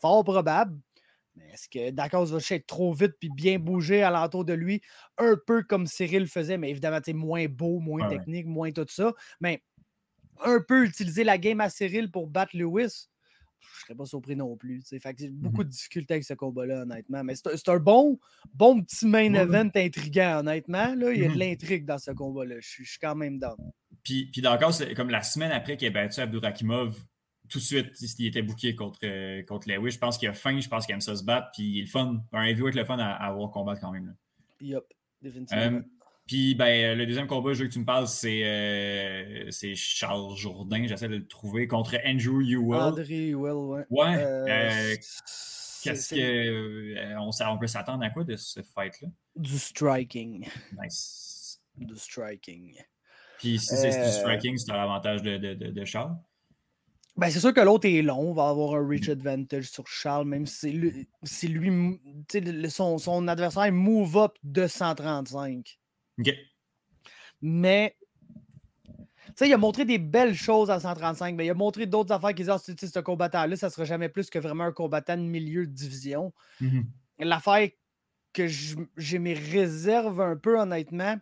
Fort 0.00 0.24
probable. 0.24 0.78
Mais 1.34 1.50
est-ce 1.52 1.68
que 1.68 1.90
Dakos 1.90 2.26
va 2.26 2.38
juste 2.38 2.52
être 2.52 2.66
trop 2.66 2.92
vite 2.92 3.14
puis 3.18 3.30
bien 3.30 3.58
bouger 3.58 4.02
alentour 4.02 4.44
de 4.44 4.52
lui, 4.52 4.82
un 5.18 5.36
peu 5.46 5.62
comme 5.62 5.86
Cyril 5.86 6.26
faisait, 6.26 6.58
mais 6.58 6.70
évidemment, 6.70 6.98
sais, 7.02 7.12
moins 7.14 7.46
beau, 7.46 7.80
moins 7.80 8.08
ouais. 8.08 8.16
technique, 8.18 8.46
moins 8.46 8.70
tout 8.70 8.86
ça. 8.88 9.12
Mais 9.40 9.62
un 10.44 10.60
peu 10.60 10.84
utiliser 10.84 11.24
la 11.24 11.38
game 11.38 11.60
à 11.60 11.70
Cyril 11.70 12.10
pour 12.10 12.26
battre 12.26 12.56
Lewis, 12.56 13.08
je 13.78 13.80
serais 13.86 13.94
pas 13.94 14.04
surpris 14.06 14.36
non 14.36 14.56
plus. 14.56 14.80
tu 14.80 14.86
sais. 14.88 14.98
Fait 14.98 15.14
que 15.14 15.20
j'ai 15.20 15.30
beaucoup 15.30 15.64
de 15.64 15.68
difficultés 15.68 16.14
avec 16.14 16.24
ce 16.24 16.34
combat-là, 16.34 16.82
honnêtement. 16.82 17.22
Mais 17.24 17.34
c'est 17.34 17.68
un- 17.68 17.78
bon, 17.78 18.18
bon 18.54 18.82
petit 18.82 19.06
main 19.06 19.32
ouais. 19.34 19.40
event 19.40 19.70
intriguant, 19.74 20.40
honnêtement. 20.40 20.94
Là. 20.94 21.12
Il 21.12 21.20
y 21.20 21.24
a 21.24 21.28
de 21.28 21.32
Mhm. 21.34 21.38
l'intrigue 21.38 21.84
dans 21.84 21.98
ce 21.98 22.10
combat-là. 22.10 22.56
Je 22.60 22.68
suis- 22.68 22.98
quand 23.00 23.14
même 23.14 23.38
down. 23.38 23.56
Puis, 24.02 24.26
puis 24.32 24.40
d'accord, 24.42 24.72
c'est 24.74 24.94
comme 24.94 25.10
la 25.10 25.22
semaine 25.22 25.52
après 25.52 25.76
qu'il 25.76 25.88
a 25.88 25.90
battu 25.90 26.20
Abdurakimov, 26.20 26.98
tout 27.48 27.58
de 27.58 27.62
suite, 27.64 27.88
il 28.18 28.26
était 28.26 28.42
booké 28.42 28.74
contre, 28.74 28.98
euh, 29.04 29.42
contre 29.44 29.68
Lewis. 29.68 29.92
Je 29.92 29.98
pense 29.98 30.16
qu'il 30.18 30.28
a 30.28 30.32
faim, 30.32 30.58
je 30.60 30.68
pense 30.68 30.86
qu'il 30.86 30.94
aime 30.94 31.00
ça 31.00 31.14
se 31.16 31.22
battre, 31.24 31.48
puis 31.54 31.62
il 31.64 31.78
est 31.80 31.82
le 31.82 31.88
fun. 31.88 32.22
Un 32.32 32.44
heavyweight 32.44 32.74
le 32.74 32.84
fun 32.84 32.98
à, 32.98 33.10
à 33.12 33.28
avoir 33.28 33.50
combattre 33.50 33.80
quand 33.80 33.92
même. 33.92 34.06
là. 34.06 34.12
Yup, 34.60 34.84
définitivement. 35.20 35.62
Euh, 35.62 35.80
Puis 36.26 36.54
ben, 36.54 36.96
le 36.96 37.04
deuxième 37.04 37.26
combat, 37.26 37.52
je 37.52 37.62
veux 37.62 37.68
que 37.68 37.72
tu 37.72 37.80
me 37.80 37.84
parles, 37.84 38.06
c'est 38.06 38.44
euh, 38.44 39.50
c'est 39.50 39.74
Charles 39.74 40.36
Jourdain. 40.36 40.86
J'essaie 40.86 41.08
de 41.08 41.16
le 41.16 41.26
trouver 41.26 41.66
contre 41.66 41.96
Andrew 42.06 42.40
Ewell. 42.42 42.80
André 42.80 43.28
Ewell, 43.30 43.52
ouais. 43.54 43.84
Ouais. 43.90 44.16
Euh, 44.16 44.46
euh, 44.48 44.96
Qu'est-ce 45.82 46.14
que 46.14 46.20
euh, 46.20 47.18
on, 47.18 47.58
peut 47.58 47.66
s'attendre 47.66 48.04
à 48.04 48.10
quoi 48.10 48.22
de 48.22 48.36
ce 48.36 48.60
fight-là? 48.62 49.08
Du 49.34 49.58
striking. 49.58 50.46
Nice. 50.80 51.60
Du 51.76 51.96
striking. 51.96 52.76
Puis 53.38 53.58
si 53.58 53.76
c'est 53.76 53.98
Euh, 53.98 54.04
du 54.06 54.12
striking, 54.12 54.56
c'est 54.56 54.70
à 54.70 54.76
l'avantage 54.76 55.22
de, 55.22 55.36
de, 55.38 55.54
de, 55.54 55.70
de 55.70 55.84
Charles? 55.84 56.16
Ben, 57.16 57.28
c'est 57.30 57.40
sûr 57.40 57.52
que 57.52 57.60
l'autre 57.60 57.86
est 57.88 58.00
long, 58.00 58.30
on 58.30 58.32
va 58.32 58.48
avoir 58.48 58.74
un 58.74 58.86
reach 58.88 59.08
advantage 59.08 59.64
sur 59.70 59.86
Charles, 59.86 60.26
même 60.26 60.46
si, 60.46 60.70
lui, 60.72 61.08
si 61.24 61.48
lui 61.48 62.00
le- 62.32 62.68
son, 62.68 62.96
son 62.96 63.26
adversaire 63.28 63.70
move 63.72 64.16
up 64.16 64.32
de 64.44 64.66
135. 64.66 65.78
OK. 66.18 66.32
Mais, 67.40 67.96
tu 68.86 69.32
sais, 69.36 69.48
il 69.48 69.52
a 69.52 69.58
montré 69.58 69.84
des 69.84 69.98
belles 69.98 70.34
choses 70.34 70.70
à 70.70 70.78
135, 70.78 71.34
mais 71.34 71.46
il 71.46 71.50
a 71.50 71.54
montré 71.54 71.86
d'autres 71.86 72.12
affaires 72.12 72.30
qui 72.30 72.42
disent, 72.42 72.50
ah, 72.50 72.58
sais, 72.58 72.74
ce 72.76 72.98
combattant-là, 73.00 73.56
ça 73.56 73.70
sera 73.70 73.84
jamais 73.84 74.08
plus 74.08 74.30
que 74.30 74.38
vraiment 74.38 74.64
un 74.64 74.72
combattant 74.72 75.16
de 75.16 75.22
milieu 75.22 75.66
de 75.66 75.72
division. 75.72 76.32
Mhm. 76.60 76.86
L'affaire 77.18 77.68
que 78.32 78.46
j'ai 78.46 79.18
mes 79.18 79.34
réserves 79.34 80.20
un 80.20 80.36
peu, 80.36 80.58
honnêtement, 80.58 81.16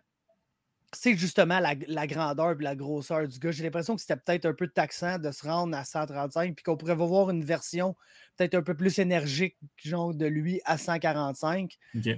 c'est 0.93 1.15
justement 1.15 1.59
la, 1.59 1.75
la 1.87 2.07
grandeur 2.07 2.51
et 2.51 2.63
la 2.63 2.75
grosseur 2.75 3.27
du 3.27 3.39
gars. 3.39 3.51
J'ai 3.51 3.63
l'impression 3.63 3.95
que 3.95 4.01
c'était 4.01 4.17
peut-être 4.17 4.45
un 4.45 4.53
peu 4.53 4.67
taxant 4.67 5.19
de 5.19 5.31
se 5.31 5.45
rendre 5.45 5.75
à 5.77 5.85
135, 5.85 6.55
puis 6.55 6.63
qu'on 6.63 6.75
pourrait 6.75 6.95
voir 6.95 7.29
une 7.29 7.43
version 7.43 7.95
peut-être 8.35 8.55
un 8.55 8.61
peu 8.61 8.75
plus 8.75 8.99
énergique, 8.99 9.57
genre 9.77 10.13
de 10.13 10.25
lui 10.25 10.61
à 10.65 10.77
145 10.77 11.77
OK. 11.95 12.09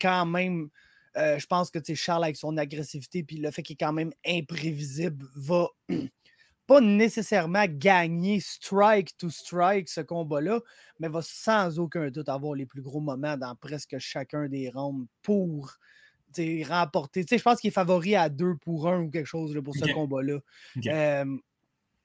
quand 0.00 0.26
même, 0.26 0.68
euh, 1.20 1.38
je 1.38 1.46
pense 1.46 1.70
que 1.70 1.78
Charles, 1.94 2.24
avec 2.24 2.36
son 2.36 2.56
agressivité, 2.56 3.22
puis 3.22 3.36
le 3.36 3.50
fait 3.50 3.62
qu'il 3.62 3.74
est 3.74 3.84
quand 3.84 3.92
même 3.92 4.12
imprévisible, 4.26 5.26
va 5.34 5.68
pas 6.66 6.80
nécessairement 6.80 7.64
gagner 7.68 8.40
strike 8.40 9.16
to 9.16 9.28
strike 9.28 9.88
ce 9.88 10.00
combat-là, 10.00 10.60
mais 10.98 11.08
va 11.08 11.20
sans 11.22 11.78
aucun 11.78 12.10
doute 12.10 12.28
avoir 12.28 12.54
les 12.54 12.66
plus 12.66 12.82
gros 12.82 13.00
moments 13.00 13.36
dans 13.36 13.54
presque 13.56 13.98
chacun 13.98 14.48
des 14.48 14.70
rounds 14.70 15.06
pour 15.22 15.76
remporter. 16.68 17.24
Je 17.28 17.42
pense 17.42 17.60
qu'il 17.60 17.68
est 17.68 17.72
favori 17.72 18.14
à 18.14 18.28
2 18.28 18.56
pour 18.56 18.88
1 18.88 19.00
ou 19.02 19.10
quelque 19.10 19.26
chose 19.26 19.54
là, 19.54 19.62
pour 19.62 19.74
ce 19.74 19.92
combat-là. 19.92 20.38
Euh, 20.86 21.24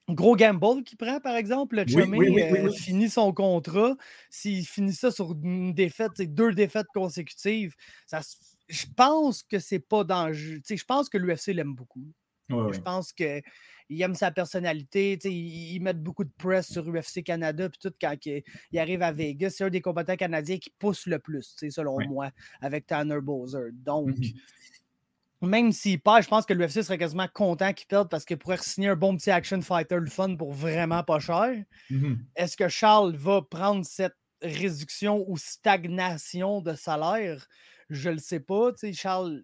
Gros 0.08 0.36
gamble 0.36 0.84
qu'il 0.84 0.98
prend, 0.98 1.20
par 1.20 1.36
exemple. 1.36 1.78
Le 1.78 1.86
oui, 1.96 2.04
oui, 2.04 2.30
oui, 2.30 2.42
euh, 2.44 2.70
oui. 2.70 2.78
finit 2.78 3.10
son 3.10 3.34
contrat. 3.34 3.96
S'il 4.30 4.66
finit 4.66 4.94
ça 4.94 5.10
sur 5.10 5.32
une 5.32 5.74
défaite, 5.74 6.22
deux 6.22 6.54
défaites 6.54 6.86
consécutives, 6.94 7.74
ça, 8.06 8.22
se- 8.22 8.36
je 8.68 8.86
pense 8.96 9.44
que 9.44 9.60
c'est 9.60 9.80
pas 9.80 10.04
dangereux. 10.04 10.56
Tu 10.58 10.62
sais, 10.66 10.78
Je 10.78 10.86
pense 10.86 11.10
que 11.10 11.18
l'UFC 11.18 11.48
l'aime 11.54 11.76
beaucoup. 11.76 12.06
Ouais. 12.50 12.74
Je 12.74 12.80
pense 12.80 13.12
qu'il 13.12 13.42
aime 13.90 14.14
sa 14.16 14.30
personnalité. 14.32 15.18
tu 15.20 15.30
sais, 15.30 15.34
Ils, 15.36 15.80
mettent 15.80 16.02
beaucoup 16.04 16.24
de 16.24 16.32
press 16.38 16.72
sur 16.72 16.88
UFC 16.88 17.24
Canada. 17.24 17.70
Puis 17.70 17.80
tout, 17.82 17.94
quand 18.00 18.16
il, 18.26 18.44
il 18.72 18.80
arrive 18.80 19.02
à 19.02 19.12
Vegas, 19.12 19.52
c'est 19.52 19.64
un 19.64 19.70
des 19.70 19.82
combattants 19.82 20.16
canadiens 20.16 20.58
qui 20.60 20.70
pousse 20.78 21.08
le 21.08 21.18
plus, 21.20 21.50
tu 21.56 21.58
sais, 21.58 21.70
selon 21.72 21.96
Ouais. 21.96 22.08
moi, 22.08 22.32
avec 22.62 22.86
Tanner 22.88 23.20
Bowser. 23.22 23.72
Donc, 23.74 24.10
Mhm. 25.42 25.50
même 25.50 25.72
s'il 25.72 26.00
perd, 26.02 26.24
je 26.24 26.28
pense 26.28 26.46
que 26.46 26.54
l'UFC 26.54 26.82
serait 26.84 26.98
quasiment 26.98 27.28
content 27.34 27.74
qu'il 27.74 27.88
perde 27.88 28.10
parce 28.10 28.26
qu'il 28.26 28.38
pourrait 28.38 28.58
signer 28.58 28.90
un 28.90 28.96
bon 28.96 29.16
petit 29.18 29.32
action 29.32 29.62
fighter 29.62 29.98
le 30.00 30.08
fun 30.10 30.36
pour 30.36 30.54
vraiment 30.54 31.04
pas 31.04 31.20
cher. 31.20 31.64
Mhm. 31.90 32.26
Est-ce 32.36 32.58
que 32.58 32.68
Charles 32.68 33.16
va 33.16 33.42
prendre 33.42 33.86
cette 33.86 34.16
réduction 34.42 35.24
ou 35.28 35.38
stagnation 35.38 36.62
de 36.62 36.74
salaire? 36.74 37.48
Je 37.90 38.10
le 38.10 38.18
sais 38.20 38.40
pas. 38.40 38.72
Tu 38.74 38.80
sais, 38.88 38.94
Charles, 38.94 39.44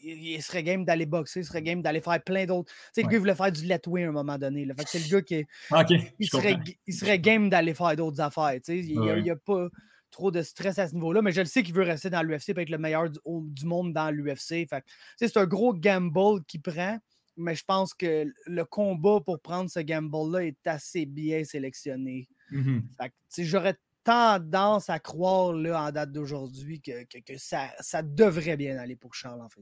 il, 0.00 0.26
il 0.34 0.42
serait 0.42 0.62
game 0.62 0.84
d'aller 0.84 1.06
boxer, 1.06 1.40
il 1.40 1.44
serait 1.44 1.62
game 1.62 1.82
d'aller 1.82 2.00
faire 2.00 2.22
plein 2.22 2.46
d'autres. 2.46 2.72
Tu 2.72 2.78
sais, 2.94 3.00
le 3.02 3.06
Ouais. 3.06 3.12
gars, 3.12 3.16
il 3.16 3.20
voulait 3.20 3.34
faire 3.34 3.52
du 3.52 3.64
letway 3.64 4.04
à 4.04 4.08
un 4.08 4.12
moment 4.12 4.38
donné. 4.38 4.64
là. 4.64 4.74
Fait 4.76 4.84
que 4.84 4.90
c'est 4.90 4.98
le 5.00 5.08
gars 5.08 5.22
qui 5.22 5.44
il 6.18 6.28
serait, 6.28 6.58
il 6.86 6.94
serait 6.94 7.18
game 7.18 7.48
d'aller 7.50 7.74
faire 7.74 7.94
d'autres 7.96 8.20
affaires. 8.20 8.54
tu 8.56 8.60
sais. 8.64 8.78
Il 8.80 9.00
n'y 9.00 9.10
a, 9.10 9.14
Ouais. 9.34 9.36
pas 9.36 9.68
trop 10.10 10.30
de 10.30 10.40
stress 10.42 10.78
à 10.78 10.88
ce 10.88 10.94
niveau-là, 10.94 11.20
mais 11.20 11.32
je 11.32 11.40
le 11.42 11.46
sais 11.46 11.62
qu'il 11.62 11.74
veut 11.74 11.82
rester 11.84 12.08
dans 12.10 12.22
l'UFC 12.22 12.48
et 12.56 12.60
être 12.62 12.70
le 12.70 12.78
meilleur 12.78 13.10
du, 13.10 13.18
au- 13.24 13.44
du 13.46 13.66
monde 13.66 13.92
dans 13.92 14.10
l'UFC. 14.10 14.66
Fait 14.68 14.82
C'est 15.16 15.36
un 15.36 15.44
gros 15.46 15.74
gamble 15.74 16.42
qu'il 16.46 16.62
prend, 16.62 16.98
mais 17.36 17.54
je 17.54 17.62
pense 17.64 17.92
que 17.92 18.24
le 18.46 18.64
combat 18.64 19.20
pour 19.20 19.38
prendre 19.40 19.68
ce 19.70 19.80
gamble-là 19.80 20.46
est 20.46 20.66
assez 20.66 21.04
bien 21.04 21.44
sélectionné. 21.44 22.26
Mhm. 22.50 22.84
Sais, 23.28 23.44
J'aurais 23.44 23.76
tendance 24.08 24.88
à 24.88 24.98
croire 24.98 25.52
là, 25.52 25.82
en 25.84 25.90
date 25.92 26.12
d'aujourd'hui 26.12 26.80
que, 26.80 27.04
que- 27.04 27.18
que 27.18 27.36
ça, 27.36 27.68
ça 27.80 28.02
devrait 28.02 28.56
bien 28.56 28.78
aller 28.78 28.96
pour 28.96 29.14
Charles 29.14 29.42
en 29.42 29.48
fait. 29.50 29.60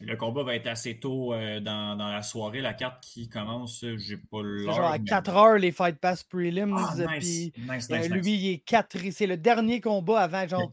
Le 0.00 0.16
combat 0.16 0.42
va 0.44 0.54
être 0.54 0.68
assez 0.68 0.98
tôt 1.00 1.34
euh, 1.34 1.60
dans, 1.60 1.96
dans 1.96 2.08
la 2.08 2.22
soirée. 2.22 2.60
La 2.60 2.72
carte 2.72 3.02
qui 3.02 3.28
commence, 3.28 3.84
j'ai 3.96 4.16
pas 4.16 4.42
l'heure. 4.42 4.72
genre 4.72 4.86
à 4.92 4.98
mais- 4.98 5.04
4 5.04 5.36
heures 5.36 5.58
les 5.58 5.72
Fight 5.72 5.98
Pass 5.98 6.22
Prelims. 6.22 6.74
Ah, 6.78 6.94
euh, 6.98 7.06
nice, 7.16 7.50
puis, 7.52 7.62
nice, 7.68 7.88
euh, 7.90 7.98
nice, 7.98 8.08
lui, 8.08 8.32
il 8.34 8.52
est 8.54 8.58
4. 8.58 8.96
C'est 9.10 9.26
le 9.26 9.36
dernier 9.36 9.80
combat 9.80 10.20
avant 10.20 10.46
genre 10.46 10.72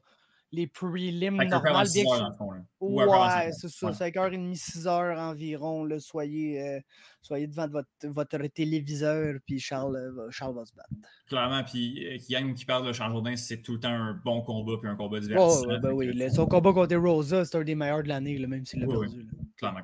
les 0.56 0.68
prelims 0.68 1.36
normales. 1.50 1.88
bien 1.94 2.04
que 2.04 2.36
fond, 2.38 2.52
là. 2.52 2.62
Ouais, 2.80 3.52
c'est 3.52 3.66
heures. 3.66 3.72
ça, 3.72 3.88
Ouais. 3.88 4.12
5h30, 4.12 4.56
6h 4.56 5.18
environ. 5.18 5.84
Là, 5.86 6.00
soyez, 6.00 6.62
euh, 6.62 6.80
soyez 7.22 7.48
devant 7.48 7.68
votre, 7.68 7.88
votre 8.04 8.38
téléviseur, 8.48 9.36
puis 9.46 9.60
Charles, 9.60 9.96
euh, 9.96 10.12
va- 10.14 10.30
Charles 10.32 10.56
va 10.56 10.66
se 10.66 10.74
battre. 10.76 10.90
Clairement, 11.28 11.64
puis 11.64 12.06
euh, 12.08 12.18
Yang 12.30 12.54
qui 12.56 12.66
parle 12.66 12.88
de 12.88 12.94
Charles 12.94 13.12
Jourdain, 13.14 13.36
c'est 13.36 13.62
tout 13.64 13.74
le 13.74 13.80
temps 13.80 13.90
un 13.90 14.20
bon 14.24 14.42
combat 14.42 14.74
puis 14.80 14.90
un 14.90 14.96
combat 14.96 15.18
Oh, 15.18 15.22
divertissant. 15.22 15.68
ouais, 15.68 15.80
ben 15.80 15.90
Fait 15.90 15.96
oui, 15.96 16.14
le- 16.14 16.30
son 16.30 16.46
combat 16.46 16.74
contre 16.74 16.96
Rosa, 16.96 17.44
c'est 17.46 17.58
un 17.58 17.64
des 17.64 17.76
meilleurs 17.76 18.04
de 18.04 18.10
l'année, 18.10 18.38
même 18.46 18.66
s'il 18.66 18.82
l'a 18.82 18.88
Oui, 18.88 19.08
perdu. 19.08 19.26
Clairement, 19.58 19.80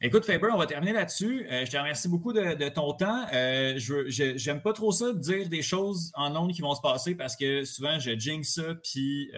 Écoute, 0.00 0.24
Faber, 0.24 0.48
on 0.52 0.58
va 0.58 0.66
terminer 0.66 0.92
là-dessus. 0.92 1.46
Euh, 1.48 1.64
je 1.64 1.70
te 1.70 1.76
remercie 1.76 2.08
beaucoup 2.08 2.32
de, 2.32 2.54
de 2.56 2.68
ton 2.68 2.92
temps. 2.92 3.24
Euh, 3.32 3.74
je 3.78 4.08
J'aime 4.36 4.60
pas 4.60 4.72
trop 4.72 4.90
ça 4.92 5.12
de 5.12 5.18
dire 5.18 5.48
des 5.48 5.62
choses 5.62 6.10
en 6.14 6.34
ondes 6.36 6.52
qui 6.52 6.60
vont 6.60 6.74
se 6.74 6.80
passer 6.80 7.14
parce 7.14 7.36
que 7.36 7.64
souvent 7.64 7.98
je 8.00 8.18
jinx 8.18 8.54
ça 8.54 8.74
puis 8.82 9.30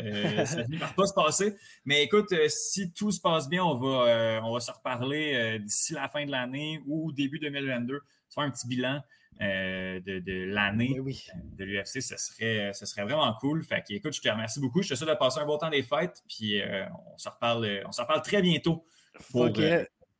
ça 0.46 0.62
par 0.78 0.94
pas 0.94 1.06
se 1.06 1.14
passer. 1.14 1.54
Mais 1.84 2.02
écoute, 2.02 2.32
euh, 2.32 2.48
si 2.48 2.92
tout 2.92 3.10
se 3.10 3.20
passe 3.20 3.48
bien, 3.48 3.64
on 3.64 3.74
va, 3.74 4.08
euh, 4.08 4.40
on 4.42 4.52
va 4.52 4.60
se 4.60 4.70
reparler 4.70 5.34
euh, 5.34 5.58
d'ici 5.58 5.92
la 5.92 6.08
fin 6.08 6.24
de 6.24 6.30
l'année 6.30 6.80
ou 6.86 7.12
début 7.12 7.38
2022. 7.38 8.00
Se 8.28 8.34
faire 8.34 8.44
un 8.44 8.50
petit 8.50 8.66
bilan 8.66 9.00
de, 9.40 10.20
de 10.20 10.44
l'année 10.44 10.92
Ben 10.94 11.00
oui. 11.00 11.26
de 11.56 11.64
l'UFC, 11.64 12.00
ce 12.00 12.16
serait, 12.16 12.72
ce 12.72 12.86
serait 12.86 13.02
vraiment 13.02 13.34
cool. 13.40 13.64
Fait 13.64 13.82
que, 13.82 13.92
écoute, 13.92 14.14
je 14.14 14.20
te 14.20 14.28
remercie 14.28 14.60
beaucoup. 14.60 14.82
Je 14.82 14.90
te 14.90 14.94
souhaite 14.94 15.10
de 15.10 15.14
passer 15.14 15.40
un 15.40 15.46
bon 15.46 15.58
temps 15.58 15.70
des 15.70 15.82
fêtes. 15.82 16.22
Puis 16.28 16.60
on 17.14 17.18
se 17.18 17.28
reparle, 17.28 17.82
on 17.84 17.90
se 17.90 18.00
reparle 18.00 18.22
très 18.22 18.42
bientôt 18.42 18.86
pour 19.30 19.50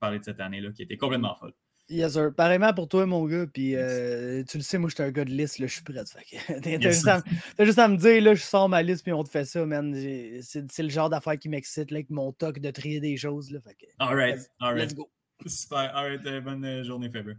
parler 0.01 0.19
de 0.19 0.25
cette 0.25 0.41
année-là 0.41 0.73
qui 0.73 0.83
était 0.83 0.97
complètement 0.97 1.37
folle. 1.37 1.55
Yes, 1.91 2.15
sir. 2.15 2.33
Pareillement 2.35 2.73
pour 2.73 2.89
toi, 2.89 3.05
mon 3.05 3.27
gars. 3.27 3.47
Puis 3.47 3.75
euh, 3.77 4.43
tu 4.45 4.57
le 4.57 4.63
sais, 4.63 4.79
moi, 4.79 4.89
je 4.89 4.95
suis 4.95 5.03
un 5.05 5.11
gars 5.11 5.25
de 5.25 5.31
liste. 5.31 5.59
Là, 5.59 5.67
je 5.67 5.75
suis 5.75 5.83
prêt. 5.83 5.95
T'as 6.03 6.71
Yes, 6.71 6.83
juste, 6.83 7.07
à 7.09 7.19
me- 7.19 7.23
t'as 7.57 7.65
juste 7.65 7.79
à 7.79 7.89
me 7.89 7.97
dire, 7.97 8.23
là, 8.23 8.35
je 8.35 8.43
sors 8.43 8.69
ma 8.69 8.83
liste, 8.83 9.03
puis 9.03 9.13
on 9.13 9.23
te 9.23 9.29
fait 9.29 9.45
ça, 9.45 9.67
man. 9.67 9.95
C'est 10.43 10.83
le 10.83 10.89
genre 10.89 11.11
d'affaire 11.11 11.39
qui 11.39 11.49
m'excite, 11.49 11.91
là, 11.91 11.97
avec 11.97 12.11
mon 12.11 12.33
toc 12.33 12.59
de 12.59 12.71
trier 12.71 13.01
des 13.01 13.17
choses. 13.19 13.51
Là, 13.51 13.61
fait 13.61 13.75
que, 13.75 13.87
All 13.99 14.15
right, 14.17 14.37
Let's- 14.37 14.49
all 14.61 14.75
right. 14.75 14.83
let's 14.85 14.95
go. 14.95 15.11
Super. 15.47 15.91
All 15.95 16.09
right, 16.11 16.27
euh, 16.27 16.41
bonne 16.41 16.65
euh, 16.65 16.85
journée, 16.85 17.11
Faber. 17.11 17.35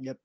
Yep. 0.00 0.18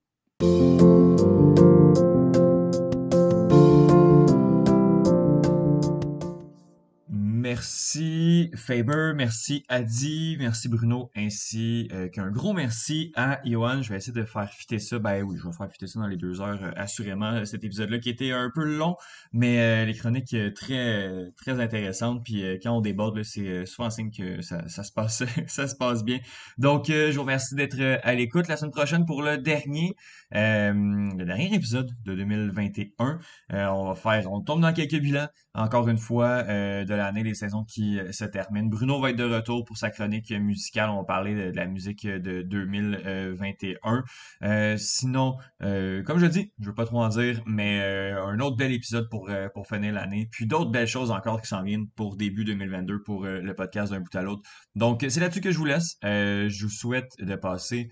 Merci 7.44 8.50
Faber, 8.56 9.12
merci 9.14 9.66
Adi, 9.68 10.38
merci 10.38 10.70
Bruno, 10.70 11.10
ainsi 11.14 11.90
euh, 11.92 12.08
qu'un 12.08 12.30
gros 12.30 12.54
merci 12.54 13.12
à 13.16 13.38
Johan. 13.44 13.82
Je 13.82 13.90
vais 13.90 13.98
essayer 13.98 14.14
de 14.14 14.24
faire 14.24 14.48
fitter 14.48 14.78
ça. 14.78 14.98
Ben 14.98 15.22
oui, 15.22 15.36
je 15.38 15.46
vais 15.46 15.52
faire 15.52 15.70
fitter 15.70 15.86
ça 15.86 16.00
dans 16.00 16.06
les 16.06 16.16
deux 16.16 16.40
heures, 16.40 16.58
euh, 16.62 16.70
assurément. 16.74 17.44
Cet 17.44 17.62
épisode-là 17.62 17.98
qui 17.98 18.08
était 18.08 18.32
un 18.32 18.50
peu 18.54 18.64
long, 18.64 18.96
mais 19.34 19.60
euh, 19.60 19.84
les 19.84 19.92
chroniques 19.92 20.32
euh, 20.32 20.52
très 20.52 21.06
euh, 21.06 21.30
très 21.36 21.60
intéressantes. 21.60 22.24
Puis 22.24 22.42
euh, 22.42 22.56
quand 22.62 22.78
on 22.78 22.80
déborde, 22.80 23.22
c'est 23.22 23.46
euh, 23.46 23.66
souvent 23.66 23.88
un 23.88 23.90
signe 23.90 24.10
que 24.10 24.40
ça, 24.40 24.66
ça 24.66 24.82
se 24.82 24.92
passe 24.92 25.22
ça 25.46 25.68
se 25.68 25.76
passe 25.76 26.02
bien. 26.02 26.20
Donc 26.56 26.88
euh, 26.88 27.10
je 27.10 27.16
vous 27.16 27.24
remercie 27.24 27.54
d'être 27.54 27.78
euh, 27.78 27.98
à 28.04 28.14
l'écoute 28.14 28.48
la 28.48 28.56
semaine 28.56 28.72
prochaine 28.72 29.04
pour 29.04 29.22
le 29.22 29.36
dernier 29.36 29.94
euh, 30.34 30.72
le 30.72 31.24
dernier 31.26 31.54
épisode 31.54 31.90
de 32.06 32.14
2021. 32.14 33.18
Euh, 33.52 33.66
on 33.66 33.84
va 33.88 33.94
faire, 33.96 34.32
on 34.32 34.40
tombe 34.40 34.62
dans 34.62 34.72
quelques 34.72 34.98
bilans 34.98 35.28
encore 35.54 35.88
une 35.88 35.98
fois 35.98 36.44
euh, 36.48 36.84
de 36.84 36.94
l'année, 36.94 37.22
saisons 37.34 37.64
qui 37.64 37.98
euh, 37.98 38.12
se 38.12 38.24
terminent. 38.24 38.68
Bruno 38.68 39.00
va 39.00 39.10
être 39.10 39.16
de 39.16 39.24
retour 39.24 39.64
pour 39.64 39.76
sa 39.76 39.90
chronique 39.90 40.30
musicale. 40.30 40.90
On 40.90 40.98
va 40.98 41.04
parler 41.04 41.34
de, 41.34 41.56
la 41.56 41.66
musique 41.66 42.06
de 42.06 42.42
2021. 42.42 44.04
Euh, 44.42 44.76
sinon, 44.76 45.36
euh, 45.62 46.02
comme 46.02 46.18
je 46.18 46.26
dis, 46.26 46.52
je 46.60 46.66
veux 46.66 46.74
pas 46.74 46.86
trop 46.86 47.02
en 47.02 47.08
dire, 47.08 47.42
mais 47.46 47.80
un 47.82 48.38
autre 48.40 48.56
bel 48.56 48.72
épisode 48.72 49.08
pour, 49.08 49.30
pour 49.52 49.66
finir 49.66 49.92
l'année. 49.92 50.28
Puis 50.30 50.46
d'autres 50.46 50.70
belles 50.70 50.86
choses 50.86 51.10
encore 51.10 51.40
qui 51.40 51.48
s'en 51.48 51.62
viennent 51.62 51.88
pour 51.90 52.16
début 52.16 52.44
2022 52.44 53.02
pour 53.02 53.24
le 53.24 53.54
podcast 53.54 53.92
d'un 53.92 54.00
bout 54.00 54.14
à 54.14 54.22
l'autre. 54.22 54.42
Donc, 54.74 55.04
c'est 55.08 55.20
là-dessus 55.20 55.40
que 55.40 55.50
je 55.50 55.58
vous 55.58 55.64
laisse. 55.64 55.96
Je 56.02 56.64
vous 56.64 56.70
souhaite 56.70 57.12
de 57.18 57.34
passer 57.34 57.88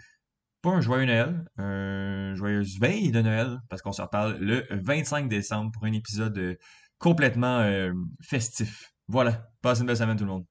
pas 0.63 0.71
un 0.71 0.81
joyeux 0.81 1.07
Noël, 1.07 1.45
un 1.57 2.35
joyeuse 2.35 2.79
veille 2.79 3.11
de 3.11 3.21
Noël, 3.21 3.59
parce 3.69 3.83
qu'on 3.83 3.93
se 3.93 4.03
reparle 4.03 4.39
le 4.39 4.65
25 4.71 5.29
décembre 5.29 5.73
pour 5.73 5.85
un 5.85 5.93
épisode 5.93 6.57
complètement 6.99 7.67
festif. 8.23 8.92
Voilà. 9.09 9.49
Passez 9.61 9.83
une 9.83 9.87
belle 9.87 9.97
semaine 9.97 10.17
tout 10.17 10.25
le 10.25 10.31
monde. 10.31 10.47